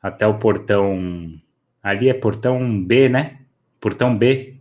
até 0.00 0.26
o 0.26 0.38
portão 0.38 1.36
ali 1.82 2.08
é 2.08 2.14
portão 2.14 2.82
B, 2.82 3.08
né? 3.08 3.40
Portão 3.80 4.16
B. 4.16 4.60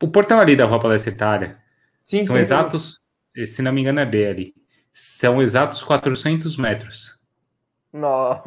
O 0.00 0.08
portão 0.08 0.40
ali 0.40 0.56
da 0.56 0.64
Rua 0.64 0.80
Palestra 0.80 1.12
Itália. 1.12 1.58
Sim, 2.04 2.24
São 2.24 2.36
sim, 2.36 2.40
exatos, 2.40 3.00
sim. 3.34 3.46
se 3.46 3.62
não 3.62 3.72
me 3.72 3.80
engano 3.80 4.00
é 4.00 4.06
B 4.06 4.26
ali. 4.26 4.54
São 4.92 5.40
exatos 5.40 5.82
400 5.82 6.56
metros. 6.56 7.18
Não. 7.92 8.42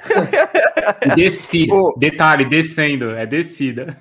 Descida. 1.14 1.74
Detalhe, 1.98 2.46
descendo, 2.46 3.10
é 3.10 3.26
descida. 3.26 3.96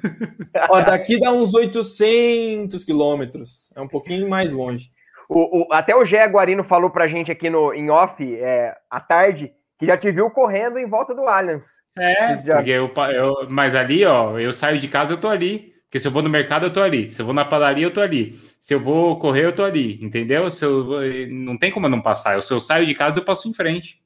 Ó, 0.70 0.82
daqui 0.82 1.20
dá 1.20 1.32
uns 1.32 1.54
800 1.54 2.84
quilômetros. 2.84 3.72
É 3.76 3.82
um 3.82 3.88
pouquinho 3.88 4.30
mais 4.30 4.52
longe. 4.52 4.92
O, 5.28 5.62
o, 5.62 5.74
até 5.74 5.96
o 5.96 6.06
Gé 6.06 6.26
Guarino 6.26 6.64
falou 6.64 6.90
pra 6.90 7.08
gente 7.08 7.32
aqui 7.32 7.50
no, 7.50 7.74
em 7.74 7.90
off, 7.90 8.24
é, 8.36 8.76
à 8.90 9.00
tarde, 9.00 9.52
que 9.78 9.86
já 9.86 9.98
te 9.98 10.10
viu 10.10 10.32
correndo 10.32 10.80
em 10.80 10.88
volta 10.88 11.14
do 11.14 11.28
Allianz. 11.28 11.68
É, 11.98 12.38
já... 12.38 12.56
porque 12.56 12.72
eu, 12.72 12.92
eu, 13.14 13.48
mas 13.50 13.76
ali, 13.76 14.06
ó, 14.06 14.40
eu 14.40 14.52
saio 14.52 14.80
de 14.80 14.88
casa, 14.88 15.14
eu 15.14 15.18
tô 15.20 15.28
ali. 15.28 15.74
Porque 15.90 15.98
se 15.98 16.08
eu 16.08 16.12
vou 16.12 16.22
no 16.22 16.30
mercado, 16.30 16.68
eu 16.68 16.72
tô 16.72 16.84
ali. 16.84 17.10
Se 17.10 17.20
eu 17.20 17.26
vou 17.26 17.34
na 17.34 17.44
padaria, 17.44 17.84
eu 17.84 17.92
tô 17.92 18.00
ali. 18.00 18.34
Se 18.62 18.76
eu 18.76 18.80
vou 18.80 19.18
correr, 19.18 19.46
eu 19.46 19.56
tô 19.56 19.64
ali. 19.64 19.98
Entendeu? 20.06 20.48
Se 20.52 20.64
eu, 20.64 20.86
não 21.32 21.58
tem 21.58 21.72
como 21.72 21.88
eu 21.88 21.90
não 21.90 22.00
passar. 22.00 22.40
Se 22.44 22.54
eu 22.54 22.60
saio 22.60 22.86
de 22.86 22.94
casa, 22.94 23.20
eu 23.20 23.26
passo 23.26 23.50
em 23.50 23.54
frente. 23.56 24.00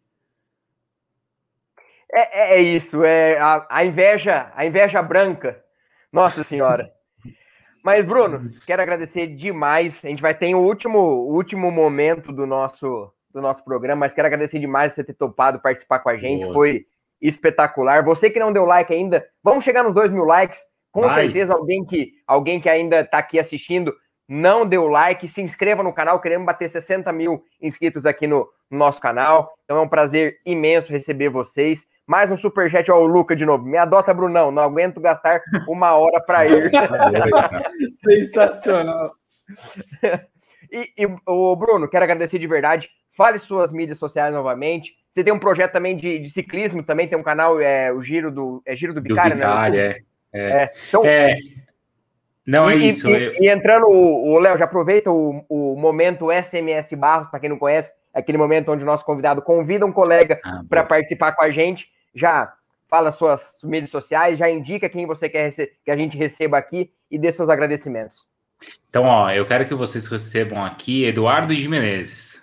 É, 2.10 2.54
é, 2.54 2.58
é 2.58 2.62
isso, 2.62 3.04
é 3.04 3.38
a, 3.38 3.68
a, 3.70 3.84
inveja, 3.84 4.50
a 4.56 4.66
inveja 4.66 5.02
branca. 5.02 5.62
Nossa 6.10 6.42
Senhora. 6.42 6.90
Mas, 7.84 8.06
Bruno, 8.06 8.50
quero 8.66 8.82
agradecer 8.82 9.28
demais. 9.28 10.06
A 10.06 10.08
gente 10.08 10.22
vai 10.22 10.34
ter 10.34 10.56
o 10.56 10.60
último, 10.60 11.00
o 11.00 11.34
último 11.34 11.70
momento 11.70 12.32
do 12.32 12.46
nosso, 12.46 13.12
do 13.30 13.42
nosso 13.42 13.62
programa, 13.62 14.00
mas 14.00 14.14
quero 14.14 14.26
agradecer 14.26 14.58
demais 14.58 14.94
você 14.94 15.04
ter 15.04 15.16
topado 15.16 15.60
participar 15.60 16.00
com 16.00 16.08
a 16.08 16.16
gente. 16.16 16.44
Boa. 16.46 16.54
Foi 16.54 16.86
espetacular. 17.22 18.02
Você 18.06 18.30
que 18.30 18.40
não 18.40 18.54
deu 18.54 18.64
like 18.64 18.94
ainda, 18.94 19.28
vamos 19.44 19.66
chegar 19.66 19.84
nos 19.84 19.94
dois 19.94 20.10
mil 20.10 20.24
likes. 20.24 20.62
Com 20.94 21.02
vai. 21.02 21.24
certeza, 21.24 21.56
alguém 21.56 21.84
que, 21.84 22.14
alguém 22.26 22.62
que 22.62 22.70
ainda 22.70 23.02
está 23.02 23.18
aqui 23.18 23.40
assistindo 23.40 23.94
não 24.30 24.66
deu 24.66 24.88
like, 24.88 25.28
se 25.28 25.42
inscreva 25.42 25.84
no 25.84 25.92
canal. 25.92 26.22
Queremos 26.22 26.46
bater 26.46 26.70
60 26.70 27.12
mil 27.12 27.44
inscritos 27.60 28.06
aqui 28.06 28.28
no, 28.28 28.48
no 28.70 28.78
nosso 28.78 29.02
canal. 29.02 29.52
Então 29.66 29.78
é 29.78 29.82
um 29.82 29.88
prazer 29.88 30.38
imenso 30.46 30.92
receber 30.92 31.30
vocês. 31.30 31.86
Mais 32.06 32.32
um 32.32 32.38
superchat 32.38 32.90
ao 32.92 33.06
Luca 33.06 33.36
de 33.36 33.44
novo. 33.44 33.66
Me 33.66 33.78
adota, 33.78 34.14
Brunão. 34.14 34.52
Não 34.52 34.62
aguento 34.62 35.02
gastar 35.02 35.42
uma 35.68 35.94
hora 35.96 36.22
para 36.22 36.46
ir. 36.46 36.70
Sensacional. 38.06 39.10
e, 40.72 40.92
e 40.96 41.08
o 41.26 41.56
Bruno, 41.56 41.88
quero 41.88 42.04
agradecer 42.04 42.38
de 42.38 42.48
verdade. 42.48 42.90
Fale 43.18 43.40
suas 43.40 43.72
mídias 43.72 43.98
sociais 43.98 44.34
novamente. 44.34 44.94
Você 45.12 45.24
tem 45.24 45.34
um 45.34 45.40
projeto 45.40 45.72
também 45.72 45.98
de, 45.98 46.20
de 46.20 46.30
ciclismo, 46.30 46.84
também 46.84 47.08
tem 47.08 47.18
um 47.18 47.24
canal, 47.24 47.60
é 47.60 47.92
o 47.92 48.02
Giro 48.02 48.32
do, 48.32 48.62
é 48.66 48.76
Giro 48.76 48.94
do 48.94 49.02
Bicário, 49.02 49.36
né? 49.36 49.78
é. 49.78 50.13
É. 50.34 50.42
é. 50.42 50.72
Então, 50.88 51.06
é. 51.06 51.36
Não 52.46 52.70
e, 52.70 52.74
é 52.74 52.78
isso. 52.78 53.10
E, 53.10 53.24
eu... 53.24 53.34
e 53.42 53.50
entrando, 53.50 53.88
o 53.88 54.38
Léo, 54.40 54.58
já 54.58 54.66
aproveita 54.66 55.12
o, 55.12 55.46
o 55.48 55.76
momento 55.78 56.28
SMS 56.32 56.94
Barros, 56.94 57.30
para 57.30 57.40
quem 57.40 57.50
não 57.50 57.58
conhece, 57.58 57.94
é 58.14 58.20
aquele 58.20 58.38
momento 58.38 58.72
onde 58.72 58.84
o 58.84 58.86
nosso 58.86 59.06
convidado 59.06 59.42
convida 59.42 59.86
um 59.86 59.92
colega 59.92 60.40
ah, 60.44 60.64
para 60.70 60.84
participar 60.84 61.32
com 61.34 61.44
a 61.44 61.50
gente, 61.50 61.90
já 62.14 62.54
fala 62.90 63.12
suas 63.12 63.54
mídias 63.64 63.90
sociais, 63.90 64.38
já 64.38 64.50
indica 64.50 64.90
quem 64.90 65.08
você 65.08 65.28
quer 65.28 65.52
que 65.84 65.90
a 65.90 65.98
gente 65.98 66.18
receba 66.18 66.58
aqui 66.58 66.92
e 67.10 67.18
dê 67.18 67.32
seus 67.32 67.50
agradecimentos. 67.50 68.28
Então, 68.90 69.06
ó, 69.06 69.32
eu 69.32 69.46
quero 69.46 69.66
que 69.66 69.74
vocês 69.74 70.06
recebam 70.08 70.64
aqui 70.64 71.06
Eduardo 71.06 71.56
de 71.56 71.68
Menezes, 71.68 72.42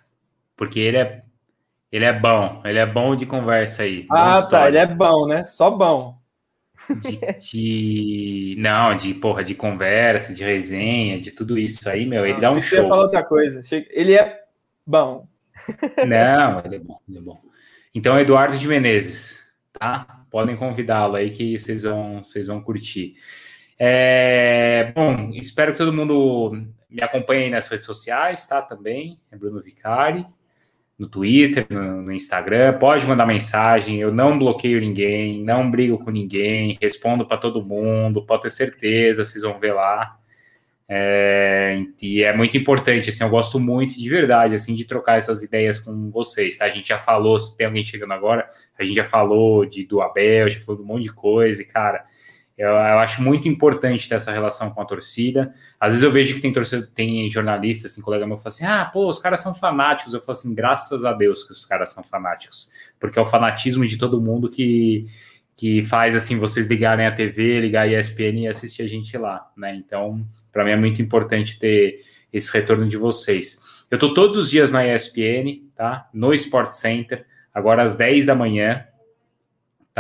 porque 0.57 0.81
ele 0.81 0.97
é 0.97 1.23
ele 1.93 2.05
é 2.05 2.13
bom, 2.13 2.63
ele 2.65 2.79
é 2.79 2.87
bom 2.87 3.17
de 3.17 3.27
conversa 3.27 3.83
aí. 3.83 4.07
Ah, 4.11 4.41
tá, 4.43 4.69
ele 4.69 4.79
é 4.79 4.87
bom, 4.87 5.27
né? 5.27 5.45
Só 5.45 5.71
bom. 5.71 6.20
De, 6.97 7.21
de, 8.55 8.57
Não, 8.59 8.95
de 8.95 9.15
porra, 9.15 9.45
de 9.45 9.55
conversa, 9.55 10.35
de 10.35 10.45
resenha, 10.45 11.21
de 11.21 11.31
tudo 11.31 11.59
isso 11.59 11.89
aí, 11.89 12.07
meu, 12.07 12.27
ele 12.27 12.41
dá 12.41 12.51
um 12.51 12.61
show. 12.61 12.79
Eu 12.79 12.85
ia 12.85 12.89
falar 12.89 13.03
outra 13.03 13.23
coisa. 13.23 13.63
Ele 13.91 14.15
é 14.15 14.45
bom. 14.87 15.29
Não, 16.07 16.63
ele 16.65 16.77
é 16.77 16.79
bom, 16.79 16.99
ele 17.09 17.19
é 17.19 17.21
bom. 17.21 17.41
Então, 17.95 18.19
Eduardo 18.19 18.57
de 18.57 18.69
Menezes, 18.69 19.39
tá? 19.73 20.25
Podem 20.31 20.57
convidá-lo 20.57 21.17
aí 21.17 21.31
que 21.31 21.59
vocês 21.59 21.83
vão, 21.83 22.23
vocês 22.23 22.47
vão 22.47 22.61
curtir. 22.63 23.15
É, 23.79 24.93
bom, 24.95 25.31
espero 25.35 25.73
que 25.73 25.79
todo 25.79 25.93
mundo 25.93 26.53
me 26.89 27.03
acompanhe 27.03 27.51
nas 27.51 27.69
redes 27.69 27.87
sociais, 27.87 28.47
tá? 28.47 28.61
Também, 28.61 29.21
é 29.31 29.37
Bruno 29.37 29.63
Vicari, 29.63 30.27
no 31.01 31.09
Twitter, 31.09 31.67
no, 31.71 32.03
no, 32.03 32.13
Instagram, 32.13 32.79
pode 32.79 33.07
mandar 33.07 33.25
mensagem, 33.25 33.99
eu 33.99 34.13
não 34.13 34.39
bloqueio 34.39 34.79
ninguém, 34.79 35.43
não 35.43 35.71
brigo 35.71 35.99
com 35.99 36.11
ninguém, 36.11 36.77
respondo 36.81 37.27
para 37.27 37.39
todo 37.39 37.65
mundo, 37.65 38.23
pode 38.23 38.43
ter 38.43 38.51
certeza, 38.51 39.25
vocês 39.25 39.43
vão 39.43 39.59
ver 39.59 39.73
lá. 39.73 40.19
É, 40.87 41.83
e 42.03 42.23
é 42.23 42.37
muito 42.37 42.55
importante, 42.59 43.09
assim, 43.09 43.25
eu 43.25 43.31
gosto 43.31 43.59
muito 43.59 43.99
de 43.99 44.11
verdade, 44.11 44.55
assim, 44.55 44.75
de 44.75 44.85
trocar 44.85 45.17
essas 45.17 45.43
ideias 45.43 45.81
com 45.81 46.11
vocês, 46.11 46.59
tá? 46.59 46.67
A 46.67 46.69
gente 46.69 46.89
já 46.89 46.99
falou, 46.99 47.41
se 47.41 47.57
tem 47.57 47.67
alguém 47.67 47.83
chegando 47.85 48.13
agora, 48.13 48.47
a 48.79 48.85
gente 48.85 48.97
já 48.97 49.05
falou 49.05 49.65
de, 49.65 49.87
do 49.87 50.03
Abel, 50.03 50.51
já 50.51 50.61
falou 50.61 50.77
de 50.77 50.83
um 50.83 50.87
monte 50.87 51.05
de 51.05 51.15
coisa, 51.15 51.63
e, 51.63 51.65
cara, 51.65 52.05
eu, 52.61 52.69
eu, 52.69 52.99
acho 52.99 53.23
muito 53.23 53.49
importante 53.49 54.07
ter 54.07 54.17
essa 54.17 54.31
relação 54.31 54.69
com 54.69 54.83
a 54.83 54.85
torcida. 54.85 55.51
Às 55.81 55.95
vezes 55.95 56.05
eu 56.05 56.13
vejo 56.13 56.35
que 56.35 56.43
tem 56.43 56.53
torcida, 56.53 56.87
tem 56.95 57.31
jornalista, 57.31 57.87
assim, 57.87 58.03
colega 58.03 58.27
meu, 58.27 58.37
que 58.37 58.43
fala 58.43 58.53
assim: 58.53 58.67
ah, 58.67 58.85
pô, 58.85 59.09
os 59.09 59.19
caras 59.19 59.41
são 59.41 59.55
fanáticos. 59.55 60.13
Eu 60.13 60.21
falo 60.21 60.37
assim: 60.37 60.55
graças 60.55 61.07
a 61.07 61.15
Deus 61.15 61.43
que 61.43 61.53
os 61.53 61.65
caras 61.65 61.91
são 61.91 62.05
fanáticos, 62.05 62.71
porque 62.99 63.19
é 63.19 63.23
o 63.23 63.25
fanatismo 63.25 63.87
de 63.87 63.97
todo 63.97 64.21
mundo 64.21 64.47
que, 64.47 65.07
que 65.57 65.83
faz 65.85 66.15
assim 66.15 66.37
vocês 66.39 66.67
ligarem 66.67 67.07
a 67.07 67.13
TV, 67.13 67.61
ligar 67.61 67.89
a 67.89 67.99
ESPN 67.99 68.41
e 68.41 68.47
assistir 68.47 68.83
a 68.83 68.87
gente 68.87 69.17
lá, 69.17 69.51
né? 69.57 69.75
Então, 69.75 70.23
para 70.53 70.63
mim 70.63 70.73
é 70.73 70.77
muito 70.77 71.01
importante 71.01 71.59
ter 71.59 72.05
esse 72.31 72.53
retorno 72.53 72.87
de 72.87 72.99
vocês. 72.99 73.87
Eu 73.91 73.99
tô 73.99 74.13
todos 74.13 74.37
os 74.37 74.51
dias 74.51 74.71
na 74.71 74.87
ESPN, 74.87 75.63
tá? 75.75 76.11
No 76.13 76.35
Sport 76.35 76.73
Center, 76.73 77.25
agora 77.55 77.83
às 77.83 77.97
10 77.97 78.27
da 78.27 78.35
manhã, 78.35 78.85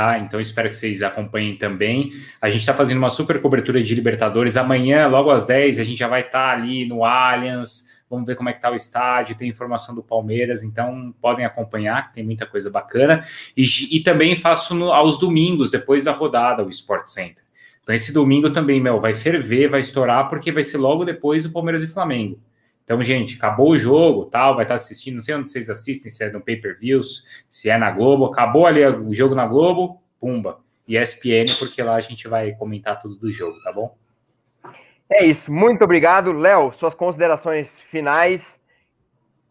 tá? 0.01 0.19
Então 0.19 0.41
espero 0.41 0.71
que 0.71 0.77
vocês 0.77 1.03
acompanhem 1.03 1.57
também. 1.57 2.13
A 2.41 2.49
gente 2.49 2.61
está 2.61 2.73
fazendo 2.73 2.99
uma 2.99 3.11
super 3.11 3.41
cobertura 3.41 3.83
de 3.83 3.95
Libertadores. 3.95 4.57
Amanhã, 4.57 5.07
logo 5.07 5.31
às 5.31 5.45
10, 5.45 5.79
a 5.79 5.85
gente 5.85 5.99
já 5.99 6.09
vai 6.09 6.23
estar 6.23 6.51
tá 6.51 6.53
ali 6.53 6.87
no 6.87 7.05
Allianz 7.05 7.91
Vamos 8.11 8.27
ver 8.27 8.35
como 8.35 8.49
é 8.49 8.53
que 8.53 8.61
tá 8.61 8.69
o 8.69 8.75
estádio, 8.75 9.37
tem 9.37 9.49
informação 9.49 9.95
do 9.95 10.03
Palmeiras, 10.03 10.65
então 10.65 11.15
podem 11.23 11.45
acompanhar, 11.45 12.13
tem 12.13 12.25
muita 12.25 12.45
coisa 12.45 12.69
bacana. 12.69 13.25
E, 13.57 13.63
e 13.89 14.01
também 14.01 14.35
faço 14.35 14.75
no, 14.75 14.91
aos 14.91 15.17
domingos, 15.17 15.71
depois 15.71 16.03
da 16.03 16.11
rodada, 16.11 16.65
o 16.65 16.69
Sport 16.71 17.07
Center. 17.07 17.45
Então 17.81 17.95
esse 17.95 18.13
domingo 18.13 18.51
também, 18.51 18.81
meu, 18.81 18.99
vai 19.01 19.15
ferver, 19.15 19.69
vai 19.69 19.79
estourar, 19.79 20.29
porque 20.29 20.51
vai 20.51 20.65
ser 20.65 20.79
logo 20.79 21.05
depois 21.05 21.45
do 21.45 21.51
Palmeiras 21.51 21.85
e 21.85 21.87
Flamengo. 21.87 22.37
Então, 22.91 23.01
gente, 23.05 23.37
acabou 23.37 23.71
o 23.71 23.79
jogo, 23.79 24.25
tal, 24.25 24.57
vai 24.57 24.65
estar 24.65 24.75
assistindo, 24.75 25.15
não 25.15 25.23
sei 25.23 25.37
onde 25.37 25.49
vocês 25.49 25.71
assistem, 25.71 26.11
se 26.11 26.25
é 26.25 26.31
no 26.33 26.41
pay-per-views, 26.41 27.25
se 27.49 27.71
é 27.71 27.79
na 27.79 27.89
Globo, 27.89 28.25
acabou 28.25 28.67
ali 28.67 28.85
o 28.85 29.15
jogo 29.15 29.33
na 29.33 29.47
Globo, 29.47 30.03
pumba. 30.19 30.59
E 30.89 30.99
ESPN, 30.99 31.57
porque 31.61 31.81
lá 31.85 31.95
a 31.95 32.01
gente 32.01 32.27
vai 32.27 32.51
comentar 32.51 33.01
tudo 33.01 33.15
do 33.15 33.31
jogo, 33.31 33.57
tá 33.63 33.73
bom? 33.73 33.97
É 35.09 35.25
isso, 35.25 35.55
muito 35.55 35.85
obrigado. 35.85 36.33
Léo, 36.33 36.73
suas 36.73 36.93
considerações 36.93 37.79
finais. 37.79 38.61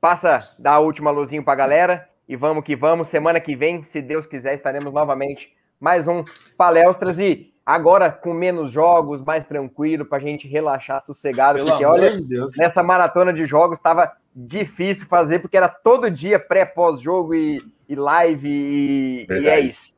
Passa 0.02 0.40
dar 0.60 0.74
a 0.74 0.80
última 0.80 1.10
luzinha 1.10 1.42
para 1.42 1.54
a 1.54 1.56
galera 1.56 2.10
e 2.28 2.36
vamos 2.36 2.66
que 2.66 2.76
vamos. 2.76 3.08
Semana 3.08 3.40
que 3.40 3.56
vem, 3.56 3.86
se 3.86 4.02
Deus 4.02 4.26
quiser, 4.28 4.54
estaremos 4.54 4.92
novamente 4.92 5.56
mais 5.80 6.10
um 6.10 6.26
Palestras 6.58 7.22
e 7.22 7.49
agora 7.70 8.12
com 8.12 8.34
menos 8.34 8.72
jogos, 8.72 9.22
mais 9.22 9.46
tranquilo, 9.46 10.04
para 10.04 10.18
a 10.18 10.22
gente 10.22 10.48
relaxar 10.48 11.00
sossegado. 11.06 11.60
Pelo 11.60 11.68
porque 11.68 11.86
olha, 11.86 12.20
de 12.20 12.58
nessa 12.58 12.82
maratona 12.82 13.32
de 13.32 13.46
jogos 13.46 13.78
estava 13.78 14.12
difícil 14.36 15.06
fazer, 15.06 15.38
porque 15.38 15.56
era 15.56 15.70
todo 15.70 16.10
dia 16.10 16.40
pré, 16.40 16.66
pós-jogo 16.66 17.36
e, 17.36 17.62
e, 17.88 17.96
live, 17.96 18.50
e, 18.50 19.28
e 19.30 19.48
é 19.48 19.60
isso. 19.60 19.94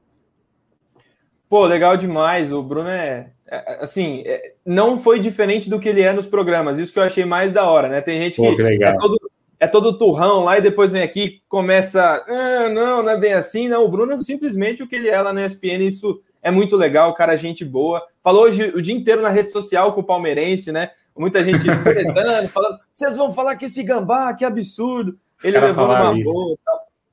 Pô, 1.48 1.66
legal 1.66 1.96
demais. 1.96 2.52
O 2.52 2.62
Bruno 2.62 2.90
é, 2.90 3.32
é, 3.48 3.78
assim, 3.82 4.22
é, 4.26 4.54
não 4.66 5.00
foi 5.00 5.20
diferente 5.20 5.70
do 5.70 5.80
que 5.80 5.88
ele 5.88 6.02
é 6.02 6.12
nos 6.12 6.28
programas. 6.28 6.78
Isso 6.78 6.92
que 6.92 7.00
eu 7.00 7.04
achei 7.04 7.24
mais 7.24 7.54
da 7.54 7.70
hora, 7.70 7.88
né? 7.88 8.02
Tem 8.02 8.20
gente 8.20 8.36
Pô, 8.36 8.54
que, 8.54 8.78
que 8.78 8.84
é, 8.84 8.98
todo, 8.98 9.32
é 9.62 9.68
todo 9.68 9.98
turrão 9.98 10.44
lá 10.44 10.58
e 10.58 10.62
depois 10.62 10.92
vem 10.92 11.04
aqui 11.04 11.42
começa, 11.48 12.22
ah, 12.28 12.70
não, 12.70 13.02
não 13.02 13.10
é 13.10 13.18
bem 13.18 13.32
assim, 13.32 13.70
não. 13.70 13.86
O 13.86 13.90
Bruno 13.90 14.12
é 14.12 14.20
simplesmente 14.20 14.84
o 14.84 14.88
que 14.88 14.96
ele 14.96 15.08
é 15.08 15.22
lá 15.22 15.32
na 15.32 15.46
ESPN, 15.46 15.86
isso 15.86 16.22
é 16.42 16.50
muito 16.50 16.76
legal, 16.76 17.14
cara, 17.14 17.36
gente 17.36 17.64
boa. 17.64 18.02
Falou 18.24 18.44
hoje 18.44 18.64
o 18.76 18.82
dia 18.82 18.96
inteiro 18.96 19.22
na 19.22 19.30
rede 19.30 19.52
social 19.52 19.94
com 19.94 20.02
o 20.02 20.04
palmeirense, 20.04 20.72
né? 20.72 20.92
Muita 21.16 21.44
gente 21.44 21.64
tretando, 21.84 22.50
falando, 22.50 22.80
vocês 22.92 23.18
vão 23.18 23.34
falar 23.34 23.56
que 23.56 23.66
esse 23.66 23.84
gambá, 23.84 24.34
que 24.34 24.46
absurdo. 24.46 25.18
Os 25.40 25.46
ele 25.46 25.60
levou 25.60 25.86
uma 25.86 26.14
boa. 26.14 26.58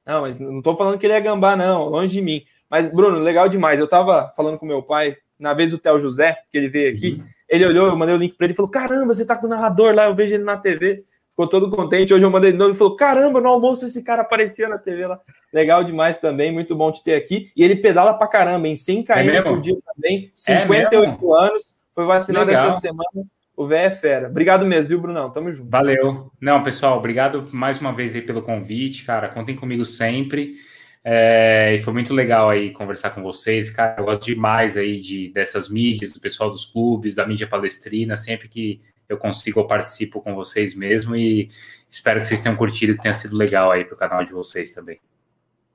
Não, 0.07 0.23
mas 0.23 0.41
não 0.41 0.63
tô 0.63 0.75
falando 0.75 0.99
que 0.99 1.07
ele 1.07 1.13
é 1.13 1.21
gambá, 1.21 1.55
não, 1.57 1.89
longe 1.89 2.13
de 2.13 2.23
mim. 2.23 2.43
Mas, 2.71 2.89
Bruno, 2.89 3.19
legal 3.19 3.49
demais. 3.49 3.81
Eu 3.81 3.89
tava 3.89 4.33
falando 4.35 4.59
com 4.59 4.65
meu 4.65 4.83
pai 4.83 5.17
na 5.39 5.55
vez 5.55 5.71
do 5.71 5.79
Theo 5.79 6.01
José, 6.01 6.37
que 6.51 6.59
ele 6.59 6.69
veio 6.69 6.93
aqui, 6.93 7.19
uhum. 7.21 7.27
ele 7.49 7.67
olhou, 7.67 7.87
eu 7.87 7.97
mandei 7.97 8.15
o 8.15 8.19
link 8.19 8.35
para 8.35 8.47
ele 8.47 8.53
e 8.53 8.57
falou: 8.57 8.71
Caramba, 8.71 9.15
você 9.15 9.25
tá 9.25 9.37
com 9.37 9.47
o 9.47 9.51
narrador 9.51 9.95
lá, 9.95 10.07
eu 10.07 10.15
vejo 10.15 10.35
ele 10.35 10.45
na 10.45 10.57
TV. 10.57 11.05
Ficou 11.39 11.47
todo 11.47 11.70
contente. 11.70 12.12
Hoje 12.12 12.24
eu 12.24 12.31
mandei 12.32 12.51
de 12.51 12.59
novo 12.59 12.73
e 12.73 12.74
falou: 12.74 12.97
Caramba, 12.97 13.40
no 13.40 13.48
almoço 13.48 13.86
esse 13.86 14.02
cara 14.02 14.23
aparecia 14.23 14.69
na 14.69 14.77
TV 14.77 15.06
lá. 15.06 15.20
Legal 15.52 15.85
demais 15.85 16.19
também, 16.19 16.52
muito 16.52 16.74
bom 16.74 16.90
te 16.90 17.05
ter 17.05 17.15
aqui. 17.15 17.52
E 17.55 17.62
ele 17.62 17.77
pedala 17.77 18.12
pra 18.15 18.27
caramba, 18.27 18.66
em 18.66 18.74
100 18.74 19.05
km 19.05 19.12
é 19.12 19.43
por 19.43 19.60
dia 19.60 19.77
também, 19.94 20.32
58 20.35 20.93
é 20.93 21.47
anos, 21.47 21.78
foi 21.94 22.06
vacinado 22.06 22.47
Legal. 22.47 22.70
essa 22.70 22.81
semana. 22.81 23.24
O 23.56 23.69
velho 23.69 23.86
é 23.86 23.90
fera. 23.93 24.27
Obrigado 24.27 24.66
mesmo, 24.66 24.89
viu, 24.89 25.01
Brunão? 25.01 25.31
Tamo 25.31 25.52
junto. 25.52 25.70
Valeu. 25.70 26.32
Não, 26.40 26.60
pessoal, 26.65 26.98
obrigado 26.98 27.47
mais 27.52 27.81
uma 27.81 27.93
vez 27.93 28.16
aí 28.16 28.23
pelo 28.23 28.43
convite, 28.43 29.05
cara. 29.05 29.28
Contem 29.28 29.55
comigo 29.55 29.85
sempre. 29.85 30.56
É, 31.05 31.73
e 31.77 31.81
foi 31.81 31.93
muito 31.93 32.12
legal 32.12 32.51
aí 32.51 32.73
conversar 32.73 33.10
com 33.10 33.23
vocês, 33.23 33.70
cara. 33.70 33.94
Eu 33.98 34.06
gosto 34.06 34.24
demais 34.24 34.77
aí 34.77 35.01
de, 35.01 35.28
dessas 35.28 35.69
mídias, 35.69 36.12
do 36.12 36.20
pessoal 36.20 36.51
dos 36.51 36.65
clubes, 36.65 37.15
da 37.15 37.24
mídia 37.24 37.47
palestrina. 37.47 38.16
Sempre 38.16 38.48
que 38.48 38.81
eu 39.09 39.17
consigo, 39.17 39.61
eu 39.61 39.67
participo 39.67 40.21
com 40.21 40.35
vocês 40.35 40.75
mesmo. 40.75 41.17
E 41.17 41.49
espero 41.89 42.21
que 42.21 42.29
vocês 42.29 42.41
tenham 42.41 42.57
curtido, 42.57 42.95
que 42.95 43.03
tenha 43.03 43.15
sido 43.15 43.37
legal 43.37 43.71
aí 43.71 43.85
pro 43.85 43.97
canal 43.97 44.25
de 44.25 44.33
vocês 44.33 44.71
também. 44.73 45.01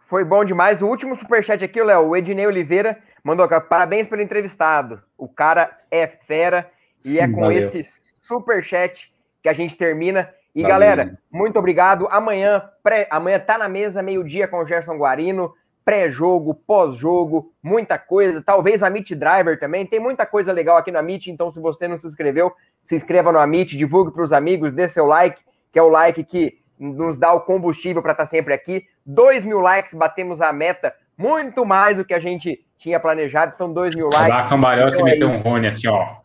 Foi 0.07 0.23
bom 0.23 0.45
demais. 0.45 0.81
O 0.81 0.87
último 0.87 1.15
superchat 1.15 1.63
aqui, 1.63 1.81
Léo, 1.81 2.09
o 2.09 2.15
Ednei 2.15 2.45
Oliveira 2.45 2.99
mandou 3.23 3.47
parabéns 3.61 4.05
pelo 4.05 4.21
entrevistado. 4.21 5.01
O 5.17 5.27
cara 5.27 5.75
é 5.89 6.05
fera 6.05 6.69
e 7.03 7.19
é 7.19 7.27
com 7.27 7.41
Valeu. 7.41 7.57
esse 7.57 7.83
superchat 8.21 9.11
que 9.41 9.49
a 9.49 9.53
gente 9.53 9.75
termina. 9.75 10.29
E 10.53 10.61
Valeu. 10.61 10.73
galera, 10.73 11.19
muito 11.31 11.57
obrigado. 11.57 12.07
Amanhã, 12.11 12.69
pré, 12.83 13.07
amanhã 13.09 13.39
tá 13.39 13.57
na 13.57 13.67
mesa 13.67 14.03
meio-dia 14.03 14.47
com 14.47 14.59
o 14.59 14.67
Gerson 14.67 14.97
Guarino, 14.97 15.53
pré-jogo, 15.83 16.53
pós-jogo, 16.53 17.53
muita 17.61 17.97
coisa. 17.97 18.41
Talvez 18.41 18.81
a 18.81 18.89
Meet 18.89 19.11
Driver 19.11 19.59
também. 19.59 19.85
Tem 19.85 19.99
muita 19.99 20.25
coisa 20.25 20.51
legal 20.51 20.77
aqui 20.77 20.91
na 20.91 21.01
Meet, 21.01 21.27
então 21.27 21.51
se 21.51 21.59
você 21.59 21.87
não 21.87 21.97
se 21.97 22.07
inscreveu, 22.07 22.51
se 22.83 22.95
inscreva 22.95 23.31
no 23.31 23.39
Amit, 23.39 23.77
divulgue 23.77 24.11
para 24.11 24.23
os 24.23 24.33
amigos, 24.33 24.73
dê 24.73 24.87
seu 24.87 25.05
like, 25.05 25.41
que 25.71 25.79
é 25.79 25.81
o 25.81 25.89
like 25.89 26.23
que 26.23 26.57
nos 26.79 27.17
dá 27.17 27.33
o 27.33 27.41
combustível 27.41 28.01
para 28.01 28.11
estar 28.11 28.23
tá 28.23 28.29
sempre 28.29 28.53
aqui. 28.53 28.85
2 29.05 29.45
mil 29.45 29.59
likes, 29.59 29.93
batemos 29.93 30.41
a 30.41 30.51
meta, 30.51 30.93
muito 31.17 31.65
mais 31.65 31.95
do 31.97 32.05
que 32.05 32.13
a 32.13 32.19
gente 32.19 32.65
tinha 32.77 32.99
planejado. 32.99 33.53
Então, 33.55 33.71
2 33.71 33.95
mil 33.95 34.09
likes. 34.09 34.29
Lá, 34.29 34.45
então, 34.45 34.91
que 34.91 35.03
meteu 35.03 35.29
é 35.29 35.31
um 35.31 35.37
Rony 35.37 35.67
assim, 35.67 35.87
ó. 35.87 36.17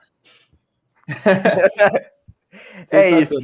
é 2.91 3.11
isso. 3.11 3.35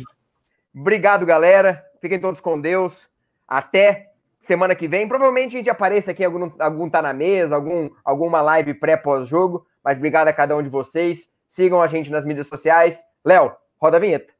Obrigado, 0.74 1.24
galera. 1.24 1.84
Fiquem 2.00 2.18
todos 2.20 2.40
com 2.40 2.60
Deus. 2.60 3.08
Até 3.46 4.13
semana 4.44 4.74
que 4.74 4.88
vem. 4.88 5.08
Provavelmente 5.08 5.54
a 5.54 5.58
gente 5.58 5.70
apareça 5.70 6.10
aqui 6.10 6.24
algum, 6.24 6.50
algum 6.58 6.90
tá 6.90 7.00
na 7.00 7.12
mesa, 7.12 7.54
algum, 7.54 7.88
alguma 8.04 8.42
live 8.42 8.74
pré-pós-jogo. 8.74 9.66
Mas 9.82 9.98
obrigado 9.98 10.28
a 10.28 10.32
cada 10.32 10.56
um 10.56 10.62
de 10.62 10.68
vocês. 10.68 11.30
Sigam 11.46 11.80
a 11.80 11.86
gente 11.86 12.10
nas 12.10 12.24
mídias 12.24 12.46
sociais. 12.46 13.00
Léo, 13.24 13.52
roda 13.80 13.96
a 13.96 14.00
vinheta. 14.00 14.33